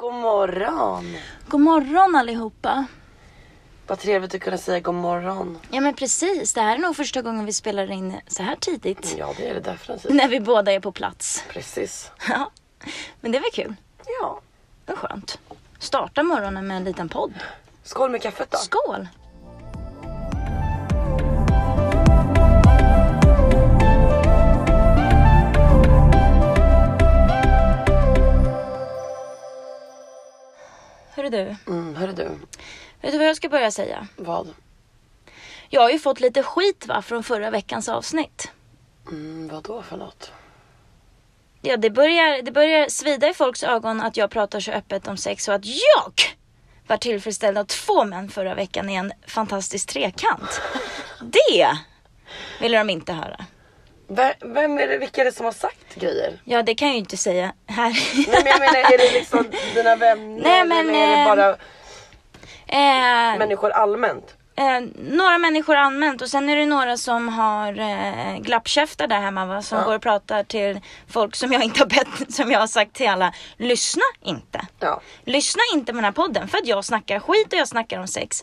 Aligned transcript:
God 0.00 0.14
morgon! 0.14 1.16
God 1.48 1.60
morgon 1.60 2.16
allihopa. 2.16 2.86
Vad 3.86 3.98
trevligt 3.98 4.34
att 4.34 4.40
kunna 4.40 4.58
säga 4.58 4.80
god 4.80 4.94
morgon. 4.94 5.58
Ja 5.70 5.80
men 5.80 5.94
precis, 5.94 6.54
det 6.54 6.60
här 6.60 6.74
är 6.74 6.78
nog 6.78 6.96
första 6.96 7.22
gången 7.22 7.44
vi 7.44 7.52
spelar 7.52 7.90
in 7.90 8.20
så 8.26 8.42
här 8.42 8.56
tidigt. 8.56 9.14
Ja, 9.18 9.34
det 9.36 9.48
är 9.48 9.54
det 9.54 9.60
definitivt. 9.60 10.14
När 10.14 10.28
vi 10.28 10.40
båda 10.40 10.72
är 10.72 10.80
på 10.80 10.92
plats. 10.92 11.44
Precis. 11.48 12.10
Ja, 12.28 12.50
men 13.20 13.32
det 13.32 13.40
var 13.40 13.50
kul. 13.50 13.74
Ja. 14.20 14.40
Det 14.84 14.92
var 14.92 14.98
skönt. 14.98 15.38
Starta 15.78 16.22
morgonen 16.22 16.66
med 16.66 16.76
en 16.76 16.84
liten 16.84 17.08
podd. 17.08 17.34
Skål 17.82 18.10
med 18.10 18.22
kaffet 18.22 18.50
då. 18.50 18.58
Skål! 18.58 19.08
Hörru 31.20 31.30
du, 31.30 31.56
Mm, 31.72 31.94
hörru 31.96 32.12
du. 32.12 32.24
vet 33.00 33.12
du 33.12 33.18
vad 33.18 33.26
jag 33.28 33.36
ska 33.36 33.48
börja 33.48 33.70
säga? 33.70 34.06
Vad? 34.16 34.48
Jag 35.68 35.80
har 35.80 35.90
ju 35.90 35.98
fått 35.98 36.20
lite 36.20 36.42
skit 36.42 36.86
va, 36.86 37.02
från 37.02 37.22
förra 37.22 37.50
veckans 37.50 37.88
avsnitt. 37.88 38.50
Mm, 39.08 39.48
vad 39.48 39.62
då 39.62 39.82
för 39.82 39.96
något? 39.96 40.32
Ja, 41.62 41.76
det 41.76 41.90
börjar, 41.90 42.42
det 42.42 42.52
börjar 42.52 42.88
svida 42.88 43.28
i 43.28 43.34
folks 43.34 43.62
ögon 43.62 44.00
att 44.00 44.16
jag 44.16 44.30
pratar 44.30 44.60
så 44.60 44.70
öppet 44.72 45.08
om 45.08 45.16
sex 45.16 45.48
och 45.48 45.54
att 45.54 45.64
jag 45.64 46.12
var 46.86 46.96
tillfredsställd 46.96 47.58
av 47.58 47.64
två 47.64 48.04
män 48.04 48.28
förra 48.30 48.54
veckan 48.54 48.90
i 48.90 48.94
en 48.94 49.12
fantastisk 49.26 49.88
trekant. 49.88 50.60
Det 51.20 51.76
ville 52.60 52.78
de 52.78 52.90
inte 52.90 53.12
höra. 53.12 53.44
Vem 54.44 54.78
är 54.78 54.88
det, 54.88 54.98
vilka 54.98 55.20
är 55.20 55.24
det 55.24 55.32
som 55.32 55.44
har 55.44 55.52
sagt 55.52 55.94
grejer? 55.94 56.40
Ja, 56.44 56.62
det 56.62 56.74
kan 56.74 56.88
jag 56.88 56.94
ju 56.94 56.98
inte 57.00 57.16
säga 57.16 57.52
här. 57.66 57.90
Nej 58.14 58.26
men 58.44 58.46
jag 58.46 58.60
menar, 58.60 58.76
är 58.92 58.98
det 58.98 59.12
liksom 59.12 59.46
dina 59.74 59.96
vänner 59.96 60.42
Nej, 60.42 60.64
men, 60.64 60.88
eller 60.88 60.98
är 60.98 61.06
det 61.16 61.22
eh, 61.22 61.26
bara 61.28 61.50
eh, 63.32 63.38
människor 63.38 63.70
allmänt? 63.70 64.34
eh, 64.56 64.80
några 65.10 65.38
människor 65.38 65.76
använt 65.76 66.22
och 66.22 66.28
sen 66.28 66.48
är 66.48 66.56
det 66.56 66.66
några 66.66 66.96
som 66.96 67.28
har 67.28 67.78
eh, 67.80 68.38
glappkäftar 68.40 69.06
där 69.06 69.20
hemma 69.20 69.46
va, 69.46 69.62
som 69.62 69.78
Ja. 69.78 69.84
går 69.84 69.94
och 69.94 70.02
pratar 70.02 70.42
till 70.44 70.80
folk 71.08 71.36
som 71.36 71.52
jag 71.52 71.62
inte 71.64 71.80
har 71.80 71.86
bett, 71.86 72.32
som 72.34 72.50
jag 72.50 72.60
har 72.60 72.66
sagt 72.66 72.92
till 72.94 73.08
alla, 73.08 73.32
lyssna 73.56 74.02
inte. 74.24 74.60
Ja. 74.80 75.00
Lyssna 75.24 75.60
inte 75.74 75.92
på 75.92 75.96
den 75.96 76.04
här 76.04 76.12
podden 76.12 76.48
för 76.48 76.58
att 76.58 76.66
jag 76.66 76.84
snackar 76.84 77.20
skit 77.20 77.52
och 77.52 77.58
jag 77.58 77.68
snackar 77.68 78.00
om 78.00 78.06
sex. 78.08 78.42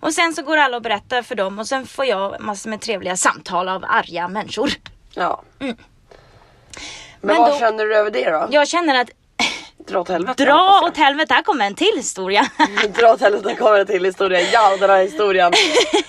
Och 0.00 0.14
sen 0.14 0.34
så 0.34 0.42
går 0.42 0.56
alla 0.56 0.76
och 0.76 0.82
berättar 0.82 1.22
för 1.22 1.34
dem 1.34 1.58
och 1.58 1.66
sen 1.68 1.86
får 1.86 2.04
jag 2.04 2.40
massor 2.40 2.70
med 2.70 2.80
trevliga 2.80 3.16
samtal 3.16 3.68
av 3.68 3.84
arga 3.88 4.28
människor. 4.28 4.70
Ja. 5.18 5.42
Men, 5.58 5.68
Mm. 5.68 5.76
Men 7.20 7.36
vad 7.36 7.50
då- 7.50 7.58
känner 7.58 7.84
du 7.86 7.96
över 7.96 8.10
det 8.10 8.30
då? 8.30 8.46
Jag 8.50 8.68
känner 8.68 9.00
att 9.00 9.10
Dra 9.88 10.00
åt 10.00 10.08
helvete. 10.08 10.44
dra 10.44 10.80
åt 10.86 10.96
helvete, 10.96 11.34
här 11.34 11.42
kommer 11.42 11.66
en 11.66 11.74
till 11.74 11.92
historia. 11.96 12.46
Dra 12.98 13.12
åt 13.12 13.20
helvete 13.20 13.54
kommer 13.54 13.78
det 13.78 13.84
till 13.86 14.04
historien. 14.04 14.46
Ja 14.52 14.76
den 14.76 14.90
här 14.90 15.02
historien 15.02 15.52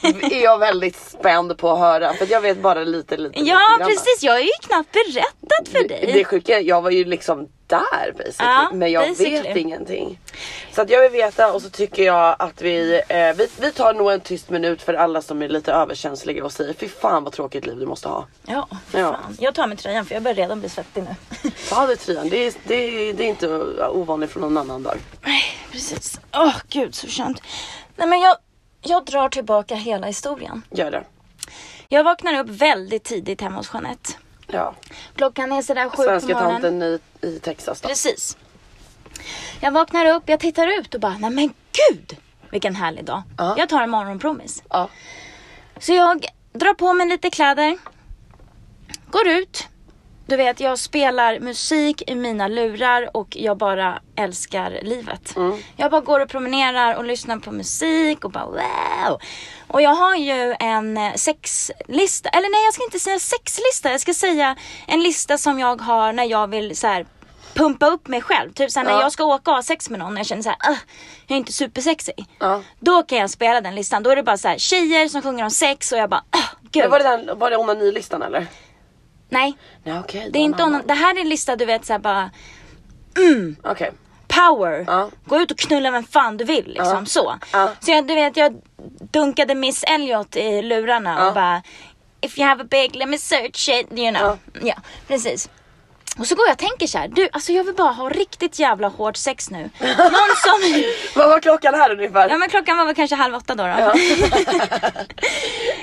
är 0.31 0.43
jag 0.43 0.57
väldigt 0.59 0.95
spänd 0.95 1.57
på 1.57 1.71
att 1.71 1.79
höra. 1.79 2.13
För 2.13 2.27
jag 2.31 2.41
vet 2.41 2.57
bara 2.61 2.79
lite 2.83 3.17
lite. 3.17 3.39
lite 3.39 3.49
ja 3.51 3.59
grann. 3.79 3.87
precis, 3.89 4.17
jag 4.23 4.31
har 4.33 4.39
ju 4.39 4.49
knappt 4.67 4.91
berättat 4.91 5.67
för 5.71 5.81
Det, 5.81 5.87
dig. 5.87 6.11
det 6.13 6.25
sjuka 6.25 6.57
är, 6.59 6.61
jag 6.63 6.81
var 6.81 6.91
ju 6.91 7.05
liksom 7.05 7.47
där 7.69 8.11
basically. 8.11 8.49
Ja, 8.51 8.69
men 8.73 8.91
jag 8.91 9.09
basically. 9.09 9.41
vet 9.41 9.57
ingenting. 9.57 10.19
Så 10.71 10.81
att 10.81 10.89
jag 10.89 11.01
vill 11.01 11.11
veta 11.11 11.53
och 11.53 11.61
så 11.61 11.69
tycker 11.69 12.03
jag 12.03 12.35
att 12.39 12.61
vi, 12.61 13.01
eh, 13.09 13.33
vi, 13.35 13.47
vi 13.59 13.71
tar 13.71 13.93
nog 13.93 14.11
en 14.11 14.19
tyst 14.19 14.49
minut 14.49 14.81
för 14.81 14.93
alla 14.93 15.21
som 15.21 15.41
är 15.41 15.49
lite 15.49 15.71
överkänsliga 15.73 16.45
och 16.45 16.51
säger 16.51 16.73
fy 16.73 16.87
fan 16.87 17.23
vad 17.23 17.33
tråkigt 17.33 17.65
liv 17.65 17.77
du 17.79 17.85
måste 17.85 18.07
ha. 18.07 18.25
Ja, 18.45 18.67
Ja. 18.91 19.11
fan. 19.11 19.37
Jag 19.39 19.55
tar 19.55 19.67
med 19.67 19.77
tröjan 19.77 20.05
för 20.05 20.13
jag 20.13 20.23
börjar 20.23 20.35
redan 20.35 20.59
bli 20.59 20.69
svettig 20.69 21.03
nu. 21.03 21.15
Ta 21.69 21.87
det 21.87 21.95
tröjan, 21.95 22.29
det 22.29 22.47
är, 22.47 22.53
det, 22.63 22.75
är, 22.75 23.13
det 23.13 23.23
är 23.23 23.27
inte 23.27 23.47
ovanligt 23.89 24.31
från 24.31 24.41
någon 24.41 24.57
annan 24.57 24.83
dag. 24.83 24.97
Nej, 25.25 25.43
precis. 25.71 26.19
Åh 26.33 26.55
gud 26.69 26.95
så 26.95 27.07
skönt. 27.07 27.41
Nej 27.95 28.07
men 28.07 28.19
jag, 28.19 28.37
jag 28.81 29.05
drar 29.05 29.29
tillbaka 29.29 29.75
hela 29.75 30.07
historien. 30.07 30.61
Gör 30.69 30.91
det. 30.91 31.03
Jag 31.87 32.03
vaknar 32.03 32.39
upp 32.39 32.49
väldigt 32.49 33.03
tidigt 33.03 33.41
hemma 33.41 33.57
hos 33.57 33.73
Jeanette. 33.73 34.09
Ja. 34.51 34.75
Klockan 35.15 35.51
är 35.51 35.61
sådär 35.61 35.89
sju 35.89 35.95
på 35.95 36.03
Svenska 36.03 36.33
morgonen. 36.33 36.51
tanten 36.61 36.81
i, 36.83 36.99
i 37.21 37.39
Texas 37.39 37.81
då. 37.81 37.87
Precis. 37.87 38.37
Jag 39.59 39.71
vaknar 39.71 40.05
upp, 40.05 40.23
jag 40.25 40.39
tittar 40.39 40.79
ut 40.79 40.93
och 40.93 41.01
bara, 41.01 41.17
nej 41.17 41.29
men 41.29 41.53
gud 41.89 42.17
vilken 42.51 42.75
härlig 42.75 43.05
dag. 43.05 43.23
Ja. 43.37 43.55
Jag 43.57 43.69
tar 43.69 43.81
en 43.81 43.89
morgonpromis. 43.89 44.63
Ja. 44.69 44.89
Så 45.79 45.93
jag 45.93 46.25
drar 46.53 46.73
på 46.73 46.93
mig 46.93 47.07
lite 47.07 47.29
kläder, 47.29 47.77
går 49.11 49.27
ut. 49.27 49.67
Du 50.29 50.35
vet, 50.35 50.59
jag 50.59 50.79
spelar 50.79 51.39
musik 51.39 52.03
i 52.07 52.15
mina 52.15 52.47
lurar 52.47 53.17
och 53.17 53.27
jag 53.37 53.57
bara 53.57 54.01
älskar 54.15 54.79
livet. 54.81 55.35
Mm. 55.35 55.57
Jag 55.75 55.91
bara 55.91 56.01
går 56.01 56.19
och 56.19 56.29
promenerar 56.29 56.95
och 56.95 57.03
lyssnar 57.03 57.37
på 57.37 57.51
musik 57.51 58.25
och 58.25 58.31
bara 58.31 58.45
wow. 58.45 59.19
Och 59.67 59.81
jag 59.81 59.95
har 59.95 60.15
ju 60.15 60.55
en 60.59 60.97
eh, 60.97 61.13
sexlista, 61.13 62.29
eller 62.29 62.49
nej 62.51 62.65
jag 62.65 62.73
ska 62.73 62.83
inte 62.83 62.99
säga 62.99 63.19
sexlista, 63.19 63.91
jag 63.91 64.01
ska 64.01 64.13
säga 64.13 64.55
en 64.87 65.03
lista 65.03 65.37
som 65.37 65.59
jag 65.59 65.81
har 65.81 66.13
när 66.13 66.23
jag 66.25 66.47
vill 66.47 66.77
så 66.77 66.87
här 66.87 67.05
pumpa 67.53 67.87
upp 67.87 68.07
mig 68.07 68.21
själv. 68.21 68.53
Typ 68.53 68.71
såhär 68.71 68.85
när 68.85 68.91
Ja. 68.93 69.01
jag 69.01 69.11
ska 69.11 69.23
åka 69.23 69.51
och 69.51 69.55
ha 69.55 69.63
sex 69.63 69.89
med 69.89 69.99
någon 69.99 70.13
och 70.13 70.19
jag 70.19 70.25
känner 70.25 70.41
såhär, 70.43 70.71
uh, 70.71 70.77
jag 71.27 71.35
är 71.35 71.39
inte 71.39 71.53
supersexig. 71.53 72.25
Ja. 72.39 72.61
Då 72.79 73.03
kan 73.03 73.17
jag 73.17 73.29
spela 73.29 73.61
den 73.61 73.75
listan. 73.75 74.03
Då 74.03 74.09
är 74.09 74.15
det 74.15 74.23
bara 74.23 74.37
så 74.37 74.47
här 74.47 74.57
tjejer 74.57 75.07
som 75.07 75.21
sjunger 75.21 75.43
om 75.43 75.51
sex 75.51 75.91
och 75.91 75.97
jag 75.97 76.09
bara, 76.09 76.23
uh, 76.35 76.43
gud. 76.71 76.89
Var 76.89 76.99
det, 76.99 77.05
den, 77.05 77.39
var 77.39 77.51
det 77.51 77.57
onanilistan 77.57 78.21
eller? 78.21 78.47
Nej, 79.29 79.57
Nej 79.83 79.99
okej. 79.99 80.29
det 80.33 80.39
är 80.39 80.43
inte 80.43 80.63
onan- 80.63 80.87
Det 80.87 80.93
här 80.93 81.15
är 81.15 81.21
en 81.21 81.29
lista 81.29 81.55
du 81.55 81.65
vet 81.65 81.85
såhär 81.85 81.99
bara 81.99 82.31
Okej. 83.63 83.91
power. 84.27 84.83
Ja. 84.87 85.09
Gå 85.25 85.37
ut 85.41 85.51
och 85.51 85.57
knulla 85.57 85.91
vem 85.91 86.03
fan 86.03 86.37
du 86.37 86.43
vill 86.45 86.65
liksom 86.67 86.97
Ja. 86.99 87.05
så. 87.05 87.35
Ja. 87.53 87.69
Så 87.79 87.91
jag, 87.91 88.07
du 88.07 88.15
vet 88.15 88.37
jag 88.37 88.61
dunkade 89.11 89.55
Miss 89.55 89.83
Elliot 89.83 90.35
i 90.35 90.61
lurarna 90.61 91.27
och 91.27 91.33
bara 91.33 91.61
If 92.21 92.37
you 92.39 92.47
have 92.47 92.61
a 92.63 92.67
big 92.69 92.95
let 92.95 93.09
me 93.09 93.17
search 93.17 93.69
it, 93.69 93.99
you 93.99 94.11
know. 94.15 94.37
Ja, 94.61 94.75
precis. 95.07 95.49
Och 96.19 96.27
så 96.27 96.35
går 96.35 96.45
jag 96.45 96.53
och 96.53 96.59
tänker 96.59 96.87
så 96.87 96.97
här, 96.97 97.07
du 97.07 97.29
alltså 97.31 97.51
jag 97.51 97.63
vill 97.63 97.75
bara 97.75 97.91
ha 97.91 98.09
riktigt 98.09 98.59
jävla 98.59 98.87
hårt 98.87 99.17
sex 99.17 99.49
nu. 99.49 99.69
Någon 99.79 100.35
som 100.43 100.83
Vad 101.15 101.29
var 101.29 101.39
klockan 101.39 101.73
här 101.73 101.91
ungefär? 101.91 102.29
Ja 102.29 102.37
men 102.37 102.49
klockan 102.49 102.77
var 102.77 102.85
väl 102.85 102.95
kanske 102.95 103.15
halv 103.15 103.35
åtta 103.35 103.55
då. 103.55 103.63
då. 103.63 103.69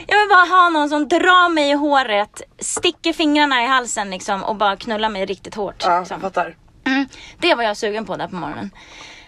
jag 0.07 0.19
vill 0.19 0.29
bara 0.29 0.47
ha 0.49 0.69
någon 0.69 0.89
som 0.89 1.09
drar 1.09 1.49
mig 1.49 1.71
i 1.71 1.75
håret, 1.75 2.43
sticker 2.59 3.13
fingrarna 3.13 3.63
i 3.63 3.67
halsen 3.67 4.11
liksom 4.11 4.45
och 4.45 4.57
bara 4.57 4.77
knullar 4.77 5.09
mig 5.09 5.27
riktigt 5.27 5.55
hårt. 5.55 5.83
Ja, 5.85 5.99
liksom. 5.99 6.21
fattar. 6.21 6.57
mm, 6.87 7.09
det 7.39 7.55
var 7.55 7.63
jag 7.65 7.77
sugen 7.77 8.05
på 8.05 8.17
där 8.17 8.29
på 8.29 8.35
morgonen. 8.35 8.71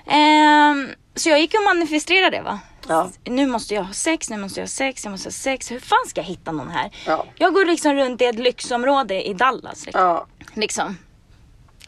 Ehm, 0.07 0.89
så 1.15 1.29
jag 1.29 1.41
gick 1.41 1.55
och 1.55 1.65
manifesterade 1.65 2.37
det 2.37 2.43
va. 2.43 2.59
Ja. 2.89 3.11
Nu 3.25 3.47
måste 3.47 3.75
jag 3.75 3.83
ha 3.83 3.93
sex, 3.93 4.31
nu 4.31 4.37
måste 4.37 4.61
jag 4.61 4.65
ha 4.65 4.69
sex, 4.69 5.05
jag 5.05 5.11
måste 5.11 5.27
ha 5.27 5.33
sex. 5.33 5.71
Hur 5.71 5.81
fan 5.81 6.07
ska 6.07 6.21
jag 6.21 6.27
hitta 6.27 6.53
någon 6.53 6.71
här? 6.71 6.91
Ja. 7.07 7.25
Jag 7.37 7.55
går 7.55 7.65
liksom 7.65 7.95
runt 7.95 8.23
i 8.23 8.25
ett 8.25 8.39
lyxområde 8.39 9.29
i 9.29 9.35
Dallas. 9.35 9.87
Liksom. 9.87 10.05
Ja. 10.05 10.27
Liksom. 10.61 10.99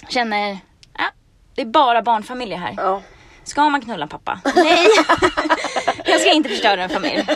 Känner, 0.08 0.58
ja, 0.98 1.04
det 1.54 1.62
är 1.62 1.66
bara 1.66 2.02
barnfamiljer 2.02 2.58
här. 2.58 2.74
Ja. 2.76 3.02
Ska 3.44 3.68
man 3.70 3.80
knulla 3.80 4.06
pappa? 4.06 4.40
Nej! 4.54 4.86
jag 6.04 6.20
ska 6.20 6.32
inte 6.32 6.48
förstöra 6.48 6.82
en 6.82 6.90
familj. 6.90 7.26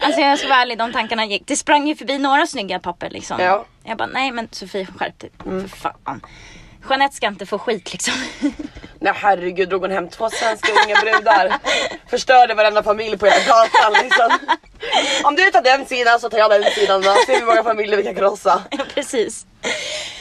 alltså 0.00 0.20
jag 0.20 0.38
ska 0.38 0.48
vara 0.48 0.60
ärlig, 0.60 0.78
de 0.78 0.92
tankarna 0.92 1.24
gick. 1.24 1.42
Det 1.46 1.56
sprang 1.56 1.88
ju 1.88 1.96
förbi 1.96 2.18
några 2.18 2.46
snygga 2.46 2.78
papper 2.78 3.10
liksom. 3.10 3.40
Ja. 3.40 3.64
Jag 3.84 3.96
bara, 3.98 4.06
nej 4.08 4.32
men 4.32 4.48
Sofie 4.50 4.86
skärp 4.86 5.18
dig. 5.18 5.30
För 5.44 5.68
fan. 5.68 6.20
Jeanette 6.90 7.16
ska 7.16 7.26
inte 7.26 7.46
få 7.46 7.58
skit 7.58 7.92
liksom. 7.92 8.14
Nej 9.00 9.12
herregud 9.16 9.68
drog 9.68 9.82
hon 9.82 9.90
hem 9.90 10.08
två 10.08 10.30
svenska 10.30 10.72
unga 10.72 10.96
brudar. 11.00 11.58
Förstörde 12.10 12.54
varenda 12.54 12.82
familj 12.82 13.18
på 13.18 13.26
hela 13.26 13.38
gatan 13.46 13.92
liksom. 14.02 14.38
Om 15.24 15.36
du 15.36 15.50
tar 15.50 15.62
den 15.62 15.86
sidan 15.86 16.20
så 16.20 16.30
tar 16.30 16.38
jag 16.38 16.50
den 16.50 16.64
sidan 16.70 17.02
då. 17.02 17.14
Se 17.26 17.38
hur 17.38 17.46
många 17.46 17.62
familjer 17.62 17.96
vi 17.96 18.02
kan 18.02 18.14
krossa. 18.14 18.62
Ja, 18.70 18.84
precis. 18.94 19.46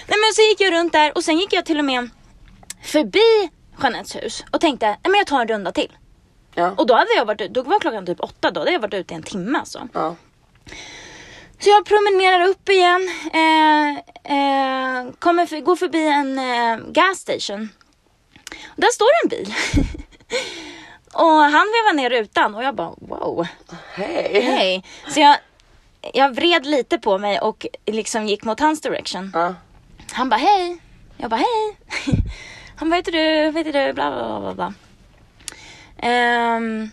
Nej 0.07 0.17
men 0.19 0.33
så 0.35 0.41
gick 0.41 0.61
jag 0.61 0.73
runt 0.73 0.93
där 0.93 1.17
och 1.17 1.23
sen 1.23 1.39
gick 1.39 1.53
jag 1.53 1.65
till 1.65 1.79
och 1.79 1.85
med 1.85 2.09
förbi 2.83 3.49
Jeanettes 3.81 4.15
hus 4.15 4.43
och 4.51 4.61
tänkte, 4.61 4.85
nej 4.85 4.99
men 5.03 5.13
jag 5.13 5.27
tar 5.27 5.41
en 5.41 5.47
runda 5.47 5.71
till. 5.71 5.91
Ja. 6.55 6.71
Och 6.77 6.87
då 6.87 6.93
hade 6.93 7.13
jag 7.17 7.25
varit 7.25 7.41
ute, 7.41 7.53
då 7.53 7.63
var 7.63 7.79
klockan 7.79 8.05
typ 8.05 8.19
åtta 8.19 8.51
då, 8.51 8.61
hade 8.61 8.71
jag 8.71 8.79
varit 8.79 8.93
ute 8.93 9.13
i 9.13 9.17
en 9.17 9.23
timme 9.23 9.59
alltså. 9.59 9.87
Ja. 9.93 10.15
Så 11.59 11.69
jag 11.69 11.85
promenerar 11.85 12.47
upp 12.47 12.69
igen, 12.69 13.09
eh, 13.33 13.89
eh, 14.37 15.11
kommer 15.19 15.45
för, 15.45 15.59
går 15.59 15.75
förbi 15.75 16.07
en 16.07 16.39
eh, 16.39 16.77
gas 16.91 17.19
station. 17.19 17.69
Och 18.65 18.81
där 18.81 18.93
står 18.93 19.07
en 19.23 19.29
bil. 19.29 19.53
och 21.13 21.41
han 21.41 21.51
vevar 21.51 21.93
ner 21.93 22.09
rutan 22.09 22.55
och 22.55 22.63
jag 22.63 22.75
bara 22.75 22.93
wow, 22.97 23.47
Hej. 23.93 24.41
hej. 24.41 24.83
Så 25.09 25.19
jag, 25.19 25.37
jag 26.13 26.35
vred 26.35 26.65
lite 26.65 26.99
på 26.99 27.17
mig 27.17 27.39
och 27.39 27.67
liksom 27.85 28.27
gick 28.27 28.43
mot 28.43 28.59
hans 28.59 28.81
direction. 28.81 29.31
Ja. 29.33 29.55
Han 30.13 30.29
bara 30.29 30.37
hej. 30.39 30.77
Jag 31.17 31.29
bara 31.29 31.37
hej. 31.37 31.77
Han 32.75 32.89
bara, 32.89 32.95
vet 32.95 33.05
du, 33.05 33.51
vet 33.51 33.73
du, 33.73 33.93
bla 33.93 34.11
bla 34.11 34.39
bla 34.39 34.53
bla. 34.53 34.73
Ehm, 35.97 36.89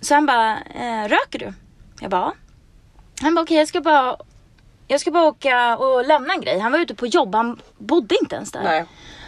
så 0.00 0.14
han 0.14 0.26
bara, 0.26 0.58
eh, 0.60 1.08
röker 1.08 1.38
du? 1.38 1.52
Jag 2.00 2.10
bara. 2.10 2.32
Han 3.20 3.34
bara, 3.34 3.42
okej 3.42 3.56
jag 3.56 3.68
ska 3.68 3.80
bara, 3.80 4.16
jag 4.86 5.00
ska 5.00 5.10
bara 5.10 5.24
åka 5.24 5.76
och 5.76 6.06
lämna 6.06 6.32
en 6.34 6.40
grej. 6.40 6.58
Han 6.58 6.72
var 6.72 6.78
ute 6.78 6.94
på 6.94 7.06
jobb, 7.06 7.34
han 7.34 7.60
bodde 7.78 8.16
inte 8.22 8.36
ens 8.36 8.52
där. 8.52 8.62
Nej. 8.62 8.84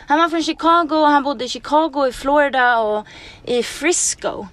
Han 0.08 0.18
var 0.18 0.28
från 0.28 0.42
Chicago 0.42 0.88
och 0.90 1.08
han 1.08 1.22
bodde 1.22 1.44
i 1.44 1.48
Chicago, 1.48 2.06
i 2.08 2.12
Florida 2.12 2.78
och 2.78 3.06
i 3.44 3.62
Frisco. 3.62 4.46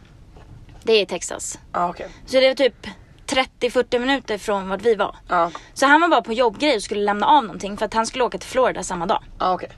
Det 0.84 0.94
är 0.94 1.02
i 1.02 1.06
Texas. 1.06 1.60
Ja 1.74 1.90
okej. 1.90 2.10
Så 2.26 2.40
det 2.40 2.48
var 2.48 2.56
typ 2.56 2.88
30-40 3.28 4.00
minuter 4.00 4.38
från 4.38 4.70
vart 4.70 4.82
vi 4.82 4.96
var. 4.96 5.16
Ja. 5.30 5.52
Så 5.74 5.86
han 5.86 6.02
var 6.02 6.08
bara 6.08 6.22
på 6.22 6.34
jobbgrej 6.34 6.76
och 6.76 6.84
skulle 6.84 7.02
lämna 7.02 7.26
av 7.28 7.44
någonting 7.44 7.78
för 7.78 7.86
att 7.86 7.94
han 7.94 8.06
skulle 8.06 8.24
åka 8.24 8.38
till 8.38 8.50
Florida 8.50 8.84
samma 8.84 9.06
dag. 9.06 9.24
Ja 9.40 9.54
okej. 9.54 9.70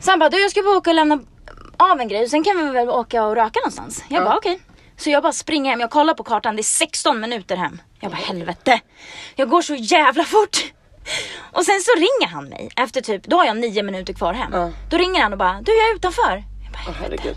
Så 0.00 0.10
han 0.10 0.18
bara, 0.18 0.30
du 0.30 0.40
jag 0.42 0.50
ska 0.50 0.62
bara 0.62 0.76
åka 0.76 0.90
och 0.90 0.96
lämna 0.96 1.20
av 1.76 2.00
en 2.00 2.08
grej 2.08 2.22
och 2.22 2.30
sen 2.30 2.44
kan 2.44 2.56
vi 2.56 2.72
väl 2.72 2.88
åka 2.88 3.24
och 3.24 3.34
röka 3.36 3.60
någonstans. 3.60 4.04
Jag 4.08 4.20
Ja. 4.20 4.24
bara 4.24 4.36
okej. 4.36 4.60
Så 4.96 5.10
jag 5.10 5.22
bara 5.22 5.32
springer 5.32 5.70
hem, 5.70 5.80
jag 5.80 5.90
kollar 5.90 6.14
på 6.14 6.24
kartan, 6.24 6.56
det 6.56 6.60
är 6.60 6.64
16 6.64 7.20
minuter 7.20 7.56
hem. 7.56 7.80
Jag 8.00 8.10
bara 8.10 8.16
helvete. 8.16 8.80
Jag 9.36 9.48
går 9.48 9.62
så 9.62 9.74
jävla 9.74 10.24
fort. 10.24 10.72
Och 11.52 11.64
sen 11.64 11.80
så 11.80 11.90
ringer 11.96 12.26
han 12.34 12.44
mig 12.48 12.68
efter 12.76 13.00
typ, 13.00 13.24
då 13.24 13.36
har 13.36 13.44
jag 13.44 13.56
nio 13.56 13.82
minuter 13.82 14.12
kvar 14.12 14.34
hem. 14.34 14.50
Ja. 14.52 14.70
Då 14.90 14.96
ringer 14.96 15.20
han 15.22 15.32
och 15.32 15.38
bara, 15.38 15.60
du 15.62 15.72
jag 15.72 15.90
är 15.90 15.94
utanför. 15.96 16.44
Jag 16.64 16.72
bara, 16.72 16.82
Åh 16.88 16.94
herregud. 17.02 17.36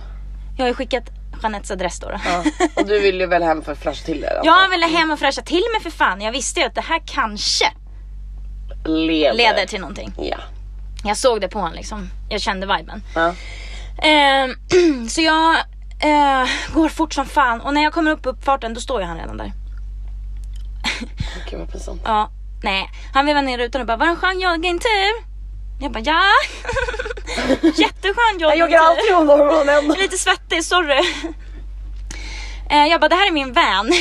jag 0.58 0.64
har 0.64 0.68
ju 0.68 0.74
skickat 0.74 1.04
Jeanettes 1.46 1.72
adress 1.72 2.00
då. 2.00 2.08
då. 2.10 2.18
Ja. 2.26 2.44
Och 2.76 2.86
du 2.88 3.00
vill 3.00 3.20
ju 3.20 3.26
väl 3.28 3.44
hem 3.44 3.62
för 3.62 3.72
att 3.72 3.80
flasha 3.82 4.06
till 4.06 4.22
det? 4.22 4.42
Jag 4.44 4.70
ville 4.70 4.86
hem 4.86 5.12
och 5.12 5.20
fräscha 5.20 5.42
till 5.42 5.64
mig 5.74 5.82
för 5.84 5.90
fan. 5.90 6.22
Jag 6.22 6.32
visste 6.32 6.60
ju 6.60 6.66
att 6.66 6.76
det 6.76 6.82
här 6.82 7.02
kanske 7.06 7.66
Leder. 8.86 9.34
leder 9.34 9.66
till 9.66 9.80
någonting. 9.80 10.14
Ja. 10.18 10.38
Jag 11.04 11.18
såg 11.18 11.42
det 11.42 11.48
på 11.48 11.60
honom 11.60 11.74
liksom. 11.74 12.10
Jag 12.30 12.42
kände 12.42 12.68
viben. 12.78 13.04
ja. 13.16 13.34
Ehm, 14.04 14.56
så 15.10 15.22
jag 15.22 15.56
eh, 16.04 16.48
går 16.74 16.90
fort 16.90 17.14
som 17.14 17.26
fan 17.26 17.62
och 17.62 17.74
när 17.74 17.84
jag 17.84 17.94
kommer 17.94 18.12
upp 18.12 18.22
på 18.22 18.30
uppfarten 18.30 18.74
då 18.74 18.82
står 18.82 19.02
ju 19.02 19.08
han 19.08 19.18
redan 19.18 19.38
där. 19.38 19.52
Gud 21.50 21.60
vad 21.60 21.72
pinsamt. 21.72 22.02
Ja, 22.06 22.30
nej. 22.64 22.90
Han 23.14 23.26
vevar 23.26 23.42
ner 23.42 23.58
rutan 23.58 23.82
och 23.82 23.88
bara, 23.88 23.98
var 23.98 24.06
det 24.06 24.12
en 24.12 24.18
skön 24.18 24.40
joggingtur? 24.40 25.35
Jag 25.80 25.92
bara, 25.92 26.00
ja. 26.06 26.22
Jätteskön 27.76 28.40
Jag 28.40 28.58
joggar 28.58 28.80
alltid 28.80 29.16
om 29.16 29.28
morgonen. 29.28 29.88
Lite 29.88 30.18
svettig, 30.18 30.66
sorry. 30.66 31.04
Eh, 32.70 32.86
jag 32.86 33.02
bara, 33.02 33.10
det 33.10 33.16
här 33.16 33.28
är 33.28 33.32
min 33.32 33.54
van. 33.54 33.66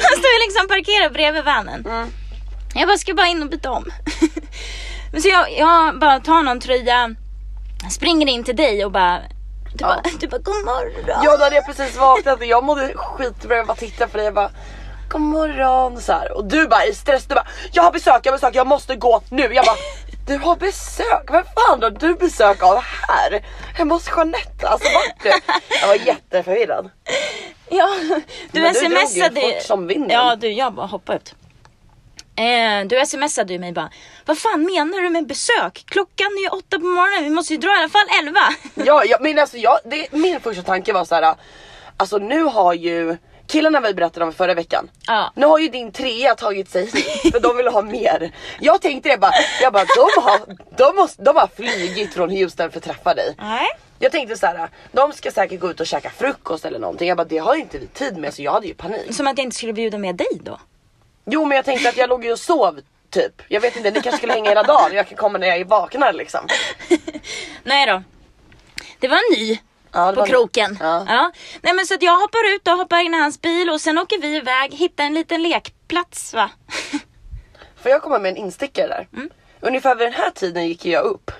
Han 0.00 0.18
står 0.18 0.30
ju 0.30 0.38
liksom 0.46 0.68
parkerad 0.68 1.12
bredvid 1.12 1.44
vanen. 1.44 1.86
Mm. 1.86 2.10
Jag 2.74 2.88
bara, 2.88 2.98
ska 2.98 3.14
bara 3.14 3.26
in 3.26 3.42
och 3.42 3.48
byta 3.48 3.70
om. 3.70 3.84
Men 5.12 5.22
så 5.22 5.28
jag, 5.28 5.58
jag 5.58 5.98
bara 5.98 6.20
tar 6.20 6.42
någon 6.42 6.60
tröja, 6.60 7.14
springer 7.90 8.26
in 8.26 8.44
till 8.44 8.56
dig 8.56 8.84
och 8.84 8.92
bara, 8.92 9.18
du, 9.18 9.76
Ja. 9.78 9.86
bara, 9.86 10.02
du 10.20 10.26
bara, 10.28 10.38
god 10.40 10.64
morgon. 10.64 11.04
Ja 11.24 11.36
då 11.36 11.44
hade 11.44 11.56
jag 11.56 11.66
precis 11.66 11.96
vaknat 11.96 12.38
och 12.38 12.44
jag 12.44 12.64
mådde 12.64 12.92
skitbra, 12.96 13.56
jag 13.56 13.66
bara 13.66 13.76
tittade 13.76 14.10
på 14.10 14.16
dig 14.16 14.28
och 14.28 14.34
bara 14.34 14.50
God 15.10 15.20
morgon 15.20 16.00
så 16.00 16.12
här. 16.12 16.32
och 16.32 16.44
du 16.44 16.66
bara 16.66 16.86
i 16.86 16.94
stress, 16.94 17.26
du 17.26 17.34
bara 17.34 17.46
Jag 17.72 17.82
har 17.82 17.92
besök, 17.92 18.20
jag 18.26 18.32
har 18.32 18.38
besök, 18.38 18.54
jag 18.54 18.66
måste 18.66 18.96
gå 18.96 19.22
nu. 19.30 19.42
Jag 19.54 19.64
bara 19.64 19.76
Du 20.26 20.38
har 20.38 20.56
besök? 20.56 21.30
Vem 21.30 21.44
fan 21.44 21.82
har 21.82 21.90
du 21.90 22.14
besök 22.14 22.62
av 22.62 22.82
här? 22.82 23.44
Hemma 23.74 23.94
hos 23.94 24.08
Jeanette, 24.16 24.68
alltså 24.68 24.88
vart 24.94 25.22
du? 25.22 25.52
Jag 25.80 25.88
var 25.88 25.94
jätteförvirrad. 25.94 26.90
Ja, 27.68 27.88
du 28.52 28.60
Men 28.60 28.74
ju 28.74 29.06
smsade 29.06 29.40
fort 29.40 29.62
som 29.62 29.86
vinden. 29.86 30.10
Ja 30.10 30.36
du, 30.36 30.52
jag 30.52 30.74
bara 30.74 30.86
hoppade 30.86 31.18
ut. 31.18 31.34
Eh, 32.36 32.86
du 32.86 33.06
smsade 33.06 33.52
ju 33.52 33.58
mig 33.58 33.72
bara, 33.72 33.90
vad 34.26 34.38
fan 34.38 34.64
menar 34.64 35.02
du 35.02 35.10
med 35.10 35.26
besök? 35.26 35.84
Klockan 35.86 36.26
är 36.26 36.42
ju 36.42 36.48
åtta 36.48 36.78
på 36.78 36.86
morgonen, 36.86 37.24
vi 37.24 37.30
måste 37.30 37.52
ju 37.52 37.58
dra 37.58 37.68
i 37.68 37.78
alla 37.78 37.88
fall 37.88 38.06
elva. 38.22 38.48
Ja, 38.74 39.04
jag, 39.04 39.22
men 39.22 39.38
alltså 39.38 39.56
jag, 39.56 39.78
det, 39.84 40.12
min 40.12 40.40
första 40.40 40.62
tanke 40.62 40.92
var 40.92 41.04
så 41.04 41.14
här. 41.14 41.34
Alltså 41.96 42.18
nu 42.18 42.42
har 42.42 42.74
ju 42.74 43.16
killarna 43.50 43.80
vi 43.80 43.94
berättade 43.94 44.26
om 44.26 44.32
förra 44.32 44.54
veckan. 44.54 44.90
Ja. 45.06 45.32
Nu 45.36 45.46
har 45.46 45.58
ju 45.58 45.68
din 45.68 45.92
trea 45.92 46.34
tagit 46.34 46.70
sig 46.70 46.84
hit 46.84 47.32
för 47.32 47.40
de 47.40 47.56
vill 47.56 47.66
ha 47.66 47.82
mer. 47.82 48.32
Jag 48.60 48.82
tänkte 48.82 49.08
det 49.08 49.18
bara, 49.18 49.32
jag 49.62 49.72
bara 49.72 49.84
de 49.84 50.22
har, 50.22 50.40
de, 50.76 50.96
måste, 50.96 51.22
de 51.22 51.36
har 51.36 51.48
flygit 51.56 52.14
från 52.14 52.30
Houston 52.30 52.70
för 52.70 52.78
att 52.78 52.84
träffa 52.84 53.14
dig. 53.14 53.34
Nej. 53.38 53.68
Jag 53.98 54.12
tänkte 54.12 54.36
så 54.36 54.46
här, 54.46 54.68
de 54.92 55.12
ska 55.12 55.30
säkert 55.30 55.60
gå 55.60 55.70
ut 55.70 55.80
och 55.80 55.86
käka 55.86 56.10
frukost 56.10 56.64
eller 56.64 56.78
någonting. 56.78 57.08
Jag 57.08 57.16
bara 57.16 57.24
det 57.24 57.38
har 57.38 57.54
inte 57.54 57.78
vi 57.78 57.86
tid 57.86 58.16
med 58.16 58.34
så 58.34 58.42
jag 58.42 58.52
hade 58.52 58.66
ju 58.66 58.74
panik. 58.74 59.14
Som 59.14 59.26
att 59.26 59.38
jag 59.38 59.44
inte 59.44 59.56
skulle 59.56 59.72
bjuda 59.72 59.98
med 59.98 60.16
dig 60.16 60.40
då. 60.40 60.60
Jo 61.24 61.44
men 61.44 61.56
jag 61.56 61.64
tänkte 61.64 61.88
att 61.88 61.96
jag 61.96 62.08
låg 62.08 62.24
ju 62.24 62.32
och 62.32 62.38
sov 62.38 62.80
typ. 63.10 63.42
Jag 63.48 63.60
vet 63.60 63.76
inte, 63.76 63.90
ni 63.90 64.00
kanske 64.00 64.16
skulle 64.16 64.32
hänga 64.32 64.50
hela 64.50 64.62
dagen. 64.62 64.92
Jag 64.92 65.08
kan 65.08 65.16
komma 65.16 65.38
när 65.38 65.46
jag 65.46 65.56
är 65.56 65.64
vaknar 65.64 66.12
liksom. 66.12 66.40
Nej 67.62 67.86
då. 67.86 68.02
Det 68.98 69.08
var 69.08 69.16
en 69.16 69.38
ny 69.38 69.58
Ja, 69.92 70.12
på 70.12 70.24
kroken. 70.26 70.76
Ja. 70.80 71.32
Nej 71.62 71.74
men 71.74 71.86
så 71.86 71.94
att 71.94 72.02
jag 72.02 72.18
hoppar 72.20 72.54
ut 72.54 72.68
och 72.68 72.74
hoppar 72.74 72.98
in 72.98 73.14
i 73.14 73.18
hans 73.18 73.40
bil 73.40 73.70
och 73.70 73.80
sen 73.80 73.98
åker 73.98 74.20
vi 74.20 74.36
iväg, 74.36 74.74
hittar 74.74 75.04
en 75.04 75.14
liten 75.14 75.42
lekplats 75.42 76.34
va. 76.34 76.50
Får 77.82 77.90
jag 77.90 78.02
komma 78.02 78.18
med 78.18 78.30
en 78.30 78.36
instickare 78.36 78.86
där? 78.88 79.28
Ungefär 79.60 79.94
vid 79.94 80.06
den 80.06 80.14
här 80.14 80.30
tiden 80.30 80.68
gick 80.68 80.84
jag 80.86 81.04
upp. 81.04 81.30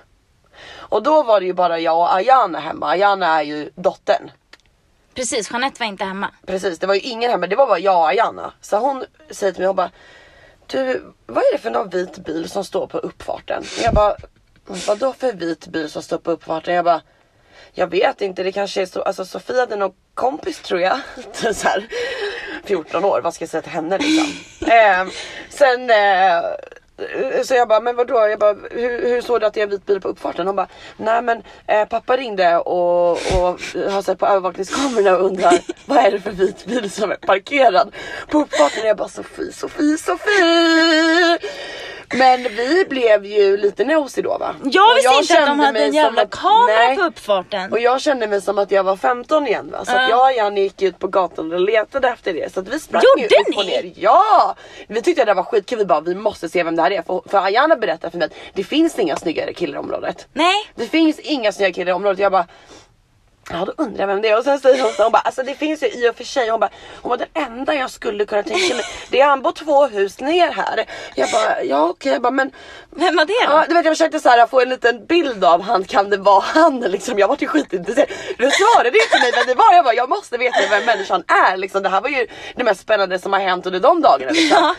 Och 0.78 1.02
då 1.02 1.22
var 1.22 1.40
det 1.40 1.46
ju 1.46 1.52
bara 1.52 1.78
jag 1.78 1.98
och 1.98 2.14
Ayana 2.14 2.58
hemma. 2.58 2.90
Ayana 2.90 3.26
är 3.26 3.42
ju 3.42 3.70
dottern. 3.74 4.30
Precis, 5.14 5.50
Jeanette 5.50 5.80
var 5.80 5.86
inte 5.86 6.04
hemma. 6.04 6.30
Precis, 6.46 6.78
det 6.78 6.86
var 6.86 6.94
ju 6.94 7.00
ingen 7.00 7.30
hemma. 7.30 7.46
Det 7.46 7.56
var 7.56 7.66
bara 7.66 7.78
jag 7.78 7.96
och 7.98 8.08
Ayana. 8.08 8.52
Så 8.60 8.76
hon 8.76 9.04
säger 9.30 9.52
till 9.52 9.60
mig, 9.60 9.66
hon 9.66 9.76
bara 9.76 9.90
Du, 10.66 11.02
vad 11.26 11.44
är 11.44 11.52
det 11.52 11.58
för 11.58 11.70
någon 11.70 11.88
vit 11.88 12.18
bil 12.18 12.50
som 12.50 12.64
står 12.64 12.86
på 12.86 12.98
uppfarten? 12.98 13.64
Jag 13.82 13.94
bara, 13.94 14.16
vadå 14.86 15.12
för 15.12 15.32
vit 15.32 15.66
bil 15.66 15.90
som 15.90 16.02
står 16.02 16.18
på 16.18 16.30
uppfarten? 16.30 16.74
Jag 16.74 16.84
bara, 16.84 17.00
jag 17.72 17.86
vet 17.86 18.20
inte, 18.20 18.42
det 18.42 18.52
kanske 18.52 18.82
är 18.82 18.86
så, 18.86 19.02
alltså 19.02 19.24
Sofia 19.24 19.60
hade 19.60 19.76
någon 19.76 19.94
kompis 20.14 20.60
tror 20.60 20.80
jag. 20.80 21.00
så 21.54 21.68
här, 21.68 21.86
14 22.64 23.04
år, 23.04 23.20
vad 23.20 23.34
ska 23.34 23.42
jag 23.42 23.50
säga 23.50 23.62
till 23.62 23.72
henne 23.72 23.98
liksom? 23.98 24.68
eh, 24.68 25.06
sen 25.48 25.90
eh, 25.90 26.42
så 27.44 27.54
jag 27.54 27.68
bara, 27.68 27.80
men 27.80 27.96
vadå? 27.96 28.28
Jag 28.28 28.38
bara, 28.38 28.56
hur, 28.70 29.08
hur 29.08 29.20
såg 29.20 29.40
du 29.40 29.46
att 29.46 29.54
det 29.54 29.60
är 29.60 29.64
en 29.64 29.70
vit 29.70 29.86
bil 29.86 30.00
på 30.00 30.08
uppfarten? 30.08 30.46
Hon 30.46 30.56
bara, 30.56 30.68
nej 30.96 31.22
men 31.22 31.42
eh, 31.66 31.84
pappa 31.84 32.16
ringde 32.16 32.58
och, 32.58 33.10
och 33.10 33.60
har 33.90 34.02
sett 34.02 34.18
på 34.18 34.26
övervakningskamerorna 34.26 35.16
och 35.16 35.26
undrar 35.26 35.60
vad 35.86 35.98
är 35.98 36.10
det 36.10 36.20
för 36.20 36.30
vit 36.30 36.66
bil 36.66 36.90
som 36.90 37.10
är 37.10 37.16
parkerad 37.16 37.94
på 38.28 38.38
uppfarten? 38.38 38.86
Jag 38.86 38.96
bara, 38.96 39.08
Sofie, 39.08 39.52
Sofie, 39.52 39.98
Sofie! 39.98 40.99
Men 42.20 42.42
vi 42.42 42.84
blev 42.88 43.26
ju 43.26 43.56
lite 43.56 43.84
nosy 43.84 44.22
då 44.22 44.38
va? 44.38 44.54
Jag 44.64 44.94
visste 44.94 45.14
inte 45.34 45.40
att 45.42 45.46
de 45.48 45.60
hade 45.60 45.80
en 45.84 45.94
jävla 45.94 46.22
att- 46.22 46.30
kamera 46.30 46.76
nej. 46.78 46.96
på 46.96 47.02
uppfarten. 47.02 47.72
Och 47.72 47.80
jag 47.80 48.00
kände 48.00 48.26
mig 48.26 48.40
som 48.40 48.58
att 48.58 48.70
jag 48.70 48.84
var 48.84 48.96
15 48.96 49.46
igen 49.46 49.70
va? 49.72 49.84
Så 49.84 49.92
Ja. 49.92 50.00
att 50.04 50.10
jag 50.10 50.24
och 50.24 50.32
Janne 50.32 50.60
gick 50.60 50.82
ut 50.82 50.98
på 50.98 51.06
gatan 51.06 51.52
och 51.52 51.60
letade 51.60 52.08
efter 52.08 52.32
det. 52.32 52.52
Så 52.54 52.60
att 52.60 52.68
vi 52.68 52.80
sprang 52.80 53.02
Gjorde 53.16 53.34
ju 53.34 53.40
upp 53.50 53.56
och 53.58 53.66
ner. 53.66 53.92
Ja! 53.96 54.54
Vi 54.88 55.02
tyckte 55.02 55.22
att 55.22 55.26
det 55.26 55.34
var 55.34 55.42
skitkul, 55.42 55.78
vi 55.78 55.84
bara 55.84 56.00
vi 56.00 56.14
måste 56.14 56.48
se 56.48 56.62
vem 56.62 56.76
det 56.76 56.82
här 56.82 56.90
är. 56.90 57.02
För, 57.02 57.22
för 57.28 57.38
Ayana 57.38 57.76
berättade 57.76 58.10
för 58.10 58.18
mig 58.18 58.26
att 58.26 58.32
det 58.54 58.64
finns 58.64 58.98
inga 58.98 59.16
snyggare 59.16 59.52
killar 59.52 59.74
i 59.74 59.78
området. 59.78 60.26
Nej, 60.32 60.54
Det 60.74 60.86
finns 60.86 61.18
inga 61.18 61.52
snygga 61.52 61.72
killar 61.72 61.90
i 61.90 61.94
området. 61.94 62.18
Jag 62.18 62.32
bara 62.32 62.46
Ja 63.52 63.64
då 63.64 63.72
undrar 63.76 64.00
jag 64.00 64.06
vem 64.06 64.22
det 64.22 64.28
är 64.28 64.38
och 64.38 64.44
sen 64.44 64.60
säger 64.60 64.82
hon 64.82 64.92
så 64.92 65.02
hon 65.02 65.12
bara 65.12 65.18
alltså 65.22 65.42
det 65.42 65.54
finns 65.54 65.82
ju 65.82 65.86
i 65.88 66.08
och 66.10 66.16
för 66.16 66.24
sig 66.24 66.50
hon 66.50 66.60
bara 66.60 66.70
hon 67.02 67.08
bara 67.08 67.16
den 67.34 67.44
enda 67.52 67.74
jag 67.74 67.90
skulle 67.90 68.26
kunna 68.26 68.42
tänka 68.42 68.74
mig 68.74 68.84
det 69.10 69.20
är 69.20 69.26
han 69.26 69.42
bor 69.42 69.52
två 69.52 69.86
hus 69.86 70.20
ner 70.20 70.50
här. 70.52 70.84
Jag 71.14 71.30
bara 71.30 71.62
ja 71.62 71.88
okej 71.88 72.12
jag 72.12 72.22
bara 72.22 72.30
men 72.30 72.50
vem 72.90 73.16
var 73.16 73.24
det 73.24 73.46
då? 73.46 73.52
Ja, 73.52 73.64
du 73.68 73.74
vet 73.74 73.84
jag 73.84 73.92
försökte 73.94 74.20
så 74.20 74.28
här, 74.28 74.46
få 74.46 74.60
en 74.60 74.68
liten 74.68 75.06
bild 75.06 75.44
av 75.44 75.62
han, 75.62 75.84
kan 75.84 76.10
det 76.10 76.16
vara 76.16 76.40
han 76.46 76.80
liksom? 76.80 77.18
Jag 77.18 77.28
var 77.28 77.36
ju 77.40 77.46
skitintresserad. 77.46 78.08
Du 78.38 78.50
svarade 78.50 78.88
inte 78.98 79.18
mig 79.22 79.32
vem 79.34 79.46
det 79.46 79.54
var. 79.54 79.72
Jag 79.74 79.84
bara, 79.84 79.94
jag 79.94 80.08
måste 80.08 80.38
veta 80.38 80.58
vem 80.70 80.84
människan 80.84 81.24
är 81.52 81.56
liksom. 81.56 81.82
Det 81.82 81.88
här 81.88 82.00
var 82.00 82.08
ju 82.08 82.26
det 82.56 82.64
mest 82.64 82.80
spännande 82.80 83.18
som 83.18 83.32
har 83.32 83.40
hänt 83.40 83.66
under 83.66 83.80
de 83.80 84.00
dagarna 84.02 84.32
liksom. 84.32 84.56
Ja. 84.60 84.74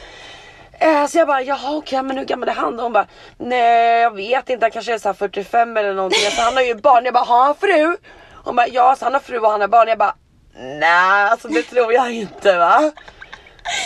Eh, 0.87 1.07
Så 1.07 1.17
jag 1.17 1.27
bara, 1.27 1.41
jaha 1.41 1.75
okej 1.75 2.03
men 2.03 2.17
hur 2.17 2.25
gammal 2.25 2.49
är 2.49 2.53
han? 2.53 2.75
Och 2.77 2.83
hon 2.83 2.93
bara, 2.93 3.07
nej 3.37 4.01
jag 4.01 4.15
vet 4.15 4.49
inte, 4.49 4.63
han 4.65 4.71
kanske 4.71 4.93
är 4.93 4.97
så 4.97 5.09
här 5.09 5.13
45 5.13 5.77
eller 5.77 5.93
någonting. 5.93 6.25
Alltså, 6.25 6.41
han 6.41 6.53
har 6.53 6.63
ju 6.63 6.75
barn. 6.75 7.05
Jag 7.05 7.13
bara, 7.13 7.23
har 7.23 7.43
han 7.45 7.55
fru? 7.55 7.97
Hon 8.43 8.55
bara, 8.55 8.67
ja 8.67 8.95
så 8.95 9.05
han 9.05 9.13
har 9.13 9.19
fru 9.19 9.39
och 9.39 9.51
han 9.51 9.62
har 9.62 9.67
barn. 9.67 9.88
Jag 9.88 9.98
bara, 9.98 10.15
nej 10.53 11.24
alltså 11.29 11.48
det 11.48 11.63
tror 11.63 11.93
jag 11.93 12.12
inte 12.12 12.57
va. 12.57 12.91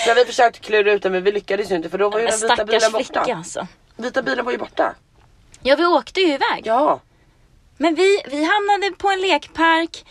Så 0.05 0.13
vi 0.13 0.25
försökte 0.25 0.59
klura 0.59 0.91
ut 0.91 1.03
det 1.03 1.09
men 1.09 1.23
vi 1.23 1.31
lyckades 1.31 1.71
ju 1.71 1.75
inte 1.75 1.89
för 1.89 1.97
då 1.97 2.09
var 2.09 2.19
ju 2.19 2.25
den 2.25 2.39
vita 2.39 2.65
bilen 2.65 2.91
flicka 2.91 3.19
borta. 3.19 3.33
alltså. 3.35 3.67
Vita 3.95 4.21
bilen 4.21 4.45
var 4.45 4.51
ju 4.51 4.57
borta. 4.57 4.95
Ja 5.61 5.75
vi 5.75 5.85
åkte 5.85 6.19
ju 6.21 6.27
iväg. 6.27 6.61
Ja. 6.63 7.01
Men 7.77 7.95
vi, 7.95 8.21
vi 8.25 8.43
hamnade 8.43 8.91
på 8.97 9.09
en 9.09 9.21
lekpark. 9.21 10.05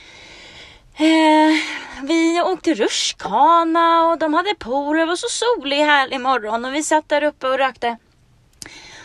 Eh, 0.97 1.55
vi 2.03 2.43
åkte 2.43 2.75
rutschkana 2.75 4.07
och 4.07 4.19
de 4.19 4.35
hade 4.35 4.55
pool. 4.55 4.97
Det 4.97 5.07
var 5.07 5.17
så 5.17 5.27
solig 5.29 5.77
härlig 5.77 6.21
morgon 6.21 6.65
och 6.65 6.75
vi 6.75 6.83
satt 6.83 7.09
där 7.09 7.23
uppe 7.23 7.47
och 7.49 7.59
rökte. 7.59 7.97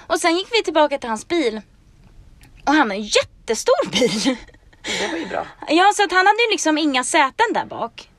Och 0.07 0.19
sen 0.19 0.37
gick 0.37 0.47
vi 0.51 0.63
tillbaka 0.63 0.97
till 0.97 1.09
hans 1.09 1.27
bil. 1.27 1.61
Och 2.65 2.73
han 2.73 2.89
har 2.89 2.97
en 2.97 3.03
jättestor 3.03 3.89
bil. 3.91 4.35
Det 4.83 5.07
var 5.11 5.17
ju 5.17 5.25
bra. 5.25 5.45
Ja, 5.67 5.91
så 5.95 6.03
att 6.03 6.11
han 6.11 6.27
hade 6.27 6.41
ju 6.43 6.49
liksom 6.51 6.77
inga 6.77 7.03
säten 7.03 7.53
där 7.53 7.65
bak. 7.65 8.09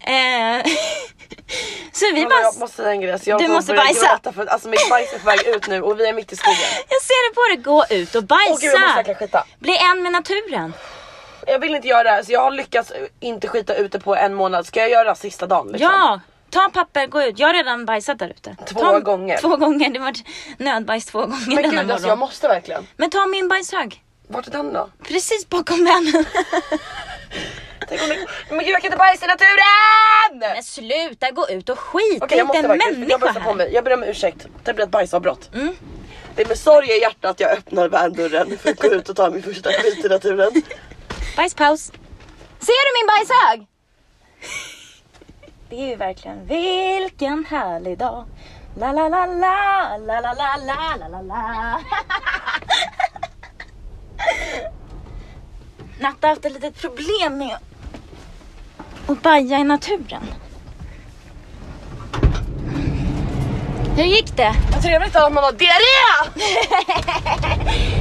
Eh, 0.00 0.66
så 1.92 2.04
vi 2.14 2.24
bara... 2.24 2.40
jag 2.40 2.58
måste 2.58 2.76
säga 2.76 2.90
en 2.90 3.00
grej. 3.00 3.18
så 3.18 3.30
Jag 3.30 3.40
Du 3.40 3.48
måste 3.48 3.74
bajsa. 3.74 4.06
Gråta 4.06 4.32
för, 4.32 4.46
alltså 4.46 4.68
mitt 4.68 4.90
bajs 4.90 5.12
är 5.12 5.18
på 5.18 5.26
väg 5.26 5.46
ut 5.46 5.68
nu 5.68 5.82
och 5.82 6.00
vi 6.00 6.08
är 6.08 6.12
mitt 6.12 6.32
i 6.32 6.36
skogen. 6.36 6.58
Jag 6.88 7.02
ser 7.02 7.30
det 7.30 7.34
på 7.34 7.54
dig, 7.54 7.64
gå 7.64 7.84
ut 8.02 8.14
och 8.14 8.22
Åh 8.22 8.38
gud 8.38 8.44
jag 8.44 8.50
måste 8.50 8.66
bajsa. 8.66 8.96
verkligen 8.96 9.18
skita. 9.18 9.44
Bli 9.58 9.76
en 9.76 10.02
med 10.02 10.12
naturen. 10.12 10.72
Jag 11.46 11.58
vill 11.58 11.74
inte 11.74 11.88
göra 11.88 12.02
det 12.02 12.10
här 12.10 12.22
så 12.22 12.32
jag 12.32 12.40
har 12.40 12.50
lyckats 12.50 12.92
inte 13.20 13.48
skita 13.48 13.74
ute 13.74 14.00
på 14.00 14.16
en 14.16 14.34
månad. 14.34 14.66
Ska 14.66 14.80
jag 14.80 14.90
göra 14.90 15.04
det 15.04 15.10
här 15.10 15.14
sista 15.14 15.46
dagen? 15.46 15.68
Liksom? 15.72 15.90
Ja, 15.92 16.20
Ta 16.50 16.68
papper, 16.68 17.06
gå 17.06 17.22
ut. 17.22 17.38
Jag 17.38 17.46
har 17.46 17.54
redan 17.54 17.84
bajsat 17.84 18.18
där 18.18 18.28
ute. 18.28 18.56
Två 18.66 18.80
ta, 18.80 18.98
gånger. 18.98 19.36
Två 19.36 19.56
gånger. 19.56 19.90
Det 19.90 19.98
var 19.98 20.12
nödbajs 20.58 21.06
två 21.06 21.20
gånger 21.20 21.46
Men 21.46 21.56
denna 21.56 21.70
gud 21.70 21.78
alltså 21.78 21.92
morgon. 21.92 22.08
jag 22.08 22.18
måste 22.18 22.48
verkligen. 22.48 22.86
Men 22.96 23.10
ta 23.10 23.26
min 23.26 23.48
bajshög. 23.48 24.02
Vart 24.30 24.46
är 24.46 24.50
den 24.50 24.72
då? 24.72 24.90
Precis 25.02 25.48
bakom 25.48 25.84
vännen. 25.84 26.12
Tänk 27.88 28.02
om 28.02 28.08
det... 28.08 28.26
Men 28.48 28.58
gud 28.58 28.68
jag 28.68 28.82
kan 28.82 28.88
inte 28.88 28.98
bajsa 28.98 29.24
i 29.24 29.28
naturen! 29.28 30.54
Men 30.54 30.62
sluta 30.62 31.30
gå 31.30 31.48
ut 31.48 31.68
och 31.68 31.78
skit. 31.78 32.22
Är 32.22 32.36
jag 32.36 32.46
måste 32.46 32.58
inte 32.58 32.72
en 32.72 32.80
jag 32.80 32.98
människa 32.98 33.18
börjar 33.18 33.40
på 33.40 33.54
mig. 33.54 33.70
Jag 33.72 33.84
ber 33.84 33.94
om 33.94 34.02
ursäkt. 34.02 34.46
Det 34.64 34.74
blir 34.74 34.84
ett 34.84 34.90
bajsavbrott. 34.90 35.50
Mm. 35.54 35.76
Det 36.34 36.42
är 36.42 36.48
med 36.48 36.58
sorg 36.58 36.90
i 36.90 37.00
hjärtat 37.00 37.40
jag 37.40 37.50
öppnar 37.50 37.88
vändörren 37.88 38.58
för 38.58 38.70
att 38.70 38.78
gå 38.78 38.88
ut 38.88 39.08
och 39.08 39.16
ta 39.16 39.30
min 39.30 39.42
första 39.42 39.70
skit 39.72 40.04
i 40.04 40.08
naturen. 40.08 40.62
Bajspaus. 41.36 41.92
Ser 42.60 42.84
du 42.86 42.98
min 42.98 43.06
bajshög? 43.06 43.66
Det 45.70 45.76
är 45.76 45.88
ju 45.88 45.96
verkligen 45.96 46.46
vilken 46.46 47.44
härlig 47.44 47.98
dag. 47.98 48.24
La 48.78 48.92
la 48.92 49.08
la 49.08 49.26
la, 49.26 49.96
la 49.98 50.20
la 50.20 50.32
la 50.34 50.56
la 50.56 50.96
la 50.96 51.08
la 51.08 51.22
la. 51.22 51.80
Natta 56.00 56.26
har 56.26 56.28
haft 56.28 56.44
ett 56.44 56.52
litet 56.52 56.80
problem 56.80 57.38
med 57.38 57.56
att 59.06 59.22
baja 59.22 59.58
i 59.58 59.64
naturen. 59.64 60.22
Hur 63.96 64.04
gick 64.04 64.36
det? 64.36 64.54
Vad 64.72 64.82
trevligt 64.82 65.16
att 65.16 65.32
man 65.32 65.44
har 65.44 65.52
diarré! 65.52 66.30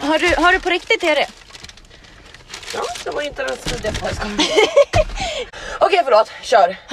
Har 0.00 0.18
du, 0.18 0.42
har 0.42 0.52
du 0.52 0.60
på 0.60 0.70
riktigt 0.70 1.00
det? 1.00 1.26
Ja, 2.74 2.82
det 3.04 3.10
var 3.10 3.22
inte 3.22 3.44
den 3.44 3.56
smidigaste 3.56 4.02
bajskorven. 4.02 4.38
Okej 5.80 6.00
förlåt, 6.04 6.30
kör. 6.42 6.76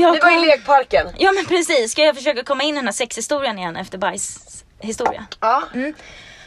Jag 0.00 0.12
Vi 0.12 0.18
var 0.18 0.42
i 0.42 0.46
lekparken. 0.46 1.06
Ja 1.18 1.32
men 1.32 1.46
precis, 1.46 1.92
ska 1.92 2.02
jag 2.02 2.16
försöka 2.16 2.44
komma 2.44 2.62
in 2.62 2.74
i 2.74 2.78
den 2.78 2.84
här 2.84 2.92
sexhistorien 2.92 3.58
igen 3.58 3.76
efter 3.76 3.98
bajshistoria? 3.98 5.26
Ja. 5.40 5.62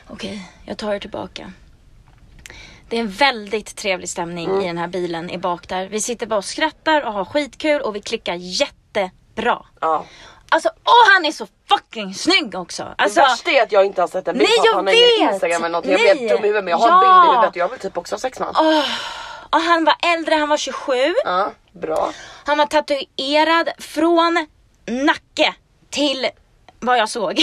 Okej, 0.08 0.52
jag 0.66 0.78
tar 0.78 0.94
er 0.94 1.00
tillbaka. 1.00 1.52
Det 2.90 2.96
är 2.98 3.02
en 3.02 3.10
väldigt 3.12 3.76
trevlig 3.76 4.10
stämning 4.10 4.62
i 4.64 4.68
den 4.68 4.78
här 4.78 4.88
bilen 4.88 5.30
i 5.30 5.38
bak 5.38 5.68
där. 5.68 5.88
Vi 5.88 6.02
sitter 6.02 6.28
bara 6.28 6.38
och 6.38 6.46
skrattar 6.46 7.02
och 7.02 7.14
har 7.14 7.26
skitkul 7.26 7.82
och 7.82 7.96
vi 7.96 8.02
klickar 8.02 8.34
jättebra. 8.36 9.66
ja. 9.82 10.06
Alltså, 10.50 10.70
åh 10.86 11.14
han 11.14 11.26
är 11.26 11.32
så 11.32 11.48
fucking 11.70 12.14
snygg 12.14 12.56
också! 12.56 12.94
Alltså, 12.98 13.20
det 13.20 13.28
värsta 13.28 13.52
är 13.52 13.64
att 13.64 13.72
jag 13.72 13.86
inte 13.86 14.02
har 14.02 14.08
sett 14.08 14.28
en 14.28 14.38
bild 14.38 14.50
Nej, 14.64 14.74
på 14.74 14.80
ingen 14.80 14.86
vet. 15.28 15.34
Instagram 15.34 15.64
eller 15.64 15.70
någonting. 15.70 15.92
Jag 15.92 16.00
blir 16.00 16.08
helt 16.08 16.22
Nej. 16.22 16.30
dum 16.30 16.38
i 16.44 16.48
huvudet 16.48 16.64
men 16.64 16.72
jag 16.72 16.78
har 16.78 16.88
en 16.88 16.94
Ja. 16.94 17.02
bild 17.02 17.24
i 17.24 17.36
huvudet 17.36 17.50
och 17.50 17.58
jag 17.58 17.70
vill 17.70 17.80
typ 17.80 17.98
också 17.98 18.16
ha 18.16 18.20
sex 18.20 18.40
med 18.40 18.48
honom. 18.48 18.66
åh, 18.78 18.86
och 19.50 19.60
han 19.62 19.86
var 19.86 19.96
äldre, 20.14 20.36
han 20.36 20.50
var 20.50 20.58
27. 20.58 20.94
Ja, 21.26 21.52
bra. 21.72 22.12
Han 22.46 22.58
var 22.58 22.66
tatuerad 22.66 23.70
från 23.80 24.48
nacke 25.06 25.54
till 25.90 26.28
vad 26.80 26.98
jag 26.98 27.10
såg. 27.10 27.40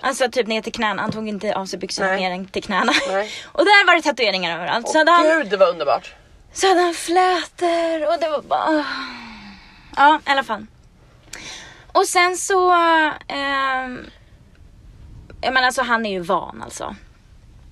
Alltså 0.00 0.30
typ 0.30 0.46
ner 0.46 0.62
till 0.62 0.72
knäna. 0.72 1.02
Han 1.02 1.12
tog 1.12 1.28
inte 1.28 1.54
av 1.54 1.66
sig 1.66 1.78
byxorna 1.78 2.08
Nej. 2.08 2.20
mer 2.20 2.30
än 2.30 2.46
till 2.46 2.62
knäna. 2.62 2.92
Nej. 3.08 3.30
Och 3.52 3.64
där 3.64 3.86
var 3.86 3.94
det 3.94 4.02
tatueringar 4.02 4.56
överallt. 4.56 4.88
Så 4.88 4.98
hade, 4.98 5.10
han, 5.10 5.24
Gud 5.24 5.50
det 5.50 5.56
var 5.56 5.68
underbart. 5.68 6.14
så 6.52 6.68
hade 6.68 6.80
han 6.80 6.94
flätor 6.94 8.06
och 8.14 8.20
det 8.20 8.28
var 8.28 8.42
bara... 8.42 8.84
Ja, 9.96 10.20
i 10.26 10.30
alla 10.30 10.42
fall. 10.42 10.66
Och 11.92 12.04
sen 12.06 12.36
så... 12.36 12.72
ehm, 13.28 14.10
jag 15.40 15.54
menar 15.54 15.66
alltså 15.66 15.82
han 15.82 16.06
är 16.06 16.10
ju 16.10 16.20
van 16.20 16.62
alltså. 16.62 16.96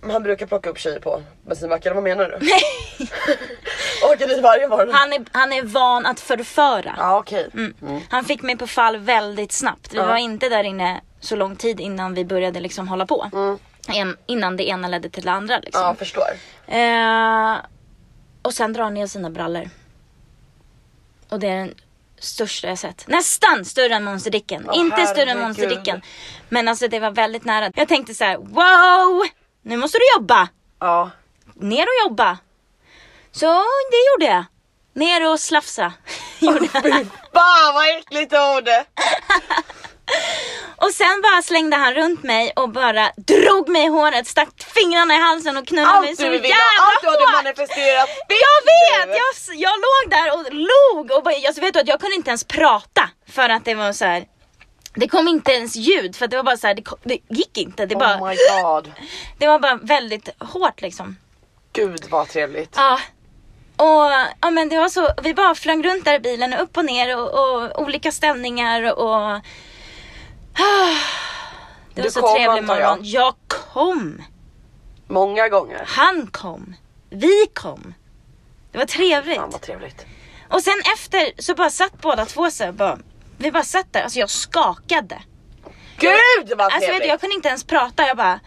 Men 0.00 0.11
han 0.11 0.23
brukar 0.23 0.47
plocka 0.47 0.71
upp 0.71 0.78
tjejer 0.78 1.00
på 1.00 1.23
bensinmacken, 1.47 1.95
vad 1.95 2.04
menar 2.04 2.25
du? 2.28 2.47
Åker 4.12 4.28
dit 4.28 4.42
varje 4.42 4.68
morgon? 4.68 4.95
Han 4.95 5.12
är, 5.12 5.25
han 5.33 5.52
är 5.52 5.62
van 5.62 6.06
att 6.06 6.21
förföra. 6.21 6.95
Ja 6.99 7.18
okej. 7.18 7.49
Mm. 7.54 7.75
Han 8.11 8.25
fick 8.25 8.42
mig 8.42 8.56
på 8.56 8.66
fall 8.66 8.97
väldigt 8.97 9.52
snabbt. 9.52 9.95
Vi 9.95 9.97
Ja. 9.99 10.06
var 10.06 10.16
inte 10.16 10.49
där 10.49 10.64
inne 10.64 11.00
så 11.26 11.37
lång 11.37 11.56
tid 11.56 11.80
innan 11.80 12.14
vi 12.14 12.25
började 12.25 12.61
liksom 12.61 12.88
hålla 12.88 13.06
på. 13.06 13.30
Mm. 13.33 13.59
En, 13.88 14.16
innan 14.26 14.56
det 14.56 14.68
ena 14.68 14.88
ledde 14.88 15.11
till 15.11 15.25
det 15.25 15.33
andra 15.33 15.59
liksom. 15.59 15.83
Ja 15.83 15.95
förstår. 15.95 16.28
Eh, 16.66 17.56
och 18.42 18.54
sen 18.54 18.73
drar 18.73 18.90
ner 18.90 19.06
sina 19.06 19.30
brallor. 19.30 19.71
Och 21.28 21.40
det 21.40 21.49
är 21.49 21.56
den 21.56 21.75
största 22.18 22.68
jag 22.68 22.78
sett. 22.78 23.09
Nästan 23.09 23.64
större 23.64 23.95
än 23.95 24.04
monsterdicken. 24.04 24.64
Åh, 24.68 24.78
inte 24.78 25.06
större 25.06 25.30
än 25.30 25.40
monsterdicken. 25.40 26.02
Men 26.49 26.68
alltså 26.68 26.88
det 26.88 27.00
var 27.00 27.11
väldigt 27.11 27.45
nära. 27.45 27.71
Jag 27.75 27.88
tänkte 27.88 28.14
så 28.14 28.25
här: 28.25 28.37
wow! 28.37 29.26
Nu 29.62 29.76
måste 29.76 29.99
du 29.99 30.21
jobba! 30.21 30.49
Ja. 30.78 31.11
Ner 31.54 31.83
och 31.83 32.09
jobba. 32.11 32.38
Så 33.33 33.47
det 33.90 34.11
gjorde 34.12 34.35
jag. 34.35 34.45
Ner 34.92 35.33
och 35.33 35.40
slafsa. 35.40 35.92
gjorde 36.38 36.68
jag. 36.73 36.83
Fy 36.83 36.90
fan 37.33 37.75
vad 37.75 37.99
äckligt 37.99 38.33
ord! 38.33 38.68
Och 40.76 40.90
sen 40.90 41.22
bara 41.22 41.42
slängde 41.42 41.76
han 41.76 41.94
runt 41.94 42.22
mig 42.22 42.52
och 42.56 42.68
bara 42.68 43.12
drog 43.16 43.68
mig 43.68 43.84
i 43.84 43.88
håret, 43.88 44.26
stack 44.26 44.48
fingrarna 44.75 45.14
i 45.14 45.20
halsen 45.20 45.56
och 45.56 45.66
knullade 45.66 46.00
mig 46.00 46.08
Allt 46.08 46.18
så 46.18 46.22
du 46.22 46.32
jävla 46.32 46.42
vill 46.42 46.52
ha, 46.52 46.86
allt 46.86 47.02
du 47.02 47.08
hade 47.08 47.20
hårt. 47.25 47.44
manifesterat 47.44 48.08
Jag 48.28 48.58
vet! 48.72 49.16
Jag, 49.16 49.56
jag 49.56 49.72
låg 49.86 50.10
där 50.10 50.34
och 50.34 50.54
log 50.54 51.10
och 51.16 51.22
bara, 51.22 51.34
alltså 51.46 51.60
vet 51.60 51.75
du 51.75 51.80
att 51.80 51.88
jag 51.88 52.00
kunde 52.00 52.16
inte 52.16 52.30
ens 52.30 52.44
prata 52.44 53.10
för 53.28 53.48
att 53.48 53.64
det 53.64 53.75
var 53.75 53.92
så 53.92 54.04
här. 54.04 54.25
Det 54.94 55.08
kom 55.08 55.28
inte 55.28 55.52
ens 55.52 55.76
ljud 55.76 56.16
för 56.16 56.25
att 56.25 56.30
det 56.30 56.36
var 56.36 56.44
bara 56.44 56.56
så 56.56 56.66
här, 56.66 56.75
det, 56.75 56.82
kom, 56.82 56.98
det 57.02 57.18
gick 57.28 57.58
inte. 57.58 57.86
Det, 57.86 57.96
bara, 57.96 58.16
Oh 58.16 58.28
my 58.28 58.36
god. 58.62 58.92
det 59.38 59.46
var 59.46 59.58
bara 59.58 59.75
väldigt 59.76 60.28
hårt 60.38 60.80
liksom. 60.80 61.16
Gud 61.72 62.04
vad 62.10 62.28
trevligt. 62.28 62.75
Ja. 62.76 63.00
Och 63.76 64.10
ja, 64.40 64.50
men 64.50 64.68
det 64.68 64.78
var 64.78 64.88
så, 64.88 65.08
vi 65.22 65.34
bara 65.34 65.54
flög 65.54 65.86
runt 65.86 66.04
där 66.04 66.14
i 66.14 66.20
bilen, 66.20 66.54
upp 66.54 66.76
och 66.76 66.84
ner 66.84 67.16
och, 67.16 67.30
och 67.30 67.82
olika 67.82 68.12
ställningar 68.12 68.98
och... 68.98 69.40
Det 71.94 72.00
var 72.00 72.04
Du 72.04 72.10
så 72.10 72.20
kom, 72.20 72.34
trevlig 72.34 72.58
antar 72.60 72.78
jag. 72.80 72.88
morgon. 72.90 72.98
Jag 73.10 73.34
kom. 73.48 74.22
Många 75.08 75.48
gånger. 75.48 75.82
Han 75.86 76.26
kom. 76.26 76.75
Vi 77.10 77.46
kom. 77.54 77.94
Det 78.72 78.78
var 78.78 78.84
trevligt. 78.86 79.36
Fan 79.36 79.50
vad 79.50 79.60
trevligt. 79.60 80.06
Och 80.50 80.62
sen 80.62 80.75
efter 80.94 81.42
så 81.42 81.54
bara 81.54 81.70
satt 81.70 82.00
båda 82.00 82.26
två 82.26 82.50
så 82.50 82.72
bara, 82.72 82.98
vi 83.38 83.52
bara 83.52 83.62
satt 83.64 83.92
där, 83.92 84.02
alltså 84.02 84.18
jag 84.18 84.30
skakade. 84.30 85.22
Gud 85.98 86.12
vad 86.56 86.60
Alltså 86.60 86.78
vet 86.80 86.86
trevligt. 86.86 87.02
du, 87.02 87.08
jag 87.08 87.20
kunde 87.20 87.34
inte 87.36 87.48
ens 87.48 87.64
prata, 87.64 88.06
jag 88.06 88.16
bara 88.16 88.40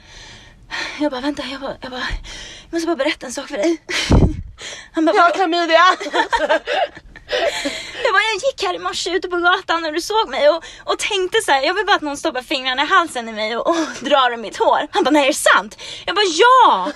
Jag 1.00 1.12
bara 1.12 1.22
vänta, 1.22 1.44
jag 1.52 1.62
bara, 1.62 1.76
jag 1.82 1.92
bara 1.92 2.00
Jag 2.64 2.72
måste 2.74 2.88
bara 2.88 2.96
berätta 2.96 3.26
en 3.26 3.32
sak 3.32 3.48
för 3.48 3.58
dig. 3.58 3.78
Han 4.94 5.06
bara, 5.06 5.16
Jag 5.16 5.24
har 5.24 5.32
klamydia. 5.32 5.82
jag, 8.06 8.12
bara, 8.14 8.24
jag 8.32 8.38
gick 8.48 8.64
här 8.64 8.74
i 8.76 8.80
morse 8.80 9.10
ute 9.10 9.28
på 9.30 9.38
gatan 9.38 9.82
när 9.82 9.92
du 9.92 10.02
såg 10.02 10.30
mig 10.30 10.50
och, 10.50 10.64
och 10.90 11.00
tänkte 11.00 11.42
så 11.42 11.52
här, 11.52 11.62
jag 11.62 11.74
vill 11.74 11.86
bara 11.86 11.96
att 11.96 12.02
någon 12.02 12.18
stoppar 12.18 12.42
fingrarna 12.42 12.84
i 12.84 12.86
halsen 12.86 13.30
i 13.30 13.32
mig 13.32 13.58
och, 13.58 13.68
och 13.70 13.76
drar 14.10 14.32
i 14.34 14.38
mitt 14.38 14.58
hår. 14.58 14.82
Han 14.92 15.04
bara, 15.04 15.12
nej 15.12 15.24
är 15.24 15.28
det 15.28 15.34
sant? 15.52 15.78
Jag 16.06 16.16
bara, 16.16 16.30
ja! 16.44 16.92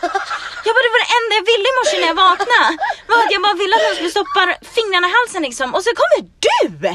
Jag 0.66 0.74
bara, 0.76 0.84
det 0.88 0.94
var 0.96 1.02
det 1.06 1.12
enda 1.20 1.32
jag 1.40 1.46
ville 1.52 1.68
i 1.72 1.76
morse 1.80 1.96
när 2.02 2.08
jag 2.08 2.20
vaknade. 2.30 2.70
Var 3.08 3.18
att 3.24 3.32
jag 3.36 3.42
bara 3.42 3.54
ville 3.54 3.76
att 3.76 3.84
någon 3.88 3.96
skulle 3.96 4.10
stoppa 4.18 4.42
fingrarna 4.78 5.08
i 5.10 5.14
halsen 5.18 5.42
liksom 5.50 5.68
och 5.76 5.84
så 5.84 5.90
kommer 6.02 6.20
du! 6.46 6.88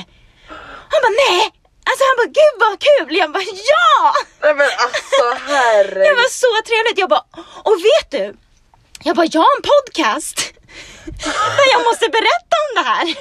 Han 0.92 1.00
bara, 1.04 1.14
nej! 1.28 1.42
Alltså 1.88 2.02
han 2.09 2.16
bara, 2.21 2.30
gud 2.40 2.54
vad 2.64 2.75
kul! 2.88 3.16
Jag 3.23 3.33
bara, 3.33 3.47
ja! 3.73 4.14
Nej 4.42 4.54
men 4.54 4.68
alltså 4.85 5.23
Det 5.47 5.52
herregud. 5.52 6.16
var 6.21 6.30
så 6.45 6.50
trevligt. 6.68 6.99
Jag 6.99 7.09
bara, 7.09 7.25
och 7.68 7.76
vet 7.88 8.09
du? 8.11 8.25
Jag 9.02 9.16
bara, 9.16 9.26
jag 9.33 9.40
har 9.40 9.57
en 9.57 9.62
podcast. 9.75 10.38
Jag 11.73 11.80
måste 11.88 12.08
berätta 12.08 12.54
om 12.64 12.70
det 12.75 12.88
här. 12.90 13.16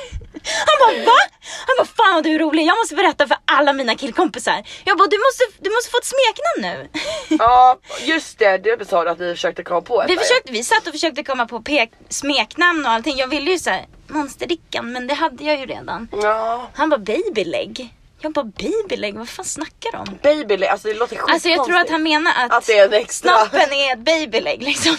Han 0.68 0.76
bara, 0.80 1.06
va? 1.06 1.20
Han 1.68 1.76
bara, 1.78 1.88
fan 1.98 2.14
vad 2.14 2.24
du 2.24 2.30
är 2.36 2.40
rolig. 2.40 2.66
Jag 2.66 2.78
måste 2.78 2.96
berätta 2.96 3.28
för 3.28 3.38
alla 3.46 3.74
mina 3.74 3.96
killkompisar. 3.96 4.64
Jag 4.84 4.98
bara, 4.98 5.08
du 5.08 5.18
måste, 5.18 5.44
du 5.64 5.70
måste 5.70 5.92
få 5.92 5.98
ett 5.98 6.06
smeknamn 6.16 6.62
nu. 6.62 6.90
Ja 7.40 7.80
just 8.02 8.40
det, 8.40 8.58
det 8.58 8.90
sa 8.90 9.04
du 9.04 9.10
att 9.10 9.20
vi 9.20 9.34
försökte 9.34 9.64
komma 9.64 9.82
på 9.82 10.02
ett 10.02 10.10
Vi, 10.10 10.16
där. 10.16 10.22
försökte, 10.22 10.52
vi 10.52 10.64
satt 10.64 10.88
och 10.88 10.94
försökte 10.94 11.24
komma 11.24 11.46
på 11.46 11.64
smeknamn 12.10 12.86
och 12.86 12.92
allting. 12.92 13.18
Jag 13.18 13.28
ville 13.28 13.52
ju 13.52 13.60
säga 13.60 13.82
monsterdickan, 14.08 14.92
men 14.92 15.08
det 15.08 15.14
hade 15.14 15.44
jag 15.44 15.60
ju 15.60 15.66
redan. 15.66 16.08
Ja. 16.12 16.70
Han 16.74 16.90
bara, 16.90 16.98
babyleg. 17.00 17.94
Jag 18.22 18.32
bara, 18.34 18.46
babyleg? 18.46 19.16
Vad 19.18 19.30
fan 19.30 19.46
snackar 19.46 19.92
du 19.92 19.98
om? 19.98 20.18
Baby, 20.24 20.66
alltså 20.66 20.88
det 20.88 20.94
låter 20.94 21.16
skitkonstigt. 21.16 21.34
Alltså 21.34 21.50
jag 21.50 21.66
tror 21.66 21.78
att 21.78 21.90
han 21.90 22.04
menar 22.04 22.32
att, 22.46 22.54
Att 22.54 22.66
det 22.66 22.78
är 22.78 22.86
en 22.86 22.94
extra. 22.94 23.38
snoppen 23.38 23.74
är 23.74 23.94
ett 23.94 24.00
babyleg 24.00 24.62
liksom. 24.62 24.98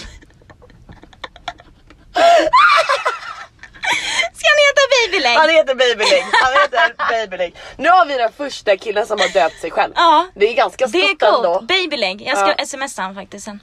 Ska 4.35 4.47
han 4.53 4.59
heta 4.67 4.83
babyleg? 4.97 5.37
Han 5.37 5.49
heter 5.49 5.75
Babyleg, 5.75 6.23
han 6.33 6.53
heter 6.53 6.95
Babyleg. 7.11 7.57
Nu 7.77 7.89
har 7.89 8.07
vi 8.07 8.15
den 8.17 8.33
första 8.33 8.77
killen 8.77 9.07
som 9.07 9.19
har 9.21 9.29
döpt 9.29 9.61
sig 9.61 9.71
själv. 9.71 9.93
Ja. 9.97 10.27
Det 10.35 10.49
är 10.51 10.55
ganska 10.55 10.87
Det 10.87 10.99
är 11.03 11.09
stort 11.09 11.23
ändå. 11.23 11.43
coolt. 11.55 11.69
Babyleg. 11.69 12.23
Jag 12.23 12.39
ska 12.39 12.55
Ja. 12.59 12.67
smsa 12.67 13.03
han 13.03 13.15
faktiskt 13.15 13.45
sen. 13.45 13.63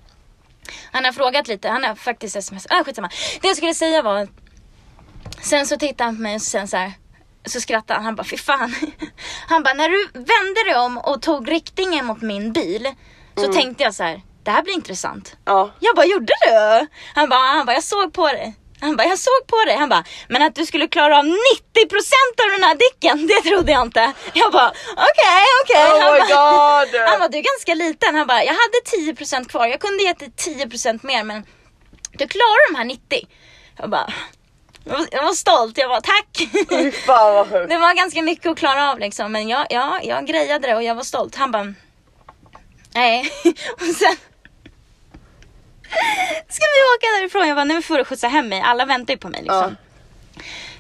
Han 0.92 1.06
har 1.06 1.12
frågat 1.12 1.48
lite, 1.48 1.70
han 1.70 1.84
har 1.84 1.96
faktiskt 1.96 2.36
sms. 2.36 2.68
Ah, 2.70 2.84
skitsamma. 2.84 3.10
Det 3.42 3.48
jag 3.48 3.58
skulle 3.58 3.74
säga 3.74 4.02
var 4.02 4.28
Sen 5.44 5.68
så 5.68 5.78
tittade 5.78 6.04
han 6.04 6.16
på 6.16 6.22
mig 6.22 6.36
och 6.36 6.42
sen 6.42 6.68
så 6.68 6.78
här, 6.78 6.92
så 7.46 7.62
skrattade 7.62 7.94
han. 7.98 8.06
Han 8.06 8.16
bara, 8.16 8.24
fy 8.24 8.38
fan. 8.38 8.76
Han 9.50 9.64
bara, 9.64 9.74
när 9.74 9.90
du 9.90 10.06
vände 10.14 10.64
dig 10.66 10.76
om 10.76 10.98
och 10.98 11.22
tog 11.22 11.52
riktningen 11.52 12.06
mot 12.06 12.22
min 12.22 12.54
bil 12.54 12.94
så 13.36 13.44
Mm. 13.44 13.56
tänkte 13.56 13.84
jag 13.84 13.94
så 13.96 14.04
här, 14.04 14.22
det 14.44 14.52
här 14.52 14.62
blir 14.64 14.74
intressant. 14.74 15.36
Ja. 15.46 15.72
Jag 15.80 15.96
bara, 15.96 16.06
gjorde 16.06 16.26
du? 16.48 16.88
Han 17.16 17.30
bara, 17.30 17.40
han 17.40 17.66
bara, 17.66 17.74
jag 17.74 17.84
såg 17.84 18.14
på 18.14 18.28
dig. 18.28 18.56
Han 18.86 18.96
bara, 18.96 19.08
jag 19.08 19.20
såg 19.20 19.48
på 19.48 19.66
dig. 19.66 19.76
Han 19.78 19.90
bara, 19.90 20.04
men 20.28 20.42
att 20.42 20.56
du 20.56 20.66
skulle 20.66 20.88
klara 20.88 21.18
av 21.20 21.26
90% 21.26 21.32
av 22.44 22.50
den 22.56 22.64
här 22.64 22.76
dicken, 22.76 23.28
det 23.28 23.50
trodde 23.50 23.72
jag 23.72 23.82
inte. 23.82 24.14
Jag 24.34 24.52
bara, 24.52 24.70
okej, 25.10 25.46
okej. 25.64 25.86
Oh 25.86 26.02
Han 26.02 26.30
bara-! 26.30 27.08
Han 27.10 27.20
bara, 27.20 27.30
du 27.30 27.38
är 27.38 27.44
ganska 27.54 27.74
liten. 27.74 28.16
Han 28.16 28.28
bara, 28.28 28.44
jag 28.44 28.54
hade 28.54 29.14
10% 29.14 29.50
kvar. 29.50 29.68
Jag 29.68 29.80
kunde 29.80 30.04
gett 30.04 30.20
dig 30.20 30.32
10% 30.38 31.00
mer 31.06 31.24
men 31.24 31.46
du 32.12 32.28
klarar 32.28 32.72
de 32.72 32.78
här 32.78 32.86
90. 32.86 33.28
Jag 33.78 33.90
bara, 33.90 34.14
jag 34.84 34.98
var, 34.98 35.08
jag 35.12 35.36
stolt. 35.36 35.78
Jag 35.78 35.90
var 35.90 36.02
tack. 36.02 36.48
Fan. 37.06 37.48
Det 37.70 37.78
var 37.78 37.96
ganska 37.96 38.22
mycket 38.22 38.46
att 38.52 38.58
klara 38.58 38.92
av 38.92 39.00
liksom. 39.00 39.32
Men 39.32 39.48
jag, 39.48 39.68
ja, 39.70 40.00
jag 40.04 40.28
grejade 40.28 40.68
det 40.68 40.76
och 40.76 40.84
jag 40.84 40.96
var 40.96 41.04
stolt. 41.04 41.36
Han 41.36 41.52
bara, 41.52 41.74
nej. 42.94 43.32
Och 43.74 43.96
sen 43.96 44.16
ska 46.50 46.64
vi 46.66 46.82
åka 46.98 47.20
därifrån. 47.20 47.48
Jag 47.48 47.58
bara, 47.58 47.64
nu 47.64 47.82
får 47.82 47.98
du 47.98 48.06
skjutsa 48.06 48.28
hem 48.28 48.48
mig. 48.50 48.62
Alla 48.62 48.86
väntar 48.86 49.14
ju 49.14 49.18
på 49.18 49.30
mig 49.30 49.42
liksom. 49.42 49.76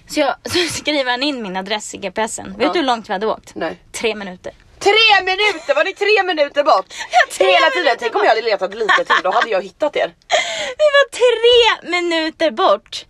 Så, 0.07 0.19
jag, 0.19 0.35
så 0.43 0.73
skriver 0.73 1.11
han 1.11 1.23
in 1.23 1.41
min 1.41 1.57
adress 1.57 1.93
i 1.93 1.97
GPSen. 1.97 2.53
Vet 2.57 2.61
Ja. 2.67 2.73
du 2.73 2.79
hur 2.79 2.85
långt 2.85 3.09
vi 3.09 3.13
hade 3.13 3.27
åkt? 3.27 3.55
Nej. 3.55 3.81
Tre 3.91 4.15
minuter. 4.15 4.53
Tre 4.79 4.93
minuter! 5.25 5.75
Var 5.75 5.83
det 5.83 5.93
tre 5.93 6.23
minuter 6.23 6.63
bort? 6.63 6.85
tre 7.37 7.45
Hela 7.45 7.69
tiden, 7.69 7.95
tänk 7.99 8.15
om 8.15 8.21
jag 8.23 8.29
hade 8.29 8.41
letat 8.41 8.73
lite 8.75 8.95
till, 9.05 9.15
då 9.23 9.31
hade 9.31 9.49
jag 9.49 9.61
hittat 9.61 9.95
er. 9.95 10.07
Vi 10.77 10.85
var 10.95 11.09
tre 11.11 11.89
minuter 11.91 12.51
bort. 12.51 13.05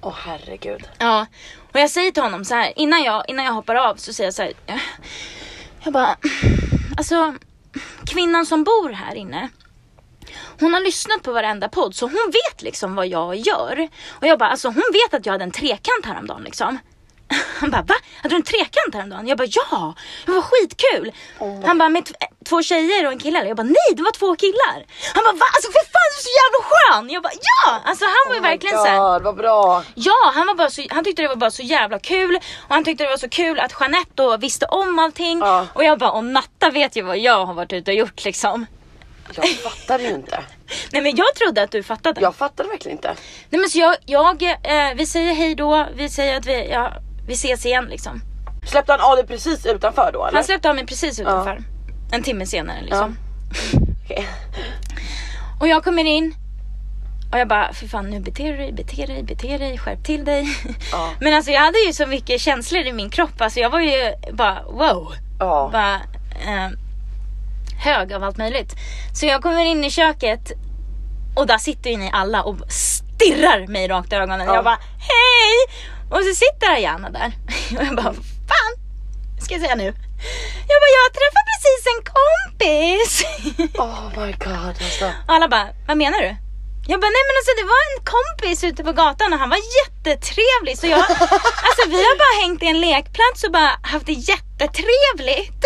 Åh 0.00 0.14
herregud. 0.26 0.88
Ja, 0.98 1.26
och 1.72 1.80
jag 1.80 1.90
säger 1.90 2.10
till 2.10 2.22
honom 2.22 2.44
så 2.44 2.54
här 2.54 2.72
innan 2.76 3.02
jag, 3.02 3.24
innan 3.28 3.44
jag 3.44 3.52
hoppar 3.52 3.74
av 3.74 3.96
så 3.96 4.12
säger 4.12 4.26
jag 4.26 4.34
så 4.34 4.42
här. 4.42 4.52
Jag, 4.66 4.78
jag 5.84 5.92
bara, 5.92 6.16
alltså 6.96 7.34
kvinnan 8.06 8.46
som 8.46 8.64
bor 8.64 8.90
här 8.92 9.14
inne. 9.14 9.48
Hon 10.60 10.74
har 10.74 10.80
lyssnat 10.80 11.22
på 11.22 11.32
varenda 11.32 11.68
podd 11.68 11.94
så 11.94 12.06
hon 12.06 12.32
vet 12.32 12.62
liksom 12.62 12.94
vad 12.94 13.06
jag 13.06 13.36
gör. 13.36 13.88
Och 14.10 14.26
jag 14.26 14.38
bara, 14.38 14.48
alltså 14.50 14.68
hon 14.68 14.84
vet 14.92 15.14
att 15.20 15.26
jag 15.26 15.32
hade 15.32 15.44
en 15.44 15.50
trekant 15.50 16.06
häromdagen 16.06 16.42
liksom. 16.44 16.78
Han 17.60 17.70
bara, 17.70 17.82
va? 17.82 17.94
Hade 18.22 18.32
du 18.34 18.36
en 18.36 18.42
trekant 18.42 18.94
häromdagen? 18.94 19.26
Jag 19.28 19.38
bara, 19.38 19.48
ja! 19.50 19.94
Det 20.26 20.32
var 20.32 20.42
skitkul! 20.42 21.12
Han 21.66 21.78
bara, 21.78 21.88
med 21.88 22.08
två 22.48 22.62
tjejer 22.62 23.06
och 23.06 23.12
en 23.12 23.18
kille? 23.18 23.48
Jag 23.48 23.56
bara, 23.56 23.62
nej 23.62 23.90
det 23.96 24.02
var 24.02 24.12
två 24.12 24.36
killar! 24.36 24.84
Han 25.14 25.24
bara, 25.24 25.32
va? 25.32 25.46
Alltså 25.54 25.70
för 25.72 25.84
fan 25.92 26.08
du 26.12 26.16
är 26.18 26.22
så 26.22 26.34
jävla 26.40 26.60
skön! 26.68 27.10
Jag 27.10 27.22
bara, 27.22 27.32
ja! 27.32 27.80
Alltså 27.84 28.04
han 28.04 28.22
var 28.28 28.34
ju 28.34 28.40
verkligen 28.40 28.76
oh 28.76 28.84
så 28.84 28.88
här, 28.88 29.12
God, 29.12 29.22
vad 29.22 29.36
bra. 29.36 29.82
Ja, 29.94 30.32
han, 30.34 30.46
var 30.46 30.54
bara 30.54 30.70
så, 30.70 30.86
han 30.90 31.04
tyckte 31.04 31.22
det 31.22 31.28
var 31.28 31.36
bara 31.36 31.50
så 31.50 31.62
jävla 31.62 31.98
kul 31.98 32.36
och 32.68 32.74
han 32.74 32.84
tyckte 32.84 33.04
det 33.04 33.10
var 33.10 33.16
så 33.16 33.28
kul 33.28 33.60
att 33.60 33.72
Jeanette 33.80 34.10
då 34.14 34.36
visste 34.36 34.66
om 34.66 34.98
allting 34.98 35.38
Ja. 35.38 35.66
och 35.74 35.84
jag 35.84 35.98
bara, 35.98 36.10
och 36.10 36.24
Natta 36.24 36.70
vet 36.70 36.96
ju 36.96 37.02
vad 37.02 37.18
jag 37.18 37.46
har 37.46 37.54
varit 37.54 37.72
ute 37.72 37.90
och 37.90 37.96
gjort 37.96 38.24
liksom. 38.24 38.66
Jag 39.34 39.48
fattade 39.48 40.02
ju 40.02 40.10
inte. 40.10 40.44
Nej 40.92 41.02
men 41.02 41.16
jag 41.16 41.34
trodde 41.34 41.62
att 41.62 41.70
du 41.70 41.82
fattade. 41.82 42.20
Jag 42.20 42.34
fattade 42.34 42.68
verkligen 42.68 42.98
inte. 42.98 43.14
Nej 43.50 43.60
men 43.60 43.70
så 43.70 43.78
jag, 43.78 43.96
jag 44.06 44.42
eh, 44.42 44.94
vi 44.96 45.06
säger 45.06 45.34
hej 45.34 45.54
då, 45.54 45.86
vi 45.94 46.08
säger 46.08 46.36
att 46.36 46.46
vi, 46.46 46.68
ja, 46.70 46.92
vi 47.26 47.34
ses 47.34 47.66
igen 47.66 47.84
liksom. 47.84 48.20
Släppte 48.70 48.92
han 48.92 49.00
av 49.00 49.16
dig 49.16 49.26
precis 49.26 49.66
utanför 49.66 50.10
då 50.12 50.24
eller? 50.24 50.36
Han 50.36 50.44
släppte 50.44 50.68
av 50.68 50.74
mig 50.74 50.86
precis 50.86 51.20
utanför. 51.20 51.62
En 52.12 52.22
timme 52.22 52.46
senare 52.46 52.82
liksom. 52.82 53.16
Okej. 54.04 54.28
Och 55.60 55.68
jag 55.68 55.84
kommer 55.84 56.04
in 56.04 56.34
och 57.32 57.38
jag 57.38 57.48
bara, 57.48 57.72
för 57.72 57.86
fan 57.86 58.10
nu 58.10 58.20
beter 58.20 58.44
du 58.44 58.56
dig, 58.56 58.72
beter 58.72 59.06
dig, 59.06 59.22
beter 59.22 59.58
dig, 59.58 59.78
skärp 59.78 60.04
till 60.04 60.24
dig. 60.24 60.46
Ja. 60.92 61.10
Men 61.20 61.34
alltså 61.34 61.50
jag 61.50 61.60
hade 61.60 61.78
ju 61.86 61.92
så 61.92 62.06
mycket 62.06 62.40
känslor 62.40 62.82
i 62.82 62.92
min 62.92 63.10
kropp, 63.10 63.40
alltså 63.40 63.60
jag 63.60 63.70
var 63.70 63.80
ju 63.80 64.12
bara 64.32 64.62
wow. 64.62 65.14
Ja. 65.38 65.68
Bara 65.72 65.94
eh, 65.94 66.70
hög 67.78 68.12
av 68.12 68.24
allt 68.24 68.36
möjligt. 68.36 68.74
Så 69.14 69.26
jag 69.26 69.42
kommer 69.42 69.64
in 69.64 69.84
i 69.84 69.90
köket 69.90 70.52
och 71.36 71.46
där 71.46 71.58
sitter 71.58 71.90
ju 71.90 71.96
ni 71.96 72.10
alla 72.12 72.42
och 72.42 72.56
stirrar 72.72 73.66
mig 73.66 73.88
rakt 73.88 74.12
i 74.12 74.16
ögonen. 74.16 74.46
Ja. 74.46 74.54
Jag 74.54 74.64
bara 74.64 74.78
hej! 74.98 75.80
Och 76.10 76.24
så 76.24 76.34
sitter 76.34 76.70
Ayana 76.74 77.10
där. 77.10 77.32
Och 77.78 77.84
jag 77.86 77.96
bara 77.96 78.14
fan 78.50 78.72
ska 79.40 79.54
jag 79.54 79.62
säga 79.62 79.74
nu? 79.74 79.84
Jag 80.70 80.78
bara 80.82 80.92
jag 81.00 81.08
träffar 81.18 81.44
precis 81.50 81.82
en 81.92 82.00
kompis. 82.14 83.12
Oh 83.78 84.26
my 84.26 84.32
god 84.32 84.76
alltså. 84.86 85.12
Alla 85.28 85.48
bara, 85.48 85.68
vad 85.86 85.96
menar 85.96 86.20
du? 86.20 86.36
Jag 86.90 87.00
bara, 87.00 87.10
nej 87.16 87.24
men 87.28 87.34
alltså 87.38 87.52
det 87.60 87.66
var 87.74 87.80
en 87.90 87.98
kompis 88.16 88.64
ute 88.64 88.84
på 88.84 88.92
gatan 88.92 89.32
och 89.32 89.38
han 89.38 89.50
var 89.50 89.62
jättetrevlig 89.80 90.78
så 90.78 90.86
jag, 90.86 91.00
alltså 91.66 91.82
vi 91.88 91.96
har 92.06 92.16
bara 92.24 92.34
hängt 92.42 92.62
i 92.62 92.66
en 92.66 92.80
lekplats 92.80 93.44
och 93.44 93.52
bara 93.52 93.70
haft 93.82 94.06
det 94.06 94.12
jättetrevligt. 94.60 95.64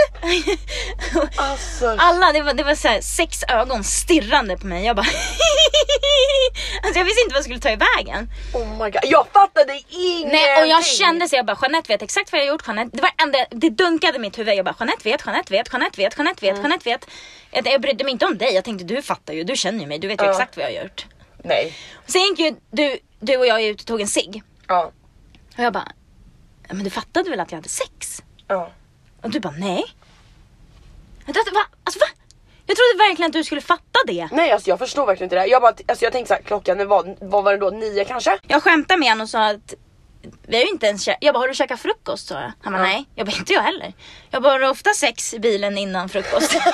Alltså. 1.36 1.94
Alla, 1.98 2.32
det 2.32 2.42
var, 2.42 2.54
det 2.54 2.62
var 2.62 2.74
så 2.74 2.88
här, 2.88 3.00
sex 3.00 3.44
ögon 3.48 3.84
stirrande 3.84 4.56
på 4.58 4.66
mig. 4.66 4.84
Jag 4.84 4.96
bara, 4.96 5.06
alltså 6.82 6.98
jag 6.98 7.04
visste 7.04 7.20
inte 7.20 7.32
vad 7.34 7.36
jag 7.38 7.44
skulle 7.44 7.58
ta 7.60 7.70
i 7.70 7.76
vägen. 7.76 8.30
Oh 8.54 8.68
my 8.84 8.90
god. 8.90 9.00
Jag 9.04 9.26
fattade 9.32 9.80
ingenting. 9.88 10.28
Nej 10.28 10.62
och 10.62 10.68
jag 10.68 10.84
kände 10.86 11.28
så 11.28 11.36
jag 11.36 11.46
bara, 11.46 11.58
Jeanette 11.62 11.92
vet 11.92 12.02
exakt 12.02 12.32
vad 12.32 12.40
jag 12.40 12.46
har 12.46 12.52
gjort. 12.52 12.66
Jeanette, 12.66 12.96
det 12.96 13.02
var 13.02 13.10
enda, 13.22 13.46
det 13.50 13.70
dunkade 13.70 14.16
i 14.16 14.20
mitt 14.20 14.38
huvud. 14.38 14.54
Jag 14.54 14.64
bara, 14.64 14.74
Jeanette 14.78 15.04
vet, 15.10 15.26
Jeanette 15.26 15.52
vet, 15.52 15.72
Jeanette 15.72 16.00
vet, 16.02 16.16
Jeanette 16.18 16.42
vet, 16.46 16.56
Jeanette 16.62 16.90
vet. 16.90 17.06
Jag, 17.50 17.66
jag 17.66 17.80
brydde 17.80 18.04
mig 18.04 18.12
inte 18.12 18.26
om 18.26 18.38
dig. 18.38 18.54
Jag 18.54 18.64
tänkte 18.64 18.84
du 18.84 19.02
fattar 19.02 19.34
ju, 19.34 19.44
du 19.44 19.56
känner 19.56 19.80
ju 19.80 19.86
mig, 19.86 19.98
du 19.98 20.08
vet 20.08 20.20
ju 20.22 20.24
Ja. 20.24 20.30
exakt 20.30 20.56
vad 20.56 20.66
jag 20.66 20.70
har 20.78 20.82
gjort. 20.84 21.06
Nej. 21.44 21.74
Sen 22.06 22.20
gick 22.22 22.38
ju 22.38 22.54
du, 22.70 22.98
du 23.20 23.36
och 23.36 23.46
jag 23.46 23.62
ut 23.62 23.80
och 23.80 23.86
tog 23.86 24.00
en 24.00 24.08
cigg. 24.08 24.42
Ja. 24.68 24.92
Och 25.58 25.64
jag 25.64 25.72
bara, 25.72 25.92
"Ja, 26.68 26.74
men 26.74 26.84
du 26.84 26.90
fattade 26.90 27.30
väl 27.30 27.40
att 27.40 27.50
jag 27.52 27.58
hade 27.58 27.68
sex? 27.68 28.22
Ja. 28.48 28.70
Och 29.22 29.30
du 29.30 29.40
bara, 29.40 29.54
nej. 29.58 29.84
Trodde, 31.24 31.50
va? 31.54 31.60
Alltså 31.84 31.98
va? 32.00 32.06
Jag 32.66 32.76
trodde 32.76 33.08
verkligen 33.08 33.28
att 33.28 33.32
du 33.32 33.44
skulle 33.44 33.60
fatta 33.60 33.98
det. 34.06 34.28
Nej 34.32 34.50
alltså 34.52 34.70
jag 34.70 34.78
förstår 34.78 35.06
verkligen 35.06 35.26
inte 35.26 35.36
det. 35.36 35.46
Jag 35.46 35.62
bara, 35.62 35.74
alltså 35.88 36.04
jag 36.04 36.12
tänkte 36.12 36.28
såhär 36.28 36.42
klockan 36.42 36.88
var, 36.88 37.16
vad 37.20 37.44
var 37.44 37.52
det 37.52 37.58
då? 37.58 37.70
Nio 37.70 38.04
kanske? 38.04 38.38
Jag 38.48 38.62
skämtade 38.62 39.00
med 39.00 39.08
honom 39.08 39.22
och 39.22 39.28
sa 39.28 39.46
att 39.50 39.74
vi 40.46 40.56
har 40.56 40.64
ju 40.64 40.70
inte 40.70 40.86
ens 40.86 41.08
Jag 41.20 41.34
bara, 41.34 41.38
har 41.38 41.48
du 41.48 41.54
käkat 41.54 41.80
frukost? 41.80 42.30
jag. 42.30 42.52
Han 42.62 42.72
bara, 42.72 42.82
Ja. 42.82 42.82
nej. 42.82 43.04
Jag 43.14 43.26
bara, 43.26 43.36
inte 43.36 43.52
jag 43.52 43.62
heller. 43.62 43.92
Jag 44.30 44.42
bara, 44.42 44.52
har 44.52 44.70
ofta 44.70 44.90
sex 44.94 45.34
i 45.34 45.38
bilen 45.38 45.78
innan 45.78 46.08
frukost? 46.08 46.56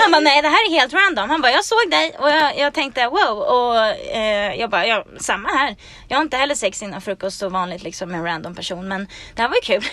Han 0.00 0.10
bara, 0.12 0.20
nej 0.20 0.42
det 0.42 0.48
här 0.48 0.66
är 0.70 0.70
helt 0.80 0.92
random. 0.92 1.30
Han 1.30 1.40
bara, 1.40 1.52
jag 1.52 1.64
såg 1.64 1.90
dig 1.90 2.16
och 2.18 2.30
jag, 2.30 2.58
jag 2.58 2.74
tänkte 2.74 3.06
wow. 3.06 3.38
Och 3.38 3.76
eh, 3.86 4.54
jag 4.54 4.70
bara, 4.70 4.86
ja, 4.86 5.04
samma 5.20 5.48
här. 5.48 5.76
Jag 6.08 6.16
har 6.16 6.22
inte 6.22 6.36
heller 6.36 6.54
sex 6.54 6.82
innan 6.82 7.00
frukost 7.00 7.38
så 7.38 7.48
vanligt 7.48 7.82
liksom 7.82 8.08
med 8.10 8.18
en 8.18 8.24
random 8.26 8.54
person. 8.54 8.88
Men 8.88 9.08
det 9.34 9.42
här 9.42 9.48
var 9.48 9.54
ju 9.54 9.60
kul. 9.60 9.84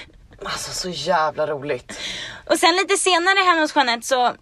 Alltså 0.45 0.71
så 0.71 0.89
jävla 0.89 1.47
roligt. 1.47 1.99
Och 2.45 2.59
sen 2.59 2.75
lite 2.75 2.97
senare 2.97 3.39
hemma 3.39 3.61
hos 3.61 3.75
Jeanette 3.75 4.07
så, 4.07 4.35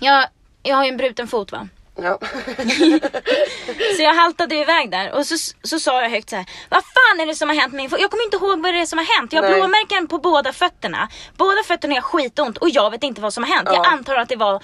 jag, 0.00 0.26
jag 0.62 0.76
har 0.76 0.84
ju 0.84 0.90
en 0.90 0.96
bruten 0.96 1.28
fot 1.28 1.52
va. 1.52 1.68
Ja. 2.02 2.18
Så 3.96 4.02
jag 4.02 4.14
haltade 4.14 4.56
iväg 4.56 4.90
där 4.90 5.12
och 5.12 5.26
så, 5.26 5.36
så 5.62 5.80
sa 5.80 6.02
jag 6.02 6.10
högt 6.10 6.30
så 6.30 6.36
här. 6.36 6.46
Vad 6.68 6.82
fan 6.84 7.20
är 7.20 7.26
det 7.26 7.34
som 7.34 7.48
har 7.48 7.56
hänt 7.56 7.72
med 7.72 7.82
min 7.82 7.90
fot? 7.90 8.00
Jag 8.00 8.10
kommer 8.10 8.24
inte 8.24 8.36
ihåg 8.36 8.62
vad 8.62 8.74
det 8.74 8.80
är 8.80 8.86
som 8.86 8.98
har 8.98 9.18
hänt. 9.18 9.32
Jag 9.32 9.42
har 9.42 9.50
Nej. 9.50 9.60
blåmärken 9.60 10.08
på 10.08 10.18
båda 10.18 10.52
fötterna. 10.52 11.08
Båda 11.36 11.62
fötterna 11.66 11.94
har 11.94 12.00
skitont 12.00 12.58
och 12.58 12.68
jag 12.68 12.90
vet 12.90 13.02
inte 13.02 13.20
vad 13.20 13.34
som 13.34 13.44
har 13.44 13.54
hänt. 13.56 13.68
Ja. 13.72 13.74
Jag 13.74 13.86
antar 13.86 14.16
att 14.16 14.28
det 14.28 14.36
var 14.36 14.62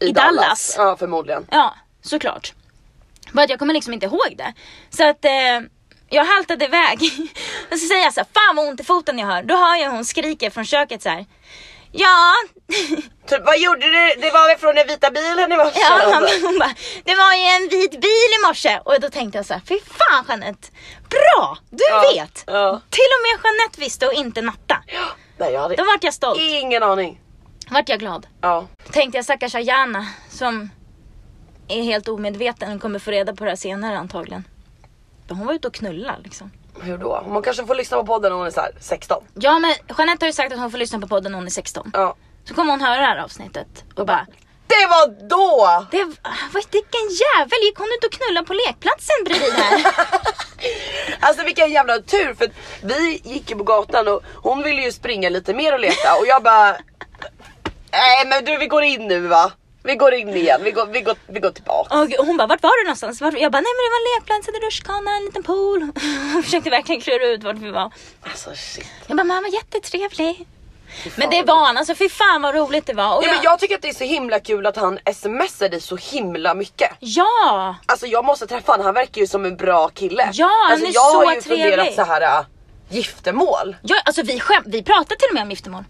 I 0.00 0.12
Dallas. 0.12 0.74
Ja 0.78 0.96
förmodligen. 0.96 1.46
Ja, 1.50 1.74
såklart. 2.02 2.54
Bara 3.32 3.42
att 3.44 3.50
jag 3.50 3.58
kommer 3.58 3.74
liksom 3.74 3.92
inte 3.92 4.06
ihåg 4.06 4.34
det. 4.36 4.54
Så 4.90 5.08
att 5.08 5.24
eh, 5.24 5.60
jag 6.08 6.24
haltade 6.24 6.64
iväg. 6.64 6.98
och 7.72 7.78
så 7.78 7.86
säger 7.86 8.02
jag 8.04 8.14
så 8.14 8.20
här, 8.20 8.26
fan 8.34 8.56
vad 8.56 8.68
ont 8.68 8.80
i 8.80 8.84
foten 8.84 9.18
jag 9.18 9.26
har. 9.26 9.42
Då 9.42 9.56
hör 9.56 9.76
jag 9.76 9.90
hon 9.90 10.04
skriker 10.04 10.50
från 10.50 10.64
köket 10.64 11.02
så 11.02 11.08
här. 11.08 11.26
Ja, 11.92 12.32
Typ 13.28 13.40
vad 13.46 13.58
gjorde 13.58 13.86
du? 13.90 14.20
Det 14.20 14.30
var 14.30 14.48
väl 14.48 14.58
från 14.58 14.74
den 14.74 14.86
vita 14.86 15.10
bilen 15.10 15.52
i 15.52 15.56
morse? 15.56 15.80
ja 15.80 16.20
hon 16.42 16.58
bara, 16.58 16.74
det 17.04 17.14
var 17.14 17.34
ju 17.34 17.42
en 17.44 17.68
vit 17.68 17.90
bil 17.90 18.30
i 18.42 18.46
morse. 18.48 18.80
Och 18.84 19.00
då 19.00 19.10
tänkte 19.10 19.38
jag 19.38 19.46
så 19.46 19.54
här, 19.54 19.60
fy 19.68 19.78
fan 19.80 20.24
Jeanette. 20.28 20.68
Bra, 21.10 21.58
du 21.70 21.84
Ja, 21.90 22.00
vet. 22.14 22.44
ja. 22.46 22.80
Till 22.90 23.10
och 23.16 23.22
med 23.24 23.44
Jeanette 23.44 23.80
visste 23.80 24.06
och 24.06 24.12
inte 24.12 24.42
Natta. 24.42 24.82
Nej 25.38 25.52
jag 25.52 25.60
hade 25.60 25.76
Då 25.76 25.84
vart 25.84 26.04
jag 26.04 26.14
stolt. 26.14 26.40
ingen 26.40 26.82
aning. 26.82 27.20
Vart 27.70 27.88
jag 27.88 27.98
glad. 27.98 28.26
Ja. 28.40 28.66
Tänkte 28.92 29.18
jag 29.18 29.24
stackars 29.24 29.54
Ayana 29.54 30.06
som 30.30 30.70
är 31.68 31.82
helt 31.82 32.08
omedveten 32.08 32.74
och 32.76 32.82
kommer 32.82 32.98
få 32.98 33.10
reda 33.10 33.34
på 33.36 33.44
det 33.44 33.50
här 33.50 33.56
senare 33.56 33.98
antagligen. 33.98 34.44
Hon 35.34 35.46
var 35.46 35.54
ute 35.54 35.68
och 35.68 35.74
knullade 35.74 36.18
liksom. 36.22 36.50
Hur 36.80 36.98
då? 36.98 37.24
Man 37.28 37.42
kanske 37.42 37.66
får 37.66 37.74
lyssna 37.74 37.96
på 37.96 38.06
podden 38.06 38.32
när 38.32 38.38
hon 38.38 38.46
är 38.46 38.50
så 38.50 38.60
här 38.60 38.72
16. 38.80 39.24
Ja 39.34 39.58
men 39.58 39.74
Jeanette 39.98 40.24
har 40.24 40.28
ju 40.28 40.32
sagt 40.32 40.52
att 40.52 40.58
hon 40.58 40.70
får 40.70 40.78
lyssna 40.78 40.98
på 41.00 41.06
podden 41.08 41.32
när 41.32 41.38
hon 41.38 41.46
är 41.46 41.50
16. 41.50 41.90
Ja. 41.94 42.16
Så 42.44 42.54
kommer 42.54 42.72
hon 42.72 42.80
höra 42.80 42.96
det 43.00 43.06
här 43.06 43.16
avsnittet 43.16 43.84
och 43.94 44.06
bara 44.06 44.26
Det 44.66 44.86
var 44.88 45.28
då! 45.28 45.86
det, 45.90 46.04
vad, 46.52 46.64
vilken 46.72 47.00
jävel 47.00 47.58
gick 47.64 47.78
hon 47.78 47.86
ut 47.98 48.04
och 48.04 48.12
knullade 48.12 48.46
på 48.46 48.52
lekplatsen 48.52 49.16
bredvid 49.24 49.52
här? 49.52 49.86
Alltså 51.20 51.44
vilken 51.44 51.72
jävla 51.72 51.98
tur 51.98 52.34
för 52.34 52.50
vi 52.82 53.20
gick 53.24 53.50
ju 53.50 53.56
på 53.56 53.64
gatan 53.64 54.08
och 54.08 54.22
hon 54.34 54.62
ville 54.62 54.82
ju 54.82 54.92
springa 54.92 55.28
lite 55.28 55.54
mer 55.54 55.72
och 55.72 55.80
leka 55.80 56.14
och 56.20 56.26
jag 56.26 56.42
bara 56.42 56.76
Nej 57.92 58.26
men 58.26 58.44
du 58.44 58.58
vi 58.58 58.66
går 58.66 58.82
in 58.82 59.06
nu 59.08 59.20
va? 59.20 59.52
Vi 59.86 59.94
går 59.94 60.14
in 60.14 60.28
igen, 60.28 60.60
vi 60.64 60.70
går, 60.70 60.86
vi 60.86 61.00
går, 61.00 61.16
vi 61.26 61.40
går 61.40 61.50
tillbaka. 61.50 61.94
Och 61.94 62.26
hon 62.26 62.36
bara, 62.36 62.46
vart 62.46 62.62
var 62.62 62.82
du 62.82 62.84
någonstans? 62.84 63.20
Jag 63.20 63.30
bara, 63.30 63.60
nej 63.60 63.74
men 63.76 63.82
det 63.86 63.92
var 63.94 64.00
en 64.00 64.08
lekplats, 64.16 64.48
en 64.48 64.54
rutschkana, 64.64 65.10
en 65.16 65.24
liten 65.24 65.42
pool. 65.42 65.80
Hon 66.32 66.42
försökte 66.42 66.70
verkligen 66.70 67.00
klura 67.00 67.26
ut 67.26 67.44
vart 67.44 67.56
vi 67.56 67.70
var. 67.70 67.92
Alltså 68.22 68.50
shit. 68.54 68.86
Jag 69.06 69.16
bara, 69.16 69.24
men 69.24 69.34
han 69.34 69.42
var 69.42 69.50
jättetrevlig. 69.50 70.46
Men 71.16 71.30
det 71.30 71.42
var 71.42 71.66
han, 71.66 71.76
alltså 71.76 71.94
fy 71.94 72.08
fan 72.08 72.42
vad 72.42 72.54
roligt 72.54 72.86
det 72.86 72.92
var. 72.94 73.16
Och 73.16 73.22
Ja, 73.24 73.26
jag, 73.26 73.34
men 73.34 73.44
jag 73.44 73.58
tycker 73.58 73.74
att 73.74 73.82
det 73.82 73.88
är 73.88 73.94
så 73.94 74.04
himla 74.04 74.40
kul 74.40 74.66
att 74.66 74.76
han 74.76 74.98
smsar 75.14 75.68
dig 75.68 75.80
så 75.80 75.96
himla 75.96 76.54
mycket. 76.54 76.90
ja! 77.00 77.76
Alltså 77.86 78.06
jag 78.06 78.24
måste 78.24 78.46
träffa 78.46 78.72
honom, 78.72 78.86
han 78.86 78.94
verkar 78.94 79.20
ju 79.20 79.26
som 79.26 79.44
en 79.44 79.56
bra 79.56 79.88
kille. 79.88 80.30
Ja, 80.32 80.50
han 80.64 80.72
alltså, 80.72 80.86
är 80.86 80.94
jag 80.94 81.12
så 81.12 81.24
har 81.24 81.34
ju 81.34 81.40
funderat 81.40 81.74
trevlig. 81.74 81.94
så 81.94 82.02
här 82.02 82.22
äh, 82.22 82.44
giftermål. 82.88 83.76
ja 83.82 83.96
alltså 84.04 84.22
vi, 84.22 84.40
skäm, 84.40 84.62
vi 84.66 84.82
pratade 84.82 85.16
till 85.16 85.28
och 85.30 85.34
med 85.34 85.42
om 85.42 85.50
giftermål. 85.50 85.84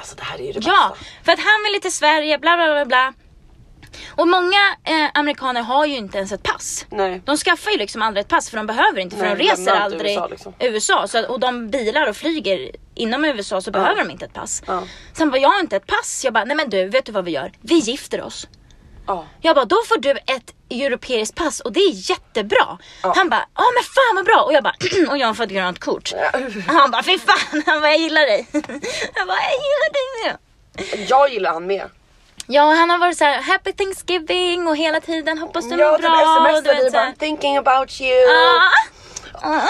Alltså 0.00 0.16
det 0.16 0.22
här 0.24 0.38
är 0.38 0.42
ju 0.44 0.52
det 0.52 0.60
Ja, 0.66 0.88
bästa. 0.98 1.04
för 1.24 1.32
att 1.32 1.38
han 1.38 1.72
vill 1.72 1.80
till 1.80 1.92
Sverige, 1.92 2.38
bla 2.38 2.56
bla 2.56 2.66
bla 2.66 2.84
bla. 2.86 3.12
Och 4.10 4.28
många 4.28 4.76
eh, 4.84 5.10
amerikaner 5.14 5.62
har 5.62 5.86
ju 5.86 5.96
inte 5.96 6.18
ens 6.18 6.32
ett 6.32 6.42
pass. 6.42 6.86
Nej. 6.90 7.22
De 7.24 7.36
skaffar 7.36 7.70
ju 7.70 7.76
liksom 7.78 8.02
aldrig 8.02 8.20
ett 8.24 8.28
pass 8.30 8.50
för 8.50 8.56
de 8.56 8.66
behöver 8.66 8.98
inte 9.00 9.16
för 9.16 9.24
Nej, 9.24 9.36
de 9.36 9.44
reser 9.44 9.72
aldrig 9.72 10.10
USA, 10.12 10.26
liksom. 10.26 10.54
USA 10.60 11.06
så, 11.06 11.26
och 11.26 11.40
de 11.40 11.70
bilar 11.70 12.08
och 12.08 12.16
flyger 12.16 12.70
inom 12.94 13.24
USA 13.24 13.60
så 13.60 13.70
behöver 13.70 14.04
de 14.04 14.10
inte 14.10 14.24
ett 14.24 14.32
pass. 14.32 14.62
Ja. 14.66 14.82
Sen 15.12 15.30
bara, 15.30 15.38
jag 15.38 15.48
har 15.48 15.60
inte 15.60 15.76
ett 15.76 15.86
pass. 15.86 16.20
Jag 16.24 16.32
bara, 16.34 16.44
nej 16.44 16.56
men 16.56 16.70
du 16.70 16.88
vet 16.88 17.04
du 17.04 17.12
vad 17.12 17.24
vi 17.24 17.30
gör? 17.30 17.52
Vi 17.60 17.74
gifter 17.78 18.22
oss. 18.22 18.48
Ja. 19.10 19.26
Jag 19.40 19.54
bara, 19.56 19.64
då 19.64 19.76
får 19.88 19.98
du 19.98 20.10
ett 20.10 20.54
europeiskt 20.70 21.36
pass 21.36 21.60
och 21.60 21.72
det 21.72 21.80
är 21.80 22.10
jättebra. 22.10 22.78
Ja. 23.02 23.12
Han 23.16 23.28
bara, 23.28 23.46
ja 23.54 23.64
men 23.74 23.82
fan 23.84 24.16
vad 24.16 24.24
bra. 24.24 24.42
Och 24.42 24.52
jag 24.52 24.62
bara, 24.62 24.74
och 25.10 25.18
jag 25.18 25.26
har 25.26 25.34
fått 25.34 25.48
grönt 25.48 25.78
kort. 25.78 26.12
Han 26.66 26.90
bara, 26.90 27.02
fy 27.02 27.18
fan, 27.18 27.62
han 27.66 27.80
bara, 27.80 27.90
jag 27.90 28.00
gillar 28.00 28.20
dig. 28.20 28.46
Jag 29.14 29.26
bara, 29.26 29.38
jag 29.50 29.58
gillar 29.66 29.92
dig 29.92 30.06
med. 30.24 30.36
Jag 31.08 31.32
gillar 31.32 31.52
han 31.52 31.66
med. 31.66 31.90
Ja, 32.46 32.62
han 32.62 32.90
har 32.90 32.98
varit 32.98 33.18
så 33.18 33.24
här 33.24 33.42
happy 33.42 33.72
Thanksgiving 33.72 34.68
och 34.68 34.76
hela 34.76 35.00
tiden 35.00 35.38
hoppas 35.38 35.64
du 35.64 35.76
mår 35.76 35.96
typ 35.96 36.02
bra. 36.02 36.52
vet 36.52 36.64
dig 36.64 36.90
så 36.90 36.96
här. 36.96 37.06
bara 37.06 37.16
thinking 37.18 37.56
about 37.56 38.00
you. 38.00 38.26
Ah. 38.28 38.62
Ah. 39.42 39.68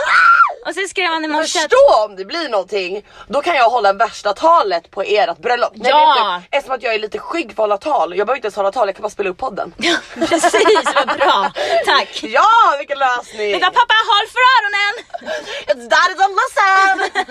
Och 0.66 0.74
så 0.74 0.80
skrev 0.88 1.06
han 1.06 1.24
i 1.24 1.28
morse 1.28 1.58
Förstå 1.58 2.04
om 2.04 2.16
det 2.16 2.24
blir 2.24 2.48
någonting, 2.48 3.06
då 3.28 3.42
kan 3.42 3.56
jag 3.56 3.70
hålla 3.70 3.92
värsta 3.92 4.32
talet 4.32 4.90
på 4.90 5.02
ert 5.02 5.38
bröllop. 5.38 5.72
Nej, 5.74 5.90
Ja. 5.90 6.38
vet 6.40 6.50
du, 6.50 6.56
eftersom 6.56 6.74
att 6.76 6.82
jag 6.82 6.94
är 6.94 6.98
lite 6.98 7.18
skygg 7.18 7.46
för 7.46 7.52
att 7.52 7.58
hålla 7.58 7.76
tal, 7.78 8.16
jag 8.16 8.26
behöver 8.26 8.36
inte 8.36 8.46
ens 8.46 8.56
hålla 8.56 8.72
tal, 8.72 8.88
jag 8.88 8.96
kan 8.96 9.02
bara 9.02 9.10
spela 9.10 9.30
upp 9.30 9.38
podden. 9.38 9.74
precis 10.14 10.84
vad 10.94 11.06
bra. 11.18 11.52
Tack. 11.86 12.20
Ja, 12.22 12.46
vilken 12.78 12.98
lösning! 12.98 13.52
Vänta 13.52 13.66
pappa 13.70 13.94
håll 14.10 14.26
för 14.34 14.40
öronen. 14.56 14.94
It's 15.66 15.90
that 15.90 16.10
is 16.10 16.20
a 16.20 16.28
lesson! 16.40 17.24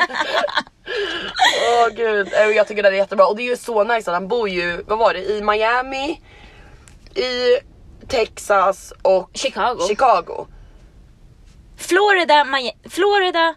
Åh 1.73 1.87
gud, 1.95 2.33
Eh, 2.33 2.45
jag 2.47 2.67
tycker 2.67 2.83
det 2.83 2.89
är 2.89 2.93
jättebra 2.93 3.27
och 3.27 3.35
det 3.35 3.41
är 3.41 3.49
ju 3.49 3.57
så 3.57 3.83
nice 3.83 4.11
att 4.11 4.15
han 4.15 4.27
bor 4.27 4.49
ju, 4.49 4.83
vad 4.87 4.97
var 4.97 5.13
det, 5.13 5.19
i 5.19 5.41
Miami, 5.41 6.21
i 7.15 7.57
Texas 8.07 8.93
och 9.01 9.29
Chicago. 9.33 9.87
Chicago. 9.87 10.47
Florida, 11.79 12.45
Miami, 12.45 12.73
Florida, 12.89 13.55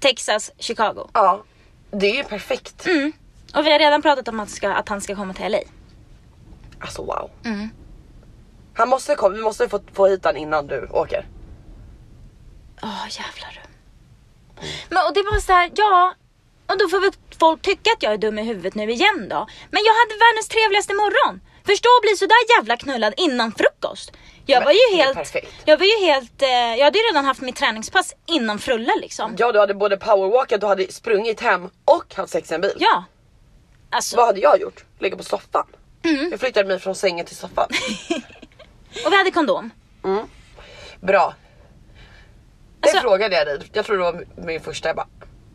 Texas, 0.00 0.50
Chicago. 0.58 1.08
Ja, 1.12 1.44
det 1.90 2.10
är 2.10 2.14
ju 2.16 2.24
perfekt. 2.24 2.86
Mm. 2.86 3.12
Och 3.54 3.66
vi 3.66 3.72
har 3.72 3.78
redan 3.78 4.02
pratat 4.02 4.28
om 4.28 4.40
att, 4.40 4.50
ska, 4.50 4.72
att 4.72 4.88
han 4.88 5.00
ska 5.00 5.16
komma 5.16 5.34
till 5.34 5.52
LA. 5.52 5.58
Alltså 6.80 7.02
wow. 7.02 7.30
Mm. 7.44 7.68
Han 8.74 8.88
måste 8.88 9.14
komma, 9.14 9.34
vi 9.34 9.42
måste 9.42 9.68
få, 9.68 9.80
få 9.92 10.06
hit 10.06 10.24
han 10.24 10.36
innan 10.36 10.66
du 10.66 10.88
åker. 10.92 11.26
Åh 12.82 13.06
jävlar 13.10 13.60
du. 13.62 13.70
Men 14.88 15.06
och 15.06 15.14
det 15.14 15.22
var 15.22 15.40
så 15.40 15.52
här, 15.52 15.70
ja. 15.74 16.14
Och 16.66 16.78
då 16.78 16.88
får 16.88 17.00
väl 17.00 17.10
folk 17.40 17.62
tycka 17.62 17.90
att 17.92 18.02
jag 18.02 18.12
är 18.12 18.18
dum 18.18 18.38
i 18.38 18.42
huvudet 18.42 18.74
nu 18.74 18.90
igen 18.90 19.28
då. 19.30 19.46
Men 19.70 19.82
jag 19.84 19.94
hade 20.00 20.14
världens 20.24 20.48
trevligaste 20.48 20.94
morgon. 20.94 21.40
Förstå 21.66 21.88
att 21.96 22.02
bli 22.02 22.16
sådär 22.16 22.56
jävla 22.56 22.76
knullad 22.76 23.14
innan 23.16 23.52
frukost. 23.52 24.12
Jag 24.50 24.60
Men 24.60 24.64
var 24.66 24.72
ju 24.72 24.96
helt, 24.96 25.36
jag 25.64 25.78
var 25.78 25.86
ju 25.86 26.06
helt, 26.06 26.42
eh, 26.42 26.48
jag 26.48 26.84
hade 26.84 26.98
ju 26.98 27.04
redan 27.04 27.24
haft 27.24 27.40
mitt 27.40 27.56
träningspass 27.56 28.14
innan 28.26 28.58
frulle 28.58 28.92
liksom. 29.00 29.34
Ja 29.38 29.52
du 29.52 29.58
hade 29.58 29.74
både 29.74 29.96
powerwalkat, 29.96 30.60
du 30.60 30.66
hade 30.66 30.92
sprungit 30.92 31.40
hem 31.40 31.70
och 31.84 32.14
haft 32.14 32.32
sex 32.32 32.50
i 32.50 32.54
en 32.54 32.60
bil. 32.60 32.76
Ja. 32.78 33.04
Alltså, 33.90 34.16
Vad 34.16 34.26
hade 34.26 34.40
jag 34.40 34.60
gjort? 34.60 34.84
Ligga 34.98 35.16
på 35.16 35.22
soffan? 35.22 35.66
Mm. 36.04 36.30
Jag 36.30 36.40
flyttade 36.40 36.68
mig 36.68 36.78
från 36.78 36.94
sängen 36.94 37.26
till 37.26 37.36
soffan. 37.36 37.66
och 39.06 39.12
vi 39.12 39.16
hade 39.16 39.30
kondom. 39.30 39.70
Bra. 41.00 41.34
Det 42.80 42.88
Alltså- 42.88 43.00
frågade 43.00 43.36
jag 43.36 43.46
dig, 43.46 43.70
jag 43.72 43.84
tror 43.86 43.96
det 43.96 44.02
var 44.02 44.24
min 44.36 44.60
första, 44.60 44.88
jag 44.88 44.96
bara 44.96 45.06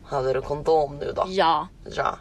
Hade 0.06 0.32
du 0.32 0.42
kondom 0.42 0.96
nu 0.98 1.12
då? 1.16 1.24
Ja. 1.28 1.68
Ja. 1.96 2.18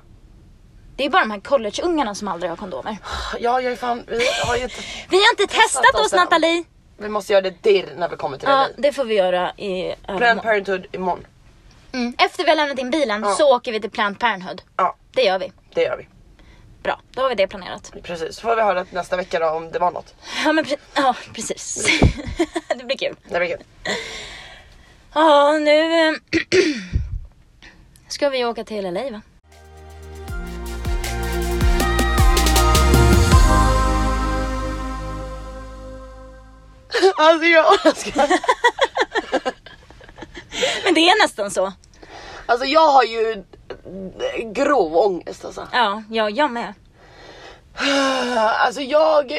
Det 0.95 1.05
är 1.05 1.10
bara 1.10 1.21
de 1.21 1.31
här 1.31 1.39
collegeungarna 1.39 2.15
som 2.15 2.27
aldrig 2.27 2.51
har 2.51 2.55
kondomer. 2.58 2.97
Ja 3.39 3.62
jag 3.62 3.71
är 3.71 3.75
fan, 3.75 4.03
vi 4.08 4.27
har 4.45 4.55
ju 4.58 4.63
inte 4.63 4.75
Vi 5.10 5.17
har 5.17 5.29
inte 5.41 5.53
testat 5.55 5.95
oss 5.95 6.05
oss 6.05 6.13
än. 6.13 6.19
Nathalie. 6.19 6.63
Vi 6.97 7.10
måste 7.10 7.34
göra 7.34 7.41
det 7.41 7.63
dirr 7.63 7.93
när 7.97 8.10
vi 8.10 8.15
kommer 8.15 8.38
till 8.38 8.49
Ja, 8.49 8.67
det 8.77 8.93
får 8.93 9.05
vi 9.05 9.15
göra 9.15 9.51
i 9.58 9.95
Planned 10.17 10.43
Parenthood 10.43 10.86
imorgon. 10.91 11.27
mm. 11.91 12.13
Efter 12.17 12.43
vi 12.43 12.49
har 12.49 12.55
lämnat 12.55 12.79
in 12.79 12.89
bilen 12.91 13.21
Ja. 13.23 13.31
så 13.36 13.55
åker 13.55 13.71
vi 13.71 13.81
till 13.81 13.89
Planned 13.89 14.19
Parenthood. 14.19 14.62
Ja, 14.77 14.95
Det 15.12 15.21
gör 15.23 15.39
vi. 15.39 15.51
det 15.73 15.81
gör 15.81 15.97
vi. 15.97 16.08
Bra, 16.84 17.01
då 17.12 17.21
har 17.21 17.29
vi 17.29 17.36
det 17.36 17.47
planerat. 17.47 17.93
Precis, 18.03 18.36
så 18.36 18.41
får 18.41 18.55
vi 18.55 18.62
höra 18.62 18.86
nästa 18.91 19.17
vecka 19.17 19.39
då 19.39 19.49
om 19.49 19.71
det 19.71 19.79
var 19.79 19.91
något. 19.91 20.15
Ja, 20.45 20.53
men 20.53 20.65
pre- 20.65 20.77
ja 20.95 21.15
precis. 21.34 21.88
det 22.77 22.84
blir 22.84 22.97
kul. 22.97 23.15
Det 23.29 23.39
blir 23.39 23.47
kul. 23.47 23.63
Ja, 25.13 25.51
nu 25.51 26.08
eh, 26.08 26.13
ska 28.08 28.29
vi 28.29 28.45
åka 28.45 28.63
till 28.63 28.93
LA 28.93 29.10
va? 29.10 29.21
Alltså 37.17 37.45
jag 37.45 37.97
ska... 37.97 38.27
Men 40.84 40.93
det 40.93 41.10
är 41.10 41.23
nästan 41.23 41.51
så. 41.51 41.73
Alltså 42.45 42.65
jag 42.65 42.88
har 42.91 43.03
ju 43.03 43.43
grov 44.43 44.97
ångest 44.97 45.45
alltså. 45.45 45.67
Ja, 45.71 46.03
ja 46.10 46.29
jag 46.29 46.51
med. 46.51 46.73
Alltså 48.38 48.81
jag... 48.81 49.31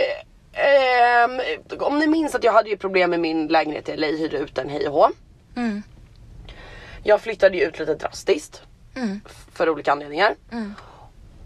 ehm, 0.53 1.41
om 1.79 1.99
ni 1.99 2.07
minns 2.07 2.35
att 2.35 2.45
jag 2.45 2.53
hade 2.53 2.71
ju 2.71 2.77
problem 2.77 3.11
med 3.11 3.21
min 3.21 3.47
lägenhet 3.47 3.89
i 3.89 3.97
LA, 3.97 4.07
hyrde 4.07 4.37
ut 4.37 4.55
den 4.55 4.69
hej 4.69 4.89
och. 4.89 5.11
Mm. 5.57 5.83
Jag 7.03 7.21
flyttade 7.21 7.57
ju 7.57 7.65
ut 7.65 7.79
lite 7.79 7.95
drastiskt. 7.95 8.63
Mm. 8.97 9.21
För 9.55 9.69
olika 9.69 9.93
anledningar. 9.93 10.35
Mm. 10.53 10.75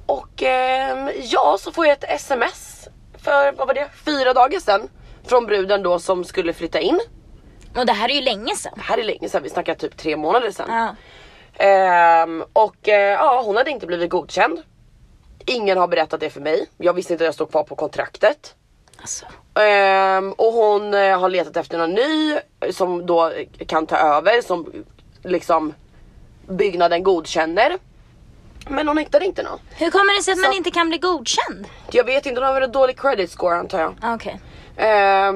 Och 0.07 0.43
ehm, 0.43 1.11
ja, 1.23 1.57
så 1.61 1.73
får 1.73 1.87
jag 1.87 1.93
ett 1.93 2.05
sms 2.09 2.89
för, 3.19 3.53
vad 3.53 3.67
var 3.67 3.75
det, 3.75 3.89
fyra 4.05 4.33
dagar 4.33 4.61
sedan. 4.61 4.89
Från 5.25 5.47
bruden 5.47 5.83
då 5.83 5.99
som 5.99 6.25
skulle 6.25 6.53
flytta 6.53 6.81
in. 6.81 7.01
Och 7.77 7.87
det 7.87 7.93
här 7.93 8.09
är 8.09 8.15
ju 8.15 8.21
länge 8.21 8.57
sedan. 8.57 8.73
Det 8.77 8.83
här 8.83 8.99
är 8.99 9.05
länge 9.05 9.29
sedan, 9.29 9.43
vi 9.43 9.51
snackar 9.51 9.75
typ 9.75 9.97
tre 9.97 10.17
månader 10.17 10.51
sedan. 10.51 10.67
Ja. 10.69 10.95
Ehm, 11.65 12.45
och 12.53 12.89
eh, 12.89 12.95
ja, 13.13 13.43
hon 13.47 13.57
hade 13.57 13.71
inte 13.71 13.87
blivit 13.87 14.11
godkänd. 14.11 14.63
Ingen 15.47 15.79
har 15.79 15.89
berättat 15.89 16.21
det 16.21 16.31
för 16.31 16.41
mig. 16.41 16.67
Jag 16.79 16.93
visste 16.93 17.13
inte 17.13 17.25
att 17.25 17.27
jag 17.27 17.35
stod 17.35 17.51
kvar 17.51 17.63
på 17.65 17.75
kontraktet. 17.77 18.55
Alltså. 19.01 19.27
Ehm, 19.61 20.33
och 20.33 20.53
hon 20.53 20.95
eh, 20.95 21.21
har 21.21 21.29
letat 21.29 21.57
efter 21.57 21.79
någon 21.79 21.91
ny 21.95 22.37
som 22.73 23.07
då 23.07 23.33
kan 23.67 23.87
ta 23.87 23.97
över 23.97 24.43
som 24.43 24.73
liksom 25.23 25.75
byggnaden 26.49 27.03
godkänner. 27.03 27.79
Men 28.69 28.89
hon 28.89 28.99
hittade 28.99 29.25
inte 29.25 29.43
någon. 29.43 29.59
Hur 29.71 29.91
kommer 29.91 30.17
det 30.19 30.23
sig 30.23 30.33
att 30.33 30.39
man 30.39 30.51
Så- 30.51 30.57
inte 30.57 30.71
kan 30.71 30.89
bli 30.89 30.99
godkänd? 30.99 31.67
Jag 31.91 32.05
vet 32.05 32.27
inte, 32.27 32.41
hon 32.41 32.47
har 32.47 32.55
väl 32.55 32.63
en 32.63 32.73
dålig 32.73 32.99
credit 33.01 33.31
score 33.31 33.57
antar 33.57 33.81
jag. 33.81 33.95
Ah, 34.03 34.15
Okej. 34.15 34.41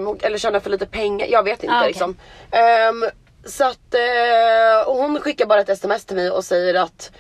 Och- 0.09 0.25
eller 0.25 0.39
tjänar 0.39 0.61
för 0.61 0.71
lite 0.71 0.87
pengar, 0.87 1.27
jag 1.27 1.43
vet 1.43 1.63
inte 1.63 1.75
Ah, 1.75 1.79
okej. 1.79 1.89
liksom. 1.89 2.17
Ehm, 2.51 3.05
så 3.47 3.65
att 3.65 3.95
eh, 3.95 4.89
och 4.89 4.97
hon 4.97 5.21
skickar 5.21 5.47
bara 5.47 5.61
ett 5.61 5.69
sms 5.69 6.05
till 6.05 6.17
mig 6.17 6.31
och 6.31 6.45
säger 6.45 6.75
att 6.75 7.11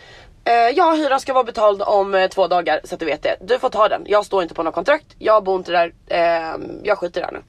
eh, 0.44 0.54
ja 0.54 0.90
hyran 0.92 1.20
ska 1.20 1.32
vara 1.32 1.44
betald 1.44 1.82
om 1.82 2.14
eh, 2.14 2.28
två 2.28 2.46
dagar 2.46 2.80
så 2.84 2.94
att 2.94 3.00
du 3.00 3.06
vet 3.06 3.22
det. 3.22 3.36
Du 3.40 3.58
får 3.58 3.68
ta 3.68 3.88
den, 3.88 4.02
jag 4.06 4.26
står 4.26 4.42
inte 4.42 4.54
på 4.54 4.62
något 4.62 4.74
kontrakt, 4.74 5.06
jag 5.18 5.44
bor 5.44 5.56
inte 5.56 5.72
där, 5.72 5.92
ehm, 6.08 6.80
jag 6.82 6.98
skiter 6.98 7.20
där 7.20 7.30
nu. 7.32 7.42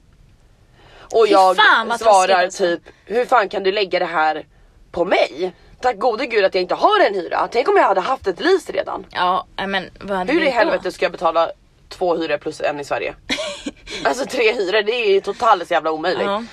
Och 1.12 1.26
Fy 1.26 1.32
jag 1.32 1.56
fan, 1.56 1.98
svarar 1.98 2.34
alltså. 2.42 2.62
typ, 2.64 2.80
hur 3.04 3.24
fan 3.24 3.48
kan 3.48 3.62
du 3.62 3.72
lägga 3.72 3.98
det 3.98 4.04
här 4.04 4.46
på 4.90 5.04
mig? 5.04 5.52
Tack 5.80 5.98
gode 5.98 6.26
gud 6.26 6.44
att 6.44 6.54
jag 6.54 6.62
inte 6.62 6.74
har 6.74 7.00
en 7.06 7.14
hyra. 7.14 7.48
Tänk 7.52 7.68
om 7.68 7.76
jag 7.76 7.84
hade 7.84 8.00
haft 8.00 8.26
ett 8.26 8.40
lease 8.40 8.72
redan. 8.72 9.06
Ja, 9.10 9.46
men 9.66 9.90
vad 10.00 10.18
hade 10.18 10.32
Hur 10.32 10.42
i 10.42 10.44
då? 10.44 10.50
helvete 10.50 10.92
ska 10.92 11.04
jag 11.04 11.12
betala 11.12 11.50
två 11.88 12.16
hyror 12.16 12.36
plus 12.38 12.60
en 12.60 12.80
i 12.80 12.84
Sverige? 12.84 13.14
alltså 14.04 14.26
tre 14.26 14.52
hyror, 14.52 14.82
det 14.82 14.92
är 14.92 15.12
ju 15.12 15.20
totalt 15.20 15.70
jävla 15.70 15.92
omöjligt. 15.92 16.26
Ja. 16.26 16.44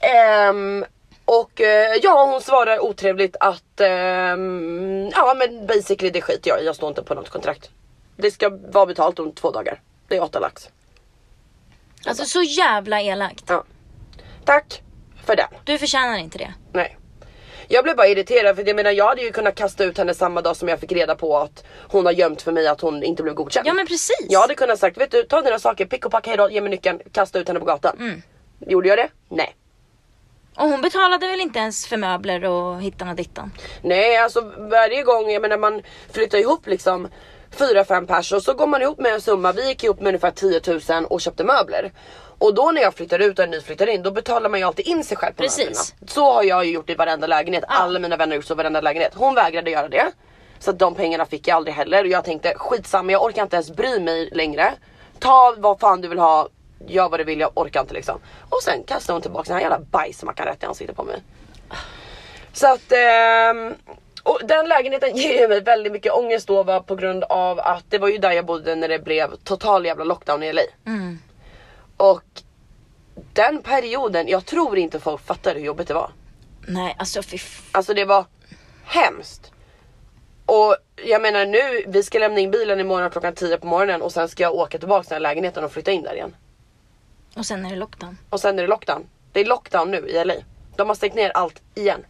Ehm, 0.00 0.84
och 1.24 1.60
eh, 1.60 1.96
ja, 2.02 2.24
hon 2.32 2.40
svarar 2.40 2.80
otrevligt 2.80 3.36
att 3.40 3.80
ehm, 3.80 5.08
ja 5.12 5.34
men 5.38 5.66
basically 5.66 6.10
det 6.10 6.22
skiter 6.22 6.50
jag 6.50 6.62
i, 6.62 6.64
jag 6.66 6.76
står 6.76 6.88
inte 6.88 7.02
på 7.02 7.14
något 7.14 7.28
kontrakt. 7.28 7.70
Det 8.16 8.30
ska 8.30 8.50
vara 8.72 8.86
betalt 8.86 9.18
om 9.18 9.32
två 9.32 9.50
dagar. 9.50 9.80
Det 10.08 10.16
är 10.16 10.22
åtta 10.22 10.38
lax. 10.38 10.68
Alltså 12.06 12.24
så 12.24 12.42
jävla 12.42 13.00
elakt. 13.00 13.44
Ja. 13.46 13.64
Tack 14.44 14.82
för 15.24 15.36
den. 15.36 15.48
Du 15.64 15.78
förtjänar 15.78 16.18
inte 16.18 16.38
det. 16.38 16.54
Jag 17.70 17.84
blev 17.84 17.96
bara 17.96 18.06
irriterad 18.06 18.56
för 18.56 18.66
jag 18.66 18.76
menar 18.76 18.90
jag 18.90 19.08
hade 19.08 19.22
ju 19.22 19.32
kunnat 19.32 19.54
kasta 19.54 19.84
ut 19.84 19.98
henne 19.98 20.14
samma 20.14 20.42
dag 20.42 20.56
som 20.56 20.68
jag 20.68 20.80
fick 20.80 20.92
reda 20.92 21.14
på 21.14 21.38
att 21.38 21.64
hon 21.88 22.06
har 22.06 22.12
gömt 22.12 22.42
för 22.42 22.52
mig 22.52 22.66
att 22.68 22.80
hon 22.80 23.02
inte 23.02 23.22
blev 23.22 23.34
godkänd. 23.34 23.66
Ja 23.66 23.74
men 23.74 23.86
precis. 23.86 24.26
Jag 24.28 24.40
hade 24.40 24.54
kunnat 24.54 24.78
sagt, 24.78 24.98
vet 24.98 25.10
du 25.10 25.22
ta 25.22 25.42
dina 25.42 25.58
saker, 25.58 25.86
pick 25.86 26.06
och 26.06 26.12
packa 26.12 26.30
hejdå, 26.30 26.50
ge 26.50 26.60
mig 26.60 26.70
nyckeln, 26.70 27.00
kasta 27.12 27.38
ut 27.38 27.48
henne 27.48 27.60
på 27.60 27.66
gatan. 27.66 27.96
Mm. 27.98 28.22
Gjorde 28.66 28.88
jag 28.88 28.98
det? 28.98 29.08
Nej. 29.28 29.56
Och 30.56 30.68
hon 30.68 30.80
betalade 30.80 31.26
väl 31.28 31.40
inte 31.40 31.58
ens 31.58 31.86
för 31.86 31.96
möbler 31.96 32.44
och 32.44 32.82
hittan 32.82 33.08
och 33.08 33.16
dittan? 33.16 33.50
Nej 33.82 34.16
alltså 34.16 34.40
varje 34.58 35.02
gång, 35.02 35.30
jag 35.30 35.42
menar 35.42 35.58
man 35.58 35.82
flyttar 36.12 36.38
ihop 36.38 36.66
liksom 36.66 37.08
fyra, 37.50 37.84
fem 37.84 38.06
personer 38.06 38.40
så 38.40 38.54
går 38.54 38.66
man 38.66 38.82
ihop 38.82 38.98
med 38.98 39.12
en 39.12 39.20
summa. 39.20 39.52
Vi 39.52 39.68
gick 39.68 39.84
ihop 39.84 40.00
med 40.00 40.08
ungefär 40.08 40.30
10 40.30 40.60
000 41.00 41.04
och 41.04 41.20
köpte 41.20 41.44
möbler. 41.44 41.92
Och 42.38 42.54
då 42.54 42.70
när 42.70 42.82
jag 42.82 42.94
flyttar 42.94 43.18
ut 43.18 43.38
och 43.38 43.44
en 43.44 43.50
ny 43.50 43.60
flyttar 43.60 43.86
in 43.86 44.02
då 44.02 44.10
betalar 44.10 44.48
man 44.48 44.60
ju 44.60 44.66
alltid 44.66 44.86
in 44.86 45.04
sig 45.04 45.16
själv 45.16 45.32
på 45.32 45.42
Precis. 45.42 45.66
möblerna. 45.66 45.84
Så 46.06 46.32
har 46.32 46.42
jag 46.42 46.64
ju 46.64 46.72
gjort 46.72 46.90
i 46.90 46.94
varenda 46.94 47.26
lägenhet. 47.26 47.64
Alla 47.68 47.98
mina 47.98 48.16
vänner 48.16 48.32
har 48.32 48.36
gjort 48.36 48.44
så 48.44 48.54
i 48.54 48.56
varenda 48.56 48.80
lägenhet. 48.80 49.12
Hon 49.14 49.34
vägrade 49.34 49.70
göra 49.70 49.88
det. 49.88 50.12
Så 50.58 50.70
att 50.70 50.78
de 50.78 50.94
pengarna 50.94 51.26
fick 51.26 51.48
jag 51.48 51.56
aldrig 51.56 51.74
heller. 51.74 52.04
Och 52.04 52.10
jag 52.10 52.24
tänkte 52.24 52.54
skitsamma 52.56 53.12
jag 53.12 53.22
orkar 53.22 53.42
inte 53.42 53.56
ens 53.56 53.70
bry 53.70 54.00
mig 54.00 54.28
längre. 54.32 54.72
Ta 55.18 55.54
vad 55.58 55.80
fan 55.80 56.00
du 56.00 56.08
vill 56.08 56.18
ha. 56.18 56.48
Gör 56.86 57.08
vad 57.08 57.20
du 57.20 57.24
vill, 57.24 57.40
jag 57.40 57.50
orkar 57.54 57.80
inte 57.80 57.94
liksom. 57.94 58.20
Och 58.48 58.62
sen 58.62 58.82
kastade 58.86 59.14
hon 59.14 59.22
tillbaka 59.22 59.44
den 59.44 59.54
här 59.54 59.60
jävla 59.60 59.78
bajsmackan 59.78 60.46
rätt 60.46 60.62
i 60.62 60.66
ansiktet 60.66 60.96
på 60.96 61.04
mig. 61.04 61.22
Så 62.52 62.72
att 62.72 62.92
ehm, 62.92 63.74
och 64.22 64.40
den 64.44 64.68
lägenheten 64.68 65.10
ger 65.16 65.48
mig 65.48 65.60
väldigt 65.60 65.92
mycket 65.92 66.12
ångest 66.12 66.48
då 66.48 66.62
va, 66.62 66.80
på 66.80 66.94
grund 66.94 67.24
av 67.24 67.60
att 67.60 67.84
det 67.88 67.98
var 67.98 68.08
ju 68.08 68.18
där 68.18 68.32
jag 68.32 68.46
bodde 68.46 68.74
när 68.74 68.88
det 68.88 68.98
blev 68.98 69.36
total 69.44 69.86
jävla 69.86 70.04
lockdown 70.04 70.42
i 70.42 70.52
LA. 70.52 70.62
Mm. 70.86 71.18
Och 71.98 72.42
den 73.32 73.62
perioden, 73.62 74.28
jag 74.28 74.46
tror 74.46 74.78
inte 74.78 75.00
folk 75.00 75.26
fattar 75.26 75.54
hur 75.54 75.60
jobbigt 75.60 75.88
det 75.88 75.94
var. 75.94 76.10
Nej, 76.66 76.96
alltså 76.98 77.22
fy 77.22 77.38
Alltså 77.72 77.94
det 77.94 78.04
var 78.04 78.24
hemskt. 78.84 79.52
Och 80.46 80.76
jag 81.04 81.22
menar 81.22 81.46
nu, 81.46 81.84
vi 81.86 82.02
ska 82.02 82.18
lämna 82.18 82.40
in 82.40 82.50
bilen 82.50 82.80
imorgon 82.80 83.10
klockan 83.10 83.34
10 83.34 83.58
på 83.58 83.66
morgonen 83.66 84.02
och 84.02 84.12
sen 84.12 84.28
ska 84.28 84.42
jag 84.42 84.54
åka 84.54 84.78
tillbaka 84.78 85.02
till 85.02 85.08
den 85.08 85.14
här 85.14 85.20
lägenheten 85.20 85.64
och 85.64 85.72
flytta 85.72 85.90
in 85.90 86.02
där 86.02 86.14
igen. 86.14 86.36
Och 87.36 87.46
sen 87.46 87.66
är 87.66 87.70
det 87.70 87.76
lockdown. 87.76 88.18
Och 88.30 88.40
sen 88.40 88.58
är 88.58 88.62
det 88.62 88.68
lockdown. 88.68 89.08
Det 89.32 89.40
är 89.40 89.44
lockdown 89.44 89.90
nu 89.90 90.08
i 90.08 90.24
LA. 90.24 90.34
De 90.76 90.88
har 90.88 90.94
stängt 90.94 91.14
ner 91.14 91.30
allt 91.30 91.62
igen. 91.74 92.06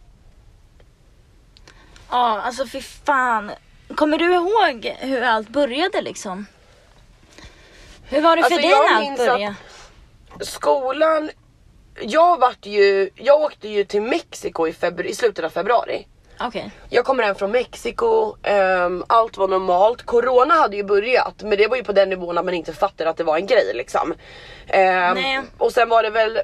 Ja, 2.09 2.41
alltså 2.41 2.67
fy 2.67 2.81
fan. 2.81 3.51
Kommer 3.95 4.17
du 4.17 4.33
ihåg 4.33 4.95
hur 4.99 5.21
allt 5.21 5.49
började 5.49 6.01
liksom? 6.01 6.45
Hur 8.03 8.21
var 8.21 8.35
det 8.35 8.43
för 8.43 8.53
Alltså, 8.53 8.67
dig 8.67 8.77
när 8.89 8.95
allt 8.95 9.17
började? 9.17 9.55
Skolan, 10.41 11.29
jag 12.01 12.39
vart 12.39 12.65
ju, 12.65 13.09
jag 13.15 13.41
åkte 13.41 13.67
ju 13.67 13.83
till 13.83 14.01
Mexiko 14.01 14.67
i, 14.67 14.71
febru- 14.71 15.03
i 15.05 15.15
slutet 15.15 15.45
av 15.45 15.49
februari. 15.49 16.07
Okej. 16.41 16.71
Jag 16.89 17.05
kommer 17.05 17.23
hem 17.23 17.35
från 17.35 17.51
Mexiko, 17.51 18.35
ehm, 18.43 19.03
allt 19.07 19.37
var 19.37 19.47
normalt. 19.47 20.05
Corona 20.05 20.53
hade 20.53 20.75
ju 20.77 20.83
börjat 20.83 21.43
men 21.43 21.57
det 21.57 21.67
var 21.67 21.77
ju 21.77 21.83
på 21.83 21.91
den 21.91 22.09
nivån 22.09 22.37
att 22.37 22.45
man 22.45 22.53
inte 22.53 22.73
fattade 22.73 23.09
att 23.09 23.17
det 23.17 23.23
var 23.23 23.37
en 23.37 23.45
grej 23.47 23.71
liksom. 23.73 24.13
Nej. 25.15 25.41
och 25.57 25.71
sen 25.71 25.89
var 25.89 26.03
det 26.03 26.09
väl, 26.09 26.39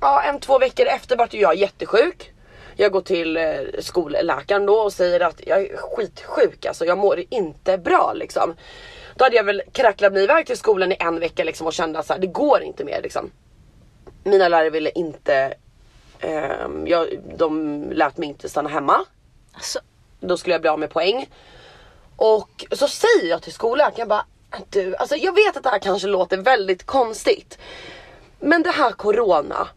ja 0.00 0.22
en 0.22 0.40
två 0.40 0.58
veckor 0.58 0.86
efter 0.86 1.16
vart 1.16 1.34
jag 1.34 1.54
jättesjuk. 1.56 2.32
Jag 2.76 2.92
går 2.92 3.00
till 3.00 3.36
eh, 3.36 3.54
skolläkaren 3.78 4.66
då 4.66 4.74
och 4.74 4.92
säger 4.92 5.20
att 5.20 5.40
jag 5.46 5.60
är 5.62 5.76
skitsjuk 5.76 6.66
alltså, 6.66 6.84
jag 6.84 6.98
mår 6.98 7.22
inte 7.28 7.78
bra 7.78 8.12
liksom. 8.14 8.54
Då 9.16 9.24
hade 9.24 9.36
jag 9.36 9.44
väl 9.44 9.62
kracklat 9.72 10.12
mig 10.12 10.24
iväg 10.24 10.46
till 10.46 10.56
skolan 10.56 10.92
i 10.92 10.96
en 10.98 11.20
vecka 11.20 11.44
liksom 11.44 11.66
och 11.66 11.72
kände 11.72 11.98
att 11.98 12.06
så 12.06 12.12
här, 12.12 12.20
det 12.20 12.26
går 12.26 12.62
inte 12.62 12.84
mer 12.84 13.02
liksom. 13.02 13.30
Mina 14.24 14.48
lärare 14.48 14.70
ville 14.70 14.90
inte, 14.90 15.54
ehm, 16.20 16.86
jag, 16.86 17.20
de 17.36 17.82
lät 17.92 18.18
mig 18.18 18.28
inte 18.28 18.48
stanna 18.48 18.68
hemma 18.68 19.04
Alltså, 19.56 19.78
då 20.20 20.36
skulle 20.36 20.54
jag 20.54 20.60
bli 20.60 20.70
av 20.70 20.78
med 20.78 20.90
poäng. 20.90 21.28
Och 22.16 22.66
så 22.72 22.88
säger 22.88 23.30
jag 23.30 23.42
till 23.42 23.52
skolläkaren, 23.52 23.98
jag 23.98 24.08
bara 24.08 24.24
du, 24.70 24.96
alltså 24.96 25.16
jag 25.16 25.34
vet 25.34 25.56
att 25.56 25.62
det 25.62 25.68
här 25.70 25.78
kanske 25.78 26.08
låter 26.08 26.36
väldigt 26.36 26.86
konstigt. 26.86 27.58
Men 28.40 28.62
det 28.62 28.70
här 28.70 28.90
corona, 28.90 29.68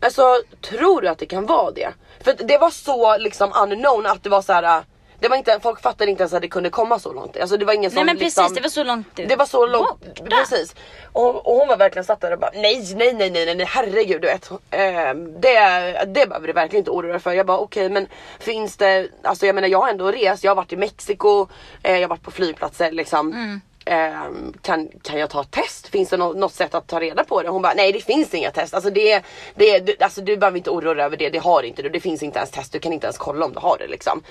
alltså 0.00 0.22
tror 0.60 1.00
du 1.00 1.08
att 1.08 1.18
det 1.18 1.26
kan 1.26 1.46
vara 1.46 1.70
det? 1.70 1.94
För 2.20 2.32
det 2.32 2.58
var 2.58 2.70
så 2.70 3.18
liksom 3.18 3.52
unknown 3.62 4.06
att 4.06 4.22
det 4.22 4.30
var 4.30 4.42
så 4.42 4.52
här. 4.52 4.84
Det 5.20 5.28
var 5.28 5.36
inte, 5.36 5.60
folk 5.62 5.80
fattade 5.82 6.10
inte 6.10 6.22
ens 6.22 6.32
att 6.32 6.42
det 6.42 6.48
kunde 6.48 6.70
komma 6.70 6.98
så 6.98 7.12
långt. 7.12 7.36
Alltså 7.36 7.56
det 7.56 7.64
var 7.64 7.72
ingen 7.72 7.90
som 7.90 7.96
nej 7.96 8.04
men 8.04 8.16
precis, 8.16 8.36
liksom, 8.38 8.54
det 8.54 8.60
var 8.60 8.68
så 8.68 8.84
långt 8.84 9.18
ut. 9.18 9.28
det 9.28 9.36
var 9.36 9.46
så 9.46 9.66
långt, 9.66 10.00
Borta. 10.00 10.24
precis. 10.36 10.74
Och, 11.12 11.46
och 11.46 11.54
hon 11.56 11.68
var 11.68 11.76
verkligen 11.76 12.04
satt 12.04 12.20
där 12.20 12.32
och 12.32 12.38
bara 12.38 12.50
nej, 12.54 12.94
nej, 12.96 13.12
nej, 13.14 13.30
nej, 13.30 13.54
nej, 13.54 13.66
herregud 13.68 14.20
du 14.22 14.26
vet. 14.28 14.50
Eh, 14.50 15.14
det, 15.40 16.04
det 16.06 16.26
behöver 16.28 16.46
du 16.46 16.52
verkligen 16.52 16.80
inte 16.80 16.90
oroa 16.90 17.12
dig 17.12 17.20
för. 17.20 17.32
Jag 17.32 17.46
bara 17.46 17.58
okej 17.58 17.88
men 17.90 18.06
finns 18.38 18.76
det, 18.76 19.08
alltså 19.22 19.46
jag 19.46 19.54
menar 19.54 19.68
jag 19.68 19.78
har 19.80 19.88
ändå 19.88 20.10
rest, 20.12 20.44
jag 20.44 20.50
har 20.50 20.56
varit 20.56 20.72
i 20.72 20.76
Mexiko, 20.76 21.48
eh, 21.82 21.92
jag 21.94 22.00
har 22.00 22.08
varit 22.08 22.22
på 22.22 22.30
flygplatser 22.30 22.92
liksom. 22.92 23.32
Mm. 23.32 23.60
Eh, 23.84 24.22
kan, 24.62 24.88
kan 25.02 25.18
jag 25.18 25.30
ta 25.30 25.40
ett 25.40 25.50
test? 25.50 25.88
Finns 25.88 26.08
det 26.08 26.16
nå- 26.16 26.32
något 26.32 26.52
sätt 26.52 26.74
att 26.74 26.86
ta 26.86 27.00
reda 27.00 27.24
på 27.24 27.42
det? 27.42 27.48
Hon 27.48 27.62
bara 27.62 27.74
nej 27.74 27.92
det 27.92 28.00
finns 28.00 28.34
inga 28.34 28.50
test. 28.50 28.74
Alltså, 28.74 28.90
det, 28.90 29.22
det, 29.54 29.78
du, 29.78 29.96
alltså 30.00 30.20
du 30.20 30.36
behöver 30.36 30.58
inte 30.58 30.70
oroa 30.70 30.94
dig 30.94 31.04
över 31.04 31.16
det, 31.16 31.28
det 31.28 31.38
har 31.38 31.62
inte 31.62 31.82
du. 31.82 31.88
Det 31.88 32.00
finns 32.00 32.22
inte 32.22 32.38
ens 32.38 32.50
test, 32.50 32.72
du 32.72 32.78
kan 32.78 32.92
inte 32.92 33.06
ens 33.06 33.18
kolla 33.18 33.44
om 33.46 33.52
du 33.52 33.58
har 33.58 33.78
det 33.78 33.86
liksom. 33.86 34.22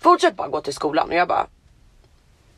Fortsätt 0.00 0.36
bara 0.36 0.48
gå 0.48 0.60
till 0.60 0.74
skolan 0.74 1.08
och 1.08 1.14
jag 1.14 1.28
bara 1.28 1.46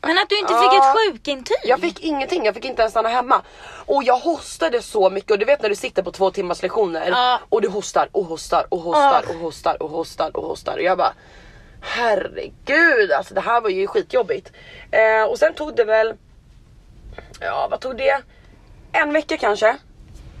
Men 0.01 0.17
att 0.17 0.29
du 0.29 0.39
inte 0.39 0.53
Ja. 0.53 0.61
fick 0.61 0.79
ett 0.79 1.13
sjukintyg? 1.13 1.57
jag 1.63 1.79
fick 1.79 1.99
ingenting, 1.99 2.45
jag 2.45 2.53
fick 2.55 2.65
inte 2.65 2.81
ens 2.81 2.91
stanna 2.93 3.09
hemma. 3.09 3.41
Och 3.85 4.03
jag 4.03 4.17
hostade 4.19 4.81
så 4.81 5.09
mycket 5.09 5.31
och 5.31 5.39
du 5.39 5.45
vet 5.45 5.61
när 5.61 5.69
du 5.69 5.75
sitter 5.75 6.03
på 6.03 6.11
två 6.11 6.31
timmars 6.31 6.61
lektioner 6.61 7.07
Ja. 7.09 7.39
och 7.49 7.61
du 7.61 7.67
hostar 7.69 8.09
och 8.11 8.25
hostar 8.25 8.65
och 8.69 8.79
hostar 8.79 9.23
Ah. 9.27 9.33
och 9.33 9.35
hostar 9.39 9.83
och 9.83 9.89
hostar 9.89 10.37
och 10.37 10.43
hostar 10.43 10.73
och 10.77 10.81
jag 10.83 10.97
bara 10.97 11.13
Herregud 11.81 13.11
alltså 13.11 13.33
det 13.33 13.41
här 13.41 13.61
var 13.61 13.69
ju 13.69 13.87
skitjobbigt. 13.87 14.51
Eh, 14.91 15.23
och 15.29 15.39
sen 15.39 15.53
tog 15.53 15.75
det 15.75 15.83
väl, 15.83 16.13
ja 17.39 17.67
vad 17.71 17.79
tog 17.79 17.97
det? 17.97 18.21
En 18.91 19.13
vecka 19.13 19.37
kanske. 19.37 19.77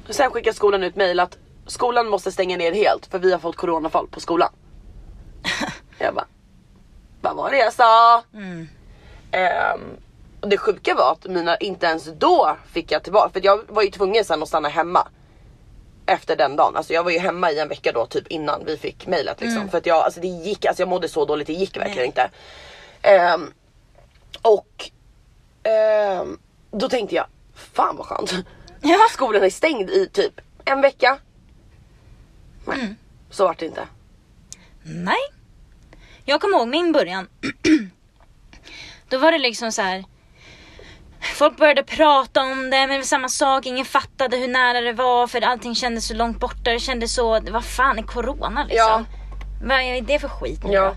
Sen 0.09 0.31
skickade 0.31 0.55
skolan 0.55 0.83
ut 0.83 0.95
mail 0.95 1.19
att 1.19 1.37
skolan 1.67 2.07
måste 2.07 2.31
stänga 2.31 2.57
ner 2.57 2.71
helt 2.71 3.05
för 3.05 3.19
vi 3.19 3.31
har 3.31 3.39
fått 3.39 3.55
coronafall 3.55 4.07
på 4.07 4.19
skolan. 4.19 4.49
jag 5.97 6.13
bara, 6.15 6.25
vad 7.21 7.35
var 7.35 7.51
det 7.51 7.57
jag 7.57 7.73
sa? 7.73 8.23
Mm. 8.33 8.69
Ehm, 9.31 9.97
och 10.41 10.49
det 10.49 10.57
sjuka 10.57 10.95
var 10.95 11.11
att 11.11 11.25
mina, 11.25 11.57
inte 11.57 11.85
ens 11.85 12.05
då 12.05 12.57
fick 12.71 12.91
jag 12.91 13.03
tillbaka, 13.03 13.29
för 13.29 13.45
jag 13.45 13.61
var 13.67 13.81
ju 13.83 13.89
tvungen 13.89 14.25
sen 14.25 14.41
att 14.41 14.47
stanna 14.47 14.69
hemma. 14.69 15.07
Efter 16.05 16.35
den 16.35 16.55
dagen, 16.55 16.75
alltså 16.75 16.93
jag 16.93 17.03
var 17.03 17.11
ju 17.11 17.19
hemma 17.19 17.51
i 17.51 17.59
en 17.59 17.67
vecka 17.67 17.91
då 17.91 18.05
typ 18.05 18.27
innan 18.27 18.65
vi 18.65 18.77
fick 18.77 19.07
mejlet 19.07 19.41
liksom. 19.41 19.69
För 19.69 19.77
att 19.77 19.85
jag, 19.85 19.97
alltså 19.97 20.19
det 20.19 20.27
gick, 20.27 20.65
alltså 20.65 20.81
jag 20.81 20.89
mådde 20.89 21.09
så 21.09 21.25
dåligt, 21.25 21.47
det 21.47 21.53
gick 21.53 21.77
verkligen 21.77 21.97
Nej. 21.97 22.05
inte. 22.05 22.29
Ehm, 23.01 23.53
och 24.41 24.89
ehm, 25.63 26.39
då 26.71 26.89
tänkte 26.89 27.15
jag, 27.15 27.25
fan 27.53 27.95
vad 27.95 28.05
skönt. 28.05 28.33
Ja. 28.81 28.97
Skolan 29.11 29.43
är 29.43 29.49
stängd 29.49 29.89
i 29.89 30.07
typ 30.07 30.41
en 30.65 30.81
vecka. 30.81 31.17
Nej, 32.65 32.95
så 33.29 33.43
vart 33.45 33.59
det 33.59 33.65
inte. 33.65 33.87
Nej. 34.83 35.40
Jag 36.31 36.41
kommer 36.41 36.57
ihåg 36.57 36.67
min 36.67 36.91
början. 36.91 37.27
Då 39.09 39.17
var 39.17 39.31
det 39.31 39.37
liksom 39.39 39.71
så 39.71 39.81
här. 39.81 40.03
Folk 41.35 41.57
började 41.57 41.83
prata 41.83 42.41
om 42.41 42.69
det, 42.69 42.77
men 42.77 42.89
det 42.89 42.97
var 42.97 43.03
samma 43.03 43.29
sak. 43.29 43.65
Ingen 43.65 43.85
fattade 43.85 44.37
hur 44.37 44.47
nära 44.47 44.81
det 44.81 44.93
var 44.93 45.27
för 45.27 45.41
allting 45.41 45.75
kändes 45.75 46.07
så 46.07 46.13
långt 46.13 46.39
borta. 46.39 46.71
Det 46.71 46.79
kändes 46.79 47.13
så, 47.15 47.39
var 47.39 47.61
fan 47.61 47.99
är 47.99 48.03
corona 48.03 48.63
liksom. 48.63 48.77
Ja. 48.77 49.05
Vad 49.63 49.79
är 49.79 50.01
det 50.01 50.19
för 50.19 50.27
skit 50.27 50.63
nu 50.63 50.73
Ja. 50.73 50.95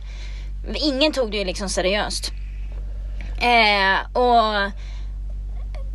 då? 0.68 0.74
Ingen 0.74 1.12
tog 1.12 1.30
det 1.30 1.36
ju 1.36 1.44
liksom 1.44 1.68
seriöst. 1.68 2.30
Eh, 3.42 4.16
och 4.16 4.70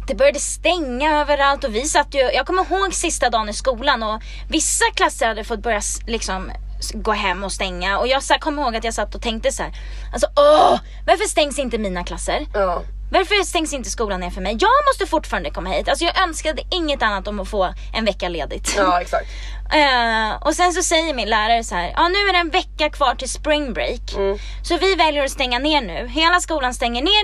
det 0.07 0.15
började 0.15 0.39
stänga 0.39 1.21
överallt 1.21 1.63
och 1.63 1.75
vi 1.75 1.81
satt 1.85 2.15
ju, 2.15 2.19
jag 2.19 2.45
kommer 2.45 2.65
ihåg 2.71 2.93
sista 2.93 3.29
dagen 3.29 3.49
i 3.49 3.53
skolan 3.53 4.03
och 4.03 4.21
vissa 4.49 4.85
klasser 4.95 5.27
hade 5.27 5.43
fått 5.43 5.59
börja 5.59 5.81
liksom 6.07 6.51
gå 6.93 7.11
hem 7.11 7.43
och 7.43 7.51
stänga 7.51 7.99
och 7.99 8.07
jag 8.07 8.23
så 8.23 8.33
här, 8.33 8.39
kommer 8.39 8.61
ihåg 8.63 8.75
att 8.75 8.83
jag 8.83 8.93
satt 8.93 9.15
och 9.15 9.21
tänkte 9.21 9.51
så 9.51 9.63
här, 9.63 9.71
alltså 10.13 10.27
åh, 10.35 10.79
varför 11.07 11.25
stängs 11.25 11.59
inte 11.59 11.77
mina 11.77 12.03
klasser? 12.03 12.45
Ja. 12.53 12.83
Varför 13.11 13.43
stängs 13.45 13.73
inte 13.73 13.89
skolan 13.89 14.19
ner 14.19 14.29
för 14.29 14.41
mig? 14.41 14.57
Jag 14.59 14.69
måste 14.89 15.05
fortfarande 15.05 15.49
komma 15.49 15.69
hit. 15.69 15.89
Alltså 15.89 16.05
jag 16.05 16.23
önskade 16.23 16.61
inget 16.71 17.03
annat 17.03 17.27
om 17.27 17.39
att 17.39 17.47
få 17.49 17.73
en 17.93 18.05
vecka 18.05 18.29
ledigt. 18.29 18.73
ja 18.77 19.01
exakt. 19.01 19.27
Eh, 19.73 20.35
och 20.41 20.53
sen 20.55 20.73
så 20.73 20.83
säger 20.83 21.13
min 21.13 21.29
lärare 21.29 21.63
så 21.63 21.75
här, 21.75 21.93
ja 21.95 22.07
nu 22.07 22.15
är 22.15 22.33
det 22.33 22.39
en 22.39 22.49
vecka 22.49 22.89
kvar 22.89 23.15
till 23.15 23.29
spring 23.29 23.73
break. 23.73 24.13
Mm. 24.15 24.37
Så 24.63 24.77
vi 24.77 24.95
väljer 24.95 25.23
att 25.23 25.31
stänga 25.31 25.59
ner 25.59 25.81
nu. 25.81 26.07
Hela 26.07 26.39
skolan 26.39 26.73
stänger 26.73 27.01
ner. 27.01 27.23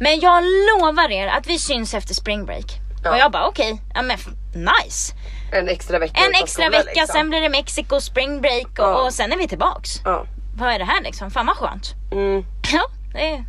Men 0.00 0.20
jag 0.20 0.44
lovar 0.44 1.10
er 1.10 1.26
att 1.26 1.46
vi 1.46 1.58
syns 1.58 1.94
efter 1.94 2.14
spring 2.14 2.44
break. 2.44 2.64
Ja. 3.04 3.10
Och 3.10 3.18
jag 3.18 3.32
bara 3.32 3.46
okej, 3.46 3.82
ja 3.94 4.02
men 4.02 4.18
nice. 4.54 5.14
En 5.52 5.68
extra 5.68 5.98
vecka 5.98 6.20
En 6.24 6.30
extra 6.42 6.64
skola, 6.64 6.78
vecka, 6.78 6.90
liksom. 6.94 7.06
sen 7.12 7.28
blir 7.30 7.40
det 7.40 7.48
Mexiko 7.48 8.00
spring 8.00 8.40
break 8.40 8.66
och, 8.66 8.78
Ja. 8.78 9.04
och 9.04 9.12
sen 9.12 9.32
är 9.32 9.36
vi 9.36 9.48
tillbaks. 9.48 9.90
Ja. 10.04 10.24
Vad 10.56 10.72
är 10.72 10.78
det 10.78 10.84
här 10.84 11.02
liksom? 11.02 11.30
Fan 11.30 11.46
vad 11.46 11.56
skönt. 11.56 11.94
Mm. 12.12 12.44
Ja, 12.72 12.82
det 13.14 13.44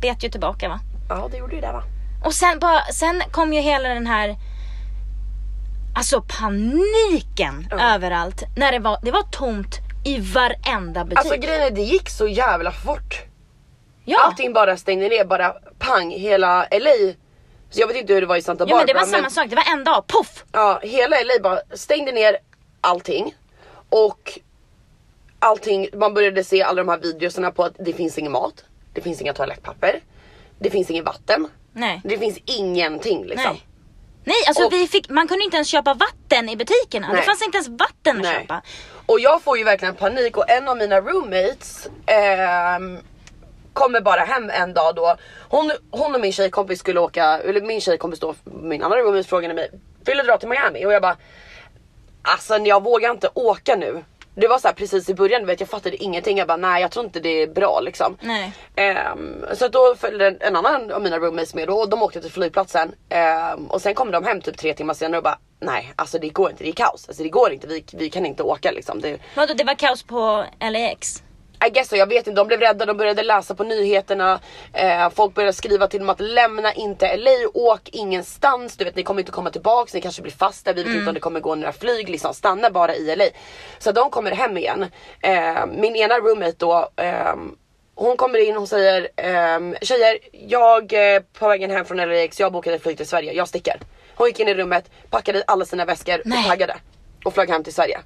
bet 0.00 0.24
ju 0.24 0.28
tillbaka 0.28 0.68
va. 0.68 0.80
ja 1.08 1.28
det 1.30 1.36
gjorde 1.36 1.54
ju 1.54 1.60
det 1.60 1.72
va. 1.72 1.82
Och 2.24 2.34
sen, 2.34 2.58
bara, 2.58 2.80
sen 2.84 3.22
kom 3.30 3.52
ju 3.52 3.60
hela 3.60 3.88
den 3.88 4.06
här 4.06 4.36
Alltså 5.96 6.20
paniken 6.38 7.68
Ja. 7.70 7.94
överallt. 7.94 8.42
När 8.56 8.72
det 8.72 8.78
var, 8.78 8.98
det 9.02 9.10
var 9.10 9.22
tomt 9.22 9.78
i 10.04 10.18
varenda 10.18 11.04
butik. 11.04 11.18
Alltså 11.18 11.36
grejen 11.36 11.62
är 11.62 11.70
det 11.70 11.80
gick 11.82 12.08
så 12.10 12.28
jävla 12.28 12.70
fort. 12.72 13.22
ja. 14.04 14.18
Allting 14.26 14.52
bara 14.52 14.76
stängde 14.76 15.08
ner, 15.08 15.24
bara 15.24 15.54
pang 15.78 16.10
hela 16.10 16.66
LA. 16.70 17.12
Så 17.74 17.80
jag 17.80 17.86
vet 17.86 17.96
inte 17.96 18.14
hur 18.14 18.20
det 18.20 18.26
var 18.26 18.36
i 18.36 18.42
Santa 18.42 18.64
ja 18.64 18.66
Barbara 18.66 18.86
men 18.86 18.86
det 18.86 18.94
var 18.94 19.06
samma 19.18 19.30
sak, 19.30 19.50
det 19.50 19.56
var 19.56 19.72
en 19.72 19.84
dag, 19.84 20.06
poff! 20.06 20.44
ja, 20.52 20.80
hela 20.82 21.16
LA 21.16 21.42
bara 21.42 21.60
stängde 21.76 22.12
ner 22.12 22.36
allting. 22.80 23.34
Och 23.88 24.38
allting, 25.38 25.88
man 25.94 26.14
började 26.14 26.44
se 26.44 26.62
alla 26.62 26.82
de 26.84 26.88
här 26.88 26.98
videorna 26.98 27.50
på 27.50 27.64
att 27.64 27.72
det 27.78 27.92
finns 27.92 28.18
ingen 28.18 28.32
mat, 28.32 28.64
det 28.92 29.00
finns 29.00 29.20
inga 29.20 29.32
toalettpapper, 29.32 30.00
det 30.58 30.70
finns 30.70 30.90
ingen 30.90 31.04
vatten, 31.04 31.48
Nej. 31.72 32.00
det 32.04 32.18
finns 32.18 32.38
ingenting 32.44 33.24
liksom. 33.24 33.52
Nej. 33.52 33.66
Nej, 34.24 34.36
alltså 34.48 34.64
Och- 34.64 34.72
vi 34.72 34.86
fick, 34.88 35.08
man 35.08 35.28
kunde 35.28 35.44
inte 35.44 35.56
ens 35.56 35.68
köpa 35.68 35.94
vatten 35.94 36.48
i 36.48 36.56
butikerna. 36.56 37.06
Det 37.08 37.12
Nej. 37.14 37.22
fanns 37.22 37.42
inte 37.42 37.56
ens 37.56 37.68
vatten 37.68 38.16
att 38.16 38.22
Nej. 38.22 38.40
köpa. 38.40 38.62
Och 39.06 39.20
jag 39.20 39.42
får 39.42 39.58
ju 39.58 39.64
verkligen 39.64 39.94
panik 39.94 40.36
och 40.36 40.50
en 40.50 40.68
av 40.68 40.76
mina 40.76 41.00
roommates 41.00 41.88
ehm, 42.06 42.98
kommer 43.74 44.00
bara 44.00 44.20
hem 44.20 44.50
en 44.50 44.74
dag 44.74 44.94
då. 44.94 45.16
Hon, 45.48 45.70
hon 45.90 46.14
och 46.14 46.20
min 46.20 46.32
tjejkompis 46.32 46.78
skulle 46.78 47.00
åka, 47.00 47.24
eller 47.24 47.60
min 47.60 47.80
tjejkompis 47.80 48.20
då, 48.20 48.34
min 48.44 48.82
andra 48.82 48.98
roommate 48.98 49.28
frågade 49.28 49.54
mig, 49.54 49.70
vill 50.04 50.16
du 50.16 50.22
dra 50.22 50.38
till 50.38 50.48
Miami? 50.48 50.86
Och 50.86 50.92
jag 50.92 51.02
bara, 51.02 51.16
alltså 52.22 52.56
jag 52.56 52.82
vågar 52.82 53.10
inte 53.10 53.28
åka 53.34 53.76
nu. 53.76 54.04
Det 54.36 54.48
var 54.48 54.58
så 54.58 54.68
här 54.68 54.74
precis 54.74 55.08
i 55.08 55.14
början, 55.14 55.46
vet 55.46 55.60
jag 55.60 55.68
fattade 55.68 55.96
ingenting. 55.96 56.38
Jag 56.38 56.48
bara 56.48 56.56
nej 56.56 56.82
jag 56.82 56.90
tror 56.90 57.04
inte 57.04 57.20
det 57.20 57.42
är 57.42 57.46
bra 57.46 57.80
liksom. 57.80 58.16
Nej. 58.20 58.52
Ehm, 58.76 59.44
så 59.54 59.68
då 59.68 59.94
följde 59.98 60.26
en, 60.26 60.36
en 60.40 60.56
annan 60.56 60.92
av 60.92 61.02
mina 61.02 61.18
roommates 61.18 61.54
med 61.54 61.70
och 61.70 61.88
de 61.88 62.02
åkte 62.02 62.20
till 62.20 62.32
flygplatsen. 62.32 62.94
Ehm, 63.08 63.66
och 63.66 63.82
sen 63.82 63.94
kom 63.94 64.10
de 64.10 64.24
hem 64.24 64.40
typ 64.40 64.58
tre 64.58 64.74
timmar 64.74 64.94
senare 64.94 65.18
och 65.18 65.24
bara 65.24 65.38
nej 65.60 65.92
alltså 65.96 66.18
det 66.18 66.28
går 66.28 66.50
inte, 66.50 66.64
det 66.64 66.70
är 66.70 66.72
kaos. 66.72 67.08
Alltså 67.08 67.22
det 67.22 67.28
går 67.28 67.52
inte, 67.52 67.66
vi, 67.66 67.84
vi 67.92 68.10
kan 68.10 68.26
inte 68.26 68.42
åka 68.42 68.70
liksom. 68.70 69.00
Det, 69.00 69.18
Vadå, 69.36 69.54
det 69.54 69.64
var 69.64 69.74
kaos 69.74 70.02
på 70.02 70.44
LAX? 70.60 71.22
I 71.66 71.70
guess 71.70 71.88
so, 71.88 71.96
jag 71.96 72.06
vet 72.06 72.26
inte, 72.26 72.40
de 72.40 72.46
blev 72.46 72.60
rädda, 72.60 72.86
de 72.86 72.96
började 72.96 73.22
läsa 73.22 73.54
på 73.54 73.64
nyheterna. 73.64 74.40
Eh, 74.72 75.10
folk 75.10 75.34
började 75.34 75.52
skriva 75.52 75.86
till 75.86 76.00
dem 76.00 76.10
att 76.10 76.20
lämna 76.20 76.72
inte 76.72 77.16
LA, 77.16 77.30
åk 77.54 77.88
ingenstans. 77.92 78.76
Du 78.76 78.84
vet 78.84 78.96
ni 78.96 79.02
kommer 79.02 79.20
inte 79.20 79.32
komma 79.32 79.50
tillbaks, 79.50 79.94
ni 79.94 80.00
kanske 80.00 80.22
blir 80.22 80.32
fast 80.32 80.64
där, 80.64 80.74
vi 80.74 80.82
vet 80.82 80.94
inte 80.94 81.08
om 81.08 81.14
det 81.14 81.20
kommer 81.20 81.40
gå 81.40 81.54
några 81.54 81.72
flyg. 81.72 82.08
Liksom 82.08 82.34
stanna 82.34 82.70
bara 82.70 82.94
i 82.94 83.16
LA. 83.16 83.24
Så 83.78 83.92
de 83.92 84.10
kommer 84.10 84.30
hem 84.30 84.56
igen. 84.56 84.86
Eh, 85.20 85.66
min 85.66 85.96
ena 85.96 86.18
roommate 86.18 86.56
då, 86.58 86.88
ehm, 86.96 87.56
hon 87.94 88.16
kommer 88.16 88.48
in 88.48 88.56
och 88.56 88.68
säger 88.68 89.08
ehm, 89.16 89.76
Tjejer, 89.82 90.18
jag 90.32 90.92
är 90.92 91.20
på 91.20 91.48
vägen 91.48 91.70
hem 91.70 91.84
från 91.84 91.96
LAX, 91.96 92.40
jag 92.40 92.52
bokade 92.52 92.78
flyg 92.78 92.96
till 92.96 93.08
Sverige, 93.08 93.32
jag 93.32 93.48
sticker. 93.48 93.80
Hon 94.14 94.26
gick 94.26 94.40
in 94.40 94.48
i 94.48 94.54
rummet, 94.54 94.90
packade 95.10 95.38
i 95.38 95.42
alla 95.46 95.64
sina 95.64 95.84
väskor 95.84 96.22
Nej. 96.24 96.38
och 96.38 96.44
taggade. 96.44 96.76
Och 97.24 97.34
flög 97.34 97.50
hem 97.50 97.64
till 97.64 97.74
Sverige. 97.74 98.00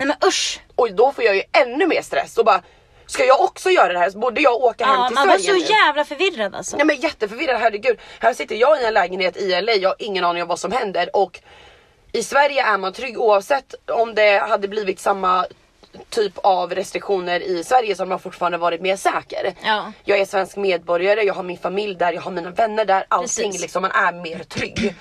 Nej 0.00 0.06
men 0.08 0.28
usch! 0.28 0.60
Och 0.76 0.92
då 0.94 1.12
får 1.12 1.24
jag 1.24 1.36
ju 1.36 1.42
ännu 1.52 1.86
mer 1.86 2.02
stress 2.02 2.38
och 2.38 2.44
bara 2.44 2.62
Ska 3.06 3.24
jag 3.24 3.40
också 3.40 3.70
göra 3.70 3.92
det 3.92 3.98
här? 3.98 4.10
Så 4.10 4.18
borde 4.18 4.40
jag 4.40 4.54
åka 4.54 4.84
hem 4.84 4.94
Ja, 5.00 5.06
till 5.06 5.14
man 5.14 5.28
var 5.28 5.38
Sverige 5.38 5.60
så 5.64 5.72
nu? 5.72 5.76
jävla 5.86 6.04
förvirrad 6.04 6.54
alltså. 6.54 6.76
Nej 6.76 6.86
men 6.86 6.96
jätteförvirrad, 6.96 7.60
herregud. 7.60 7.98
Här 8.20 8.34
sitter 8.34 8.54
jag 8.56 8.82
i 8.82 8.84
en 8.84 8.94
lägenhet 8.94 9.36
i 9.36 9.60
LA, 9.60 9.72
jag 9.72 9.88
har 9.88 9.96
ingen 9.98 10.24
aning 10.24 10.42
om 10.42 10.48
vad 10.48 10.58
som 10.58 10.72
händer 10.72 11.16
och 11.16 11.40
i 12.12 12.22
Sverige 12.22 12.62
är 12.64 12.78
man 12.78 12.92
trygg 12.92 13.20
oavsett 13.20 13.74
om 13.92 14.14
det 14.14 14.38
hade 14.48 14.68
blivit 14.68 15.00
samma 15.00 15.46
typ 16.10 16.38
av 16.38 16.74
restriktioner 16.74 17.40
i 17.40 17.64
Sverige 17.64 17.94
så 17.94 18.02
hade 18.02 18.08
man 18.08 18.18
fortfarande 18.18 18.58
varit 18.58 18.80
mer 18.80 18.96
säker. 18.96 19.54
Ja. 19.64 19.92
Jag 20.04 20.18
är 20.18 20.24
svensk 20.24 20.56
medborgare, 20.56 21.22
jag 21.22 21.34
har 21.34 21.42
min 21.42 21.58
familj 21.58 21.94
där, 21.94 22.12
jag 22.12 22.22
har 22.22 22.30
mina 22.30 22.50
vänner 22.50 22.84
där, 22.84 23.04
allting 23.08 23.44
Precis. 23.44 23.62
liksom, 23.62 23.82
man 23.82 23.90
är 23.90 24.12
mer 24.12 24.38
trygg. 24.38 24.94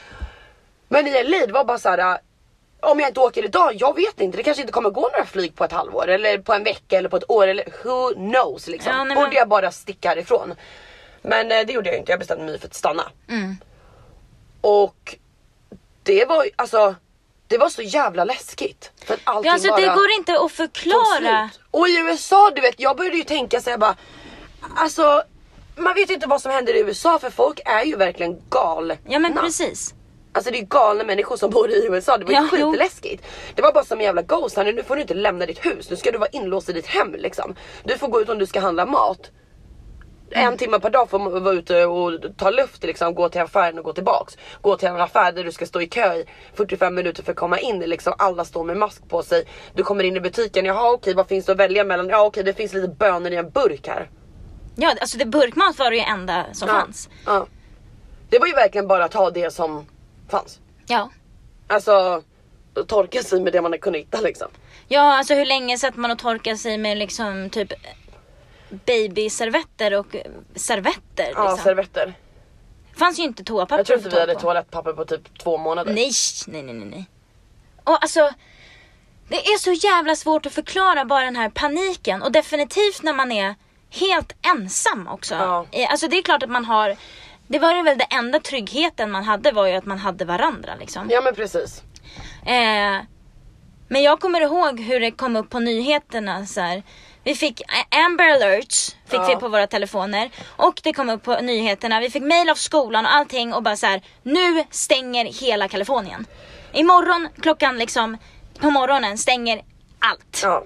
Men 0.88 1.08
i 1.08 1.24
LA 1.24 1.46
det 1.46 1.54
var 1.54 1.64
bara 1.66 1.78
så 1.80 1.90
här. 1.90 2.18
Om 2.82 3.00
jag 3.00 3.10
inte 3.10 3.20
åker 3.20 3.46
idag, 3.46 3.72
jag 3.76 3.96
vet 3.96 4.22
inte. 4.22 4.38
Det 4.38 4.44
kanske 4.44 4.62
inte 4.62 4.74
kommer 4.74 4.90
gå 4.90 5.02
några 5.02 5.26
flyg 5.26 5.56
på 5.56 5.64
ett 5.64 5.72
halvår 5.72 6.08
eller 6.08 6.38
på 6.38 6.54
en 6.54 6.64
vecka 6.64 6.98
eller 6.98 7.10
på 7.10 7.18
ett 7.18 7.30
år 7.30 7.48
eller 7.48 7.66
who 7.84 8.14
knows 8.14 8.68
liksom. 8.68 8.92
Ja, 8.92 8.98
nej, 9.04 9.16
men- 9.16 9.24
Borde 9.26 9.36
jag 9.36 9.48
bara 9.48 9.72
sticka 9.72 10.10
härifrån? 10.10 10.56
Men 11.22 11.52
eh, 11.52 11.66
det 11.66 11.74
gjorde 11.74 11.90
jag 11.90 11.98
inte, 12.00 12.12
jag 12.12 12.20
bestämde 12.20 12.46
mig 12.46 12.60
för 12.60 12.68
att 12.68 12.74
stanna. 12.74 13.04
Mm. 13.30 13.56
Och 14.62 15.16
det 16.04 16.26
var 16.26 16.44
ju- 16.44 16.52
alltså, 16.56 16.96
det 17.48 17.58
var 17.58 17.70
så 17.70 17.82
jävla 17.82 18.24
läskigt. 18.24 18.92
För 19.06 19.14
att 19.14 19.20
allting 19.24 19.48
Ja, 19.48 19.54
alltså 19.54 19.68
bara 19.70 19.82
det 19.82 19.88
går 19.96 20.12
inte 20.12 20.40
att 20.40 20.52
förklara. 20.52 21.50
Och 21.72 21.88
i 21.88 21.98
USA, 22.00 22.52
du 22.56 22.62
vet, 22.62 22.80
jag 22.80 22.98
började 22.98 23.18
ju 23.18 23.24
tänka 23.24 23.62
så 23.62 23.70
här 23.70 23.78
bara, 23.78 23.96
alltså 24.76 25.24
man 25.76 25.94
vet 25.94 26.10
ju 26.10 26.14
inte 26.14 26.28
vad 26.28 26.42
som 26.42 26.52
händer 26.52 26.74
i 26.76 26.80
USA 26.80 27.20
för 27.20 27.30
folk 27.30 27.60
är 27.66 27.84
ju 27.84 27.96
verkligen 27.96 28.42
galna. 28.50 28.96
Ja 29.08 29.20
men 29.20 29.34
precis. 29.38 29.94
Alltså 30.40 30.52
det 30.52 30.60
är 30.60 30.66
galna 30.66 31.04
människor 31.04 31.38
som 31.38 31.50
bor 31.50 31.70
i 31.72 31.88
USA, 31.88 32.18
det 32.18 32.26
var 32.26 32.32
ju 32.32 32.38
Ja, 32.38 32.48
jo. 32.54 32.72
skitläskigt. 32.72 33.24
Det 33.56 33.62
var 33.62 33.74
bara 33.74 33.84
som 33.84 34.00
en 34.00 34.06
jävla 34.06 34.22
ghost 34.22 34.58
här, 34.58 34.74
nu 34.74 34.84
får 34.84 34.96
du 34.96 35.02
inte 35.02 35.14
lämna 35.14 35.46
ditt 35.46 35.66
hus, 35.66 35.90
nu 35.90 35.96
ska 35.96 36.12
du 36.12 36.18
vara 36.18 36.30
inlåst 36.30 36.70
i 36.70 36.74
ditt 36.74 36.88
hem 36.88 37.16
liksom. 37.18 37.56
Du 37.84 37.98
får 37.98 38.08
gå 38.08 38.22
ut 38.22 38.30
om 38.30 38.38
du 38.40 38.46
ska 38.46 38.60
handla 38.60 38.86
mat. 38.86 39.32
Mm. 40.32 40.48
En 40.48 40.58
timme 40.58 40.80
per 40.80 40.90
dag 40.90 41.10
får 41.10 41.20
man 41.20 41.44
vara 41.44 41.54
ute 41.56 41.86
och 41.86 42.12
ta 42.38 42.50
luft 42.50 42.84
liksom, 42.84 43.16
gå 43.16 43.30
till 43.30 43.42
affären 43.42 43.78
och 43.80 43.86
gå 43.86 43.94
tillbaks. 43.94 44.38
Gå 44.62 44.76
till 44.78 44.88
en 44.88 45.02
affär 45.02 45.32
där 45.32 45.44
du 45.44 45.52
ska 45.52 45.66
stå 45.66 45.82
i 45.82 45.88
kö 45.88 46.14
i 46.16 46.26
45 46.54 46.96
minuter 46.96 47.24
för 47.24 47.32
att 47.32 47.38
komma 47.38 47.60
in 47.60 47.80
liksom. 47.80 48.14
Alla 48.18 48.46
står 48.46 48.64
med 48.64 48.78
mask 48.78 49.10
på 49.10 49.24
sig. 49.24 49.44
Du 49.76 49.84
kommer 49.84 50.04
in 50.04 50.18
i 50.18 50.20
butiken, 50.20 50.66
jaha 50.66 50.92
okej 50.92 51.14
vad 51.14 51.28
finns 51.28 51.46
det 51.46 51.52
att 51.52 51.58
välja 51.58 51.84
mellan? 51.84 52.10
Ja 52.10 52.26
okej 52.26 52.44
det 52.44 52.54
finns 52.54 52.74
lite 52.74 52.88
bönor 52.88 53.32
i 53.32 53.36
en 53.36 53.50
burk 53.50 53.88
här. 53.88 54.10
Ja 54.76 54.96
alltså 55.02 55.18
det 55.18 55.26
burkmat 55.26 55.80
var 55.80 55.90
det 55.90 55.96
ju 55.98 56.04
enda 56.04 56.46
som 56.54 56.68
Ja, 56.68 56.74
fanns. 56.74 57.10
Ja. 57.26 57.48
Det 58.30 58.40
var 58.40 58.48
ju 58.48 58.54
verkligen 58.54 58.88
bara 58.88 59.06
att 59.06 59.12
ta 59.12 59.30
det 59.30 59.54
som 59.54 59.86
fanns. 60.30 60.60
Ja. 60.88 61.10
Alltså 61.68 62.24
torka 62.88 63.24
sig 63.24 63.42
med 63.42 63.54
det 63.54 63.62
man 63.62 63.80
kunde 63.80 64.00
hitta 64.00 64.22
liksom. 64.22 64.48
Ja 64.88 65.18
alltså 65.18 65.34
hur 65.34 65.46
länge 65.46 65.78
satt 65.78 65.96
man 65.96 66.12
och 66.12 66.20
torkade 66.20 66.58
sig 66.58 66.78
med 66.78 66.98
liksom 66.98 67.50
typ 67.50 67.74
babyservetter 68.86 69.94
och 69.94 70.16
servetter 70.56 71.32
Ja 71.36 71.44
liksom. 71.50 71.58
servetter. 71.64 72.14
fanns 72.98 73.20
ju 73.20 73.24
inte 73.24 73.44
toapapper 73.44 73.78
Jag 73.78 73.86
tror 73.86 73.98
att 73.98 74.04
inte 74.06 74.16
vi 74.16 74.20
hade 74.22 74.34
på. 74.34 74.40
toalettpapper 74.40 74.94
på 74.94 75.06
typ 75.06 75.40
två 75.40 75.58
månader. 75.58 75.94
Nej, 75.94 76.12
nej, 76.48 76.64
nej, 76.64 76.74
nej. 76.86 77.10
Och 77.84 78.02
alltså, 78.04 78.30
det 79.30 79.36
är 79.36 79.58
så 79.58 79.72
jävla 79.88 80.16
svårt 80.16 80.46
att 80.46 80.54
förklara 80.54 81.06
bara 81.06 81.26
den 81.26 81.36
här 81.36 81.50
paniken 81.50 82.22
och 82.22 82.32
definitivt 82.32 83.04
när 83.04 83.14
man 83.14 83.32
är 83.32 83.56
helt 83.90 84.34
ensam 84.56 85.08
också. 85.08 85.36
Ja. 85.36 85.66
Alltså 85.90 86.08
det 86.08 86.18
är 86.18 86.22
klart 86.22 86.44
att 86.44 86.50
man 86.50 86.66
har, 86.66 86.96
det 87.50 87.60
var 87.60 87.84
väl 87.84 87.98
det 87.98 88.04
enda 88.16 88.40
tryggheten 88.40 89.12
man 89.12 89.24
hade 89.24 89.52
var 89.52 89.68
ju 89.68 89.74
att 89.74 89.86
man 89.86 89.98
hade 89.98 90.26
varandra 90.26 90.76
liksom. 90.80 91.08
Ja 91.12 91.22
men 91.22 91.36
precis. 91.36 91.84
Eh, 92.46 93.04
men 93.88 94.04
jag 94.04 94.20
kommer 94.20 94.42
ihåg 94.42 94.80
hur 94.80 95.00
det 95.00 95.12
kom 95.12 95.36
upp 95.36 95.50
på 95.50 95.60
nyheterna 95.60 96.46
så 96.46 96.62
här. 96.62 96.84
Vi 97.24 97.36
fick 97.36 97.62
Amber 98.06 98.30
alerts 98.30 98.96
fick 99.06 99.20
Ja. 99.20 99.28
vi 99.28 99.36
på 99.36 99.48
våra 99.48 99.68
telefoner 99.68 100.30
och 100.48 100.80
det 100.84 100.94
kom 100.94 101.10
upp 101.10 101.24
på 101.24 101.40
nyheterna. 101.42 102.00
Vi 102.00 102.10
fick 102.10 102.24
mail 102.24 102.50
av 102.50 102.56
skolan 102.56 103.06
och 103.06 103.14
allting 103.14 103.54
och 103.54 103.64
bara 103.64 103.76
så 103.76 103.86
här. 103.88 104.02
Nu 104.24 104.64
stänger 104.72 105.26
hela 105.26 105.68
Kalifornien. 105.68 106.26
Imorgon 106.74 107.28
klockan 107.42 107.78
liksom 107.78 108.18
på 108.60 108.70
morgonen 108.72 109.18
stänger 109.18 109.62
allt. 110.00 110.40
Ja. 110.44 110.64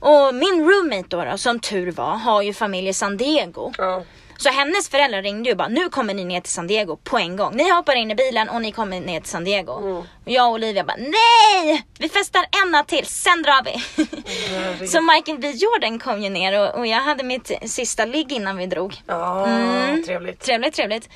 Och 0.00 0.34
min 0.34 0.68
roommate 0.70 1.08
då, 1.08 1.24
då 1.24 1.38
som 1.38 1.60
tur 1.60 1.92
var 1.92 2.16
har 2.16 2.42
ju 2.42 2.54
familj 2.54 2.88
i 2.88 2.92
San 2.94 3.16
Diego. 3.16 3.72
Ja. 3.78 4.02
Så 4.40 4.48
hennes 4.50 4.88
föräldrar 4.88 5.22
ringde 5.22 5.48
ju 5.50 5.54
bara 5.56 5.68
nu 5.68 5.88
kommer 5.88 6.14
ni 6.14 6.24
ner 6.24 6.40
till 6.40 6.52
San 6.52 6.66
Diego 6.66 6.96
på 6.96 7.18
en 7.18 7.36
gång. 7.36 7.56
Ni 7.56 7.70
hoppar 7.70 7.94
in 7.94 8.10
i 8.10 8.14
bilen 8.14 8.48
och 8.48 8.62
ni 8.62 8.72
kommer 8.72 9.00
ner 9.00 9.20
till 9.20 9.30
San 9.30 9.44
Diego. 9.44 9.72
Och 9.72 10.04
jag 10.24 10.46
och 10.46 10.52
Olivia 10.52 10.84
bara 10.84 10.96
nej! 10.96 11.82
Vi 11.98 12.08
festar 12.08 12.44
en 12.64 12.70
natt 12.70 12.88
till, 12.88 13.06
sen 13.06 13.42
drar 13.42 13.64
vi. 13.64 14.86
så 14.88 15.00
Michael 15.00 15.38
B 15.38 15.50
Jordan 15.50 15.98
kom 15.98 16.22
ju 16.22 16.28
ner 16.30 16.60
och, 16.60 16.78
och 16.78 16.86
jag 16.86 17.00
hade 17.00 17.24
mitt 17.24 17.52
sista 17.70 18.04
ligg 18.04 18.32
innan 18.32 18.56
vi 18.56 18.66
drog. 18.66 18.94
Ja, 19.06 19.46
Mm. 19.46 20.04
trevligt. 20.04 20.40
Trevligt, 20.40 20.74
trevligt. 20.74 21.08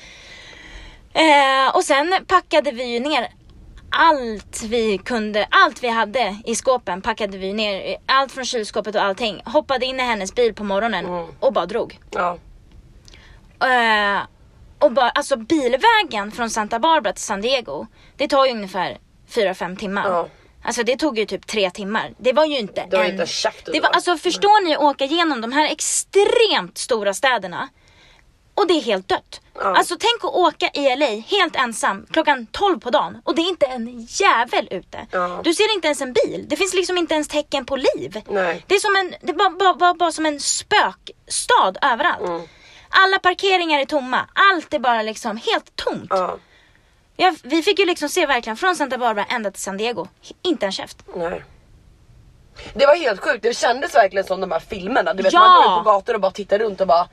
Eh, 1.13 1.75
och 1.75 1.83
sen 1.83 2.13
packade 2.27 2.71
vi 2.71 2.83
ju 2.83 2.99
ner 2.99 3.27
allt 3.89 4.63
vi 4.63 4.97
kunde, 4.97 5.47
allt 5.51 5.83
vi 5.83 5.87
hade 5.87 6.37
i 6.45 6.55
skåpen 6.55 7.01
packade 7.01 7.37
vi 7.37 7.53
ner. 7.53 7.97
Allt 8.05 8.31
från 8.31 8.45
kylskåpet 8.45 8.95
och 8.95 9.03
allting. 9.03 9.41
Hoppade 9.45 9.85
in 9.85 9.99
i 9.99 10.03
hennes 10.03 10.35
bil 10.35 10.53
på 10.53 10.63
morgonen 10.63 11.05
Mm. 11.05 11.25
och 11.39 11.53
bara 11.53 11.65
drog. 11.65 11.99
Ja. 12.11 12.37
Eh, 13.63 14.21
och 14.79 14.91
bara, 14.91 15.09
alltså 15.09 15.37
bilvägen 15.37 16.31
från 16.31 16.49
Santa 16.49 16.79
Barbara 16.79 17.13
till 17.13 17.23
San 17.23 17.41
Diego, 17.41 17.87
det 18.17 18.27
tar 18.27 18.45
ju 18.45 18.51
ungefär 18.51 18.97
4-5 19.33 19.77
timmar. 19.77 20.09
Ja. 20.09 20.27
Alltså 20.63 20.83
det 20.83 20.97
tog 20.97 21.19
ju 21.19 21.25
typ 21.25 21.47
tre 21.47 21.69
timmar. 21.69 22.13
Det 22.17 22.33
var 22.33 22.45
ju 22.45 22.57
inte 22.57 22.85
Det 22.89 22.97
var 22.97 23.03
en... 23.03 23.11
inte 23.11 23.23
en 23.23 23.27
käft 23.27 23.69
det 23.73 23.79
var, 23.79 23.89
Alltså 23.89 24.17
förstår 24.17 24.63
ni 24.65 24.75
att 24.75 24.81
åka 24.81 25.05
igenom 25.05 25.41
de 25.41 25.51
här 25.51 25.71
extremt 25.71 26.77
stora 26.77 27.13
städerna 27.13 27.69
och 28.55 28.67
det 28.67 28.73
är 28.73 28.81
helt 28.81 29.07
dött. 29.07 29.41
Ja. 29.55 29.77
Alltså 29.77 29.95
tänk 29.99 30.23
att 30.23 30.35
åka 30.35 30.69
i 30.73 30.95
LA 30.95 31.05
helt 31.37 31.55
ensam 31.55 32.05
klockan 32.11 32.47
12 32.51 32.79
på 32.79 32.89
dagen 32.89 33.21
och 33.23 33.35
det 33.35 33.41
är 33.41 33.49
inte 33.49 33.65
en 33.65 34.07
jävel 34.09 34.67
ute. 34.71 35.07
Ja. 35.11 35.41
Du 35.43 35.53
ser 35.53 35.75
inte 35.75 35.87
ens 35.87 36.01
en 36.01 36.13
bil. 36.13 36.45
Det 36.47 36.55
finns 36.55 36.73
liksom 36.73 36.97
inte 36.97 37.13
ens 37.13 37.27
tecken 37.27 37.65
på 37.65 37.75
liv. 37.75 38.21
Nej. 38.29 38.63
Det 38.67 38.75
är 38.75 38.79
som 38.79 38.95
en, 38.95 39.15
det 39.21 39.33
bara, 39.33 39.49
bara, 39.49 39.73
bara, 39.73 39.93
bara 39.93 40.11
som 40.11 40.25
en 40.25 40.39
spökstad 40.39 41.73
överallt. 41.81 42.27
Mm. 42.29 42.41
Alla 42.93 43.19
parkeringar 43.19 43.79
är 43.79 43.85
tomma. 43.85 44.19
Allt 44.33 44.73
är 44.73 44.79
bara 44.79 45.01
liksom 45.01 45.37
helt 45.37 45.75
tomt. 45.75 46.07
Ja. 46.09 46.37
Ja, 47.15 47.33
vi 47.43 47.63
fick 47.63 47.79
ju 47.79 47.85
liksom 47.85 48.09
se 48.09 48.25
verkligen 48.25 48.57
från 48.57 48.75
Santa 48.75 48.97
Barbara 48.97 49.25
ända 49.29 49.51
till 49.51 49.61
San 49.61 49.77
Diego. 49.77 50.07
Inte 50.41 50.65
en 50.65 50.71
käft. 50.71 50.97
Nej. 51.15 51.43
Det 52.73 52.85
var 52.85 52.95
helt 52.95 53.19
sjukt, 53.21 53.43
det 53.43 53.57
kändes 53.57 53.95
verkligen 53.95 54.25
som 54.27 54.41
de 54.41 54.51
här 54.51 54.59
filmerna. 54.59 55.13
Du 55.13 55.23
vet 55.23 55.33
Ja. 55.33 55.39
man 55.39 55.63
går 55.63 55.79
ut 55.79 55.83
på 55.85 55.91
gator 55.91 56.13
och 56.13 56.21
bara 56.21 56.31
tittar 56.31 56.59
runt 56.59 56.81
och 56.81 56.87
bara 56.87 57.07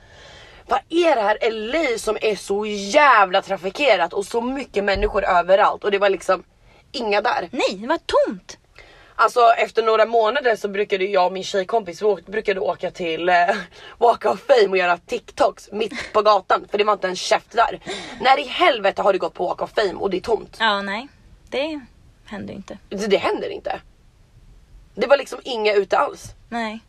vad 0.67 0.79
är 0.89 1.15
det 1.15 1.21
här 1.21 1.37
LA 1.51 1.97
som 1.97 2.17
är 2.21 2.35
så 2.35 2.65
jävla 2.65 3.41
trafikerat 3.41 4.13
och 4.13 4.25
så 4.25 4.41
mycket 4.41 4.83
människor 4.83 5.25
överallt 5.25 5.83
och 5.83 5.91
det 5.91 5.97
var 5.97 6.09
liksom 6.09 6.43
inga 6.91 7.21
där. 7.21 7.49
Nej, 7.51 7.77
det 7.77 7.87
var 7.87 7.99
tomt. 8.27 8.57
Alltså 9.21 9.53
efter 9.57 9.83
några 9.83 10.05
månader 10.05 10.55
så 10.55 10.67
brukade 10.67 11.05
jag 11.05 11.25
och 11.25 11.33
min 11.33 11.43
tjejkompis 11.43 12.01
vi 12.01 12.15
brukade 12.31 12.59
åka 12.59 12.91
till 12.91 13.29
eh, 13.29 13.35
Walk 13.97 14.25
of 14.25 14.39
Fame 14.39 14.67
och 14.67 14.77
göra 14.77 14.97
TikToks 14.97 15.71
mitt 15.71 16.13
på 16.13 16.21
gatan 16.21 16.67
för 16.71 16.77
det 16.77 16.83
var 16.83 16.93
inte 16.93 17.07
en 17.07 17.15
käft 17.15 17.51
där. 17.51 17.79
När 18.21 18.39
i 18.39 18.43
helvete 18.43 19.01
har 19.01 19.13
du 19.13 19.19
gått 19.19 19.33
på 19.33 19.47
Walk 19.47 19.61
of 19.61 19.71
Fame 19.75 19.93
och 19.93 20.09
det 20.09 20.17
är 20.17 20.21
tomt? 20.21 20.57
Ja, 20.59 20.81
nej. 20.81 21.07
Det 21.49 21.81
händer 22.25 22.53
inte. 22.53 22.77
Det, 22.89 23.07
det 23.07 23.17
händer 23.17 23.49
inte. 23.49 23.81
Det 24.95 25.07
var 25.07 25.17
liksom 25.17 25.39
inga 25.43 25.73
ute 25.73 25.97
alls. 25.97 26.25
Nej. 26.49 26.79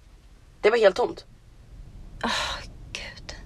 Det 0.61 0.71
var 0.71 0.79
helt 0.79 0.97
tomt. 0.97 1.25
Gud. 2.93 3.37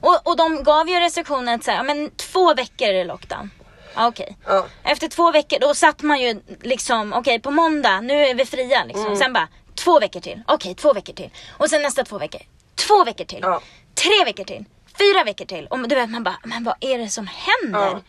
Och, 0.00 0.26
och 0.26 0.36
de 0.36 0.62
gav 0.62 0.88
ju 0.88 1.00
restriktionen 1.00 1.54
att 1.54 1.64
säga, 1.64 1.82
men 1.82 2.10
två 2.10 2.54
veckor 2.54 2.88
är 2.88 2.92
det 2.92 3.04
lockdown. 3.04 3.50
Okej. 3.96 4.36
Ja. 4.46 4.66
Efter 4.82 5.08
två 5.08 5.32
veckor, 5.32 5.58
då 5.60 5.74
satt 5.74 6.02
man 6.02 6.20
ju 6.20 6.40
liksom, 6.62 7.12
okej 7.12 7.40
på 7.40 7.50
måndag, 7.50 8.00
nu 8.00 8.14
är 8.14 8.34
vi 8.34 8.44
fria 8.44 8.84
liksom. 8.84 9.06
Mm. 9.06 9.16
Sen 9.16 9.32
bara, 9.32 9.48
två 9.74 10.00
veckor 10.00 10.20
till. 10.20 10.42
Okej, 10.46 10.74
två 10.74 10.92
veckor 10.92 11.12
till. 11.12 11.30
Och 11.50 11.70
sen 11.70 11.82
nästa 11.82 12.04
två 12.04 12.18
veckor. 12.18 12.40
Två 12.74 13.04
veckor 13.04 13.24
till. 13.24 13.40
Ja. 13.42 13.60
Tre 13.94 14.24
veckor 14.24 14.44
till. 14.44 14.64
Fyra 14.98 15.24
veckor 15.24 15.44
till. 15.44 15.66
Och 15.66 15.88
du 15.88 15.94
vet 15.94 16.10
man 16.10 16.24
bara, 16.24 16.38
men 16.44 16.64
vad 16.64 16.74
är 16.80 16.98
det 16.98 17.08
som 17.08 17.26
händer? 17.26 17.80
Ja. 17.80 18.00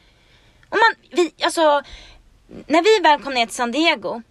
Och 0.69 0.77
man, 0.77 0.95
vi, 1.11 1.33
alltså, 1.43 1.81
när 2.47 2.81
vi 2.83 3.09
väl 3.09 3.23
kom 3.23 3.33
ner 3.33 3.45
till 3.45 3.55
San 3.55 3.71
Diego 3.71 4.21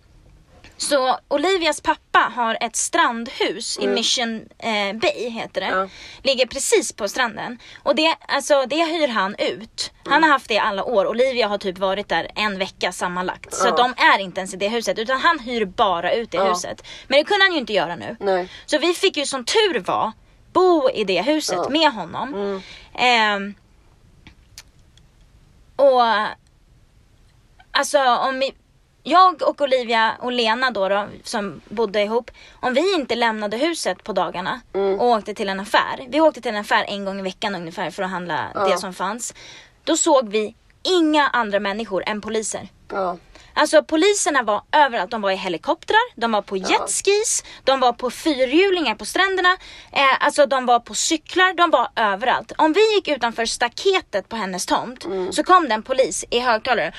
så 0.77 1.18
Olivias 1.29 1.81
pappa 1.81 2.18
har 2.18 2.59
ett 2.61 2.77
strandhus 2.77 3.79
i 3.79 3.87
Mission 3.87 4.49
eh, 4.59 4.93
Bay 4.93 5.29
heter 5.31 5.61
det. 5.61 5.66
Mm. 5.66 5.79
Ja. 5.81 5.89
Ligger 6.22 6.47
precis 6.47 6.93
på 6.93 7.09
stranden. 7.09 7.59
Och 7.83 7.95
det, 7.95 8.16
alltså, 8.29 8.64
det 8.66 8.85
hyr 8.85 9.09
han 9.09 9.35
ut. 9.39 9.93
Han 10.05 10.22
har 10.22 10.31
haft 10.31 10.49
det 10.49 10.55
i 10.55 10.59
alla 10.59 10.85
år. 10.85 11.07
Olivia 11.07 11.49
har 11.49 11.59
typ 11.59 11.79
varit 11.79 12.09
där 12.09 12.31
en 12.35 12.59
vecka 12.59 12.93
sammanlagt. 12.93 13.55
Så 13.55 13.66
Ja. 13.66 13.70
att 13.70 13.77
de 13.77 13.95
är 13.97 14.18
inte 14.18 14.41
ens 14.41 14.55
i 14.55 14.57
det 14.57 14.68
huset 14.68 14.99
utan 14.99 15.20
han 15.20 15.39
hyr 15.39 15.64
bara 15.64 16.12
ut 16.12 16.31
det 16.31 16.37
Ja. 16.37 16.49
huset. 16.49 16.87
Men 17.09 17.18
det 17.18 17.25
kunde 17.25 17.45
han 17.45 17.53
ju 17.53 17.59
inte 17.59 17.72
göra 17.72 17.97
nu. 17.97 18.16
Nej. 18.20 18.49
Så 18.66 18.79
vi 18.79 18.95
fick 18.95 19.16
ju 19.16 19.27
som 19.27 19.45
tur 19.45 19.81
var 19.81 20.12
bo 20.53 20.91
i 20.91 21.05
det 21.05 21.22
huset 21.22 21.68
med 21.70 21.93
honom. 21.93 22.35
Mm. 22.35 22.62
Ehm, 22.95 23.55
och 25.77 26.03
alltså 27.70 27.99
om 27.99 28.39
vi, 28.41 28.55
jag 29.07 29.42
och 29.42 29.61
Olivia 29.61 30.12
och 30.20 30.32
Lena 30.32 30.70
då, 30.70 30.88
då 30.88 31.07
som 31.24 31.61
bodde 31.68 32.02
ihop. 32.02 32.30
Om 32.61 32.74
vi 32.74 32.94
inte 32.94 33.14
lämnade 33.14 33.57
huset 33.57 34.05
på 34.05 34.12
dagarna 34.12 34.61
Mm. 34.74 35.00
och 35.00 35.07
åkte 35.07 35.34
till 35.34 35.48
en 35.48 35.61
affär. 35.61 36.07
Vi 36.09 36.20
åkte 36.20 36.40
till 36.40 36.50
en 36.55 36.61
affär 36.61 36.84
en 36.88 37.05
gång 37.05 37.18
i 37.18 37.22
veckan 37.22 37.55
ungefär 37.55 37.90
för 37.90 38.02
att 38.02 38.11
handla 38.11 38.50
Ja. 38.55 38.61
det 38.68 38.78
som 38.78 38.94
fanns. 38.94 39.34
Då 39.84 39.96
såg 39.96 40.28
vi 40.28 40.55
inga 40.82 41.28
andra 41.28 41.61
människor 41.61 42.05
än 42.07 42.20
poliser. 42.20 42.68
Ja. 42.92 43.16
Alltså 43.57 43.82
poliserna 43.82 44.42
var 44.42 44.62
överallt. 44.72 45.11
De 45.11 45.22
var 45.22 45.30
i 45.30 45.36
helikoptrar, 45.36 46.20
de 46.20 46.32
var 46.32 46.42
på 46.42 46.57
jetskis, 46.57 47.44
de 47.64 47.80
var 47.80 47.92
på 47.92 48.11
fyrhjulingar 48.11 48.94
på 48.94 49.05
stränderna. 49.05 49.57
Eh, 49.92 50.24
alltså 50.26 50.46
de 50.46 50.66
var 50.66 50.80
på 50.80 50.94
cyklar, 50.94 51.55
de 51.55 51.70
var 51.70 51.88
överallt. 51.96 52.52
Om 52.59 52.72
vi 52.72 52.94
gick 52.94 53.09
utanför 53.09 53.46
staketet 53.46 54.28
på 54.28 54.36
hennes 54.36 54.66
tomt 54.66 55.07
så 55.30 55.44
kom 55.44 55.68
det 55.68 55.74
en 55.74 55.82
polis 55.82 56.24
i 56.30 56.38
högtalare. 56.40 56.92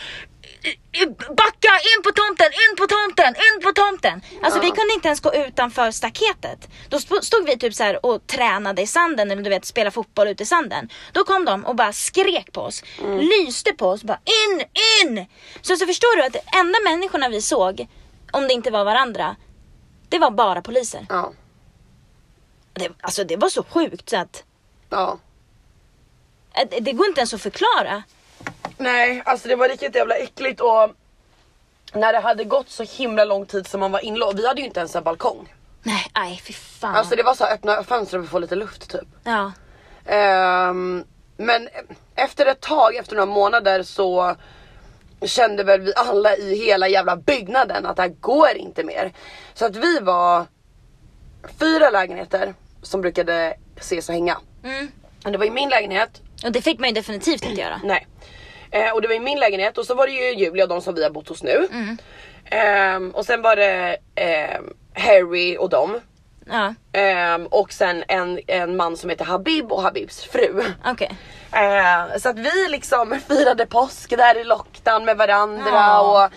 "I- 0.66 1.01
i- 1.01 1.05
Backa 1.39 1.74
in 1.95 2.03
på 2.03 2.11
tomten, 2.11 2.45
in 2.47 2.76
på 2.78 2.88
tomten, 2.88 3.28
in 3.36 3.61
på 3.63 3.72
tomten. 3.72 4.22
Alltså 4.43 4.59
vi 4.59 4.68
kunde 4.72 4.93
inte 4.93 5.07
ens 5.07 5.20
gå 5.20 5.34
utanför 5.36 5.91
staketet. 5.91 6.68
Då 6.89 6.99
stod 6.99 7.45
vi 7.45 7.57
typ 7.57 7.74
så 7.76 7.84
här 7.84 8.05
och 8.05 8.28
tränade 8.28 8.82
i 8.82 8.88
sanden 8.88 9.32
eller 9.32 9.41
du 9.43 9.49
vet 9.49 9.66
spela 9.66 9.91
fotboll 9.91 10.28
ute 10.28 10.43
i 10.43 10.45
sanden. 10.45 10.89
Då 11.13 11.24
kom 11.24 11.45
de 11.45 11.66
och 11.66 11.76
bara 11.76 11.93
skrek 11.93 12.51
på 12.51 12.61
oss, 12.61 12.84
lyste 13.20 13.74
på 13.74 13.89
oss, 13.89 14.03
bara 14.03 14.20
in, 14.26 14.66
in. 15.03 15.26
Så, 15.61 15.76
så 15.76 15.86
förstår 15.86 16.18
du 16.18 16.24
att 16.24 16.34
de 16.34 16.57
enda 16.59 16.80
människorna 16.84 17.30
vi 17.30 17.41
såg, 17.41 17.88
om 18.32 18.47
det 18.47 18.53
inte 18.53 18.72
var 18.72 18.84
varandra, 18.86 19.36
det 20.09 20.20
var 20.20 20.32
bara 20.32 20.61
poliser. 20.61 21.05
Ja. 21.09 21.34
Det, 22.74 22.89
alltså 23.01 23.24
det 23.24 23.38
var 23.38 23.49
så 23.49 23.63
sjukt 23.63 24.09
så 24.09 24.18
att 24.18 24.43
Ja. 24.89 25.20
att 26.53 26.72
det, 26.72 26.80
det 26.80 26.91
går 26.91 27.07
inte 27.07 27.20
ens 27.20 27.34
att 27.34 27.41
förklara. 27.41 28.03
Nej, 28.78 29.21
alltså 29.26 29.47
det 29.47 29.55
var 29.55 29.69
riktigt 29.69 29.95
jävla 29.95 30.15
äckligt 30.15 30.61
och 30.61 30.89
när 31.93 32.13
det 32.13 32.19
hade 32.19 32.43
gått 32.43 32.69
så 32.69 32.84
himla 32.84 33.26
lång 33.26 33.45
tid 33.45 33.67
som 33.67 33.80
man 33.80 33.91
var 33.91 33.99
inlåst. 33.99 34.39
Vi 34.39 34.47
hade 34.47 34.61
ju 34.61 34.67
inte 34.67 34.80
ens 34.80 34.95
en 34.95 35.03
balkong. 35.03 35.53
Nej, 35.84 36.05
aj 36.13 36.41
fy 36.47 36.53
fan. 36.53 36.95
Alltså 36.95 37.15
det 37.15 37.23
var 37.23 37.34
så 37.34 37.43
här, 37.45 37.53
öppna 37.53 37.84
fönster 37.84 38.19
och 38.19 38.28
få 38.30 38.39
lite 38.39 38.55
luft 38.55 38.89
typ. 38.89 39.07
ja. 39.23 39.51
Ehm, 40.05 41.03
men 41.38 41.69
efter 42.15 42.45
ett 42.45 42.61
tag, 42.61 42.95
efter 42.95 43.15
några 43.15 43.26
månader 43.34 43.84
så 43.84 44.36
kände 45.26 45.63
väl 45.63 45.82
vi 45.82 45.93
alla 45.95 46.36
i 46.38 46.55
hela 46.65 46.88
jävla 46.88 47.15
byggnaden 47.15 47.86
att 47.86 47.95
det 47.95 48.01
här 48.01 48.09
går 48.19 48.49
inte 48.57 48.84
mer. 48.84 49.13
Så 49.53 49.65
att 49.65 49.76
vi 49.76 49.99
var 49.99 50.45
fyra 51.59 51.89
lägenheter 51.89 52.53
som 52.82 53.01
brukade 53.01 53.55
ses 53.78 54.09
och 54.09 54.15
hänga. 54.15 54.38
Mm. 54.63 54.91
Och 55.26 55.32
Det 55.32 55.38
var 55.38 55.45
i 55.45 55.49
min 55.51 55.69
lägenhet, 55.69 56.21
Och 56.45 56.51
det 56.51 56.61
fick 56.61 56.80
man 56.80 56.89
ju 56.89 56.95
definitivt 56.95 57.43
inte 57.45 57.61
göra. 57.61 57.82
nej. 57.84 58.07
Eh, 58.76 58.91
och 58.93 59.01
det 59.01 59.07
var 59.07 59.15
i 59.15 59.19
min 59.19 59.39
lägenhet 59.39 59.78
och 59.78 59.86
så 59.86 59.95
var 59.95 60.07
det 60.07 60.13
ju 60.13 60.34
Julia 60.36 60.63
och 60.63 60.69
de 60.69 60.82
som 60.82 60.95
vi 60.95 61.03
har 61.03 61.09
bott 61.09 61.28
hos 61.30 61.43
nu. 61.43 61.67
Ehm, 62.45 63.11
och 63.11 63.26
sen 63.26 63.41
var 63.41 63.55
det 63.55 63.97
ehm, 64.15 64.73
Harry 64.93 65.57
och 65.57 65.69
dem. 65.69 65.99
Ja, 66.49 66.73
Ehm, 66.93 67.45
och 67.47 67.73
sen 67.73 68.03
en, 68.07 68.39
en 68.47 68.76
man 68.78 68.97
som 68.97 69.09
heter 69.09 69.26
Habib 69.26 69.71
och 69.71 69.82
Habibs 69.82 70.23
fru. 70.23 70.63
okej. 70.86 71.11
Eh, 71.51 72.17
så 72.19 72.30
att 72.30 72.39
vi 72.39 72.67
liksom 72.69 73.19
firade 73.28 73.65
påsk 73.65 74.09
där 74.17 74.38
i 74.38 74.43
lockdown 74.43 75.05
med 75.05 75.17
varandra 75.17 75.63
Ja. 75.71 76.26
och 76.26 76.32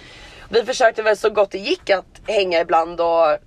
vi 0.48 0.64
försökte 0.64 1.02
väl 1.02 1.16
så 1.16 1.30
gott 1.30 1.50
det 1.50 1.58
gick 1.58 1.90
att 1.90 2.20
hänga 2.26 2.60
ibland 2.60 3.00
och 3.00 3.38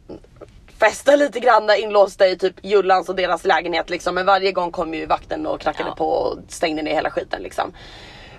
festa 0.80 1.16
lite 1.16 1.40
grann 1.40 1.68
där 1.68 1.76
inlåsta 1.84 2.28
i 2.28 2.38
typ 2.38 2.56
Jullans 2.66 3.10
och 3.10 3.16
deras 3.16 3.46
lägenhet 3.46 3.90
liksom. 3.90 4.16
Men 4.16 4.26
varje 4.26 4.52
gång 4.52 4.72
kom 4.72 4.94
ju 4.94 5.06
vakten 5.06 5.48
och 5.48 5.62
knackade 5.62 5.90
Ja. 5.90 5.96
på 5.96 6.08
och 6.10 6.38
stängde 6.48 6.82
ner 6.82 6.94
hela 6.94 7.10
skiten 7.12 7.42
liksom. 7.42 7.74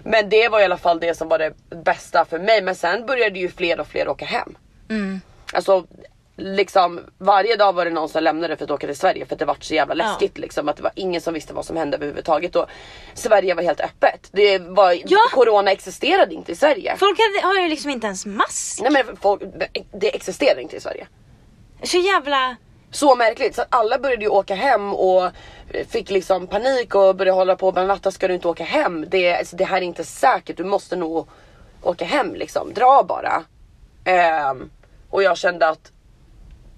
Men 0.05 0.29
det 0.29 0.49
var 0.49 0.61
i 0.61 0.65
alla 0.65 0.77
fall 0.77 1.01
det 1.01 1.15
som 1.15 1.29
var 1.29 1.39
det 1.39 1.53
bästa 1.85 2.25
för 2.25 2.39
mig. 2.39 2.63
Men 2.63 2.75
sen 2.75 3.07
började 3.07 3.39
ju 3.39 3.49
fler 3.49 3.81
och 3.81 3.87
fler 3.87 4.09
åka 4.09 4.25
hem. 4.25 4.57
Mm. 4.91 5.21
Alltså 5.53 5.87
liksom 6.37 7.01
varje 7.19 7.57
dag 7.57 7.73
var 7.73 7.85
det 7.85 7.91
någon 7.91 8.09
som 8.09 8.23
lämnade 8.23 8.57
för 8.57 8.65
att 8.65 8.71
åka 8.71 8.87
till 8.87 8.97
Sverige 8.97 9.27
för 9.27 9.35
att 9.35 9.39
det 9.39 9.45
var 9.45 9.57
så 9.61 9.75
jävla 9.75 9.95
Ja. 9.95 10.05
läskigt 10.11 10.39
liksom 10.39 10.69
att 10.69 10.77
det 10.77 10.83
var 10.83 10.93
ingen 10.95 11.21
som 11.21 11.35
visste 11.35 11.55
vad 11.55 11.65
som 11.65 11.77
hände 11.77 11.97
överhuvudtaget 11.97 12.57
och 12.57 12.67
Sverige 13.15 13.55
var 13.55 13.63
helt 13.63 13.81
öppet. 13.81 14.29
Det 14.33 14.59
var, 14.59 14.97
Ja. 15.05 15.19
Corona 15.33 15.71
existerade 15.71 16.35
inte 16.35 16.53
i 16.53 16.57
Sverige. 16.57 16.97
Folk 16.97 17.19
hade, 17.19 17.47
har 17.47 17.63
ju 17.63 17.69
liksom 17.69 17.91
inte 17.91 18.07
ens 18.07 18.27
mask. 18.27 18.81
Nej 18.83 18.93
men 18.93 19.17
folk, 19.17 19.43
det 19.93 20.15
existerar 20.17 20.59
inte 20.61 20.77
i 20.77 20.81
Sverige. 20.81 21.07
Så 21.83 21.97
jävla... 21.99 22.57
Så 22.91 23.15
märkligt 23.15 23.55
så 23.55 23.65
alla 23.69 23.99
började 23.99 24.23
ju 24.23 24.29
åka 24.29 24.55
hem 24.55 24.95
och 24.95 25.31
fick 25.89 26.11
liksom 26.11 26.47
panik 26.47 26.95
och 26.95 27.17
började 27.17 27.37
hålla 27.37 27.57
på 27.57 27.73
men 27.73 27.87
Natta 27.87 28.11
ska 28.11 28.29
du 28.29 28.35
inte 28.35 28.49
åka 28.49 28.65
hem? 28.65 29.05
Det, 29.09 29.37
alltså, 29.37 29.57
det 29.57 29.65
här 29.65 29.77
är 29.77 29.83
inte 29.83 30.05
säkert, 30.05 30.57
du 30.57 30.65
måste 30.65 30.97
nog 30.97 31.29
åka 31.83 32.05
hem 32.05 32.35
liksom, 32.35 32.75
dra 32.75 33.05
bara. 33.09 33.45
Ehm, 34.05 34.71
och 35.11 35.23
jag 35.23 35.37
kände 35.37 35.69
att 35.69 35.93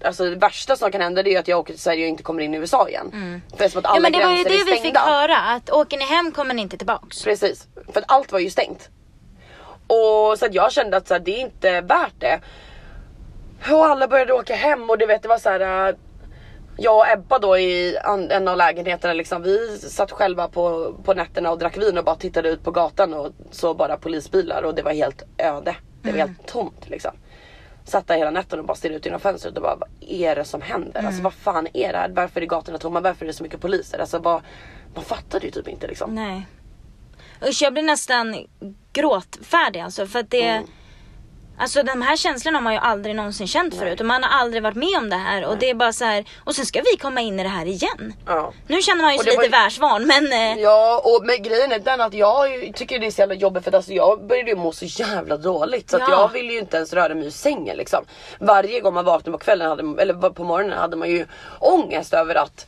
Alltså 0.05 0.24
det 0.24 0.36
värsta 0.36 0.76
som 0.76 0.92
kan 0.92 1.01
hända 1.01 1.22
det 1.22 1.34
är 1.34 1.38
att 1.38 1.49
jag 1.49 1.59
åker 1.59 1.72
till 1.72 1.82
Sverige 1.82 2.05
och 2.05 2.09
inte 2.09 2.22
kommer 2.22 2.42
in 2.42 2.55
i 2.55 2.57
USA 2.57 2.88
igen. 2.88 3.40
För 3.57 3.64
är 3.64 3.68
som 3.68 3.78
att 3.78 3.86
alla 3.86 3.97
Ja 3.97 4.01
men 4.01 4.12
det 4.12 4.26
var 4.26 4.32
ju 4.32 4.45
det 4.45 4.64
vi 4.64 4.80
fick 4.80 4.97
höra, 4.97 5.36
att 5.36 5.70
åker 5.70 5.99
ni 5.99 6.05
hem 6.05 6.32
kommer 6.32 6.55
ni 6.55 6.62
inte 6.62 6.76
tillbaks. 6.76 7.24
Precis, 7.24 7.68
för 7.92 8.01
att 8.01 8.12
allt 8.12 8.32
var 8.32 8.38
ju 8.38 8.51
stängt. 8.51 8.88
Och 9.86 10.38
så 10.38 10.47
att 10.47 10.55
jag 10.55 10.72
kände 10.72 10.97
att 10.97 11.09
så 11.09 11.14
här, 11.14 11.20
det 11.20 11.36
är 11.36 11.40
inte 11.40 11.80
värt 11.80 12.14
det. 12.18 12.40
Och 13.70 13.86
alla 13.86 14.09
började 14.09 14.32
åka 14.32 14.55
hem 14.55 14.90
och 14.90 14.99
du 14.99 15.07
vet 15.07 15.22
det 15.22 15.28
var 15.28 15.38
så 15.38 15.49
här. 15.49 15.95
Jag 16.77 16.97
och 16.97 17.09
Ebba 17.12 17.39
då 17.39 17.59
i 17.59 17.97
en 18.31 18.49
av 18.49 18.57
lägenheterna 18.57 19.14
liksom, 19.14 19.43
vi 19.43 19.79
satt 19.79 20.11
själva 20.11 20.49
på, 20.49 20.95
på 21.05 21.14
nätterna 21.14 21.51
och 21.51 21.59
drack 21.59 21.77
vin 21.79 21.99
och 21.99 22.05
bara 22.05 22.16
tittade 22.16 22.49
ut 22.49 22.64
på 22.64 22.70
gatan 22.70 23.14
och 23.14 23.33
så 23.51 23.75
bara 23.75 23.97
polisbilar 23.97 24.62
och 24.62 24.75
det 24.75 24.83
var 24.83 24.93
helt 24.93 25.22
öde. 25.39 25.77
Det 26.03 26.11
var 26.11 26.18
helt 26.18 26.47
tomt 26.47 26.89
liksom. 26.89 27.11
Satt 27.85 28.07
där 28.07 28.16
hela 28.16 28.31
natten 28.31 28.59
och 28.59 28.64
bara 28.64 28.75
stirrade 28.75 28.97
ut 28.97 29.05
genom 29.05 29.20
fönstret 29.20 29.57
och 29.57 29.62
bara 29.62 29.77
vad 29.77 29.89
är 30.01 30.37
det 30.37 30.45
som 30.45 30.61
händer? 30.62 31.03
Alltså 31.07 31.22
vad 31.22 31.35
fan 31.35 31.68
är 31.72 31.93
det 31.93 31.99
här? 31.99 32.09
Varför 32.09 32.41
är 32.41 32.47
gatorna 32.47 32.79
tomma? 32.79 33.01
Varför 33.01 33.25
är 33.25 33.27
det 33.27 33.33
så 33.33 33.43
mycket 33.43 33.61
poliser? 33.61 33.99
Alltså 33.99 34.18
vad, 34.18 34.43
man 34.95 35.05
fattade 35.05 35.47
ju 35.47 35.51
typ 35.53 35.68
inte 35.68 35.87
liksom. 35.87 36.14
Nej. 36.14 36.47
Usch 37.49 37.62
jag 37.62 37.72
blir 37.72 37.83
nästan 37.83 38.47
gråtfärdig 38.93 39.81
alltså 39.81 40.07
för 40.07 40.18
att 40.18 40.31
det 40.31 40.43
Mm. 40.49 40.66
Alltså 41.59 41.82
de 41.82 42.02
här 42.02 42.16
känslorna 42.16 42.59
har 42.59 42.62
man 42.62 42.72
ju 42.72 42.78
aldrig 42.78 43.16
någonsin 43.16 43.46
känt 43.46 43.74
förut 43.74 44.00
och 44.00 44.07
man 44.07 44.22
har 44.22 44.40
aldrig 44.40 44.62
varit 44.62 44.76
med 44.76 44.98
om 44.98 45.11
det 45.11 45.16
här 45.16 45.44
och 45.44 45.59
det 45.59 45.70
är 45.70 45.74
bara 45.74 45.92
så 45.92 46.05
här 46.05 46.24
och 46.44 46.55
sen 46.55 46.66
ska 46.66 46.80
vi 46.80 46.96
komma 46.96 47.20
in 47.20 47.40
i 47.40 47.42
det 47.42 47.48
här 47.48 47.66
igen. 47.66 48.12
Ja. 48.26 48.52
Nu 48.66 48.82
känner 48.82 49.02
man 49.02 49.12
ju 49.12 49.18
sig 49.18 49.26
var 49.36 49.42
lite 49.42 49.57
ju- 49.57 49.62
världsvan 49.62 50.07
men 50.07 50.32
eh, 50.32 50.62
Ja 50.62 51.02
och 51.05 51.26
men 51.26 51.42
grejen 51.42 51.72
är 51.72 51.78
den 51.78 52.00
att 52.00 52.14
jag 52.14 52.72
tycker 52.74 52.98
det 52.98 53.07
är 53.07 53.11
så 53.11 53.20
jävla 53.22 53.34
jobbigt 53.34 53.64
för 53.64 53.70
att 53.70 53.74
alltså 53.74 53.92
jag 53.92 54.26
började 54.26 54.50
ju 54.50 54.57
må 54.57 54.72
så 54.72 54.84
jävla 54.84 55.36
dåligt 55.36 55.90
så 55.90 55.96
att 55.96 56.02
Ja. 56.09 56.11
jag 56.11 56.28
ville 56.32 56.52
ju 56.52 56.59
inte 56.59 56.76
ens 56.76 56.92
röra 56.92 57.14
mig 57.14 57.26
ur 57.26 57.30
sängen 57.30 57.76
liksom. 57.76 58.05
Varje 58.38 58.80
gång 58.80 58.94
man 58.94 59.05
vaknade 59.05 59.38
på 59.38 59.44
kvällen 59.44 59.68
hade, 59.68 60.02
eller 60.02 60.30
på 60.30 60.44
morgonen 60.44 60.78
hade 60.78 60.96
man 60.96 61.11
ju 61.11 61.26
ångest 61.61 62.14
över 62.14 62.34
att 62.34 62.66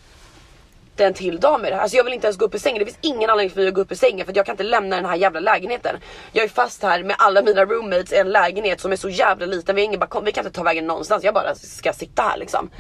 inte 0.97 1.05
en 1.05 1.15
till 1.15 1.41
dag 1.41 1.61
med 1.61 1.73
det 1.73 1.77
här. 1.77 1.83
Alltså 1.83 1.97
jag 1.97 2.05
vill 2.05 2.13
inte 2.13 2.27
ens 2.27 2.39
gå 2.39 2.45
upp 2.45 2.55
i 2.55 2.59
sängen. 2.59 2.79
Det 2.79 2.85
finns 2.85 2.99
ingen 3.01 3.31
anledning 3.31 3.51
för 3.51 3.61
mig 3.61 3.69
att 3.69 3.75
gå 3.75 3.81
upp 3.81 3.93
i 3.93 3.97
sängen 3.97 4.27
för 4.27 4.37
jag 4.37 4.47
kan 4.47 4.53
inte 4.53 4.63
lämna 4.63 4.97
den 4.97 5.05
här 5.05 5.17
jävla 5.17 5.41
lägenheten. 5.41 5.97
Jag 6.33 6.45
är 6.45 6.49
fast 6.49 6.83
här 6.83 7.03
med 7.03 7.17
alla 7.19 7.43
mina 7.43 7.65
roommates 7.65 8.13
i 8.13 8.17
en 8.17 8.31
lägenhet 8.31 8.81
som 8.81 8.93
är 8.93 8.97
så 8.97 9.09
jävla 9.09 9.47
liten. 9.47 9.77
Vi, 9.77 9.83
har 9.83 9.87
ingen 9.87 10.01
balkong, 10.01 10.25
vi 10.25 10.33
kan 10.33 10.47
inte 10.47 10.57
ta 10.57 10.63
vägen 10.63 10.87
någonstans. 10.87 11.25
Jag 11.25 11.35
bara 11.35 11.55
ska 11.55 11.93
sitta 11.93 12.23
här 12.23 12.37
liksom. 12.39 12.71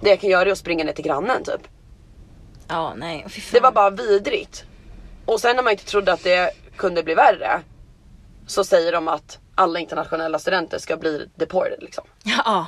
Det 0.00 0.10
jag 0.10 0.20
kan 0.20 0.30
göra 0.30 0.48
är 0.48 0.52
att 0.52 0.58
springa 0.58 0.84
ner 0.84 0.92
till 0.92 1.04
grannen 1.04 1.44
typ. 1.44 1.60
Ja, 2.68 2.94
nej. 2.96 3.26
Fy 3.28 3.40
fan. 3.40 3.50
Det 3.52 3.60
var 3.60 3.72
bara 3.72 3.90
vidrigt. 3.90 4.64
Och 5.26 5.40
sen 5.40 5.56
när 5.56 5.62
man 5.62 5.72
inte 5.72 5.84
trodde 5.84 6.12
att 6.12 6.24
det 6.24 6.50
kunde 6.76 7.02
bli 7.02 7.14
värre. 7.14 7.60
Så 8.46 8.64
säger 8.64 8.92
de 8.92 9.08
att 9.08 9.38
alla 9.54 9.78
internationella 9.78 10.38
studenter 10.38 10.78
ska 10.78 10.96
bli 10.96 11.28
deported 11.34 11.78
liksom. 11.82 12.04
Ja. 12.24 12.66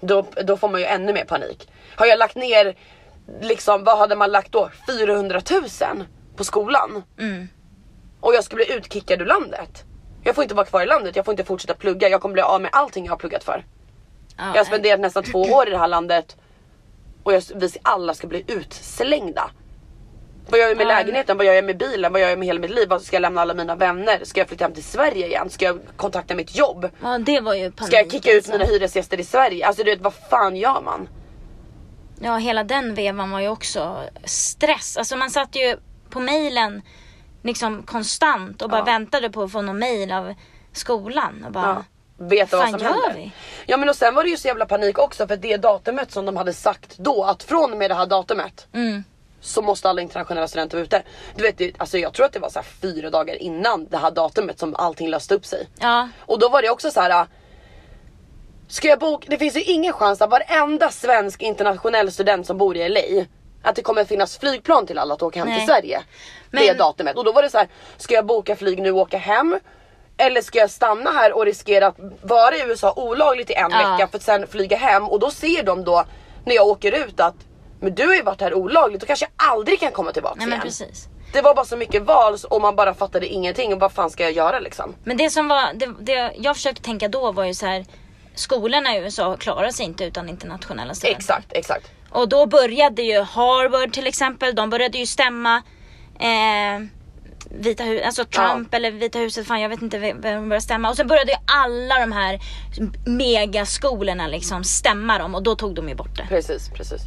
Då, 0.00 0.26
då 0.44 0.56
får 0.56 0.68
man 0.68 0.80
ju 0.80 0.86
ännu 0.86 1.12
mer 1.12 1.24
panik. 1.24 1.68
Har 1.96 2.06
jag 2.06 2.18
lagt 2.18 2.36
ner, 2.36 2.76
liksom 3.40 3.84
vad 3.84 3.98
hade 3.98 4.16
man 4.16 4.30
lagt 4.30 4.52
då? 4.52 4.70
400 4.86 5.40
000 5.90 6.04
på 6.36 6.44
skolan. 6.44 7.02
Mm. 7.18 7.48
Och 8.20 8.34
jag 8.34 8.44
ska 8.44 8.56
bli 8.56 8.72
utkickad 8.72 9.22
ur 9.22 9.26
landet. 9.26 9.84
Jag 10.24 10.34
får 10.34 10.42
inte 10.42 10.54
vara 10.54 10.66
kvar 10.66 10.82
i 10.82 10.86
landet, 10.86 11.16
jag 11.16 11.24
får 11.24 11.32
inte 11.32 11.44
fortsätta 11.44 11.74
plugga. 11.74 12.08
Jag 12.08 12.20
kommer 12.20 12.32
bli 12.32 12.42
av 12.42 12.60
med 12.60 12.70
allting 12.72 13.04
jag 13.04 13.12
har 13.12 13.18
pluggat 13.18 13.44
för. 13.44 13.64
ja 14.38 14.44
Jag 14.46 14.60
har 14.60 14.64
spenderat 14.64 15.00
nästan 15.00 15.22
två 15.22 15.42
år 15.42 15.68
i 15.68 15.70
det 15.70 15.78
här 15.78 15.88
landet. 15.88 16.36
Och 17.22 17.32
jag, 17.32 17.42
vi 17.54 17.68
alla 17.82 18.14
ska 18.14 18.26
bli 18.26 18.44
utslängda. 18.48 19.50
Vad 20.48 20.60
gör 20.60 20.68
jag 20.68 20.76
med 20.76 20.84
Ja. 20.84 20.88
lägenheten? 20.88 21.36
Vad 21.36 21.46
gör 21.46 21.52
jag 21.52 21.64
med 21.64 21.78
bilen? 21.78 22.12
Vad 22.12 22.20
gör 22.20 22.28
jag 22.28 22.38
med 22.38 22.46
hela 22.46 22.60
mitt 22.60 22.70
liv? 22.70 22.88
Ska 23.00 23.16
jag 23.16 23.20
lämna 23.20 23.40
alla 23.40 23.54
mina 23.54 23.74
vänner? 23.74 24.20
Ska 24.24 24.40
jag 24.40 24.48
flytta 24.48 24.64
hem 24.64 24.74
till 24.74 24.84
Sverige 24.84 25.26
igen? 25.26 25.50
Ska 25.50 25.64
jag 25.64 25.78
kontakta 25.96 26.34
mitt 26.34 26.56
jobb? 26.56 26.88
Ja, 27.02 27.18
det 27.18 27.40
var 27.40 27.54
ju 27.54 27.70
panik. 27.72 27.88
Ska 27.88 27.96
jag 27.96 28.10
kicka 28.10 28.30
ut 28.30 28.36
alltså. 28.36 28.52
mina 28.52 28.64
hyresgäster 28.64 29.20
i 29.20 29.24
Sverige? 29.24 29.66
Alltså 29.66 29.82
du 29.84 29.90
vet 29.90 30.00
vad 30.00 30.14
fan 30.14 30.56
gör 30.56 30.80
man? 30.80 31.08
Ja, 32.22 32.36
hela 32.36 32.64
den 32.64 32.94
vevan 32.94 33.30
var 33.30 33.40
ju 33.40 33.48
också 33.48 34.04
stress. 34.24 34.96
Alltså 34.96 35.16
man 35.16 35.30
satt 35.30 35.56
ju 35.56 35.76
på 36.10 36.20
mejlen 36.20 36.82
liksom 37.42 37.82
konstant 37.82 38.62
och 38.62 38.70
bara 38.70 38.80
Ja. 38.80 38.84
väntade 38.84 39.30
på 39.30 39.42
att 39.42 39.52
få 39.52 39.62
någon 39.62 39.78
mejl 39.78 40.12
av 40.12 40.34
skolan 40.72 41.44
och 41.46 41.52
bara 41.52 41.66
Ja. 41.66 41.84
Veta 42.26 42.56
vad 42.56 42.70
som 42.70 42.78
gör 42.78 42.86
händer. 42.86 43.14
vi? 43.14 43.32
Ja 43.66 43.76
men 43.76 43.88
och 43.88 43.96
sen 43.96 44.14
var 44.14 44.24
det 44.24 44.30
ju 44.30 44.36
så 44.36 44.48
jävla 44.48 44.66
panik 44.66 44.98
också 44.98 45.26
för 45.26 45.36
det 45.36 45.56
datumet 45.56 46.12
som 46.12 46.26
de 46.26 46.36
hade 46.36 46.52
sagt 46.52 46.98
då 46.98 47.24
att 47.24 47.42
från 47.42 47.72
och 47.72 47.78
med 47.78 47.90
det 47.90 47.94
här 47.94 48.06
datumet 48.06 48.66
Mm. 48.72 49.04
så 49.40 49.62
måste 49.62 49.88
alla 49.90 50.02
internationella 50.02 50.48
studenter 50.48 50.76
vara 50.76 50.84
ute. 50.84 51.02
Du 51.36 51.42
vet, 51.42 51.58
det- 51.58 51.72
alltså 51.78 51.98
jag 51.98 52.12
tror 52.12 52.26
att 52.26 52.32
det 52.32 52.38
var 52.38 52.50
så 52.50 52.60
fyra 52.82 53.10
dagar 53.10 53.42
innan 53.42 53.86
det 53.86 53.96
här 53.98 54.10
datumet 54.10 54.58
som 54.58 54.74
allting 54.74 55.08
löste 55.08 55.34
upp 55.34 55.46
sig. 55.46 55.68
Ja, 55.80 56.08
Och 56.20 56.38
då 56.38 56.48
var 56.48 56.62
det 56.62 56.70
också 56.70 56.90
så 56.90 57.00
här. 57.00 57.26
Ska 58.70 58.88
jag 58.88 58.98
boka? 58.98 59.26
Det 59.30 59.38
finns 59.38 59.56
ju 59.56 59.62
ingen 59.62 59.92
chans 59.92 60.22
att 60.22 60.30
varenda 60.30 60.90
svensk 60.90 61.42
internationell 61.42 62.12
student 62.12 62.46
som 62.46 62.58
bor 62.58 62.76
i 62.76 62.88
LA 62.88 63.24
att 63.62 63.76
det 63.76 63.82
kommer 63.82 64.04
finnas 64.04 64.38
flygplan 64.38 64.86
till 64.86 64.98
alla 64.98 65.14
att 65.14 65.22
åka 65.22 65.38
hem 65.38 65.48
Nej. 65.48 65.58
till 65.58 65.66
Sverige. 65.68 66.02
Det 66.50 66.66
Men- 66.66 66.76
datumet. 66.76 67.16
Och 67.16 67.24
då 67.24 67.32
var 67.32 67.42
det 67.42 67.50
så 67.50 67.58
här. 67.58 67.68
Ska 67.96 68.14
jag 68.14 68.26
boka 68.26 68.56
flyg 68.56 68.82
nu 68.82 68.90
och 68.92 68.98
åka 68.98 69.18
hem? 69.18 69.58
Eller 70.16 70.42
ska 70.42 70.58
jag 70.58 70.70
stanna 70.70 71.10
här 71.10 71.32
och 71.36 71.44
riskera 71.44 71.86
att 71.86 71.96
vara 72.22 72.56
i 72.56 72.62
USA 72.66 72.92
olagligt 72.96 73.50
i 73.50 73.54
en 73.54 73.70
Ja. 73.70 73.76
vecka 73.78 74.08
för 74.10 74.16
att 74.18 74.22
sen 74.22 74.46
flyga 74.46 74.76
hem 74.76 75.08
och 75.08 75.20
då 75.20 75.30
ser 75.30 75.62
de 75.62 75.84
då 75.84 76.04
när 76.44 76.54
jag 76.54 76.66
åker 76.66 76.92
ut 77.06 77.20
att 77.20 77.34
men 77.80 77.94
du 77.94 78.06
har 78.06 78.14
ju 78.14 78.22
varit 78.22 78.40
här 78.40 78.54
olagligt 78.54 79.02
och 79.02 79.06
kanske 79.06 79.26
aldrig 79.36 79.80
kan 79.80 79.92
komma 79.92 80.12
tillbaka 80.12 80.34
nej 80.38 80.46
men 80.46 80.52
igen. 80.54 80.62
precis. 80.62 81.08
Det 81.32 81.40
var 81.42 81.54
bara 81.54 81.64
så 81.64 81.76
mycket 81.76 82.02
val 82.02 82.36
och 82.50 82.60
man 82.60 82.76
bara 82.76 82.94
fattade 82.94 83.26
ingenting 83.26 83.72
och 83.72 83.80
vad 83.80 83.92
fan 83.92 84.10
ska 84.10 84.22
jag 84.22 84.32
göra 84.32 84.58
liksom? 84.58 84.94
Men 85.04 85.16
det 85.16 85.30
som 85.30 85.48
var, 85.48 85.72
det, 85.74 85.88
det 86.00 86.32
jag 86.36 86.56
försökte 86.56 86.82
tänka 86.82 87.08
då 87.08 87.32
var 87.32 87.44
ju 87.44 87.54
så 87.54 87.66
här. 87.66 87.84
Skolorna 88.34 88.96
i 88.96 88.98
USA 89.00 89.36
klarar 89.36 89.70
sig 89.70 89.86
inte 89.86 90.04
utan 90.04 90.28
internationella 90.28 90.94
studenter. 90.94 91.18
Exakt, 91.20 91.52
exakt. 91.52 91.90
Och 92.10 92.28
då 92.28 92.46
började 92.46 93.02
ju 93.02 93.20
Harvard 93.20 93.92
till 93.92 94.06
exempel, 94.06 94.54
de 94.54 94.70
började 94.70 94.98
ju 94.98 95.06
stämma 95.06 95.56
eh, 96.20 96.80
Vita 97.50 97.82
huset, 97.84 98.06
alltså 98.06 98.24
Trump 98.24 98.74
eller 98.74 98.90
Vita 98.90 99.18
huset, 99.18 99.46
fan 99.46 99.60
jag 99.60 99.68
vet 99.68 99.82
inte 99.82 99.98
vem 99.98 100.20
de 100.20 100.48
började 100.48 100.60
stämma. 100.60 100.90
Och 100.90 100.96
sen 100.96 101.06
började 101.06 101.32
ju 101.32 101.38
alla 101.46 101.98
de 102.00 102.12
här 102.12 102.38
megaskolorna 103.06 104.26
liksom 104.26 104.64
stämma 104.64 105.18
dem 105.18 105.34
och 105.34 105.42
då 105.42 105.54
tog 105.54 105.74
de 105.74 105.88
ju 105.88 105.94
bort 105.94 106.16
det. 106.16 106.26
Precis, 106.28 106.68
precis. 106.74 107.00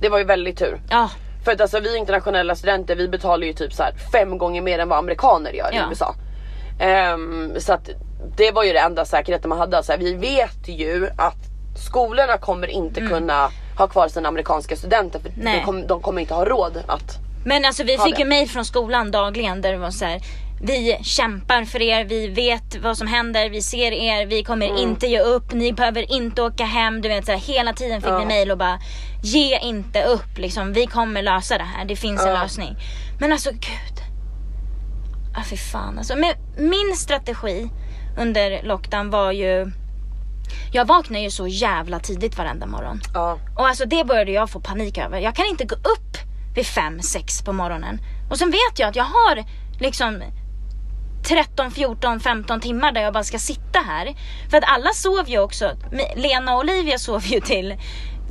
Det 0.00 0.08
var 0.08 0.18
ju 0.18 0.24
väldigt 0.24 0.58
tur. 0.58 0.80
Ja, 0.90 1.10
För 1.44 1.52
att 1.52 1.60
alltså 1.60 1.80
vi 1.80 1.96
internationella 1.96 2.54
studenter 2.54 2.96
vi 2.96 3.08
betalar 3.08 3.46
ju 3.46 3.52
typ 3.52 3.72
så 3.72 3.82
här 3.82 3.92
fem 4.12 4.38
gånger 4.38 4.62
mer 4.62 4.78
än 4.78 4.88
vad 4.88 4.98
amerikaner 4.98 5.52
gör 5.52 5.72
i 5.72 5.76
Ja. 5.76 5.82
USA. 5.90 6.14
Ehm, 6.80 7.60
så 7.60 7.72
att 7.72 7.88
det 8.36 8.50
var 8.50 8.64
ju 8.64 8.72
det 8.72 8.78
enda 8.78 9.04
säkerheten 9.04 9.48
man 9.48 9.58
hade. 9.58 9.76
Alltså, 9.76 9.96
vi 9.98 10.14
vet 10.14 10.68
ju 10.68 11.10
att 11.18 11.36
skolorna 11.76 12.38
kommer 12.38 12.66
inte 12.66 13.00
kunna 13.00 13.50
ha 13.78 13.86
kvar 13.86 14.08
sina 14.08 14.28
amerikanska 14.28 14.76
studenter 14.76 15.18
för 15.20 15.28
Mm. 15.28 15.52
De, 15.58 15.64
kom, 15.64 15.86
de 15.86 16.00
kommer 16.00 16.20
inte 16.20 16.34
ha 16.34 16.44
råd 16.44 16.82
att 16.86 17.18
men 17.44 17.64
alltså 17.64 17.84
vi 17.84 17.98
fick 17.98 18.14
det. 18.16 18.22
ju 18.22 18.28
mejl 18.28 18.48
från 18.48 18.64
skolan 18.64 19.10
dagligen 19.10 19.60
där 19.60 19.72
det 19.72 19.78
var 19.78 19.90
så 19.90 20.04
här. 20.04 20.20
Vi 20.62 20.98
kämpar 21.02 21.64
för 21.64 21.82
er, 21.82 22.04
vi 22.04 22.26
vet 22.28 22.76
vad 22.82 22.96
som 22.98 23.06
händer, 23.06 23.50
vi 23.50 23.62
ser 23.62 23.92
er, 23.92 24.26
vi 24.26 24.44
kommer 24.44 24.66
Mm. 24.66 24.78
inte 24.78 25.06
ge 25.06 25.20
upp, 25.20 25.52
ni 25.52 25.72
behöver 25.72 26.12
inte 26.12 26.42
åka 26.42 26.64
hem. 26.64 27.00
Du 27.00 27.08
vet 27.08 27.26
så 27.26 27.32
här, 27.32 27.38
hela 27.38 27.72
tiden 27.72 28.00
fick 28.00 28.10
Ja. 28.10 28.18
vi 28.18 28.26
mejl 28.26 28.50
och 28.50 28.58
bara 28.58 28.78
ge 29.22 29.58
inte 29.58 30.02
upp 30.04 30.38
liksom, 30.38 30.72
vi 30.72 30.86
kommer 30.86 31.22
lösa 31.22 31.58
det 31.58 31.64
här, 31.64 31.84
det 31.84 31.96
finns 31.96 32.22
en 32.22 32.28
Ja. 32.34 32.42
lösning. 32.42 32.76
Men 33.20 33.32
alltså 33.32 33.50
gud. 33.50 33.98
Ah, 35.36 35.42
fy 35.50 35.56
fan 35.56 35.98
alltså. 35.98 36.16
Men 36.16 36.34
min 36.70 36.96
strategi 36.96 37.68
under 38.18 38.62
lockdown 38.62 39.10
var 39.10 39.32
ju 39.32 39.70
jag 40.72 40.84
vaknar 40.84 41.20
ju 41.20 41.30
så 41.30 41.46
jävla 41.48 41.98
tidigt 42.00 42.38
varenda 42.38 42.66
morgon. 42.66 43.00
Ja, 43.14 43.38
Och 43.56 43.68
alltså 43.68 43.84
det 43.84 44.04
började 44.04 44.32
jag 44.32 44.50
få 44.50 44.60
panik 44.60 44.98
över. 44.98 45.18
Jag 45.20 45.34
kan 45.34 45.46
inte 45.46 45.64
gå 45.64 45.74
upp 45.74 46.16
vid 46.54 46.64
5-6 46.64 47.44
på 47.44 47.52
morgonen. 47.52 47.98
Och 48.30 48.38
sen 48.38 48.50
vet 48.50 48.78
jag 48.78 48.88
att 48.88 48.96
jag 48.96 49.04
har 49.04 49.44
liksom 49.80 50.22
13, 51.28 51.70
14, 51.70 52.20
15 52.20 52.60
timmar 52.60 52.92
där 52.92 53.00
jag 53.02 53.12
bara 53.12 53.24
ska 53.24 53.38
sitta 53.38 53.78
här. 53.78 54.14
För 54.50 54.56
att 54.58 54.64
alla 54.66 54.90
sov 54.92 55.28
ju 55.28 55.38
också. 55.38 55.70
Lena 56.16 56.54
och 56.54 56.60
Olivia 56.60 56.98
sov 56.98 57.22
ju 57.26 57.40
till 57.40 57.76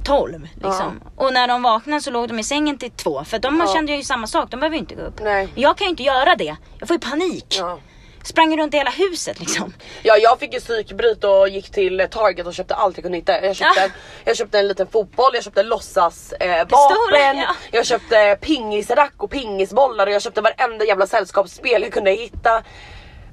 12 0.03 0.47
liksom. 0.55 1.01
Och 1.15 1.33
när 1.33 1.47
de 1.47 1.63
vaknade 1.63 2.01
så 2.01 2.11
låg 2.11 2.27
de 2.27 2.39
i 2.39 2.43
sängen 2.43 2.77
till 2.77 2.91
2. 2.91 3.23
För 3.23 3.39
de 3.39 3.63
Ja. 3.67 3.73
kände 3.73 3.91
ju 3.95 4.03
samma 4.03 4.27
sak, 4.27 4.51
de 4.51 4.59
behöver 4.59 4.75
ju 4.75 4.79
inte 4.79 4.95
gå 4.95 5.01
upp. 5.01 5.19
nej. 5.23 5.47
Jag 5.55 5.77
kan 5.77 5.85
ju 5.85 5.89
inte 5.89 6.03
göra 6.03 6.35
det. 6.35 6.55
Jag 6.79 6.87
får 6.87 6.95
ju 6.95 6.99
panik. 6.99 7.55
Ja. 7.59 7.79
Sprang 8.27 8.57
runt 8.57 8.73
i 8.73 8.77
hela 8.77 8.89
huset 8.91 9.39
liksom. 9.39 9.73
Ja 10.03 10.17
jag 10.17 10.39
fick 10.39 10.53
ju 10.53 10.59
psykbryt 10.59 11.23
och 11.23 11.49
gick 11.49 11.69
till 11.71 12.07
Target 12.11 12.47
och 12.47 12.53
köpte 12.53 12.75
allt 12.75 12.97
jag 12.97 13.03
kunde 13.03 13.17
hitta. 13.17 13.45
Jag 13.45 13.55
köpte, 13.55 13.81
Ja. 13.81 13.89
jag 14.25 14.37
köpte 14.37 14.59
en 14.59 14.67
liten 14.67 14.87
fotboll, 14.87 15.31
jag 15.33 15.43
köpte 15.43 15.63
låtsas 15.63 16.33
eh, 16.33 16.67
vapen, 16.69 17.37
ja. 17.37 17.55
jag 17.71 17.85
köpte 17.85 18.37
pingisrack 18.41 19.13
och 19.17 19.31
pingisbollar 19.31 20.07
och 20.07 20.13
jag 20.13 20.21
köpte 20.21 20.41
varenda 20.41 20.85
jävla 20.85 21.07
sällskapsspel 21.07 21.81
jag 21.81 21.93
kunde 21.93 22.11
hitta. 22.11 22.63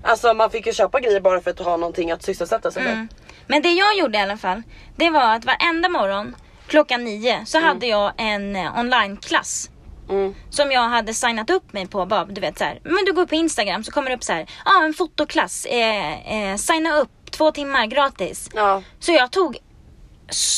Alltså 0.03 0.35
man 0.35 0.51
fick 0.51 0.67
ju 0.67 0.73
köpa 0.73 1.01
grejer 1.01 1.21
bara 1.21 1.41
för 1.41 1.51
att 1.51 1.59
ha 1.59 1.77
någonting 1.77 2.11
att 2.11 2.23
sysselsätta 2.23 2.71
sig 2.71 2.83
med. 2.83 2.93
Mm. 2.93 3.09
Men 3.47 3.63
det 3.63 3.73
jag 3.73 3.97
gjorde 3.99 4.19
i 4.19 4.21
alla 4.21 4.37
fall, 4.37 4.63
det 4.97 5.11
var 5.11 5.35
att 5.35 5.45
varenda 5.45 5.89
morgon 5.89 6.37
klockan 6.67 7.05
nio 7.05 7.47
så 7.47 7.59
hade 7.61 7.87
jag 7.87 8.13
en 8.17 8.57
eh, 8.57 8.79
onlineklass. 8.79 9.71
Mm. 10.09 10.35
Som 10.51 10.71
jag 10.73 10.89
hade 10.89 11.15
signat 11.15 11.51
upp 11.51 11.73
mig 11.73 11.87
på. 11.87 12.07
Bara, 12.07 12.25
du 12.25 12.41
vet 12.41 12.59
så 12.59 12.65
här, 12.65 12.81
men 12.85 13.05
du 13.07 13.13
går 13.13 13.27
på 13.27 13.35
Instagram 13.35 13.85
så 13.85 13.93
kommer 13.93 14.11
det 14.11 14.17
upp 14.17 14.25
så 14.25 14.33
här, 14.33 14.47
ja 14.65 14.71
ah, 14.81 14.85
en 14.85 14.95
fotoklass, 14.95 15.65
eh, 15.65 16.51
eh, 16.51 16.57
signa 16.57 16.97
upp 16.97 17.31
två 17.31 17.51
timmar 17.51 17.87
gratis. 17.87 18.51
Ja. 18.55 18.83
Så 18.99 19.13
jag 19.13 19.31
tog 19.31 19.59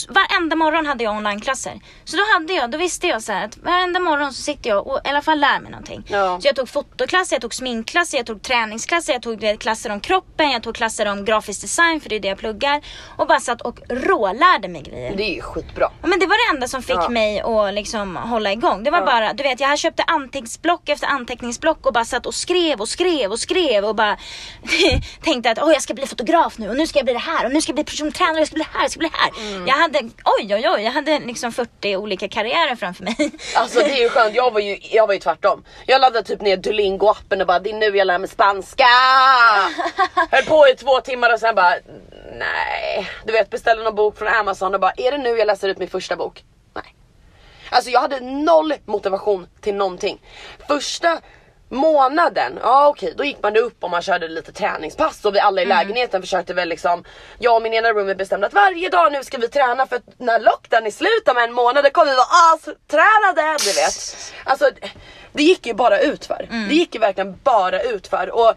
Varenda 0.09 0.57
morgon 0.57 0.87
hade 0.87 1.05
jag 1.05 1.17
onlineklasser. 1.17 1.81
Så 2.05 2.17
då 2.17 2.23
hade 2.35 2.53
jag, 2.53 2.71
då 2.71 2.79
visste 2.79 3.07
jag 3.07 3.23
så 3.23 3.33
att 3.33 3.57
varenda 3.57 4.01
morgon 4.01 4.33
så 4.33 4.43
sitter 4.43 4.71
jag 4.71 4.87
och 4.87 5.01
i 5.05 5.09
alla 5.09 5.23
fall 5.23 5.39
lär 5.41 5.61
mig 5.61 5.71
någonting. 5.71 6.05
Ja. 6.09 6.41
Så 6.41 6.49
jag 6.49 6.57
tog 6.57 6.69
fotoklasser, 6.69 7.35
jag 7.37 7.43
tog 7.43 7.55
sminkklasser, 7.55 8.17
jag 8.19 8.27
tog 8.27 8.43
träningsklasser, 8.43 9.13
jag 9.13 9.23
tog 9.23 9.41
vet, 9.41 9.59
klasser 9.61 9.91
om 9.91 10.01
kroppen, 10.01 10.51
jag 10.51 10.63
tog 10.63 10.75
klasser 10.75 11.07
om 11.07 11.25
grafisk 11.25 11.61
design 11.61 12.01
för 12.01 12.09
det 12.09 12.17
är 12.17 12.21
det 12.21 12.29
jag 12.29 12.39
pluggar. 12.39 12.81
Och 13.17 13.27
bara 13.27 13.41
satt 13.41 13.61
och 13.63 13.79
rålärde 13.89 14.69
mig 14.69 14.83
grejer. 14.83 15.17
Det 15.17 15.23
är 15.23 15.35
ju 15.35 15.43
skitbra. 15.43 15.91
Ja, 16.03 16.09
men 16.09 16.19
det 16.19 16.27
var 16.27 16.51
det 16.51 16.57
enda 16.57 16.69
som 16.69 16.83
fick 16.83 16.97
Ja. 16.97 17.09
mig 17.09 17.41
att 17.41 17.75
liksom 17.75 18.17
hålla 18.17 18.53
igång. 18.53 18.85
Det 18.85 18.91
var 18.91 18.99
Ja. 18.99 19.05
bara, 19.07 19.33
du 19.33 19.43
vet 19.43 19.61
jag 19.61 19.79
köpte 19.79 20.03
anteckningsblock 20.03 20.89
efter 20.89 21.07
anteckningsblock 21.07 21.87
och 21.87 21.93
bara 21.93 22.05
satt 22.05 22.27
och 22.27 22.35
skrev 22.35 22.81
och 22.81 22.89
skrev 22.89 23.31
och 23.33 23.39
skrev 23.41 23.85
och 23.85 23.95
bara 23.95 24.17
tänkte 25.23 25.51
att 25.51 25.59
oh, 25.59 25.73
jag 25.73 25.83
ska 25.83 25.95
bli 25.95 26.07
fotograf 26.07 26.59
nu 26.59 26.69
och 26.69 26.77
nu 26.77 26.87
ska 26.87 26.99
jag 26.99 27.05
bli 27.07 27.13
det 27.15 27.19
här 27.21 27.47
och 27.47 27.53
nu 27.53 27.61
ska 27.61 27.71
jag 27.71 27.75
bli 27.75 27.85
persontränare 27.85 28.35
och 28.35 28.41
jag 28.41 28.47
ska 28.47 28.55
bli 28.55 28.65
det 28.73 28.79
här, 28.79 28.83
jag 28.83 28.91
ska 28.91 28.99
bli 28.99 29.09
det 29.09 29.17
här. 29.17 29.55
Mm. 29.55 29.66
Jag 29.67 29.75
hade, 29.75 29.99
oj 30.39 30.55
oj 30.55 30.69
oj, 30.69 30.83
jag 30.83 30.93
hade 30.93 31.19
liksom 31.19 31.53
40 31.53 31.97
olika 31.97 32.29
karriärer 32.29 32.77
framför 32.77 33.05
mig. 33.05 33.17
Alltså 33.55 33.79
det 33.79 33.91
är 33.91 34.03
ju 34.03 34.09
skönt, 34.09 34.35
jag 34.35 34.51
var 34.51 34.61
ju, 34.61 34.79
jag 34.81 35.07
var 35.07 35.15
ju 35.15 35.21
tvärtom. 35.21 35.65
Jag 35.87 36.01
laddade 36.01 36.27
typ 36.27 36.41
ner 36.41 36.57
Duolingo 36.57 37.09
appen 37.09 37.41
och 37.41 37.47
bara 37.47 37.59
det 37.59 37.71
är 37.71 37.75
nu 37.75 37.97
jag 37.97 38.07
lär 38.07 38.19
mig 38.19 38.29
spanska. 38.29 38.85
Höll 40.31 40.45
på 40.45 40.69
i 40.69 40.75
två 40.75 41.01
timmar 41.01 41.33
och 41.33 41.41
sen 41.41 41.55
bara 41.55 41.75
nej. 42.39 43.11
Du 43.25 43.33
vet 43.33 43.51
beställde 43.51 43.85
någon 43.85 43.95
bok 43.95 44.19
från 44.19 44.29
Amazon 44.29 44.75
och 44.75 44.81
bara 44.81 44.93
är 44.97 45.13
det 45.13 45.19
nu 45.19 45.29
jag 45.29 45.47
läser 45.47 45.69
ut 45.69 45.79
min 45.79 45.89
första 45.89 46.17
bok? 46.17 46.45
Nej. 46.75 46.95
Alltså 47.71 47.91
jag 47.91 48.01
hade 48.01 48.21
noll 48.21 48.75
motivation 48.85 49.47
till 49.61 49.75
någonting. 49.75 50.21
Första 50.69 51.21
Månaden, 51.69 52.59
ja 52.63 52.89
okej 52.89 53.15
då 53.17 53.25
gick 53.25 53.43
man 53.43 53.57
upp 53.57 53.85
och 53.85 53.91
man 53.91 54.03
körde 54.03 54.29
lite 54.29 54.53
träningspass 54.53 55.25
och 55.25 55.35
vi 55.35 55.41
alla 55.41 55.63
i 55.63 55.67
lägenheten 55.67 56.23
försökte 56.23 56.55
väl 56.55 56.69
liksom 56.69 57.05
Jag 57.39 57.57
och 57.57 57.63
min 57.63 57.75
ena 57.75 57.91
roommate 57.91 58.15
bestämde 58.15 58.47
att 58.47 58.53
varje 58.53 58.89
dag 58.89 59.13
nu 59.13 59.25
ska 59.25 59.39
vi 59.39 59.49
träna 59.49 59.87
för 59.87 59.97
att 59.97 60.19
när 60.19 60.41
lockdown 60.41 60.87
är 60.87 60.91
slut 60.91 61.29
om 61.29 61.37
en 61.37 61.53
månad 61.53 61.85
då 61.85 61.91
kommer 61.91 62.13
vi 62.13 62.17
vara 62.17 62.55
astränade 62.55 63.57
du 63.65 63.73
vet. 63.73 64.17
Alltså 64.45 64.71
det 65.33 65.43
gick 65.43 65.67
ju 65.67 65.75
bara 65.75 66.01
utför. 66.01 66.47
Det 66.69 66.75
gick 66.75 66.95
ju 66.95 67.01
verkligen 67.01 67.39
bara 67.45 67.83
utför 67.83 68.31
och 68.31 68.55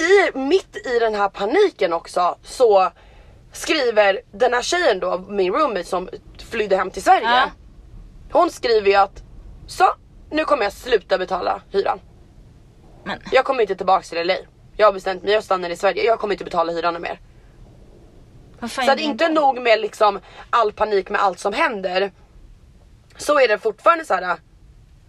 i, 0.00 0.38
mitt 0.38 0.76
i 0.86 0.98
den 0.98 1.14
här 1.14 1.28
paniken 1.28 1.92
också 1.92 2.36
så 2.44 2.90
skriver 3.52 4.20
den 4.32 4.52
här 4.52 4.62
tjejen 4.62 5.00
då, 5.00 5.18
min 5.28 5.52
roommate 5.52 5.84
som 5.84 6.08
flydde 6.50 6.76
hem 6.76 6.90
till 6.90 7.02
Sverige. 7.02 7.28
Ja. 7.28 7.50
Hon 8.32 8.50
skriver 8.50 8.88
ju 8.88 8.94
att 8.94 9.22
så 9.66 9.84
nu 10.30 10.44
kommer 10.44 10.62
jag 10.62 10.72
sluta 10.72 11.18
betala 11.18 11.60
hyran. 11.70 12.00
Men 13.04 13.18
Jag 13.32 13.44
kommer 13.44 13.62
inte 13.62 13.74
tillbaka 13.74 14.02
till 14.02 14.26
LA. 14.26 14.34
Jag 14.76 14.86
har 14.86 14.92
bestämt 14.92 15.22
mig, 15.22 15.32
jag 15.32 15.44
stannar 15.44 15.70
i 15.70 15.76
Sverige. 15.76 16.04
Jag 16.04 16.18
kommer 16.20 16.34
inte 16.34 16.44
betala 16.44 16.72
hyran 16.72 17.02
mer. 17.02 17.20
Så 18.68 18.90
att 18.90 19.00
inte 19.00 19.28
då? 19.28 19.34
nog 19.34 19.60
med 19.62 19.80
liksom 19.80 20.20
all 20.50 20.72
panik 20.72 21.10
med 21.10 21.20
allt 21.20 21.38
som 21.38 21.52
händer. 21.52 22.12
Så 23.16 23.40
är 23.40 23.48
det 23.48 23.58
fortfarande 23.58 24.04
så 24.04 24.14
här. 24.14 24.36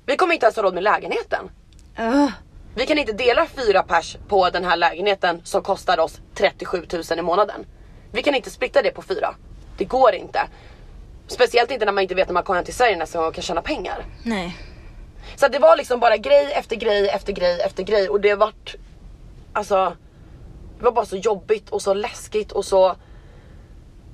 Vi 0.05 0.17
kommer 0.17 0.33
inte 0.33 0.45
ens 0.45 0.55
ha 0.55 0.63
råd 0.63 0.73
med 0.73 0.83
lägenheten. 0.83 1.49
Ugh. 1.99 2.31
Vi 2.75 2.85
kan 2.85 2.97
inte 2.97 3.13
dela 3.13 3.45
fyra 3.45 3.83
pers 3.83 4.17
på 4.27 4.49
den 4.49 4.65
här 4.65 4.77
lägenheten 4.77 5.41
som 5.43 5.63
kostar 5.63 5.99
oss 5.99 6.19
37 6.35 6.85
000 6.93 7.19
i 7.19 7.21
månaden. 7.21 7.65
Vi 8.11 8.23
kan 8.23 8.35
inte 8.35 8.49
splitta 8.49 8.81
det 8.81 8.91
på 8.91 9.01
fyra. 9.01 9.35
Det 9.77 9.85
går 9.85 10.15
inte. 10.15 10.47
Speciellt 11.27 11.71
inte 11.71 11.85
när 11.85 11.91
man 11.91 12.01
inte 12.01 12.15
vet 12.15 12.27
när 12.27 12.33
man 12.33 12.43
kommer 12.43 12.63
till 12.63 12.73
Sverige 12.73 12.97
nästa 12.97 13.19
gång 13.19 13.27
och 13.27 13.33
kan 13.33 13.41
tjäna 13.41 13.61
pengar. 13.61 14.05
Nej. 14.23 14.57
Så 15.35 15.47
det 15.47 15.59
var 15.59 15.77
liksom 15.77 15.99
bara 15.99 16.17
grej 16.17 16.51
efter 16.53 16.75
grej 16.75 17.09
efter 17.09 17.33
grej 17.33 17.61
efter 17.61 17.83
grej 17.83 18.09
och 18.09 18.21
det 18.21 18.35
vart 18.35 18.75
Alltså 19.53 19.97
Det 20.77 20.85
var 20.85 20.91
bara 20.91 21.05
så 21.05 21.17
jobbigt 21.17 21.69
och 21.69 21.81
så 21.81 21.93
läskigt 21.93 22.51
och 22.51 22.65
så 22.65 22.95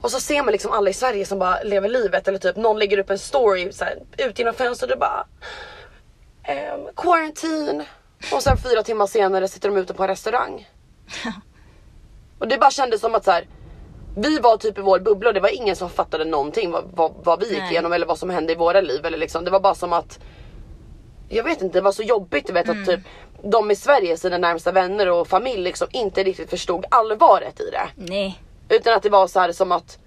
Och 0.02 0.12
så 0.12 0.20
ser 0.20 0.44
man 0.44 0.52
liksom 0.52 0.72
alla 0.72 0.90
i 0.90 0.94
Sverige 0.94 1.26
som 1.26 1.40
bara 1.40 1.64
lever 1.64 1.90
livet 1.90 2.28
eller 2.28 2.40
typ 2.40 2.56
någon 2.56 2.80
lägger 2.80 2.98
upp 2.98 3.10
en 3.10 3.20
story 3.20 3.72
så 3.72 3.86
här, 3.86 4.00
ut 4.18 4.40
genom 4.40 4.54
fönstret 4.54 4.92
och 4.92 5.00
bara 5.00 5.28
ehm, 6.44 6.88
Quarantine 6.96 7.86
Och 8.34 8.44
sen 8.44 8.58
fyra 8.58 8.84
timmar 8.84 9.08
senare 9.08 9.48
sitter 9.48 9.70
de 9.70 9.78
ute 9.78 9.94
på 9.94 10.04
en 10.04 10.10
restaurang. 10.10 10.70
Och 12.40 12.48
det 12.48 12.58
bara 12.58 12.72
kändes 12.72 13.02
som 13.02 13.16
att 13.16 13.24
så 13.24 13.32
här, 13.32 13.48
vi 14.18 14.40
var 14.40 14.58
typ 14.58 14.78
i 14.78 14.82
vår 14.82 15.00
bubbla 15.00 15.30
och 15.30 15.34
det 15.34 15.40
var 15.40 15.56
ingen 15.56 15.76
som 15.76 15.90
fattade 15.90 16.26
någonting 16.26 16.72
vad, 16.72 16.84
vad, 16.94 17.14
vad 17.24 17.40
vi 17.40 17.50
gick 17.50 17.60
Nej. 17.60 17.72
igenom 17.72 17.94
eller 17.94 18.06
vad 18.06 18.18
som 18.18 18.30
hände 18.30 18.54
i 18.54 18.56
våra 18.56 18.82
liv. 18.82 19.06
Eller 19.06 19.18
liksom. 19.18 19.46
Det 19.46 19.52
var 19.52 19.60
bara 19.60 19.76
som 19.76 19.94
att 19.94 20.20
Jag 21.30 21.44
vet 21.44 21.62
inte, 21.62 21.78
det 21.78 21.82
var 21.82 21.92
så 21.92 22.04
jobbigt 22.04 22.48
du 22.48 22.54
vet 22.54 22.70
att 22.70 22.86
typ 22.86 23.00
de 23.44 23.72
i 23.72 23.76
Sverige, 23.76 24.18
sina 24.18 24.38
närmsta 24.38 24.72
vänner 24.72 25.10
och 25.10 25.28
familj 25.28 25.62
liksom 25.62 25.88
inte 25.92 26.24
riktigt 26.24 26.50
förstod 26.50 26.86
allvaret 26.90 27.60
i 27.60 27.70
det. 27.72 27.88
Nej. 27.96 28.42
Utan 28.70 28.94
att 28.94 29.04
det 29.04 29.10
var 29.10 29.28
så 29.28 29.40
här 29.40 29.52
som 29.52 29.72
att 29.72 29.98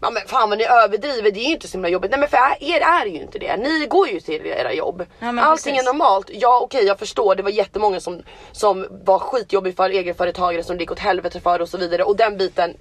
Ja 0.00 0.10
men 0.10 0.22
fan 0.26 0.48
vad 0.48 0.58
ni 0.58 0.64
överdriver, 0.64 1.30
det 1.30 1.40
är 1.40 1.44
ju 1.48 1.52
inte 1.54 1.68
så 1.68 1.72
himla 1.72 1.88
jobbigt. 1.88 2.10
Nej 2.10 2.20
men 2.20 2.28
för 2.28 2.38
er 2.60 2.80
är 2.80 3.06
ju 3.06 3.20
inte 3.22 3.38
det. 3.38 3.56
Ni 3.56 3.86
går 3.86 4.08
ju 4.08 4.20
till 4.20 4.46
era 4.46 4.72
jobb. 4.72 5.06
Ja, 5.18 5.26
Allting 5.40 5.72
precis. 5.74 5.88
är 5.88 5.92
normalt. 5.92 6.30
Ja 6.32 6.60
okej 6.62 6.84
jag 6.84 6.98
förstår, 6.98 7.34
det 7.34 7.42
var 7.42 7.50
jättemånga 7.50 8.00
som, 8.00 8.22
som 8.52 8.86
var 9.04 9.18
skitjobbig 9.18 9.76
för 9.76 9.90
egenföretagare 9.90 10.62
som 10.62 10.76
det 10.76 10.82
gick 10.82 10.90
åt 10.90 10.98
helvete 10.98 11.40
för 11.40 11.62
och 11.62 11.68
så 11.68 11.78
vidare. 11.78 12.04
Och 12.04 12.16
den 12.16 12.36
biten, 12.36 12.76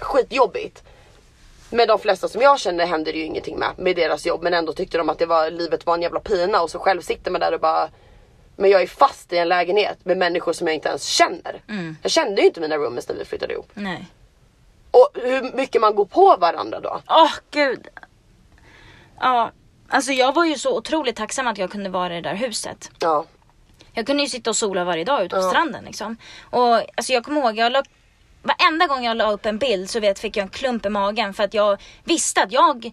skitjobbigt. 0.00 0.82
Men 1.74 1.88
de 1.88 1.98
flesta 1.98 2.28
som 2.28 2.40
jag 2.42 2.60
känner 2.60 2.86
hände 2.86 3.12
det 3.12 3.18
ju 3.18 3.24
ingenting 3.24 3.58
med, 3.58 3.70
med 3.76 3.96
deras 3.96 4.26
jobb. 4.26 4.42
Men 4.42 4.54
ändå 4.54 4.72
tyckte 4.72 4.98
de 4.98 5.08
att 5.08 5.18
det 5.18 5.26
var, 5.26 5.50
livet 5.50 5.86
var 5.86 5.94
en 5.94 6.02
jävla 6.02 6.20
pina 6.20 6.62
och 6.62 6.70
så 6.70 6.78
själv 6.78 7.00
sitter 7.00 7.30
man 7.30 7.40
där 7.40 7.54
och 7.54 7.60
bara 7.60 7.88
men 8.56 8.70
jag 8.70 8.82
är 8.82 8.86
fast 8.86 9.32
i 9.32 9.36
en 9.38 9.48
lägenhet 9.48 10.04
med 10.04 10.16
människor 10.16 10.52
som 10.52 10.66
jag 10.66 10.74
inte 10.74 10.88
ens 10.88 11.04
känner. 11.06 11.62
Jag 12.02 12.10
kände 12.12 12.40
ju 12.40 12.46
inte 12.46 12.60
mina 12.60 12.76
roommates 12.76 13.08
när 13.08 13.16
vi 13.16 13.24
flyttade 13.24 13.52
ihop. 13.52 13.70
Nej. 13.74 14.06
Och 14.90 15.08
hur 15.14 15.56
mycket 15.56 15.80
man 15.80 15.94
går 15.94 16.04
på 16.04 16.36
varandra 16.36 16.80
då. 16.80 17.00
Åh 17.08 17.32
gud. 17.50 17.88
Ja. 19.20 19.50
Alltså 19.88 20.12
jag 20.12 20.34
var 20.34 20.44
ju 20.44 20.54
så 20.58 20.76
otroligt 20.76 21.16
tacksam 21.16 21.46
att 21.46 21.58
jag 21.58 21.70
kunde 21.70 21.90
vara 21.90 22.12
i 22.18 22.20
det 22.20 22.28
där 22.28 22.34
huset. 22.36 22.90
Ja. 22.98 23.24
Jag 23.92 24.06
kunde 24.06 24.22
ju 24.22 24.28
sitta 24.28 24.50
och 24.50 24.56
sola 24.56 24.84
varje 24.84 25.04
dag 25.04 25.24
ute 25.24 25.36
på 25.36 25.42
Ja. 25.42 25.48
stranden 25.50 25.84
liksom. 25.84 26.16
Och 26.50 26.74
alltså 26.74 27.12
jag 27.12 27.24
kommer 27.24 27.40
ihåg, 27.40 27.56
jag 27.58 27.72
la, 27.72 27.82
varenda 28.44 28.86
gång 28.86 29.04
jag 29.04 29.16
la 29.16 29.30
upp 29.32 29.46
en 29.46 29.58
bild 29.58 29.90
så 29.90 30.00
vet, 30.00 30.18
fick 30.18 30.36
jag 30.36 30.42
en 30.42 30.48
klump 30.48 30.86
i 30.86 30.88
magen 30.88 31.34
för 31.34 31.44
att 31.44 31.54
jag 31.54 31.80
visste 32.04 32.42
att 32.42 32.52
jag 32.52 32.92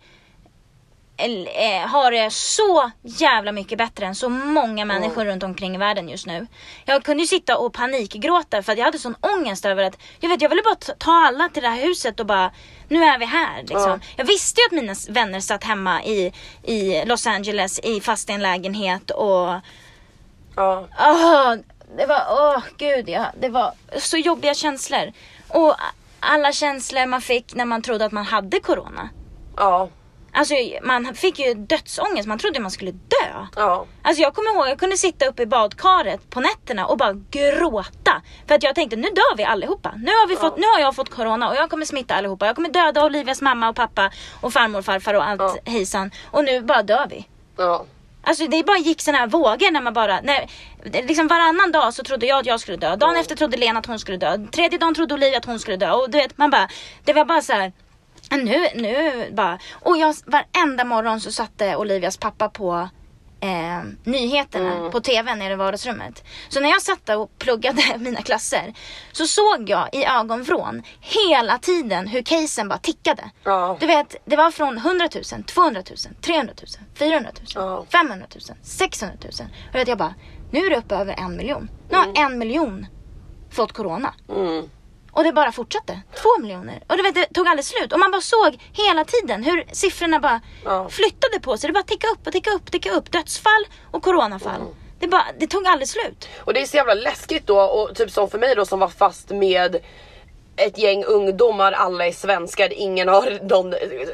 el- 1.17 1.49
eh, 1.55 1.87
har 1.87 2.11
det 2.11 2.31
så 2.33 2.91
jävla 3.03 3.51
mycket 3.51 3.77
bättre 3.77 4.05
än 4.05 4.15
så 4.15 4.29
många 4.29 4.85
människor 4.85 5.25
runt 5.25 5.43
omkring 5.43 5.75
i 5.75 5.77
världen 5.77 6.09
just 6.09 6.25
nu. 6.27 6.47
Jag 6.85 7.03
kunde 7.03 7.23
ju 7.23 7.27
sitta 7.27 7.57
och 7.57 7.73
panikgråta 7.73 8.63
för 8.63 8.71
att 8.71 8.77
jag 8.77 8.85
hade 8.85 8.99
sån 8.99 9.15
ångest 9.21 9.65
över 9.65 9.83
att 9.83 9.97
jag 10.19 10.29
vet 10.29 10.41
jag 10.41 10.49
ville 10.49 10.61
bara 10.61 10.75
ta- 10.75 11.11
alla 11.27 11.49
till 11.49 11.63
det 11.63 11.69
här 11.69 11.81
huset 11.81 12.19
och 12.19 12.25
bara 12.25 12.51
nu 12.87 13.03
är 13.03 13.17
vi 13.19 13.25
här 13.25 13.59
liksom. 13.61 13.81
Ja. 13.89 13.99
Jag 14.15 14.25
visste 14.25 14.61
ju 14.61 14.65
att 14.65 14.83
mina 14.83 14.95
vänner 15.09 15.39
satt 15.39 15.63
hemma 15.63 16.03
i, 16.03 16.33
i 16.63 17.05
Los 17.05 17.27
Angeles 17.27 17.79
i 17.79 18.01
fast 18.01 18.29
i 18.29 18.33
en 18.33 18.41
lägenhet 18.41 19.11
och 19.11 19.55
Ja. 20.55 20.87
Åh, 20.99 21.55
det 21.97 22.05
var, 22.05 22.21
åh 22.29 22.63
gud 22.77 23.09
ja, 23.09 23.25
det 23.41 23.49
var 23.49 23.71
så 23.97 24.17
jobbiga 24.17 24.53
känslor. 24.53 25.11
Och 25.53 25.75
alla 26.19 26.51
känslor 26.51 27.05
man 27.05 27.21
fick 27.21 27.55
när 27.55 27.65
man 27.65 27.81
trodde 27.81 28.05
att 28.05 28.11
man 28.11 28.25
hade 28.25 28.59
corona. 28.59 29.09
Ja. 29.57 29.89
Alltså 30.33 30.53
man 30.83 31.15
fick 31.15 31.39
ju 31.39 31.53
dödsångest, 31.53 32.27
man 32.27 32.39
trodde 32.39 32.59
man 32.59 32.71
skulle 32.71 32.91
dö. 32.91 33.45
Ja. 33.55 33.85
Alltså 34.01 34.21
jag 34.21 34.33
kommer 34.35 34.49
ihåg, 34.55 34.67
jag 34.67 34.79
kunde 34.79 34.97
sitta 34.97 35.25
uppe 35.25 35.43
i 35.43 35.45
badkaret 35.45 36.29
på 36.29 36.39
nätterna 36.39 36.85
och 36.85 36.97
bara 36.97 37.13
gråta. 37.31 38.21
För 38.47 38.55
att 38.55 38.63
jag 38.63 38.75
tänkte, 38.75 38.95
nu 38.95 39.07
dör 39.07 39.37
vi 39.37 39.43
allihopa. 39.43 39.93
Nu 39.97 40.11
har, 40.11 40.27
vi 40.27 40.35
fått, 40.35 40.57
nu 40.57 40.63
har 40.73 40.79
jag 40.79 40.95
fått 40.95 41.09
corona 41.09 41.49
och 41.49 41.55
jag 41.55 41.69
kommer 41.69 41.85
smitta 41.85 42.15
allihopa. 42.15 42.45
Jag 42.45 42.55
kommer 42.55 42.69
döda 42.69 43.05
Olivias 43.05 43.41
mamma 43.41 43.69
och 43.69 43.75
pappa 43.75 44.11
och 44.41 44.53
farmor 44.53 44.79
och 44.79 44.85
farfar 44.85 45.13
och 45.13 45.27
allt 45.27 45.41
Ja. 45.41 45.55
hejsan. 45.71 46.11
Och 46.31 46.43
nu 46.43 46.61
bara 46.61 46.83
dör 46.83 47.07
vi. 47.09 47.27
Ja. 47.57 47.85
Alltså 48.23 48.47
det 48.47 48.63
bara 48.63 48.77
gick 48.77 49.01
sådana 49.01 49.17
här 49.17 49.27
vågor 49.27 49.71
när 49.71 49.81
man 49.81 49.93
bara, 49.93 50.21
när, 50.21 50.49
liksom 51.07 51.27
varannan 51.27 51.71
dag 51.71 51.93
så 51.93 52.03
trodde 52.03 52.25
jag 52.25 52.39
att 52.39 52.45
jag 52.45 52.59
skulle 52.59 52.77
dö. 52.77 52.95
Dagen 52.95 53.15
efter 53.15 53.35
trodde 53.35 53.57
Lena 53.57 53.79
att 53.79 53.85
hon 53.85 53.99
skulle 53.99 54.17
dö. 54.17 54.37
Tredje 54.51 54.79
dagen 54.79 54.95
trodde 54.95 55.13
Olivia 55.13 55.37
att 55.37 55.45
hon 55.45 55.59
skulle 55.59 55.77
dö. 55.77 55.91
Och 55.91 56.09
du 56.09 56.17
vet, 56.17 56.37
man 56.37 56.49
bara, 56.49 56.69
det 57.03 57.13
var 57.13 57.25
bara 57.25 57.41
så 57.41 57.53
här. 57.53 57.71
Nu, 58.31 58.67
nu 58.75 59.27
bara. 59.31 59.59
Och 59.71 59.97
jag, 59.97 60.15
varenda 60.25 60.83
morgon 60.83 61.21
så 61.21 61.31
satte 61.31 61.75
Olivias 61.75 62.17
pappa 62.17 62.49
på 62.49 62.89
eh, 63.41 63.83
nyheterna 64.03 64.89
på 64.89 64.99
tvn 64.99 65.39
nere 65.39 65.53
i 65.53 65.55
vardagsrummet. 65.55 66.23
Så 66.49 66.59
när 66.59 66.69
jag 66.69 66.81
satt 66.81 67.05
där 67.05 67.17
och 67.17 67.39
pluggade 67.39 67.81
mina 67.97 68.21
klasser 68.21 68.73
så 69.11 69.27
såg 69.27 69.69
jag 69.69 69.89
i 69.91 70.05
ögonvrån 70.05 70.83
hela 70.99 71.57
tiden 71.57 72.07
hur 72.07 72.21
casen 72.21 72.67
bara 72.67 72.79
tickade. 72.79 73.31
Ja. 73.43 73.77
Du 73.79 73.85
vet, 73.85 74.15
det 74.25 74.35
var 74.35 74.51
från 74.51 74.77
100 74.77 75.09
000, 75.33 75.43
200 75.43 75.81
000, 75.89 75.97
300 76.21 76.53
000, 76.61 76.67
400 76.95 77.31
000, 77.39 77.47
Ja. 77.55 77.85
500 77.91 78.11
500 78.11 78.27
000, 78.49 78.57
600 78.63 79.15
000. 79.23 79.49
Och 79.83 79.89
jag 79.89 79.97
bara, 79.97 80.13
nu 80.51 80.59
är 80.65 80.69
det 80.69 80.77
uppe 80.77 80.95
över 80.95 81.15
en 81.17 81.37
miljon. 81.37 81.69
Nu 81.89 81.97
har 81.97 82.11
en 82.15 82.37
miljon 82.39 82.85
fått 83.51 83.71
corona. 83.71 84.13
Mm. 84.29 84.69
Och 85.11 85.23
det 85.23 85.31
bara 85.31 85.51
fortsatte. 85.51 86.01
Två 86.21 86.29
miljoner. 86.41 86.83
Och 86.87 86.97
du 86.97 87.03
vet, 87.03 87.15
det 87.15 87.25
tog 87.33 87.47
aldrig 87.47 87.65
slut. 87.65 87.93
Och 87.93 87.99
man 87.99 88.11
bara 88.11 88.21
såg 88.21 88.57
hela 88.73 89.05
tiden 89.05 89.43
hur 89.43 89.65
siffrorna 89.71 90.19
bara 90.19 90.41
Ja. 90.65 90.89
flyttade 90.89 91.39
på 91.39 91.57
sig. 91.57 91.67
Det 91.67 91.73
bara 91.73 91.83
tickade 91.83 92.13
upp 92.13 92.27
och 92.27 92.33
tickade 92.33 92.55
upp, 92.55 92.71
tickade 92.71 92.95
upp. 92.95 93.11
Dödsfall 93.11 93.65
och 93.91 94.03
coronafall. 94.03 94.61
Det, 94.99 95.07
bara, 95.07 95.25
det 95.39 95.47
tog 95.47 95.67
aldrig 95.67 95.87
slut. 95.87 96.29
Och 96.39 96.53
det 96.53 96.61
är 96.61 96.65
så 96.65 96.77
jävla 96.77 96.93
läskigt 96.93 97.47
då 97.47 97.61
och 97.61 97.95
typ 97.95 98.11
som 98.11 98.29
för 98.29 98.37
mig 98.39 98.55
då 98.55 98.65
som 98.65 98.79
var 98.79 98.87
fast 98.87 99.29
med 99.29 99.75
ett 100.55 100.77
gäng 100.77 101.03
ungdomar, 101.03 101.71
alla 101.71 102.07
är 102.07 102.11
svenskar, 102.11 102.73
ingen 102.73 103.07
har 103.07 103.39
någon 103.49 103.73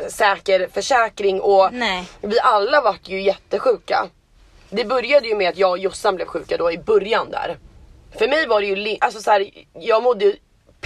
säker 0.09 0.69
försäkring 0.73 1.41
och 1.41 1.69
Nej. 1.73 2.09
vi 2.21 2.39
alla 2.39 2.81
vart 2.81 3.07
ju 3.09 3.21
jättesjuka. 3.21 4.07
Det 4.69 4.85
började 4.85 5.27
ju 5.27 5.35
med 5.35 5.49
att 5.49 5.57
jag 5.57 5.71
och 5.71 5.77
Jossan 5.77 6.15
blev 6.15 6.25
sjuka 6.25 6.57
då 6.57 6.71
i 6.71 6.77
början 6.77 7.31
där. 7.31 7.57
För 8.19 8.27
mig 8.27 8.47
var 8.47 8.61
det 8.61 8.67
ju, 8.67 8.97
alltså 9.01 9.21
så 9.21 9.31
här, 9.31 9.49
jag 9.73 10.03
mådde 10.03 10.33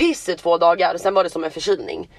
piss 0.01 0.29
i 0.29 0.35
två 0.35 0.57
dagar, 0.57 0.97
sen 0.97 1.13
var 1.13 1.23
det 1.23 1.29
som 1.29 1.43
en 1.43 1.51
förkylning. 1.51 2.09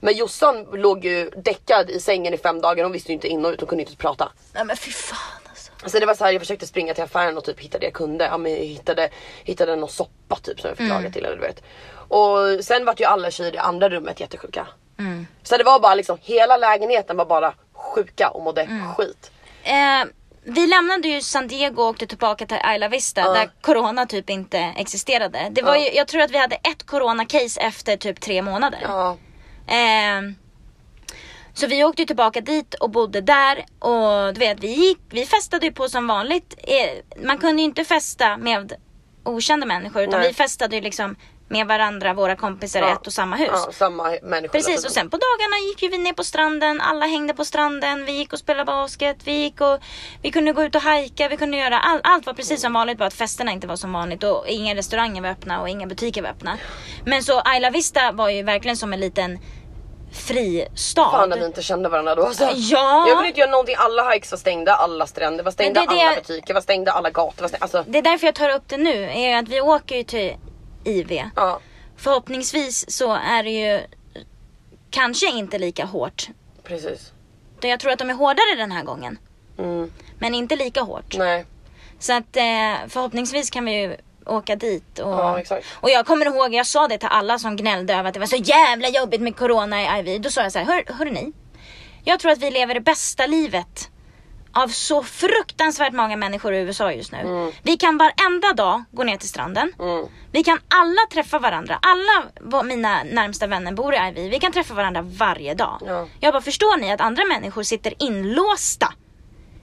Men 0.00 0.14
Jossan 0.14 0.66
låg 0.72 1.04
ju 1.04 1.30
däckad 1.30 1.90
i 1.90 2.00
sängen 2.00 2.34
i 2.34 2.38
fem 2.38 2.60
dagar, 2.60 2.84
hon 2.84 2.92
visste 2.92 3.12
ju 3.12 3.14
inte 3.14 3.28
in 3.28 3.44
och 3.44 3.52
ut, 3.52 3.60
hon 3.60 3.68
kunde 3.68 3.82
inte 3.82 3.96
prata. 3.96 4.32
Nej 4.54 4.64
men 4.64 4.76
fy 4.76 4.90
fan 4.90 5.42
alltså. 5.48 5.72
Så 5.86 5.98
det 5.98 6.06
var 6.06 6.14
så 6.14 6.24
här, 6.24 6.32
jag 6.32 6.40
försökte 6.40 6.66
springa 6.66 6.94
till 6.94 7.04
affären 7.04 7.36
och 7.36 7.44
typ 7.44 7.60
hitta 7.60 7.78
det 7.78 7.84
jag 7.84 7.94
kunde. 7.94 8.24
Ja, 8.24 8.38
men 8.38 8.52
jag 8.52 8.58
hittade, 8.58 9.08
hittade 9.44 9.76
någon 9.76 9.88
soppa 9.88 10.36
typ 10.36 10.60
som 10.60 10.68
jag 10.68 10.76
fick 10.76 10.88
laga 10.88 11.10
till 11.10 11.24
eller 11.24 11.36
du 11.36 11.42
vet. 11.42 11.62
Och 12.08 12.64
sen 12.64 12.84
vart 12.84 13.00
ju 13.00 13.04
alla 13.04 13.30
tjejer 13.30 13.54
i 13.54 13.58
andra 13.58 13.88
rummet 13.88 14.20
jättesjuka. 14.20 14.66
Så 15.42 15.56
det 15.56 15.64
var 15.64 15.80
bara 15.80 15.94
liksom, 15.94 16.18
hela 16.22 16.56
lägenheten 16.56 17.16
var 17.16 17.24
bara 17.24 17.54
sjuka 17.72 18.28
och 18.28 18.42
mådde 18.42 18.68
skit. 18.96 19.30
Eh, 19.64 20.04
vi 20.44 20.66
lämnade 20.66 21.08
ju 21.08 21.20
San 21.20 21.48
Diego 21.48 21.82
och 21.82 21.88
åkte 21.88 22.06
tillbaka 22.06 22.46
till 22.46 22.56
Isla 22.74 22.88
Vista 22.88 23.20
Ja. 23.20 23.32
där 23.32 23.50
corona 23.60 24.06
typ 24.06 24.30
inte 24.30 24.58
existerade. 24.58 25.48
Det 25.50 25.62
var 25.62 25.74
Ja. 25.76 25.82
ju, 25.84 25.96
jag 25.96 26.08
tror 26.08 26.22
att 26.22 26.30
vi 26.30 26.38
hade 26.38 26.56
ett 26.56 26.86
corona-case 26.86 27.60
efter 27.60 27.96
typ 27.96 28.20
tre 28.20 28.42
månader. 28.42 28.78
Ja, 28.82 29.16
Eh, 29.66 30.22
Så 31.54 31.66
vi 31.66 31.84
åkte 31.84 32.06
tillbaka 32.06 32.40
dit 32.40 32.74
och 32.74 32.90
bodde 32.90 33.20
där 33.20 33.64
och 33.78 34.34
du 34.34 34.38
vet 34.40 34.60
vi 34.60 34.68
gick, 34.68 34.98
vi 35.10 35.26
festade 35.26 35.66
ju 35.66 35.72
på 35.72 35.88
som 35.88 36.06
vanligt. 36.06 36.54
Eh, 36.58 37.22
Man 37.26 37.38
kunde 37.38 37.62
ju 37.62 37.68
inte 37.68 37.84
festa 37.84 38.36
med 38.36 38.72
okända 39.24 39.66
människor 39.66 40.02
utan 40.02 40.20
Nej. 40.20 40.28
vi 40.28 40.34
festade 40.34 40.76
ju 40.76 40.82
liksom 40.82 41.16
med 41.52 41.66
varandra, 41.66 42.14
våra 42.14 42.36
kompisar 42.36 42.80
i 42.80 42.82
Ja. 42.82 42.92
ett 42.92 43.06
och 43.06 43.12
samma 43.12 43.36
hus. 43.36 43.48
Ja, 43.52 43.68
samma 43.72 44.16
människor. 44.22 44.52
Precis 44.52 44.84
och 44.84 44.90
sen 44.90 45.10
på 45.10 45.16
dagarna 45.16 45.56
gick 45.68 45.82
ju 45.82 45.88
vi 45.88 45.98
ner 45.98 46.12
på 46.12 46.24
stranden, 46.24 46.80
alla 46.80 47.06
hängde 47.06 47.34
på 47.34 47.44
stranden, 47.44 48.04
vi 48.04 48.12
gick 48.12 48.32
och 48.32 48.38
spelade 48.38 48.64
basket, 48.64 49.16
vi 49.24 49.32
gick 49.32 49.60
och 49.60 49.78
vi 50.22 50.30
kunde 50.30 50.52
gå 50.52 50.62
ut 50.62 50.74
och 50.74 50.82
hajka, 50.82 51.28
vi 51.28 51.36
kunde 51.36 51.56
göra 51.56 51.78
all, 51.78 52.00
allt 52.04 52.26
var 52.26 52.34
precis 52.34 52.60
som 52.60 52.72
vanligt 52.72 52.98
bara 52.98 53.06
att 53.06 53.14
festerna 53.14 53.52
inte 53.52 53.66
var 53.66 53.76
som 53.76 53.92
vanligt 53.92 54.22
och 54.24 54.44
inga 54.48 54.74
restauranger 54.74 55.22
var 55.22 55.28
öppna 55.28 55.60
och 55.60 55.68
inga 55.68 55.86
butiker 55.86 56.22
var 56.22 56.28
öppna. 56.30 56.58
Men 57.04 57.22
så 57.22 57.42
Ayla 57.44 57.70
Vista 57.70 58.12
var 58.12 58.28
ju 58.28 58.42
verkligen 58.42 58.76
som 58.76 58.92
en 58.92 59.00
liten 59.00 59.38
fristad. 60.12 61.10
Fan 61.10 61.28
när 61.28 61.38
vi 61.38 61.46
inte 61.46 61.62
kände 61.62 61.88
varandra 61.88 62.14
då 62.14 62.22
alltså. 62.26 62.48
Ja. 62.54 63.04
Jag 63.08 63.16
kunde 63.16 63.28
inte 63.28 63.40
göra 63.40 63.50
någonting, 63.50 63.74
alla 63.78 64.10
hikes 64.10 64.30
var 64.30 64.38
stängda, 64.38 64.74
alla 64.74 65.06
stränder 65.06 65.44
var 65.44 65.50
stängda, 65.52 65.80
det 65.80 65.86
det 65.86 65.92
alla 65.92 66.02
jag- 66.02 66.16
butiker 66.16 66.54
var 66.54 66.60
stängda, 66.60 66.92
alla 66.92 67.10
gator 67.10 67.40
var 67.42 67.48
stängda. 67.48 67.64
Alltså, 67.64 67.84
Det 67.86 67.98
är 67.98 68.02
därför 68.02 68.26
jag 68.26 68.34
tar 68.34 68.48
upp 68.50 68.62
det 68.66 68.76
nu, 68.76 69.04
är 69.12 69.38
att 69.38 69.48
vi 69.48 69.60
åker 69.60 69.96
ju 69.96 70.02
till 70.04 70.36
IV. 70.84 71.22
ja 71.36 71.60
Förhoppningsvis 71.96 72.90
så 72.90 73.12
är 73.12 73.42
det 73.42 73.50
ju 73.50 73.80
kanske 74.90 75.26
inte 75.30 75.58
lika 75.58 75.84
hårt. 75.84 76.28
precis. 76.62 77.12
Jag 77.60 77.80
tror 77.80 77.92
att 77.92 77.98
de 77.98 78.10
är 78.10 78.14
hårdare 78.14 78.54
den 78.56 78.72
här 78.72 78.82
gången. 78.84 79.18
Mm, 79.58 79.90
Men 80.18 80.34
inte 80.34 80.56
lika 80.56 80.80
hårt. 80.82 81.14
nej, 81.18 81.46
Så 81.98 82.12
att 82.12 82.36
eh, 82.36 82.74
förhoppningsvis 82.88 83.50
kan 83.50 83.64
vi 83.64 83.72
ju 83.82 83.96
åka 84.26 84.56
dit. 84.56 84.98
Och, 84.98 85.10
Ja, 85.12 85.40
exakt. 85.40 85.66
och 85.80 85.90
jag 85.90 86.06
kommer 86.06 86.26
ihåg, 86.26 86.54
jag 86.54 86.66
sa 86.66 86.88
det 86.88 86.98
till 86.98 87.08
alla 87.10 87.38
som 87.38 87.56
gnällde 87.56 87.94
över 87.94 88.08
att 88.08 88.14
det 88.14 88.20
var 88.20 88.26
så 88.26 88.36
jävla 88.36 88.88
jobbigt 88.88 89.20
med 89.20 89.36
corona 89.36 89.82
i 89.82 90.10
IV. 90.10 90.20
Då 90.20 90.30
sa 90.30 90.42
jag 90.42 90.52
så 90.52 90.58
här, 90.58 90.66
hör, 90.66 90.94
hör 90.94 91.04
ni? 91.04 91.32
Jag 92.04 92.20
tror 92.20 92.32
att 92.32 92.38
vi 92.38 92.50
lever 92.50 92.74
det 92.74 92.80
bästa 92.80 93.26
livet 93.26 93.90
av 94.54 94.68
så 94.68 95.02
fruktansvärt 95.02 95.92
många 95.92 96.16
människor 96.16 96.54
i 96.54 96.58
USA 96.58 96.92
just 96.92 97.12
nu. 97.12 97.52
Vi 97.62 97.76
kan 97.76 97.98
varenda 97.98 98.52
dag 98.52 98.84
gå 98.90 99.04
ner 99.04 99.16
till 99.16 99.28
stranden. 99.28 99.72
mm, 99.78 100.06
Vi 100.32 100.44
kan 100.44 100.58
alla 100.68 101.02
träffa 101.12 101.38
varandra. 101.38 101.78
Alla 101.82 102.62
mina 102.64 103.02
närmsta 103.04 103.46
vänner 103.46 103.72
bor 103.72 103.94
i 103.94 103.96
IV. 103.96 104.30
Vi 104.30 104.38
kan 104.40 104.52
träffa 104.52 104.74
varandra 104.74 105.02
varje 105.02 105.54
dag. 105.54 105.78
Ja. 105.86 106.06
Jag 106.20 106.34
bara, 106.34 106.42
förstår 106.42 106.76
ni 106.76 106.92
att 106.92 107.00
andra 107.00 107.24
människor 107.24 107.62
sitter 107.62 107.94
inlåsta 108.02 108.92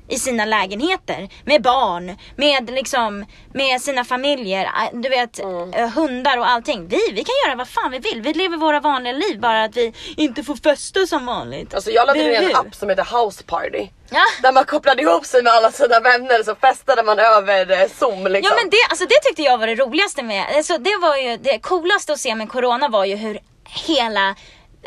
i 0.10 0.20
sina 0.20 0.46
lägenheter 0.46 1.30
med 1.46 1.62
barn, 1.62 2.18
med 2.36 2.70
liksom, 2.70 3.26
med 3.54 3.82
sina 3.82 4.04
familjer, 4.06 4.64
äh, 4.66 5.00
du 5.00 5.10
vet, 5.10 5.40
Mm. 5.40 5.74
eh, 5.74 5.90
hundar 5.90 6.38
och 6.38 6.50
allting. 6.50 6.88
Vi, 6.88 7.00
vi 7.12 7.24
kan 7.24 7.34
göra 7.46 7.56
vad 7.58 7.68
fan 7.70 7.92
vi 7.92 8.00
vill. 8.00 8.22
Vi 8.22 8.34
lever 8.34 8.58
våra 8.58 8.80
vanliga 8.80 9.14
liv 9.14 9.40
bara 9.40 9.64
att 9.64 9.76
vi 9.78 9.94
inte 10.18 10.44
får 10.44 10.56
festa 10.56 11.06
som 11.08 11.26
vanligt. 11.26 11.74
Alltså 11.74 11.92
jag 11.92 12.08
laddade 12.08 12.26
ner 12.26 12.42
en 12.50 12.56
app 12.56 12.76
som 12.76 12.90
heter 12.90 13.24
House 13.24 13.44
Party. 13.44 13.88
Ja. 14.12 14.24
Där 14.42 14.52
man 14.52 14.66
kopplade 14.66 15.02
ihop 15.02 15.26
sig 15.26 15.44
med 15.44 15.54
alla 15.54 15.72
sina 15.72 16.00
vänner 16.00 16.44
så 16.44 16.56
festade 16.56 17.04
man 17.04 17.20
över 17.20 17.72
eh, 17.72 17.88
zoom 18.00 18.28
liksom. 18.28 18.52
Ja 18.56 18.62
men 18.64 18.70
det, 18.70 18.78
alltså 18.90 19.06
det 19.06 19.20
tyckte 19.24 19.42
jag 19.42 19.58
var 19.58 19.68
det 19.68 19.76
roligaste 19.76 20.24
med, 20.24 20.46
alltså 20.56 20.78
det 20.78 20.98
var 21.02 21.16
ju 21.18 21.38
det 21.38 21.60
coolaste 21.60 22.14
att 22.14 22.20
se 22.20 22.36
med 22.36 22.50
corona 22.50 22.88
var 22.88 23.06
ju 23.06 23.16
hur 23.16 23.40
hela 23.88 24.36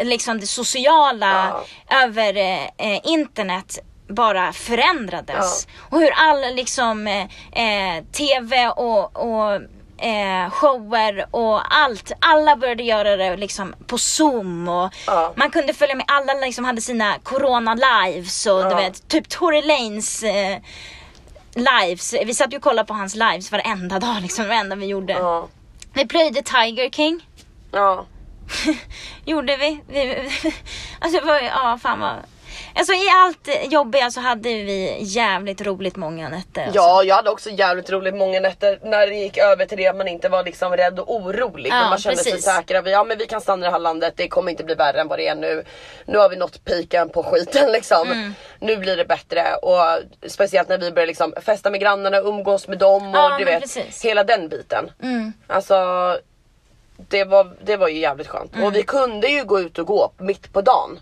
liksom 0.01 0.41
det 0.41 0.47
sociala 0.47 1.61
över 2.05 2.37
eh, 2.37 2.65
eh, 2.65 3.01
internet 3.05 3.79
bara 4.09 4.53
förändrades. 4.53 5.67
Och 5.91 5.99
hur 6.01 6.11
all 6.17 6.55
liksom 6.55 7.07
eh, 7.07 7.23
eh, 7.53 8.05
tv 8.13 8.69
och, 8.69 9.17
och 9.17 9.55
eh, 10.05 10.51
shower 10.51 11.27
och 11.31 11.75
allt, 11.75 12.13
alla 12.21 12.57
började 12.57 12.83
göra 12.83 13.17
det 13.17 13.37
liksom 13.37 13.75
på 13.87 13.99
zoom 13.99 14.69
och 14.69 14.91
Ja. 15.07 15.33
man 15.37 15.51
kunde 15.51 15.75
följa 15.75 15.95
med, 15.95 16.05
alla 16.09 16.33
liksom 16.35 16.65
hade 16.65 16.81
sina 16.81 17.19
corona 17.23 17.75
lives 17.75 18.47
och 18.47 18.63
du 18.65 18.71
Ja. 18.71 18.77
vet 18.77 19.09
typ 19.09 19.29
Tory 19.29 19.63
Lanes 19.63 20.23
eh, 20.23 20.59
lives. 21.55 22.15
Vi 22.25 22.35
satt 22.35 22.53
ju 22.53 22.57
och 22.57 22.63
kollade 22.63 22.87
på 22.89 22.95
hans 22.95 23.15
lives 23.15 23.53
varenda 23.53 23.99
dag 23.99 24.17
liksom, 24.23 24.49
det 24.49 24.55
enda 24.55 24.77
vi 24.77 24.87
gjorde. 24.87 25.13
Ja. 25.13 25.49
Vi 25.95 26.07
plöjde 26.07 26.43
Tiger 26.43 26.91
King. 26.91 27.27
Ja. 27.73 28.07
Gjorde 29.25 29.57
vi. 29.57 29.81
vi 29.89 30.31
alltså 31.01 31.27
var 31.27 31.41
ja 31.41 31.79
fan 31.83 32.01
vad. 32.01 32.17
Alltså 32.75 32.93
i 32.93 33.09
allt 33.15 33.73
jobbiga 33.73 34.11
så 34.11 34.21
hade 34.21 34.49
vi 34.49 34.99
jävligt 35.01 35.61
roligt 35.61 35.97
många 35.97 36.29
nätter. 36.29 36.63
alltså. 36.63 36.77
ja, 36.79 37.03
jag 37.03 37.17
hade 37.17 37.31
också 37.31 37.51
jävligt 37.51 37.91
roligt 37.91 38.15
många 38.15 38.41
nätter 38.41 38.79
när 38.83 39.07
det 39.07 39.15
gick 39.15 39.39
över 39.39 39.67
till 39.67 39.79
det 39.79 39.87
att 39.87 39.97
man 39.97 40.09
inte 40.09 40.29
var 40.29 40.45
liksom 40.45 40.77
rädd 40.77 40.99
och 40.99 41.15
orolig. 41.15 41.71
Ja, 41.71 41.81
men 41.81 41.89
man 41.91 41.99
kände 41.99 42.17
precis. 42.17 42.45
sig 42.45 42.55
säker. 42.55 42.89
Ja 42.89 43.05
men 43.05 43.19
vi 43.19 43.27
kan 43.27 43.41
stanna 43.41 43.67
i 43.67 43.69
det 43.69 43.73
här 43.73 43.79
landet, 43.79 44.15
det 44.17 44.29
kommer 44.29 44.51
inte 44.51 44.65
bli 44.65 44.75
värre 44.75 45.01
än 45.01 45.09
vad 45.09 45.19
det 45.19 45.29
är 45.29 45.35
nu. 45.35 45.65
Nu 46.07 46.19
har 46.19 46.29
vi 46.29 46.37
nått 46.37 46.65
piken 46.65 47.09
på 47.09 47.23
skiten 47.23 47.73
liksom. 47.77 48.13
Mm. 48.13 48.35
Nu 48.61 48.77
blir 48.77 48.97
det 48.97 49.05
bättre 49.05 49.55
och 49.55 49.81
speciellt 50.31 50.69
när 50.69 50.79
vi 50.79 50.93
börjar 50.93 51.07
liksom 51.07 51.35
festa 51.43 51.71
med 51.71 51.81
grannarna, 51.81 52.19
umgås 52.19 52.69
med 52.69 52.79
dem 52.79 53.09
och 53.09 53.17
Ja, 53.17 53.37
du 53.39 53.45
vet 53.45 53.61
precis. 53.61 54.05
hela 54.05 54.25
den 54.25 54.49
biten. 54.49 54.91
Mm. 55.03 55.33
Alltså 55.47 55.75
det 57.09 57.25
var, 57.25 57.53
det 57.65 57.77
var 57.77 57.89
ju 57.89 57.99
jävligt 57.99 58.29
skönt. 58.29 58.55
Mm. 58.55 58.67
Och 58.67 58.75
vi 58.77 58.83
kunde 58.83 59.29
ju 59.29 59.45
gå 59.45 59.61
ut 59.61 59.79
och 59.79 59.87
gå 59.87 60.13
mitt 60.19 60.53
på 60.53 60.61
dagen. 60.61 61.01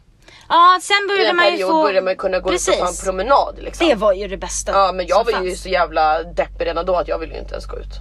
Ja 0.51 0.79
sen 0.83 0.97
började 1.09 1.33
man 1.33 1.57
ju 1.57 1.67
få... 1.67 1.83
började 1.83 2.05
man 2.05 2.13
ju 2.13 2.17
kunna 2.17 2.39
gå 2.39 2.53
ut 2.53 2.61
och 2.61 2.67
ta 2.67 2.73
en 2.81 2.87
Precis. 2.87 3.05
promenad 3.05 3.55
liksom. 3.59 3.89
Det 3.89 3.95
var 3.95 4.13
ju 4.13 4.29
det 4.29 4.37
bästa 4.37 4.73
Ja 4.73 4.93
men 4.93 5.07
jag 5.07 5.17
som 5.27 5.35
var 5.35 5.43
ju 5.45 5.49
fanns. 5.51 5.63
så 5.63 5.69
jävla 5.69 6.23
deppig 6.23 6.67
redan 6.67 6.87
då 6.87 6.97
att 6.97 7.09
jag 7.09 7.19
ville 7.19 7.35
ju 7.35 7.41
inte 7.41 7.53
ens 7.53 7.67
gå 7.67 7.79
ut. 7.79 7.95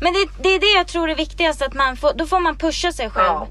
Men 0.00 0.12
det, 0.12 0.28
det 0.42 0.48
är 0.54 0.60
det 0.60 0.78
jag 0.78 0.86
tror 0.86 1.10
är 1.10 1.14
viktigast 1.14 1.62
att 1.62 1.74
man 1.74 1.96
får, 1.96 2.12
då 2.14 2.26
får 2.26 2.40
man 2.40 2.56
pusha 2.56 2.92
sig 2.92 3.10
själv. 3.10 3.26
Ja. 3.26 3.46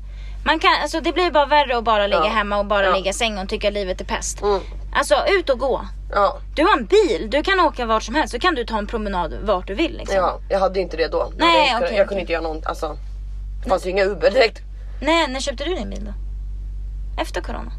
Man 0.45 0.60
kan, 0.60 0.72
alltså 0.82 1.01
det 1.01 1.12
blir 1.14 1.32
bara 1.32 1.45
värre 1.45 1.78
att 1.78 1.84
bara 1.84 2.08
ligga 2.08 2.20
Ja. 2.26 2.30
hemma 2.30 2.58
och 2.60 2.66
bara 2.66 2.86
Ja. 2.86 2.95
ligga 2.95 3.10
i 3.10 3.14
sängen 3.14 3.39
och 3.39 3.49
tycka 3.49 3.70
livet 3.70 4.01
är 4.01 4.06
pest. 4.06 4.41
Mm. 4.41 4.60
Alltså 4.95 5.16
ut 5.39 5.49
och 5.49 5.60
gå. 5.60 5.82
Ja, 6.12 6.38
Du 6.56 6.64
har 6.64 6.78
en 6.78 6.86
bil, 6.86 7.28
du 7.32 7.43
kan 7.43 7.60
åka 7.60 7.86
vart 7.86 8.03
som 8.03 8.16
helst, 8.16 8.32
så 8.34 8.39
kan 8.39 8.56
du 8.56 8.66
ta 8.66 8.78
en 8.78 8.88
promenad 8.88 9.34
vart 9.43 9.68
du 9.68 9.74
vill 9.74 9.97
liksom. 9.97 10.16
ja, 10.18 10.39
jag 10.49 10.60
hade 10.60 10.80
inte 10.80 10.97
det 10.97 11.08
då. 11.08 11.32
Nej, 11.38 11.58
jag, 11.58 11.68
kunde- 11.72 11.86
okej, 11.86 11.97
jag 11.97 12.03
okej. 12.03 12.08
kunde 12.08 12.22
inte 12.22 12.34
göra 12.34 12.43
något, 12.43 12.66
alltså. 12.66 12.97
Det 13.64 13.70
fanns 13.70 13.86
ju 13.86 13.89
inga 13.89 14.03
Uber 14.03 14.32
direkt. 14.32 14.60
Nej, 15.01 15.28
när 15.28 15.39
köpte 15.39 15.64
du 15.64 15.76
din 15.76 15.89
bil 15.89 16.06
då? 16.06 16.14
Efter 17.22 17.41
corona? 17.41 17.72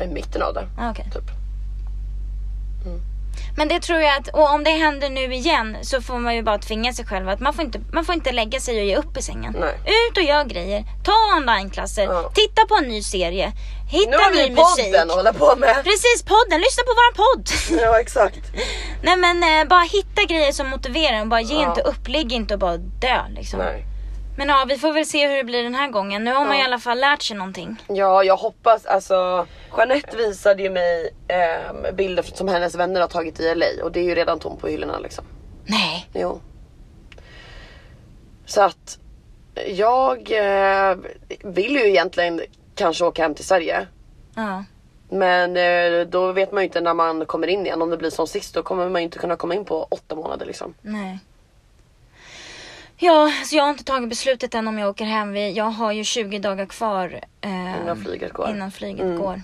I 0.00 0.06
mitten 0.06 0.42
av 0.42 0.54
det. 0.54 0.68
Ah, 0.78 0.90
okej. 0.90 1.04
Typ. 1.14 1.30
Men 3.56 3.68
det 3.68 3.80
tror 3.80 4.00
jag 4.00 4.16
att, 4.16 4.28
och 4.28 4.50
om 4.54 4.64
det 4.64 4.70
händer 4.70 5.10
nu 5.10 5.34
igen 5.34 5.76
så 5.82 6.00
får 6.02 6.18
man 6.18 6.34
ju 6.34 6.42
bara 6.42 6.58
tvinga 6.58 6.92
sig 6.92 7.06
själv 7.06 7.28
att 7.28 7.40
man 7.40 7.54
får 7.54 7.64
inte, 7.64 7.80
man 7.92 8.04
får 8.04 8.14
inte 8.14 8.32
lägga 8.32 8.60
sig 8.60 8.80
och 8.80 8.86
ge 8.86 8.96
upp 8.96 9.16
i 9.16 9.22
sängen. 9.22 9.56
Nej. 9.60 9.74
Ut 10.10 10.16
och 10.16 10.22
gör 10.22 10.44
grejer, 10.44 10.84
ta 11.04 11.12
onlineklasser, 11.36 12.02
Ja. 12.04 12.30
titta 12.34 12.66
på 12.68 12.74
en 12.76 12.88
ny 12.88 13.02
serie, 13.02 13.46
Nu 13.92 13.98
hitta 13.98 14.16
har 14.18 14.30
ny 14.30 14.36
vi 14.42 14.50
musik. 14.50 14.92
podden 14.92 15.10
att 15.10 15.16
hålla 15.16 15.32
på 15.32 15.56
med. 15.56 15.74
Precis, 15.84 16.22
podden, 16.22 16.60
lyssna 16.60 16.82
på 16.86 16.92
våran 16.98 17.14
podd. 17.22 17.48
Ja 17.82 18.00
exakt. 18.00 18.40
Nej 19.02 19.16
men 19.16 19.42
eh, 19.60 19.68
bara 19.68 19.82
hitta 19.82 20.22
grejer 20.28 20.52
som 20.52 20.66
motiverar 20.68 21.16
en, 21.16 21.28
bara 21.28 21.40
ge 21.40 21.54
Ja. 21.54 21.68
inte 21.68 21.80
upp, 21.82 22.08
ligg 22.08 22.32
inte 22.32 22.54
och 22.54 22.60
bara 22.60 22.76
dö 22.76 23.18
liksom. 23.28 23.58
Nej. 23.58 23.84
Men 24.36 24.48
ja, 24.48 24.64
vi 24.68 24.78
får 24.78 24.92
väl 24.92 25.06
se 25.06 25.28
hur 25.28 25.36
det 25.36 25.44
blir 25.44 25.62
den 25.62 25.74
här 25.74 25.88
gången. 25.88 26.24
Nu 26.24 26.32
har 26.32 26.44
man 26.44 26.56
Ja. 26.58 26.62
i 26.62 26.64
alla 26.64 26.78
fall 26.78 26.98
lärt 27.00 27.22
sig 27.22 27.36
någonting. 27.36 27.82
Ja 27.88 28.24
jag 28.24 28.36
hoppas, 28.36 28.86
alltså 28.86 29.46
Jeanette 29.76 30.16
visade 30.16 30.62
ju 30.62 30.70
mig 30.70 31.10
eh, 31.28 31.92
bilder 31.92 32.22
som 32.22 32.48
hennes 32.48 32.74
vänner 32.74 33.00
har 33.00 33.08
tagit 33.08 33.40
i 33.40 33.54
LA 33.54 33.66
och 33.84 33.92
det 33.92 34.00
är 34.00 34.04
ju 34.04 34.14
redan 34.14 34.38
tomt 34.38 34.60
på 34.60 34.68
hyllorna 34.68 34.98
liksom. 34.98 35.24
Nej. 35.66 36.08
Jo. 36.14 36.40
Så 38.46 38.62
att 38.62 38.98
jag 39.66 40.18
eh, 40.32 40.96
vill 41.44 41.72
ju 41.76 41.88
egentligen 41.88 42.40
kanske 42.74 43.04
åka 43.04 43.22
hem 43.22 43.34
till 43.34 43.44
Sverige. 43.44 43.86
Ja. 44.34 44.64
Men 45.08 45.56
eh, 45.56 46.06
då 46.06 46.32
vet 46.32 46.52
man 46.52 46.62
ju 46.62 46.66
inte 46.66 46.80
när 46.80 46.94
man 46.94 47.26
kommer 47.26 47.46
in 47.46 47.66
igen. 47.66 47.82
Om 47.82 47.90
det 47.90 47.96
blir 47.96 48.10
som 48.10 48.26
sist 48.26 48.54
då 48.54 48.62
kommer 48.62 48.88
man 48.88 49.00
ju 49.00 49.04
inte 49.04 49.18
kunna 49.18 49.36
komma 49.36 49.54
in 49.54 49.64
på 49.64 49.86
åtta 49.90 50.14
månader 50.14 50.46
liksom. 50.46 50.74
Nej. 50.82 51.18
Ja, 52.96 53.32
så 53.44 53.56
jag 53.56 53.62
har 53.62 53.70
inte 53.70 53.84
tagit 53.84 54.08
beslutet 54.08 54.54
än 54.54 54.68
om 54.68 54.78
jag 54.78 54.90
åker 54.90 55.04
hem. 55.04 55.36
Jag 55.36 55.64
har 55.70 55.92
ju 55.92 56.04
20 56.04 56.38
dagar 56.38 56.66
kvar. 56.66 57.20
eh, 57.40 57.80
Innan 57.82 58.04
flyget 58.04 58.32
går. 58.32 58.50
Innan 58.50 58.70
flyget 58.70 59.00
Mm. 59.04 59.18
går. 59.18 59.42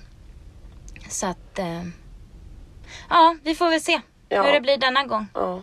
Så 1.08 1.26
att... 1.26 1.58
Eh, 1.58 1.82
ja, 3.08 3.36
vi 3.42 3.54
får 3.54 3.70
väl 3.70 3.80
se 3.80 4.00
Ja. 4.28 4.42
hur 4.42 4.52
det 4.52 4.60
blir 4.60 4.76
denna 4.76 5.04
gång. 5.04 5.26
Ja. 5.34 5.62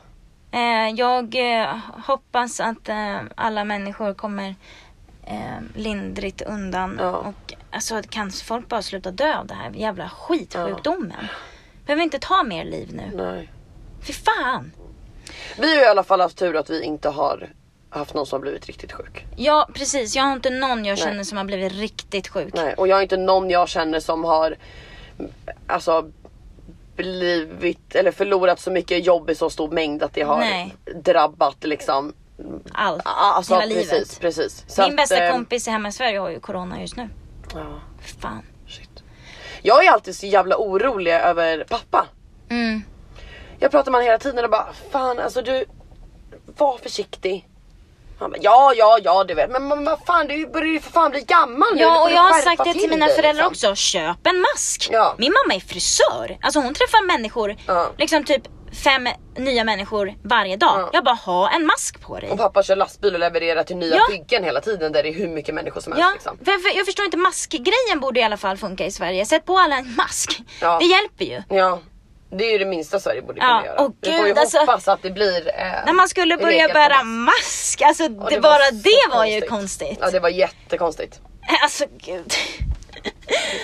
Eh, 0.52 0.90
jag 0.96 1.36
eh, 1.62 1.78
hoppas 2.06 2.60
att 2.60 2.90
eh, 2.90 3.18
alla 3.36 3.64
människor 3.64 4.14
kommer 4.14 4.56
eh, 5.26 5.60
lindrigt 5.76 6.42
undan. 6.42 6.98
Ja. 7.00 7.12
Och 7.18 7.54
alltså, 7.72 8.02
kan 8.10 8.32
folk 8.32 8.68
bara 8.68 8.82
sluta 8.82 9.12
dö 9.12 9.38
av 9.38 9.48
det 9.48 9.54
här 9.54 9.72
jävla 9.72 10.10
skitsjukdomen? 10.10 11.28
Behöver 11.86 12.04
inte 12.04 12.20
ta 12.20 12.44
mer 12.44 12.66
liv 12.66 12.90
nu. 12.94 13.12
Nej. 13.16 13.50
Fy 14.08 14.14
fan! 14.14 14.72
Vi 15.58 15.76
har 15.78 15.84
i 15.86 15.88
alla 15.88 16.04
fall 16.04 16.22
haft 16.22 16.38
tur 16.38 16.56
att 16.56 16.70
vi 16.70 16.84
inte 16.84 17.10
har 17.10 17.50
haft 17.90 18.14
någon 18.14 18.26
som 18.26 18.38
har 18.38 18.42
blivit 18.42 18.66
riktigt 18.66 18.92
sjuk. 18.92 19.26
Ja 19.36 19.70
precis, 19.74 20.16
jag 20.16 20.24
har 20.24 20.34
inte 20.34 20.50
någon 20.50 20.86
jag 20.86 20.96
Nej. 20.96 21.04
känner 21.06 21.24
som 21.24 21.38
har 21.38 21.46
blivit 21.46 21.74
riktigt 21.74 22.28
sjuk. 22.28 22.54
Nej. 22.54 22.74
Och 22.74 22.88
jag 22.88 22.96
har 22.96 23.02
inte 23.02 23.18
någon 23.18 23.50
jag 23.50 23.70
känner 23.70 24.00
som 24.00 24.24
har 24.24 24.56
alltså 25.68 26.12
blivit 26.96 27.96
eller 27.96 28.12
förlorat 28.12 28.60
så 28.60 28.72
mycket 28.72 29.06
jobb 29.06 29.30
i 29.30 29.36
så 29.36 29.50
stor 29.50 29.72
mängd 29.72 30.04
att 30.04 30.14
det 30.14 30.22
har 30.22 30.40
Nej. 30.40 30.76
drabbat 31.04 31.64
liksom. 31.64 32.14
Allt. 32.72 33.02
Alltså 33.06 33.54
Hela 33.60 33.74
precis, 33.76 33.92
livet. 33.92 34.20
precis. 34.20 34.64
Så 34.68 34.82
Min 34.82 34.92
att, 34.92 34.98
bästa 34.98 35.26
eh, 35.26 35.32
kompis 35.32 35.68
hemma 35.68 35.90
i 35.90 35.92
Sverige 35.92 36.20
har 36.20 36.30
ju 36.30 36.40
corona 36.40 36.82
just 36.82 36.96
nu. 36.98 37.10
Ja, 37.54 37.80
Fan. 38.22 38.44
shit. 38.68 39.04
Jag 39.62 39.86
är 39.86 39.92
alltid 39.92 40.16
så 40.16 40.26
jävla 40.26 40.58
orolig 40.58 41.12
över 41.12 41.64
pappa. 41.70 42.08
Mm. 42.50 42.82
Jag 43.60 43.72
pratar 43.72 43.92
med 43.92 43.98
honom 43.98 44.06
hela 44.06 44.18
tiden 44.18 44.44
och 44.46 44.52
bara 44.52 44.74
fan 44.92 45.20
alltså 45.20 45.42
du 45.42 45.66
var 46.58 46.78
försiktig. 46.78 47.48
Han 48.20 48.32
bara, 48.32 48.38
ja 48.42 48.74
ja 48.76 49.00
ja 49.04 49.24
du 49.24 49.34
vet 49.34 49.50
men, 49.52 49.86
vad 49.86 50.00
fan 50.06 50.28
du 50.28 50.48
börjar 50.48 50.68
ju 50.74 50.80
för 50.80 50.92
fan 50.92 51.12
bli 51.12 51.22
gammal 51.22 51.68
nu. 51.76 51.82
Ja 51.82 52.04
och 52.04 52.12
jag 52.12 52.22
har 52.22 52.42
sagt 52.42 52.64
det 52.64 52.74
till 52.74 52.90
mina 52.90 53.08
föräldrar 53.08 53.50
liksom. 53.50 53.72
också, 53.72 53.76
köp 53.76 54.28
en 54.28 54.42
mask. 54.42 54.90
Ja. 54.92 55.16
Min 55.18 55.34
mamma 55.34 55.56
är 55.56 55.60
frisör, 55.60 56.38
alltså 56.42 56.60
hon 56.60 56.74
träffar 56.74 57.06
människor, 57.06 57.56
Ja. 57.68 57.88
liksom 57.98 58.24
typ 58.24 58.42
fem 58.84 59.08
nya 59.38 59.64
människor 59.64 60.14
varje 60.24 60.56
dag. 60.58 60.80
Ja. 60.80 60.90
Jag 60.94 61.04
bara, 61.04 61.16
ha 61.16 61.50
en 61.50 61.66
mask 61.66 62.02
på 62.02 62.20
dig. 62.20 62.30
Och 62.30 62.38
pappa 62.38 62.64
kör 62.64 62.76
lastbil 62.76 63.14
och 63.14 63.20
levererar 63.20 63.64
till 63.64 63.78
nya 63.78 63.96
Ja. 63.96 64.04
byggen 64.10 64.44
hela 64.44 64.62
tiden 64.62 64.92
där 64.92 65.04
det 65.04 65.10
är 65.10 65.14
hur 65.14 65.28
mycket 65.28 65.56
människor 65.56 65.82
som 65.82 65.94
helst. 65.94 66.06
Ja, 66.26 66.32
Liksom. 66.32 66.38
för, 66.62 66.78
jag 66.78 66.86
förstår 66.86 67.06
inte, 67.06 67.18
maskgrejen 67.18 68.00
borde 68.02 68.20
i 68.20 68.24
alla 68.24 68.38
fall 68.38 68.58
funka 68.58 68.86
i 68.86 68.92
Sverige. 68.92 69.26
Sätt 69.26 69.46
på 69.46 69.58
alla 69.58 69.78
en 69.78 69.96
mask. 69.96 70.42
Ja. 70.62 70.78
Det 70.80 70.86
hjälper 70.86 71.26
ju. 71.26 71.58
Ja, 71.58 71.80
det 72.30 72.44
är 72.46 72.52
ju 72.52 72.58
det 72.58 72.66
minsta 72.66 73.00
Sverige 73.00 73.22
borde 73.22 73.40
Ja, 73.40 73.46
kunna 73.48 73.66
göra. 73.66 73.82
och 73.86 73.92
Vi 74.02 74.18
får 74.18 74.28
ju 74.28 74.34
alltså- 74.40 74.58
hoppas 74.60 74.88
att 74.88 75.02
det 75.02 75.12
blir... 75.12 75.48
Eh, 75.48 75.86
När 75.86 75.94
man 75.94 76.08
skulle 76.10 76.38
börja 76.38 76.68
bära 76.68 77.04
mask. 77.04 77.82
alltså 77.82 78.04
Ja, 78.04 78.10
det, 78.10 78.36
var 78.36 78.42
bara 78.42 78.64
så 78.64 78.72
det 78.76 79.16
var 79.18 79.26
ju 79.26 79.42
konstigt. 79.42 79.98
Ja 80.02 80.10
det 80.12 80.20
var 80.20 80.30
jättekonstigt. 80.30 81.20
Alltså 81.64 81.86
gud. 81.98 82.34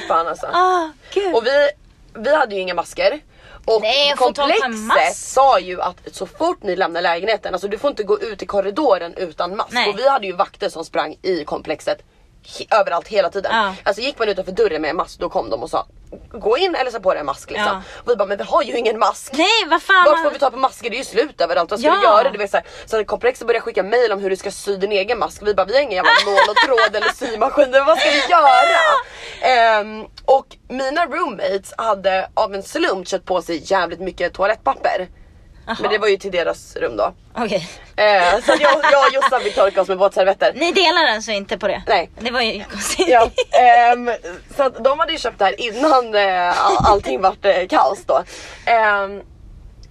Fan 0.07 0.27
alltså. 0.27 0.45
Ah, 0.45 0.89
gud. 1.13 1.35
Och 1.35 1.45
vi, 1.45 1.69
vi 2.15 2.35
hade 2.35 2.55
ju 2.55 2.61
inga 2.61 2.73
masker. 2.73 3.19
Och 3.65 3.81
Nej, 3.81 4.13
komplexet 4.17 5.15
sa 5.15 5.59
ju 5.59 5.81
att 5.81 5.97
så 6.11 6.25
fort 6.25 6.63
ni 6.63 6.75
lämnar 6.75 7.01
lägenheten, 7.01 7.53
alltså 7.53 7.67
du 7.67 7.77
får 7.77 7.89
inte 7.89 8.03
gå 8.03 8.19
ut 8.19 8.43
i 8.43 8.45
korridoren 8.45 9.13
utan 9.17 9.55
mask. 9.55 9.71
Nej. 9.73 9.89
Och 9.89 9.99
vi 9.99 10.09
hade 10.09 10.27
ju 10.27 10.33
vakter 10.33 10.69
som 10.69 10.85
sprang 10.85 11.15
i 11.21 11.43
komplexet 11.43 12.03
överallt 12.71 13.07
hela 13.07 13.29
tiden. 13.29 13.51
Ja. 13.55 13.75
Alltså 13.83 14.01
gick 14.01 14.19
man 14.19 14.29
utanför 14.29 14.51
dörren 14.51 14.81
med 14.81 14.89
en 14.89 14.95
mask 14.95 15.19
då 15.19 15.29
kom 15.29 15.49
de 15.49 15.63
och 15.63 15.69
sa 15.69 15.85
gå 16.31 16.57
in 16.57 16.75
eller 16.75 16.91
sätta 16.91 17.03
på 17.03 17.13
dig 17.13 17.19
en 17.19 17.25
mask 17.25 17.49
liksom. 17.49 17.67
Ja. 17.67 17.81
Och 18.03 18.11
vi 18.11 18.15
bara 18.15 18.27
men 18.27 18.37
vi 18.37 18.43
har 18.43 18.63
ju 18.63 18.77
ingen 18.77 18.99
mask. 18.99 19.33
Nej 19.33 19.65
vad 19.67 19.81
fan. 19.83 20.05
Vart 20.05 20.23
får 20.23 20.31
vi 20.31 20.39
ta 20.39 20.51
på 20.51 20.57
masker? 20.57 20.89
Det 20.89 20.95
är 20.95 20.97
ju 20.97 21.03
slut 21.03 21.41
överallt. 21.41 21.71
Vad 21.71 21.79
ska 21.79 21.89
Ja. 21.89 21.95
vi 21.95 22.03
göra? 22.05 22.29
Du 22.31 22.37
vet, 22.37 22.51
så, 22.51 22.57
här, 22.57 22.65
så 22.85 23.05
komplexet 23.05 23.47
börjar 23.47 23.61
skicka 23.61 23.83
mail 23.83 24.11
om 24.11 24.19
hur 24.19 24.29
du 24.29 24.35
ska 24.35 24.51
sy 24.51 24.75
din 24.75 24.91
egen 24.91 25.19
mask. 25.19 25.41
Vi 25.43 25.53
bara 25.53 25.65
vi 25.65 25.73
har 25.73 25.81
ingen 25.81 25.93
jävla 25.95 26.11
nål 26.25 26.39
och 26.49 26.55
tråd 26.55 26.95
eller 26.95 27.13
symaskiner. 27.31 27.85
Vad 27.85 27.97
ska 27.99 28.09
vi 28.09 28.21
göra? 28.29 28.79
Ehm, 29.41 30.05
och 30.25 30.45
mina 30.69 31.05
roommates 31.05 31.73
hade 31.77 32.29
av 32.33 32.55
en 32.55 32.63
slump 32.63 33.07
köpt 33.07 33.25
på 33.25 33.41
sig 33.41 33.61
jävligt 33.71 33.99
mycket 33.99 34.33
toalettpapper. 34.33 35.07
Jaha. 35.65 35.77
Men 35.81 35.91
det 35.91 35.97
var 35.97 36.07
ju 36.07 36.17
till 36.17 36.31
deras 36.31 36.75
rum 36.75 36.97
då. 36.97 37.13
Okej. 37.35 37.69
Eh, 37.95 38.39
så 38.45 38.51
jag, 38.59 38.79
jag 38.91 39.07
och 39.07 39.13
Jossan 39.13 39.41
fick 39.41 39.55
torka 39.55 39.81
oss 39.81 39.87
med 39.87 39.97
våtservetter. 39.97 40.53
Ni 40.55 40.71
delar 40.71 41.05
alltså 41.05 41.31
inte 41.31 41.57
på 41.57 41.67
det? 41.67 41.83
Nej. 41.87 42.09
Det 42.19 42.31
var 42.31 42.41
ju 42.41 42.63
konstigt. 42.63 43.07
Ja, 43.07 43.29
ehm, 43.59 44.11
så 44.57 44.63
att 44.63 44.83
de 44.83 44.99
hade 44.99 45.11
ju 45.11 45.17
köpt 45.17 45.39
det 45.39 45.45
här 45.45 45.61
innan 45.61 46.15
eh, 46.15 46.65
all, 46.65 46.77
allting 46.85 47.21
vart 47.21 47.45
eh, 47.45 47.67
kaos 47.69 48.05
då. 48.05 48.23
Ehm, 48.65 49.21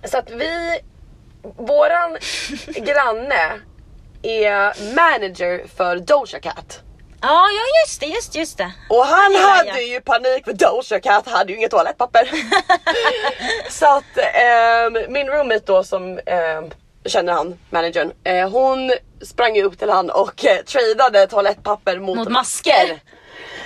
så 0.04 0.18
att 0.18 0.30
vi, 0.30 0.78
våran 1.56 2.16
granne 2.66 3.50
är 4.22 4.94
manager 4.94 5.66
för 5.76 5.96
Doja 5.96 6.40
Cat. 6.40 6.80
Ja, 7.22 7.48
ja 7.50 7.62
just 7.86 8.00
det, 8.00 8.06
just, 8.06 8.34
just 8.34 8.58
det. 8.58 8.72
Och 8.88 9.06
han 9.06 9.32
Ja, 9.32 9.38
ja, 9.40 9.62
ja. 9.64 9.72
hade 9.72 9.82
ju 9.82 10.00
panik 10.00 10.44
för 10.44 10.52
Doja 10.52 11.00
Cat 11.00 11.28
hade 11.28 11.52
ju 11.52 11.58
inget 11.58 11.70
toalettpapper. 11.70 12.30
så 13.70 13.86
att 13.86 14.18
ehm, 14.34 14.98
min 15.12 15.26
roommate 15.28 15.62
då 15.66 15.84
som 15.84 16.20
ehm, 16.26 16.70
känner 17.06 17.32
han, 17.32 17.58
managern, 17.70 18.12
eh, 18.24 18.50
hon 18.50 18.92
sprang 19.22 19.56
ju 19.56 19.62
upp 19.62 19.78
till 19.78 19.90
han 19.90 20.10
och 20.10 20.44
eh, 20.44 20.56
tradade 20.62 21.26
toalettpapper 21.26 21.98
mot, 21.98 22.16
Mot 22.16 22.28
masker. 22.28 22.72
masker. 22.88 23.00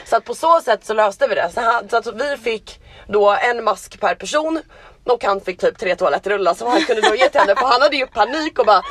Så 0.04 0.16
att 0.16 0.24
på 0.24 0.34
så 0.34 0.60
sätt 0.60 0.84
så 0.86 0.94
löste 0.94 1.26
vi 1.26 1.34
det. 1.34 1.50
Så, 1.54 1.60
han, 1.60 1.88
så 1.88 1.96
att 1.96 2.06
vi 2.06 2.36
fick 2.44 2.80
då 3.08 3.30
en 3.42 3.64
mask 3.64 4.00
per 4.00 4.14
person 4.14 4.62
och 5.10 5.24
han 5.24 5.40
fick 5.40 5.60
typ 5.60 5.78
tre 5.78 5.96
toalettrullar 5.96 6.54
som 6.54 6.68
han 6.68 6.80
kunde 6.82 7.02
då 7.08 7.14
ge 7.14 7.28
till 7.28 7.40
henne 7.40 7.54
för 7.56 7.66
han 7.66 7.82
hade 7.82 7.96
ju 7.96 8.06
panik 8.06 8.58
och 8.58 8.66
bara 8.66 8.82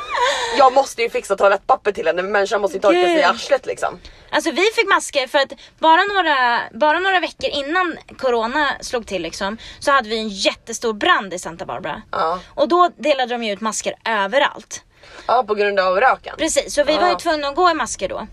Jag 0.58 0.72
måste 0.72 1.02
ju 1.02 1.10
fixa 1.10 1.36
toalettpapper 1.36 1.92
till 1.92 2.06
henne, 2.06 2.22
människan 2.22 2.60
måste 2.60 2.76
ju 2.76 2.80
torka 2.80 3.02
sig 3.02 3.16
i 3.18 3.22
arslet 3.22 3.66
liksom. 3.66 3.98
Alltså 4.30 4.50
vi 4.50 4.62
fick 4.74 4.88
masker 4.88 5.26
för 5.26 5.38
att 5.38 5.52
bara 5.78 6.00
några, 6.14 6.60
bara 6.72 6.98
några 6.98 7.20
veckor 7.20 7.50
innan 7.50 7.96
corona 8.18 8.68
slog 8.80 9.06
till 9.06 9.22
liksom 9.22 9.58
så 9.78 9.90
hade 9.90 10.08
vi 10.08 10.18
en 10.18 10.28
jättestor 10.28 10.92
brand 10.92 11.34
i 11.34 11.38
Santa 11.38 11.66
Barbara. 11.66 12.02
Ja. 12.12 12.40
Och 12.54 12.68
då 12.68 12.90
delade 12.96 13.34
de 13.34 13.42
ju 13.44 13.52
ut 13.52 13.60
masker 13.60 13.94
överallt. 14.04 14.82
Ja 15.26 15.42
på 15.42 15.54
grund 15.54 15.80
av 15.80 16.00
röken. 16.00 16.34
Precis, 16.38 16.74
så 16.74 16.84
vi 16.84 16.96
var 16.96 17.06
ju 17.06 17.12
Ja. 17.12 17.18
tvungna 17.18 17.48
att 17.48 17.56
gå 17.56 17.70
i 17.70 17.74
masker 17.74 18.08
då. 18.08 18.26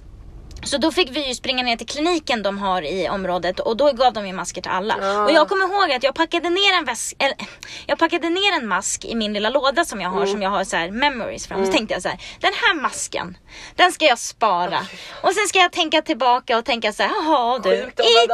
Så 0.65 0.77
då 0.77 0.91
fick 0.91 1.09
vi 1.09 1.27
ju 1.27 1.35
springa 1.35 1.63
ner 1.63 1.75
till 1.77 1.87
kliniken 1.87 2.43
de 2.43 2.57
har 2.57 2.81
i 2.81 3.09
området 3.09 3.59
och 3.59 3.77
då 3.77 3.91
gav 3.91 4.13
de 4.13 4.27
ju 4.27 4.33
masker 4.33 4.61
till 4.61 4.71
alla. 4.71 4.95
Ja. 5.01 5.23
Och 5.23 5.31
jag 5.31 5.49
kommer 5.49 5.65
ihåg 5.65 5.91
att 5.91 6.03
jag 6.03 6.15
packade 6.15 6.49
ner 6.49 6.77
en 6.77 6.85
väsk, 6.85 7.15
eller, 7.19 7.35
jag 7.87 7.99
packade 7.99 8.29
ner 8.29 8.53
en 8.61 8.67
mask 8.67 9.05
i 9.05 9.15
min 9.15 9.33
lilla 9.33 9.49
låda 9.49 9.85
som 9.85 10.01
jag 10.01 10.09
har 10.09 10.17
Mm. 10.17 10.31
som 10.31 10.41
jag 10.41 10.49
har 10.49 10.63
så 10.63 10.77
här 10.77 10.91
memories 10.91 11.47
från. 11.47 11.65
Så 11.65 11.71
tänkte 11.71 11.93
jag 11.93 12.03
så 12.03 12.09
här, 12.09 12.19
den 12.39 12.51
här 12.53 12.73
masken, 12.81 13.37
den 13.75 13.91
ska 13.91 14.05
jag 14.05 14.19
spara. 14.19 14.79
Och 15.21 15.33
sen 15.33 15.47
ska 15.47 15.59
jag 15.59 15.71
tänka 15.71 16.01
tillbaka 16.01 16.57
och 16.57 16.65
tänka 16.65 16.93
så 16.93 17.03
här, 17.03 17.09
jaha 17.09 17.59
du, 17.59 17.69
i 17.75 17.81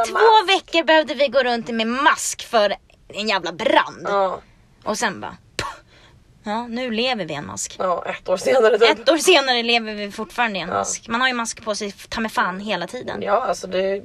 två 0.08 0.12
mask." 0.12 0.48
veckor 0.48 0.84
behövde 0.84 1.14
vi 1.14 1.28
gå 1.28 1.42
runt 1.42 1.68
med 1.68 1.86
mask 1.86 2.48
för 2.48 2.74
en 3.14 3.28
jävla 3.28 3.52
brand. 3.52 4.02
Ja, 4.04 4.40
Och 4.84 4.98
sen 4.98 5.20
bara, 5.20 5.36
ja 6.42 6.66
nu 6.66 6.90
lever 6.90 7.24
vi 7.24 7.32
i 7.32 7.36
en 7.36 7.46
mask. 7.46 7.76
ja 7.78 8.04
ett 8.06 8.28
år 8.28 8.36
senare 8.36 8.78
typ. 8.78 8.90
Ett 8.90 9.08
år 9.08 9.16
senare 9.16 9.62
lever 9.62 9.94
vi 9.94 10.10
fortfarande 10.12 10.58
i 10.58 10.62
en 10.62 10.68
Ja. 10.68 10.74
mask. 10.74 11.08
Man 11.08 11.20
har 11.20 11.28
ju 11.28 11.34
mask 11.34 11.64
på 11.64 11.74
sig 11.74 11.92
ta 12.08 12.20
med 12.20 12.32
fan 12.32 12.60
hela 12.60 12.86
tiden. 12.86 13.22
Ja 13.22 13.32
alltså 13.44 13.66
det, 13.66 14.02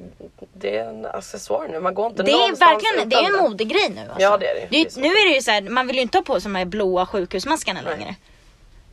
det 0.54 0.76
är 0.76 0.88
en 0.88 1.06
accessoar 1.06 1.68
nu, 1.68 1.80
man 1.80 1.94
går 1.94 2.06
inte 2.06 2.22
Det 2.22 2.30
är 2.30 2.36
någonstans 2.38 2.70
verkligen 2.84 3.08
det 3.08 3.16
är 3.16 3.20
utan 3.20 3.34
en 3.34 3.42
det. 3.44 3.48
modegrej 3.48 3.88
nu 3.90 4.00
alltså. 4.00 4.22
Ja, 4.22 4.36
det 4.38 4.46
är 4.46 4.54
det. 4.54 4.60
är, 4.60 4.68
Det 4.70 4.96
är 4.96 5.00
nu 5.00 5.08
är 5.08 5.28
det 5.30 5.34
ju 5.36 5.42
så 5.42 5.50
här, 5.50 5.60
man 5.62 5.86
vill 5.86 5.96
ju 5.96 6.02
inte 6.02 6.18
ha 6.18 6.22
på 6.22 6.40
sig 6.40 6.50
de 6.52 6.54
här 6.58 6.64
blåa 6.64 7.06
sjukhusmaskarna 7.06 7.80
Nej. 7.84 7.98
längre. 7.98 8.14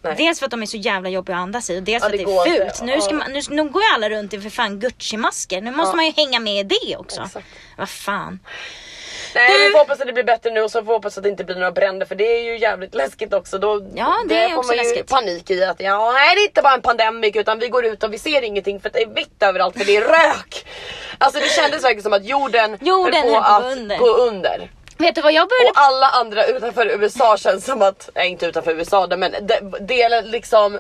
Nej. 0.02 0.16
Dels 0.18 0.40
för 0.40 0.46
att 0.46 0.52
de 0.52 0.62
är 0.62 0.66
så 0.66 0.78
jävla 0.78 1.10
jobbiga 1.10 1.36
att 1.38 1.42
andas 1.44 1.70
i 1.70 1.80
och 1.80 1.84
dels 1.84 2.04
Ja, 2.04 2.10
för 2.10 2.18
det 2.18 2.24
att 2.24 2.30
det 2.46 2.50
är 2.52 2.64
inte. 2.64 2.76
fult. 2.76 2.82
Nu, 2.96 3.02
ska 3.02 3.12
Ja. 3.12 3.18
man, 3.18 3.32
nu, 3.32 3.42
nu 3.50 3.70
går 3.70 3.82
ju 3.82 3.88
alla 3.96 4.10
runt 4.10 4.34
i 4.34 4.42
för 4.42 4.50
fan 4.50 4.80
Gucci-masker. 4.80 5.62
Nu 5.62 5.72
måste 5.72 5.92
Ja. 5.92 5.96
man 5.96 6.06
ju 6.06 6.12
hänga 6.12 6.40
med 6.40 6.54
i 6.72 6.78
det 6.88 6.98
också. 6.98 7.22
Exakt. 7.22 7.48
Vad 7.78 7.90
fan. 7.90 8.40
Nej 9.36 9.50
Du- 9.58 9.66
vi 9.66 9.72
får 9.72 9.80
hoppas 9.80 10.00
att 10.02 10.08
det 10.08 10.14
blir 10.14 10.24
bättre 10.24 10.50
nu 10.52 10.62
och 10.62 10.72
så 10.72 10.80
får 10.80 10.86
vi 10.86 10.94
hoppas 10.94 11.18
att 11.18 11.24
det 11.24 11.30
inte 11.30 11.44
blir 11.44 11.56
några 11.56 11.72
bränder 11.72 12.06
för 12.06 12.16
det 12.16 12.24
är 12.38 12.44
ju 12.44 12.58
jävligt 12.58 12.96
läskigt 12.96 13.34
också. 13.34 13.58
Då, 13.58 13.82
Ja, 13.96 14.14
det 14.30 14.36
är 14.38 14.50
får 14.50 14.58
också 14.58 14.74
läskigt. 14.74 15.10
panik 15.10 15.50
i 15.50 15.64
att 15.64 15.80
ja, 15.80 16.12
nej 16.12 16.36
det 16.36 16.42
är 16.42 16.46
inte 16.46 16.62
bara 16.62 16.74
en 16.74 16.82
pandemik 16.82 17.36
utan 17.36 17.60
vi 17.60 17.68
går 17.70 17.86
ut 17.86 18.04
och 18.04 18.14
vi 18.14 18.20
ser 18.20 18.42
ingenting 18.42 18.80
för 18.80 18.88
att 18.90 18.94
det 18.94 19.02
är 19.02 19.08
vitt 19.08 19.44
överallt 19.44 19.78
för 19.78 19.86
det 19.86 19.98
är 19.98 20.02
rök. 20.02 20.66
Alltså 21.18 21.40
det 21.40 21.50
kändes 21.50 21.84
verkligen 21.84 22.04
som 22.04 22.14
att 22.14 22.26
jorden, 22.26 22.78
Jorden 22.82 23.24
höll 23.24 23.32
på 23.34 23.38
att 23.40 23.64
under. 23.64 23.98
gå 23.98 24.08
under. 24.08 24.70
Vet 24.98 25.16
du 25.16 25.22
vad 25.22 25.34
jag 25.34 25.50
började 25.50 25.70
Och 25.70 25.78
alla 25.78 26.08
andra 26.10 26.46
utanför 26.46 26.86
USA 27.04 27.38
känns 27.38 27.66
som 27.66 27.82
att, 27.82 28.10
nej 28.16 28.30
inte 28.30 28.46
utanför 28.46 28.72
USA 28.72 29.08
men 29.18 29.32
det, 29.42 29.60
det 29.82 30.02
är 30.02 30.22
liksom 30.22 30.80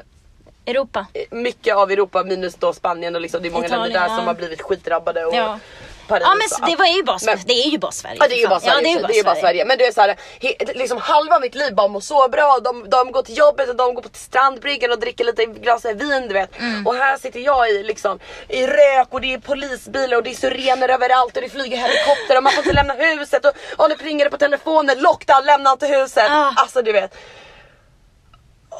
Europa? 0.65 1.05
mycket 1.31 1.75
av 1.75 1.91
Europa 1.91 2.23
minus 2.23 2.55
då 2.55 2.73
Spanien 2.73 3.15
och 3.15 3.21
liksom 3.21 3.41
det 3.41 3.47
är 3.47 3.51
många 3.51 3.65
Italien, 3.65 3.83
länder 3.83 3.99
där 3.99 4.07
ja. 4.09 4.15
som 4.17 4.27
har 4.27 4.33
blivit 4.33 4.61
skitdrabbade 4.61 5.25
och 5.25 5.35
Ja. 5.35 5.59
Paris 6.07 6.23
Ja 6.27 6.35
men 6.59 6.69
det, 6.71 6.75
var 6.75 6.85
ju 6.85 7.03
bara, 7.03 7.19
Men- 7.25 7.39
det 7.45 7.53
är 7.53 7.69
ju 7.69 7.77
bara 7.77 7.91
Sverige. 7.91 8.17
Ja 8.19 8.27
det 8.27 8.33
är 8.33 8.37
ju 8.37 8.43
för 8.43 8.49
bara. 8.49 8.59
Sverige, 8.59 8.75
Ja, 8.75 9.07
det 9.07 9.13
är 9.13 9.17
ju 9.17 9.23
bara 9.23 9.35
Sverige. 9.35 9.65
Men 9.65 9.77
det 9.77 9.85
är 9.85 9.91
såhär, 9.91 10.15
liksom 10.75 10.97
halva 10.97 11.39
mitt 11.39 11.55
liv 11.55 11.75
bara 11.75 11.87
mår 11.87 11.99
så 11.99 12.27
bra, 12.27 12.59
de, 12.63 12.89
de 12.89 13.11
går 13.11 13.21
till 13.21 13.37
jobbet 13.37 13.69
och 13.69 13.75
de 13.75 13.93
går 13.93 14.01
på 14.01 14.09
strandbryggan 14.13 14.91
och 14.91 14.99
dricker 14.99 15.23
lite 15.23 15.45
glas 15.45 15.85
vin 15.85 16.27
du 16.27 16.33
vet. 16.33 16.59
Mm. 16.59 16.87
Och 16.87 16.95
här 16.95 17.17
sitter 17.17 17.39
jag 17.39 17.69
i 17.69 17.83
liksom 17.83 18.19
i 18.47 18.67
rök 18.67 19.07
och 19.09 19.21
det 19.21 19.33
är 19.33 19.37
polisbilar 19.37 20.17
och 20.17 20.23
det 20.23 20.29
är 20.29 20.35
sirener 20.35 20.89
överallt 20.89 21.35
och 21.35 21.41
det 21.41 21.49
flyger 21.49 21.77
helikopter 21.77 22.37
och 22.37 22.43
man 22.43 22.51
får 22.51 22.63
inte 22.63 22.73
lämna 22.73 22.93
huset 22.93 23.45
och, 23.45 23.51
och 23.77 23.89
nu 23.89 23.95
ringer 23.95 24.25
det 24.25 24.31
på 24.31 24.37
telefonen, 24.37 24.99
lockdown, 24.99 25.45
lämna 25.45 25.71
inte 25.71 25.87
huset. 25.87 26.29
Ah. 26.29 26.53
Alltså 26.55 26.81
du 26.81 26.91
vet. 26.91 27.15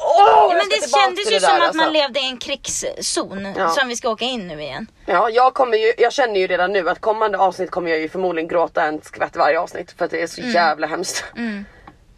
Åh, 0.00 0.24
Ja, 0.26 0.54
men 0.58 0.68
det 0.68 0.90
kändes 0.90 1.26
ju 1.26 1.30
det 1.34 1.40
som 1.40 1.58
där, 1.58 1.68
att 1.68 1.74
man 1.74 1.84
alltså. 1.86 1.90
levde 2.02 2.20
i 2.20 2.26
en 2.28 2.36
krigszon 2.38 3.54
Ja. 3.56 3.68
som 3.68 3.88
vi 3.88 3.96
ska 3.96 4.08
åka 4.10 4.24
in 4.24 4.48
nu 4.48 4.62
igen. 4.62 4.86
Ja, 5.06 5.30
jag, 5.30 5.54
kommer 5.54 5.76
ju, 5.76 5.92
jag 5.98 6.12
känner 6.12 6.40
ju 6.40 6.46
redan 6.46 6.72
nu 6.72 6.88
att 6.88 7.00
kommande 7.00 7.38
avsnitt 7.38 7.70
kommer 7.70 7.90
jag 7.90 8.00
ju 8.00 8.08
förmodligen 8.08 8.48
gråta 8.48 8.84
en 8.84 9.02
skvätt 9.02 9.36
varje 9.36 9.60
avsnitt 9.60 9.92
för 9.98 10.04
att 10.04 10.10
det 10.10 10.22
är 10.22 10.26
så 10.26 10.40
Mm. 10.40 10.52
jävla 10.54 10.86
hemskt. 10.86 11.24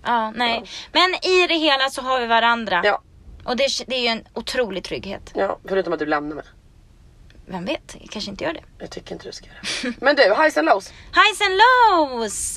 Ja, 0.04 0.30
nej. 0.30 0.64
Men 0.92 1.14
i 1.14 1.46
det 1.46 1.54
hela 1.54 1.90
så 1.90 2.02
har 2.02 2.20
vi 2.20 2.26
varandra. 2.26 2.80
Ja, 2.84 3.02
Och 3.44 3.56
det, 3.56 3.68
det 3.86 3.94
är 3.96 4.00
ju 4.00 4.06
en 4.08 4.24
otrolig 4.34 4.84
trygghet. 4.84 5.30
ja, 5.34 5.58
förutom 5.68 5.92
att 5.92 5.98
du 5.98 6.06
lämnar 6.06 6.36
mig. 6.36 6.44
Vem 7.48 7.64
vet, 7.64 7.96
jag 8.00 8.10
kanske 8.10 8.30
inte 8.30 8.44
gör 8.44 8.52
det. 8.52 8.60
Jag 8.78 8.90
tycker 8.90 9.12
inte 9.12 9.26
du 9.28 9.32
ska 9.32 9.46
göra 9.46 9.58
det. 9.82 9.92
Men 10.04 10.16
du, 10.16 10.22
highs 10.22 10.56
and 10.56 10.66
lows. 10.68 10.88
Highs 10.90 11.40
and 11.40 11.54
lows! 11.62 12.56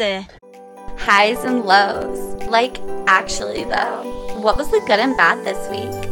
Highs 1.00 1.45
and 1.45 1.66
lows. 1.66 2.20
Like, 2.52 2.80
actually, 3.08 3.64
though, 3.64 4.41
what 4.41 4.58
was 4.58 4.70
the 4.72 4.80
good 4.88 5.00
and 5.00 5.16
bad 5.18 5.38
this 5.45 5.70
week? 5.72 6.10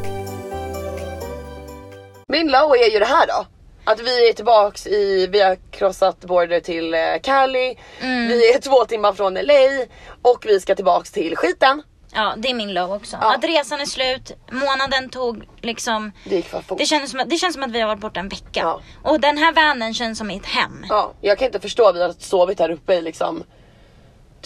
Min 2.29 2.47
low 2.51 2.71
är 2.75 2.91
ju 2.91 2.99
det 2.99 3.05
här 3.05 3.27
då. 3.27 3.45
Att 3.85 3.99
vi 3.99 4.29
är 4.29 4.33
tillbaks 4.33 4.87
i, 4.87 5.27
vi 5.27 5.41
har 5.41 5.57
krossat 5.71 6.19
border 6.19 6.59
till 6.59 6.93
eh, 6.93 6.99
Cali, 7.23 7.77
Mm. 8.01 8.27
vi 8.27 8.53
är 8.53 8.59
två 8.59 8.85
timmar 8.85 9.13
från 9.13 9.33
LA 9.33 9.85
och 10.21 10.43
vi 10.47 10.59
ska 10.59 10.75
tillbaks 10.75 11.11
till 11.11 11.35
skiten. 11.37 11.83
Ja, 12.13 12.33
det 12.37 12.49
är 12.49 12.53
min 12.53 12.73
low 12.73 12.93
också. 12.93 13.17
Ja. 13.21 13.35
Att 13.35 13.43
resan 13.43 13.79
är 13.81 13.85
slut, 13.85 14.31
månaden 14.51 15.09
tog 15.09 15.43
liksom 15.61 16.11
Det 16.25 16.35
gick 16.35 16.45
för 16.45 16.61
fort. 16.61 16.77
det 16.77 16.85
känns, 16.85 17.11
som 17.11 17.19
att, 17.19 17.29
det 17.29 17.37
känns 17.37 17.53
som 17.53 17.63
att 17.63 17.71
vi 17.71 17.79
har 17.81 17.87
varit 17.87 17.99
borta 17.99 18.19
en 18.19 18.29
vecka. 18.29 18.59
Ja. 18.59 18.81
Och 19.03 19.19
den 19.19 19.37
här 19.37 19.51
vanen 19.53 19.93
känns 19.93 20.17
som 20.17 20.27
mitt 20.27 20.45
hem. 20.45 20.85
Ja, 20.89 21.13
jag 21.21 21.37
kan 21.37 21.45
inte 21.45 21.59
förstå, 21.59 21.91
vi 21.93 22.01
har 22.03 22.13
sovit 22.19 22.59
här 22.59 22.71
uppe 22.71 22.93
i 22.93 23.01
liksom 23.01 23.43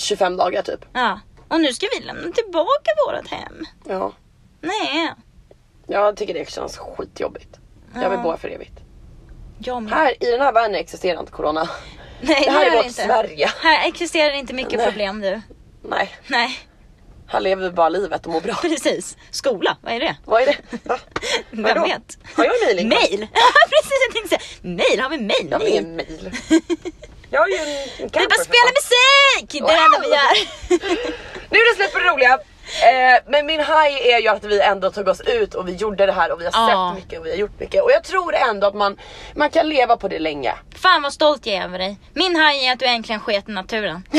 25 0.01 0.37
dagar 0.37 0.61
typ. 0.61 0.85
Ja. 0.93 1.19
Och 1.47 1.61
nu 1.61 1.73
ska 1.73 1.87
vi 1.99 2.05
lämna 2.05 2.31
tillbaka 2.31 2.91
vårt 3.07 3.27
hem. 3.27 3.65
Ja, 3.87 4.13
Nej. 4.61 5.13
jag 5.87 6.17
tycker 6.17 6.33
det 6.33 6.49
känns 6.49 6.77
skitjobbigt. 6.77 7.59
Jag 7.93 8.09
vill 8.09 8.17
Ja. 8.19 8.23
bo 8.23 8.29
här 8.29 8.37
för 8.37 8.49
evigt. 8.49 8.73
Jag 9.59 9.83
med. 9.83 9.93
Här 9.93 10.23
i 10.23 10.31
den 10.31 10.41
här 10.41 10.51
världen 10.53 10.75
existerar 10.75 11.19
inte 11.19 11.31
corona. 11.31 11.69
Nej, 12.21 12.41
det 12.45 12.51
här 12.51 12.65
är 12.71 12.75
vårt 12.75 12.85
inte. 12.85 13.03
Sverige. 13.05 13.51
Här 13.61 13.87
existerar 13.87 14.33
inte 14.33 14.53
mycket 14.53 14.77
Nej. 14.77 14.85
problem 14.87 15.21
du. 15.21 15.41
Nej, 15.83 16.15
Nej, 16.27 16.59
här 17.27 17.39
lever 17.39 17.63
vi 17.63 17.69
bara 17.69 17.89
livet 17.89 18.25
och 18.25 18.31
mår 18.33 18.41
bra. 18.41 18.53
precis. 18.61 19.17
Skola, 19.31 19.77
vad 19.81 19.93
är 19.93 19.99
det? 19.99 20.15
Vad 20.25 20.41
är 20.41 20.45
det? 20.45 20.57
Va? 20.83 20.97
Vem 21.51 21.63
Vadå? 21.63 21.81
vet? 21.81 22.17
Har 22.35 22.43
jag 22.45 22.53
mejl 22.65 22.87
Mail! 22.87 23.27
Ja 23.33 23.41
precis, 23.69 23.97
jag 24.07 24.13
tänkte 24.15 24.29
säga 24.29 24.75
mail, 24.75 24.99
har 24.99 25.09
vi 25.09 25.17
mail? 25.17 25.47
Jag 25.51 25.59
har 25.59 25.65
ingen 25.67 25.95
mail. 25.95 26.31
Jag 27.33 27.41
har 27.41 27.47
ju 27.47 27.55
en, 27.55 27.67
en 27.67 27.77
Vi 27.97 28.09
camper 28.09 28.29
bara 28.29 28.43
spelar 28.43 28.71
musik! 28.79 29.51
Det 29.51 29.57
är 29.57 29.77
det 29.77 29.85
enda 29.85 29.99
vi 30.01 30.07
gör. 30.07 30.33
Nu 31.49 31.57
är 31.57 31.71
det 31.71 31.75
slut 31.75 31.93
på 31.93 31.99
det 31.99 32.05
roliga. 32.05 32.33
Eh, 32.83 33.19
men 33.27 33.45
min 33.45 33.59
high 33.59 34.07
är 34.07 34.19
ju 34.21 34.27
att 34.27 34.43
vi 34.43 34.61
ändå 34.61 34.91
tog 34.91 35.07
oss 35.07 35.21
ut 35.21 35.53
och 35.55 35.67
vi 35.67 35.75
gjorde 35.75 36.05
det 36.05 36.11
här 36.11 36.31
och 36.31 36.41
vi 36.41 36.45
har 36.45 36.51
Ja. 36.71 36.93
sett 36.95 37.03
mycket 37.03 37.19
och 37.19 37.25
vi 37.25 37.29
har 37.29 37.37
gjort 37.37 37.59
mycket. 37.59 37.83
Och 37.83 37.91
jag 37.91 38.03
tror 38.03 38.35
ändå 38.35 38.67
att 38.67 38.75
man, 38.75 38.97
man 39.35 39.49
kan 39.49 39.69
leva 39.69 39.97
på 39.97 40.07
det 40.07 40.19
länge. 40.19 40.53
Fan 40.81 41.01
vad 41.01 41.13
stolt 41.13 41.45
jag 41.45 41.55
är 41.55 41.63
över 41.63 41.79
dig. 41.79 41.97
Min 42.13 42.35
haj 42.35 42.65
är 42.67 42.73
att 42.73 42.79
du 42.79 42.85
äntligen 42.85 43.21
sket 43.21 43.49
i 43.49 43.51
naturen. 43.51 44.03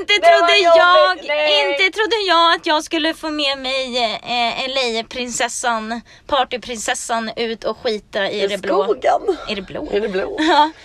inte 0.00 0.12
trodde 0.14 0.58
jag, 0.58 1.18
nej. 1.26 1.70
inte 1.70 1.98
trodde 1.98 2.16
jag 2.28 2.54
att 2.54 2.66
jag 2.66 2.84
skulle 2.84 3.14
få 3.14 3.30
med 3.30 3.58
mig 3.58 3.98
eh, 3.98 4.68
LA-prinsessan, 4.68 6.00
partyprinsessan 6.26 7.30
ut 7.36 7.64
och 7.64 7.76
skita 7.78 8.30
i, 8.30 8.42
I 8.42 8.46
det 8.46 8.58
blå. 8.58 8.84
skogen. 8.84 9.36
I 9.48 9.54
det 9.54 9.62
blå? 9.62 9.88
I 9.92 10.00
det 10.00 10.08
blå. 10.08 10.36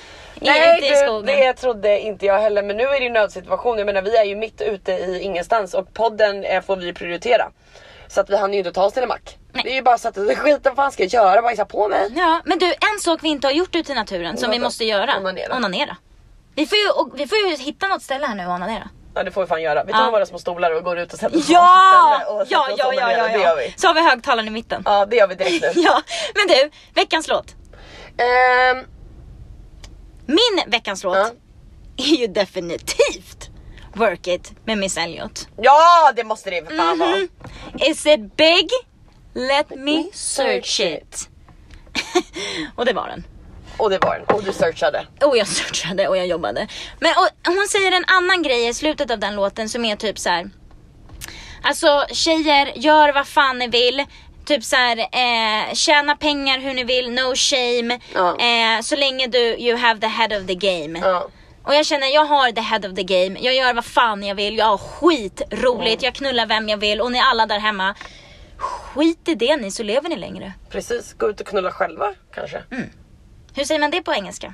Ja. 0.42 0.52
Nej 0.52 0.74
inte 0.76 0.88
i 0.88 0.90
du, 0.90 0.96
skogen. 0.96 1.26
det 1.26 1.54
trodde 1.54 2.00
inte 2.00 2.26
jag 2.26 2.40
heller 2.40 2.64
men 2.64 2.78
nu 2.78 2.84
är 2.84 3.00
det 3.00 3.06
ju 3.06 3.10
nödsituation. 3.10 3.78
Jag 3.78 3.86
menar 3.86 4.02
vi 4.02 4.18
är 4.18 4.24
ju 4.24 4.36
mitt 4.36 4.62
ute 4.62 4.92
i 4.92 5.20
ingenstans 5.22 5.74
och 5.74 5.94
podden 5.94 6.44
eh, 6.44 6.62
får 6.62 6.76
vi 6.76 6.94
prioritera. 6.94 7.52
Så 8.08 8.22
att 8.22 8.30
vi 8.30 8.38
hann 8.38 8.54
ju 8.54 8.60
inte 8.60 8.72
ta 8.72 8.86
oss 8.86 8.94
till 8.94 9.04
en 9.04 9.10
mack. 9.10 9.38
Nej. 9.52 9.64
Det 9.64 9.72
är 9.72 9.76
ju 9.76 9.82
bara 9.82 9.98
så 9.98 10.08
att 10.08 10.16
skiten 10.16 10.60
vad 10.64 10.76
fan 10.76 10.92
ska 10.92 11.04
jag 11.04 11.14
göra? 11.14 11.42
Bajsa 11.42 11.66
på 11.66 11.88
mig. 11.88 12.12
Ja, 12.16 12.42
men 12.46 12.60
du, 12.60 12.66
en 12.66 13.00
sak 13.02 13.20
vi 13.24 13.30
inte 13.30 13.48
har 13.48 13.52
gjort 13.52 13.76
ute 13.76 13.92
i 13.92 13.96
naturen 13.96 14.38
som 14.38 14.52
vi 14.52 14.60
måste 14.60 14.86
göra. 14.86 15.18
Onanera. 15.18 15.56
Onanera. 15.56 15.98
Vi 16.56 16.66
får, 16.68 16.78
ju, 16.78 16.84
vi 17.18 17.28
får 17.28 17.38
ju 17.38 17.56
hitta 17.56 17.88
något 17.88 18.02
ställe 18.04 18.26
här 18.28 18.36
nu 18.36 18.46
och 18.46 18.54
onanera. 18.54 18.90
Ja 19.16 19.24
det 19.24 19.32
får 19.32 19.42
vi 19.42 19.48
fan 19.48 19.62
göra. 19.62 19.84
Vi 19.84 19.92
tar 19.92 20.00
Ja. 20.06 20.12
våra 20.12 20.26
små 20.26 20.40
stolar 20.40 20.72
och 20.76 20.84
går 20.84 21.00
ut 21.00 21.14
och 21.14 21.20
sätter 21.20 21.38
oss 21.38 21.50
Ja! 21.50 22.22
på 22.28 22.34
Ja, 22.34 22.34
och 22.34 22.46
ja, 22.50 22.68
ja, 22.70 22.76
ja, 22.78 22.88
onanerar. 22.88 23.28
Det 23.30 23.34
gör 23.34 23.50
ja. 23.50 23.56
vi. 23.56 23.74
Så 23.78 23.88
har 23.88 23.94
vi 23.94 24.02
högtalaren 24.10 24.48
i 24.48 24.52
mitten. 24.52 24.82
Ja 24.86 25.06
det 25.06 25.16
gör 25.16 25.28
vi 25.28 25.36
direkt 25.36 25.62
nu. 25.76 25.82
Ja, 25.82 26.02
men 26.36 26.48
du, 26.48 26.70
veckans 26.94 27.28
låt. 27.28 27.56
Ehm, 28.18 28.86
Min 30.26 30.64
veckans 30.72 31.04
låt 31.04 31.18
Ja. 31.18 31.32
är 31.98 32.16
ju 32.18 32.28
definitivt 32.28 33.50
Work 33.94 34.28
It 34.28 34.52
med 34.66 34.78
Miss 34.78 34.98
Elliot. 34.98 35.48
ja 35.58 36.12
det 36.16 36.24
måste 36.24 36.50
det 36.50 36.66
för 36.70 36.78
fan 36.78 37.00
vara. 37.00 37.10
Mhm. 37.10 37.28
Is 37.80 38.06
it 38.06 38.36
big? 38.38 38.70
Let 39.34 39.70
me 39.76 40.04
search 40.14 40.80
it. 40.80 41.30
och 42.76 42.86
det 42.86 42.94
var 42.94 43.08
den. 43.08 43.24
Och 43.78 43.90
det 43.90 44.00
var 44.00 44.16
den. 44.16 44.36
Och 44.36 44.44
du 44.44 44.54
searchade. 44.54 45.06
Och 45.22 45.38
jag 45.38 45.48
searchade 45.48 46.08
och 46.08 46.18
jag 46.18 46.28
jobbade. 46.28 46.68
Men 47.00 47.12
och, 47.12 47.54
hon 47.54 47.68
säger 47.68 47.92
en 47.92 48.06
annan 48.08 48.44
grej 48.44 48.68
i 48.68 48.74
slutet 48.74 49.12
av 49.12 49.20
den 49.20 49.36
låten 49.36 49.70
som 49.70 49.86
är 49.86 49.96
typ 49.96 50.20
så 50.20 50.30
här. 50.30 50.50
Alltså 51.64 52.06
tjejer, 52.12 52.72
gör 52.76 53.14
vad 53.14 53.28
fan 53.28 53.58
ni 53.60 53.68
vill. 53.68 54.06
Typ 54.46 54.64
så 54.64 54.76
här, 54.76 54.98
eh, 54.98 55.74
tjäna 55.74 56.16
pengar 56.16 56.60
hur 56.60 56.74
ni 56.74 56.84
vill, 56.84 57.12
no 57.12 57.36
shame. 57.36 58.00
Ja. 58.14 58.40
Eh, 58.40 58.82
så 58.82 58.96
länge 58.96 59.28
du, 59.28 59.40
you 59.40 59.78
have 59.78 60.00
the 60.00 60.08
head 60.08 60.38
of 60.42 60.48
the 60.48 60.56
game. 60.56 61.00
Ja. 61.00 61.28
Och 61.64 61.76
jag 61.76 61.86
känner, 61.86 62.08
jag 62.08 62.26
har 62.26 62.52
the 62.52 62.62
head 62.62 62.90
of 62.90 62.96
the 62.96 63.04
game. 63.04 63.40
Jag 63.40 63.56
gör 63.56 63.74
vad 63.74 63.86
fan 63.86 64.24
jag 64.24 64.36
vill, 64.36 64.58
jag 64.58 64.66
har 64.66 64.78
skitroligt, 64.78 66.04
jag 66.04 66.16
knullar 66.16 66.46
vem 66.46 66.70
jag 66.70 66.78
vill 66.78 67.02
och 67.02 67.12
ni 67.12 67.20
alla 67.20 67.46
där 67.46 67.60
hemma. 67.60 67.96
Skit 68.58 69.28
i 69.28 69.36
det 69.36 69.58
ni 69.58 69.72
så 69.72 69.84
lever 69.84 70.10
ni 70.10 70.16
längre. 70.16 70.54
Precis, 70.70 71.14
gå 71.14 71.30
ut 71.30 71.42
och 71.42 71.48
knulla 71.48 71.72
själva 71.72 72.14
kanske. 72.36 72.64
Hur 73.56 73.64
säger 73.66 73.80
man 73.80 73.92
det 73.92 74.02
på 74.02 74.14
engelska? 74.14 74.54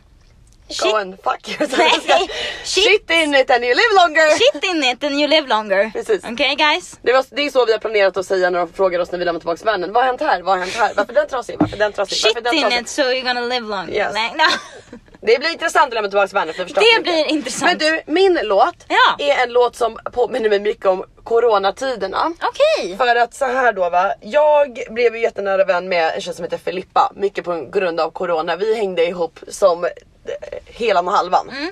Go 0.84 0.96
and 0.98 1.16
fuck 1.24 1.50
yourself. 1.50 2.04
Shit. 2.64 2.84
shit. 2.84 3.12
in 3.12 3.36
it 3.36 3.50
and 3.52 3.64
you 3.64 3.76
live 3.76 3.94
longer. 3.96 4.30
Shit 4.38 4.64
in 4.64 4.84
it 4.84 5.04
and 5.04 5.14
you 5.20 5.28
live 5.28 5.48
longer. 5.48 5.90
Precis. 5.92 6.24
Okej 6.24 6.56
guys? 6.56 7.00
Det, 7.02 7.14
var, 7.14 7.26
det 7.30 7.42
är 7.46 7.50
så 7.50 7.66
vi 7.66 7.72
har 7.72 7.80
planerat 7.80 8.18
att 8.18 8.26
säga 8.26 8.50
när 8.50 8.60
de 8.60 8.74
frågar 8.74 9.00
oss 9.00 9.12
när 9.12 9.20
vi 9.20 9.26
lämnar 9.26 9.40
tillbaka 9.40 9.66
vannen. 9.66 9.94
Vad 9.94 10.04
har 10.04 10.08
hänt 10.08 10.22
här? 10.22 10.42
Vad 10.42 10.58
har 10.58 10.66
hänt 10.66 10.76
här? 10.76 10.92
Varför 10.96 11.14
den 11.14 11.28
trasig? 11.28 11.56
Varför 11.60 11.78
den 11.78 11.94
trasig? 11.94 12.18
Shit 12.18 12.36
Varför 12.36 12.42
den 12.42 12.54
in 12.56 12.62
trasig? 12.62 12.82
it 12.82 12.90
so 12.90 13.02
you're 13.02 13.22
gonna 13.22 13.42
live 13.42 13.68
longer. 13.68 13.94
Yes. 13.94 14.14
Nej, 14.14 14.32
no. 14.36 14.98
Det 15.24 15.40
blir 15.40 15.50
intressant 15.52 15.88
att 15.88 15.94
lämna 15.94 16.10
tillbaka 16.10 16.30
vannen 16.34 16.54
för 16.54 16.66
Det 16.66 16.74
mycket. 16.80 17.04
blir 17.04 17.26
intressant. 17.26 17.72
Men 17.72 17.78
du, 17.78 18.02
min 18.06 18.40
låt 18.44 18.76
Ja. 18.88 19.16
är 19.26 19.44
en 19.44 19.50
låt 19.54 19.76
som 19.76 20.00
påminner 20.14 20.50
mig 20.50 20.60
mycket 20.60 20.86
om 20.86 21.04
coronatiderna. 21.24 22.34
Okej. 22.42 22.98
För 22.98 23.16
att 23.16 23.34
så 23.34 23.46
här 23.46 23.74
då 23.74 23.90
va, 23.90 24.14
jag 24.22 24.84
blev 24.90 25.16
ju 25.16 25.22
jättenära 25.22 25.66
vän 25.66 25.90
med 25.90 26.16
en 26.16 26.22
tjej 26.22 26.34
som 26.34 26.44
heter 26.44 26.58
Filippa, 26.58 27.12
mycket 27.16 27.46
på 27.46 27.68
grund 27.72 28.00
av 28.00 28.12
corona. 28.12 28.56
Vi 28.56 28.76
hängde 28.76 29.06
ihop 29.06 29.40
som 29.48 29.84
eh, 29.84 29.90
helan 30.66 31.08
och 31.08 31.14
halvan. 31.14 31.50
Mm. 31.50 31.72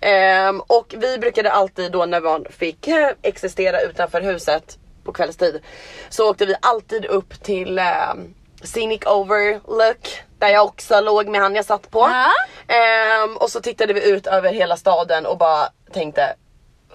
Ehm, 0.00 0.60
och 0.60 0.94
vi 0.98 1.18
brukade 1.18 1.52
alltid 1.52 1.92
då 1.92 2.06
när 2.06 2.20
man 2.20 2.46
fick 2.50 2.88
eh, 2.88 3.10
existera 3.22 3.80
utanför 3.80 4.20
huset 4.20 4.78
på 5.04 5.12
kvällstid 5.12 5.60
så 6.08 6.30
åkte 6.30 6.46
vi 6.46 6.54
alltid 6.62 7.04
upp 7.04 7.42
till 7.42 7.78
ehm, 7.78 8.34
Scenic 8.62 9.06
Overlook 9.06 10.22
där 10.38 10.48
jag 10.48 10.64
också 10.64 11.00
låg 11.00 11.28
med 11.28 11.40
han 11.40 11.54
jag 11.54 11.64
satt 11.64 11.90
på. 11.90 11.98
Ja. 11.98 12.30
Ehm, 12.74 13.36
och 13.36 13.50
så 13.50 13.60
tittade 13.60 13.92
vi 13.92 14.10
ut 14.10 14.26
över 14.26 14.52
hela 14.52 14.76
staden 14.76 15.26
och 15.26 15.38
bara 15.38 15.68
tänkte 15.92 16.34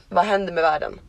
vad 0.09 0.25
händer 0.25 0.53
med 0.53 0.63
världen? 0.63 0.99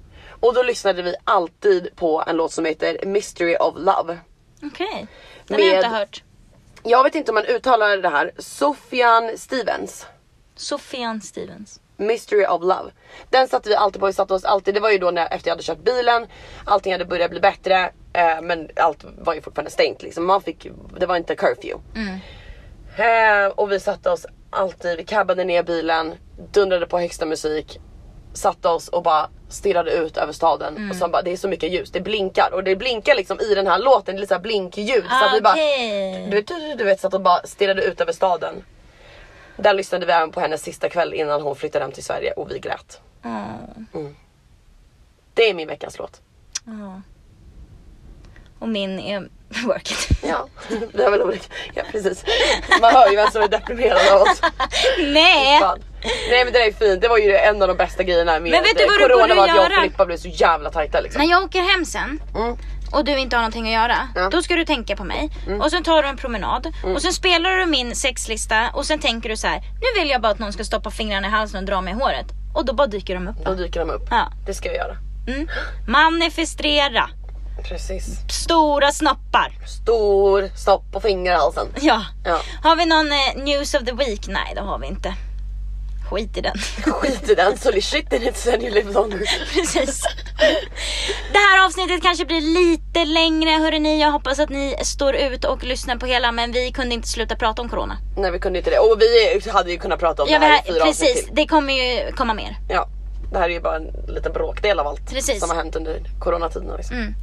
Och 0.40 0.54
då 0.54 0.62
lyssnade 0.62 1.02
vi 1.02 1.14
alltid 1.24 1.96
på 1.96 2.24
en 2.26 2.36
låt 2.36 2.52
som 2.52 2.64
heter 2.64 3.06
Mystery 3.06 3.56
of 3.56 3.74
Love. 3.76 4.18
Okej. 4.62 5.06
Den 5.46 5.60
har 5.60 5.66
jag 5.66 5.76
inte 5.76 5.88
hört. 5.88 6.22
Jag 6.82 7.02
vet 7.02 7.14
inte 7.14 7.30
om 7.30 7.34
man 7.34 7.44
uttalar 7.44 7.96
det 7.96 8.08
här, 8.08 8.32
Sofian 8.38 9.38
Stevens. 9.38 10.06
Sofian 10.54 11.20
Stevens. 11.20 11.80
Mystery 11.96 12.46
of 12.46 12.62
Love. 12.62 12.90
Den 13.30 13.48
satte 13.48 13.68
vi 13.68 13.74
alltid 13.74 14.00
på, 14.00 14.06
vi 14.06 14.12
satte 14.12 14.34
oss 14.34 14.44
alltid, 14.44 14.74
det 14.74 14.80
var 14.80 14.90
ju 14.90 14.98
då 14.98 15.10
när, 15.10 15.32
efter 15.32 15.48
jag 15.48 15.52
hade 15.52 15.62
köpt 15.62 15.84
bilen, 15.84 16.26
allting 16.64 16.92
hade 16.92 17.04
börjat 17.04 17.30
bli 17.30 17.40
bättre 17.40 17.92
eh, 18.12 18.40
men 18.42 18.68
allt 18.76 19.04
var 19.18 19.34
ju 19.34 19.40
fortfarande 19.40 19.70
stängt 19.70 20.02
liksom. 20.02 20.24
Man 20.26 20.42
fick, 20.42 20.66
det 20.98 21.06
var 21.06 21.16
inte 21.16 21.34
curfew. 21.36 21.80
Eh, 22.96 23.46
och 23.46 23.72
vi 23.72 23.80
satte 23.80 24.10
oss 24.10 24.26
alltid, 24.50 24.96
vi 24.96 25.04
cabbade 25.04 25.44
ner 25.44 25.62
bilen, 25.62 26.14
dundrade 26.52 26.86
på 26.86 26.98
högsta 26.98 27.26
musik, 27.26 27.80
satte 28.34 28.68
oss 28.68 28.88
och 28.88 29.02
bara 29.02 29.28
stirrade 29.48 29.90
ut 29.90 30.16
över 30.16 30.32
staden 30.32 30.90
och 30.90 30.96
så 30.96 31.08
bara 31.08 31.22
det 31.22 31.32
är 31.32 31.36
så 31.36 31.48
mycket 31.48 31.72
ljus, 31.72 31.90
det 31.90 32.00
blinkar 32.00 32.50
och 32.52 32.64
det 32.64 32.76
blinkar 32.76 33.14
liksom 33.14 33.40
i 33.40 33.54
den 33.54 33.66
här 33.66 33.78
låten, 33.78 34.14
det 34.14 34.18
är 34.18 34.20
lite 34.20 34.28
såhär 34.28 34.42
blinkljud. 34.42 35.04
så 35.20 35.24
att 35.24 35.36
vi 35.36 35.40
bara, 35.40 35.52
Okej. 35.52 36.26
du 36.30 36.36
vet, 36.36 36.46
du, 36.46 36.74
du 36.74 36.84
vet 36.84 37.00
satt 37.00 37.14
och 37.14 37.20
bara 37.20 37.40
stirrade 37.44 37.82
ut 37.84 38.00
över 38.00 38.12
staden. 38.12 38.64
Där 39.56 39.74
lyssnade 39.74 40.06
vi 40.06 40.12
även 40.12 40.30
på 40.30 40.40
hennes 40.40 40.62
sista 40.62 40.88
kväll 40.88 41.14
innan 41.14 41.42
hon 41.42 41.56
flyttade 41.56 41.84
hem 41.84 41.92
till 41.92 42.04
Sverige 42.04 42.32
och 42.32 42.50
vi 42.50 42.58
grät. 42.58 43.00
Mm. 43.24 44.16
Det 45.34 45.50
är 45.50 45.54
min 45.54 45.68
veckans 45.68 45.98
låt. 45.98 46.20
Ja. 46.64 47.02
Och 48.58 48.68
min 48.68 49.00
är 49.00 49.28
Work 49.66 49.90
It. 49.90 50.08
Ja, 50.22 50.46
vi 50.92 51.04
har 51.04 51.10
väl 51.10 51.22
olika. 51.22 51.44
Ja 51.74 51.82
precis. 51.92 52.24
Man 52.80 52.92
hör 52.94 53.10
ju 53.10 53.16
vem 53.16 53.30
som 53.30 53.42
är 53.42 53.48
deprimerad 53.48 54.08
av 54.12 54.22
oss. 54.22 54.40
Nej! 54.98 55.60
Fan. 55.60 55.78
Nej 56.30 56.44
men 56.44 56.52
det 56.52 56.58
där 56.58 56.66
är 56.66 56.72
fint, 56.72 57.00
det 57.02 57.08
var 57.08 57.18
ju 57.18 57.36
en 57.36 57.62
av 57.62 57.68
de 57.68 57.76
bästa 57.76 58.02
grejerna 58.02 58.32
med 58.32 58.42
Men 58.50 58.62
vet 58.62 58.78
du 58.78 58.84
vad 58.86 58.94
du 58.94 59.02
corona 59.02 59.22
borde 59.22 59.34
var 59.34 59.42
att 59.42 59.48
jag 59.48 59.64
och 59.66 59.70
göra? 59.70 59.80
Filippa 59.82 60.06
blev 60.06 60.16
så 60.16 60.28
jävla 60.28 60.70
tajta 60.70 61.00
liksom. 61.00 61.22
När 61.22 61.28
jag 61.30 61.42
åker 61.44 61.60
hem 61.60 61.84
sen 61.84 62.20
Mm. 62.36 62.56
och 62.92 63.04
du 63.04 63.18
inte 63.18 63.36
har 63.36 63.40
någonting 63.42 63.66
att 63.66 63.72
göra, 63.82 64.08
Ja. 64.14 64.20
Mm. 64.20 64.30
då 64.30 64.42
ska 64.42 64.54
du 64.56 64.64
tänka 64.64 64.96
på 64.96 65.04
mig. 65.04 65.30
Och 65.62 65.70
sen 65.70 65.82
tar 65.82 66.02
du 66.02 66.08
en 66.08 66.16
promenad 66.16 66.72
och 66.94 67.02
sen 67.02 67.12
spelar 67.12 67.56
du 67.56 67.66
min 67.66 67.94
sexlista 67.96 68.70
och 68.74 68.86
sen 68.86 68.98
tänker 68.98 69.28
du 69.28 69.36
så 69.36 69.46
här: 69.46 69.60
nu 69.60 70.00
vill 70.00 70.10
jag 70.10 70.20
bara 70.22 70.32
att 70.32 70.38
någon 70.38 70.52
ska 70.52 70.64
stoppa 70.64 70.90
fingrarna 70.90 71.26
i 71.28 71.30
halsen 71.30 71.60
och 71.60 71.66
dra 71.66 71.80
mig 71.80 71.92
i 71.94 71.96
håret. 71.96 72.26
Och 72.54 72.64
då 72.64 72.72
bara 72.72 72.86
dyker 72.86 73.14
de 73.14 73.28
upp. 73.28 73.36
Då 73.44 73.54
dyker 73.54 73.80
de 73.80 73.90
upp. 73.90 74.08
Ja. 74.10 74.32
Det 74.46 74.54
ska 74.54 74.68
jag 74.68 74.76
göra. 74.76 74.96
Mm. 75.28 75.48
Manifestera. 75.88 77.10
Precis. 77.68 78.04
Stora 78.28 78.92
snoppar. 78.92 79.52
Stor 79.82 80.50
stopp 80.56 80.92
på 80.92 81.00
fingerhalsen. 81.00 81.66
Ja. 81.80 82.04
Ja. 82.24 82.40
Har 82.62 82.76
vi 82.76 82.86
någon 82.86 83.12
eh, 83.12 83.44
news 83.44 83.74
of 83.74 83.84
the 83.84 83.92
week? 83.92 84.26
Nej 84.28 84.52
det 84.54 84.60
har 84.60 84.78
vi 84.78 84.86
inte. 84.86 85.14
Skit 86.10 86.36
i 86.36 86.40
den. 86.40 86.54
Skit 86.84 87.28
i 87.30 87.34
den, 87.34 87.58
så 87.58 87.72
shit 87.72 88.12
in 88.12 88.22
it 88.22 88.36
sen 88.36 88.62
you 88.62 88.74
live 88.74 88.92
longer. 88.92 89.18
Precis. 89.54 90.02
Det 91.32 91.38
här 91.38 91.66
avsnittet 91.66 92.02
kanske 92.02 92.24
blir 92.24 92.40
lite 92.40 93.04
längre 93.04 93.50
hörrni. 93.50 94.00
Jag 94.00 94.12
hoppas 94.12 94.38
att 94.38 94.48
ni 94.50 94.76
står 94.82 95.14
ut 95.14 95.44
och 95.44 95.64
lyssnar 95.64 95.96
på 95.96 96.06
hela 96.06 96.32
men 96.32 96.52
vi 96.52 96.72
kunde 96.72 96.94
inte 96.94 97.08
sluta 97.08 97.36
prata 97.36 97.62
om 97.62 97.68
corona. 97.68 97.96
Nej 98.16 98.30
vi 98.30 98.38
kunde 98.38 98.58
inte 98.58 98.70
det. 98.70 98.78
Och 98.78 99.00
vi 99.00 99.50
hade 99.50 99.70
ju 99.70 99.78
kunnat 99.78 100.00
prata 100.00 100.22
om 100.22 100.28
Ja, 100.28 100.38
det 100.38 100.46
här 100.46 100.62
vi 100.64 100.70
i 100.70 100.72
fyra 100.72 100.82
har, 100.82 100.88
avsnitt 100.90 101.08
precis, 101.08 101.24
till. 101.26 101.34
det 101.34 101.46
kommer 101.46 101.72
ju 101.72 102.12
komma 102.12 102.34
mer. 102.34 102.56
Ja. 102.68 102.88
Det 103.32 103.38
här 103.38 103.48
är 103.48 103.52
ju 103.52 103.60
bara 103.60 103.76
en 103.76 103.92
liten 104.08 104.32
bråkdel 104.32 104.78
av 104.80 104.86
allt 104.86 105.10
Precis. 105.10 105.40
som 105.40 105.50
har 105.50 105.56
hänt 105.56 105.76
under 105.76 106.02
coronatiden. 106.18 106.76
Liksom. 106.76 107.14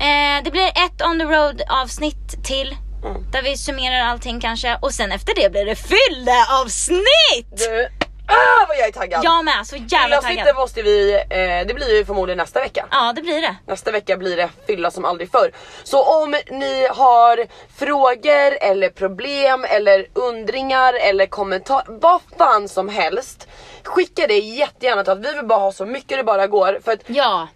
Eh, 0.00 0.42
det 0.44 0.50
blir 0.50 0.68
ett 0.68 1.02
on 1.02 1.18
the 1.18 1.24
road 1.24 1.62
avsnitt 1.68 2.44
till. 2.44 2.76
Mm. 3.04 3.30
Där 3.32 3.42
vi 3.42 3.56
summerar 3.56 4.00
allting 4.00 4.40
kanske. 4.40 4.78
Och 4.82 4.92
sen 4.92 5.12
efter 5.12 5.34
det 5.34 5.52
blir 5.52 5.64
det 5.64 5.76
fylleavsnitt! 5.76 7.50
Du, 7.50 7.88
ah, 8.26 8.66
vad 8.68 8.76
jag 8.76 8.88
är 8.88 8.92
taggad! 8.92 9.20
Jag 9.24 9.44
med, 9.44 9.66
så 9.66 9.76
jävla 9.76 10.20
taggad. 10.22 10.56
måste 10.56 10.82
vi, 10.82 11.14
eh, 11.14 11.66
det 11.66 11.74
blir 11.74 11.96
ju 11.96 12.04
förmodligen 12.04 12.38
nästa 12.38 12.60
vecka. 12.60 12.86
Ja 12.90 13.12
det 13.16 13.22
blir 13.22 13.40
det. 13.40 13.56
Nästa 13.66 13.90
vecka 13.90 14.16
blir 14.16 14.36
det 14.36 14.48
fylla 14.66 14.90
som 14.90 15.04
aldrig 15.04 15.30
förr. 15.30 15.52
Så 15.84 16.22
om 16.22 16.36
ni 16.50 16.86
har 16.90 17.46
frågor 17.78 18.58
eller 18.60 18.88
problem 18.88 19.64
eller 19.68 20.06
undringar 20.12 20.94
eller 20.94 21.26
kommentarer, 21.26 21.84
vad 21.88 22.20
fan 22.38 22.68
som 22.68 22.88
helst. 22.88 23.48
Skicka 23.82 24.26
det 24.26 24.38
jättegärna 24.38 25.04
till 25.04 25.12
oss. 25.12 25.18
Vi 25.22 25.34
vill 25.34 25.46
bara 25.46 25.58
ha 25.58 25.72
så 25.72 25.86
mycket 25.86 26.18
det 26.18 26.24
bara 26.24 26.46
går. 26.46 26.80
För 26.84 26.92
att 26.92 27.00
Ja. 27.06 27.48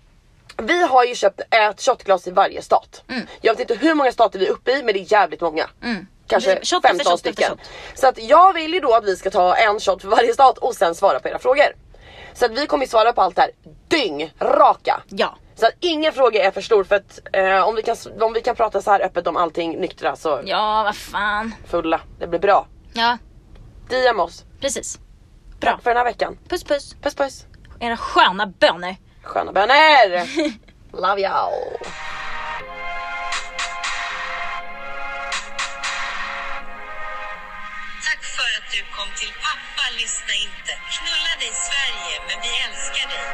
Vi 0.61 0.87
har 0.87 1.05
ju 1.05 1.15
köpt 1.15 1.41
ett 1.51 1.83
shotglas 1.83 2.27
i 2.27 2.31
varje 2.31 2.63
stat. 2.63 3.03
Jag 3.41 3.53
vet 3.53 3.61
inte 3.71 3.87
hur 3.87 3.95
många 3.95 4.13
stater 4.13 4.39
vi 4.39 4.47
är 4.47 4.51
uppe 4.51 4.71
i 4.73 4.83
men 4.83 4.95
det 4.95 5.01
är 5.01 5.13
jävligt 5.13 5.41
många. 5.41 5.71
Kanske 6.27 6.51
Mm. 6.51 6.63
Efter 6.63 6.81
15 6.81 6.99
shot 7.05 7.15
efter 7.15 7.17
stycken. 7.17 7.59
Så 7.95 8.07
att 8.09 8.19
jag 8.19 8.53
vill 8.53 8.75
ju 8.75 8.81
då 8.81 8.95
att 8.95 9.05
vi 9.05 9.17
ska 9.17 9.31
ta 9.31 9.57
en 9.57 9.81
shot 9.81 10.03
för 10.03 10.09
varje 10.09 10.35
stat 10.35 10.59
och 10.59 10.75
sen 10.75 10.95
svara 10.95 11.21
på 11.21 11.29
era 11.29 11.39
frågor. 11.39 11.77
Så 12.35 12.45
att 12.45 12.51
vi 12.51 12.67
kommer 12.67 12.87
svara 12.87 13.13
på 13.13 13.23
allt 13.23 13.37
det 13.37 13.43
här 13.43 13.51
dyng 13.89 14.33
raka. 14.41 15.03
Ja. 15.09 15.37
Så 15.55 15.67
att 15.67 15.73
ingen 15.81 16.13
fråga 16.13 16.45
är 16.45 16.51
för 16.51 16.61
stor 16.61 16.85
för 16.85 16.95
att 16.97 17.21
eh, 17.33 17.69
om, 17.69 17.75
vi 17.75 17.83
kan, 17.83 17.97
om 18.21 18.33
vi 18.33 18.41
kan 18.41 18.57
prata 18.57 18.83
så 18.83 18.91
här 18.91 19.01
öppet 19.01 19.27
om 19.27 19.37
allting 19.37 19.81
nyktra 19.81 20.17
så 20.17 20.41
Ja 20.45 20.83
vad 20.83 20.97
fan. 20.97 21.55
fulla. 21.67 22.01
Det 22.19 22.27
blir 22.27 22.41
bra. 22.41 22.67
Ja 22.93 23.19
DM 23.91 24.21
oss. 24.21 24.45
precis. 24.61 24.99
Bra. 25.61 25.71
Tack 25.71 25.83
för 25.83 25.91
den 25.91 25.97
här 25.97 26.05
veckan. 26.05 26.39
Puss 26.49 26.65
puss. 26.65 26.97
Puss 27.03 27.15
puss. 27.15 27.47
Era 27.81 27.97
sköna 27.97 28.47
böner. 28.47 28.97
Sköna 29.23 29.53
böner. 29.53 30.29
Love 30.93 31.21
y'all. 31.21 31.79
Tack 38.05 38.23
för 38.37 38.51
att 38.59 38.71
du 38.73 38.81
kom 38.97 39.09
till 39.17 39.33
Pappa 39.45 39.85
lyssna 39.99 40.35
inte. 40.47 40.73
Knulla 40.97 41.33
dig 41.39 41.53
Sverige, 41.67 42.15
men 42.29 42.37
vi 42.43 42.51
älskar 42.67 43.09
dig. 43.09 43.29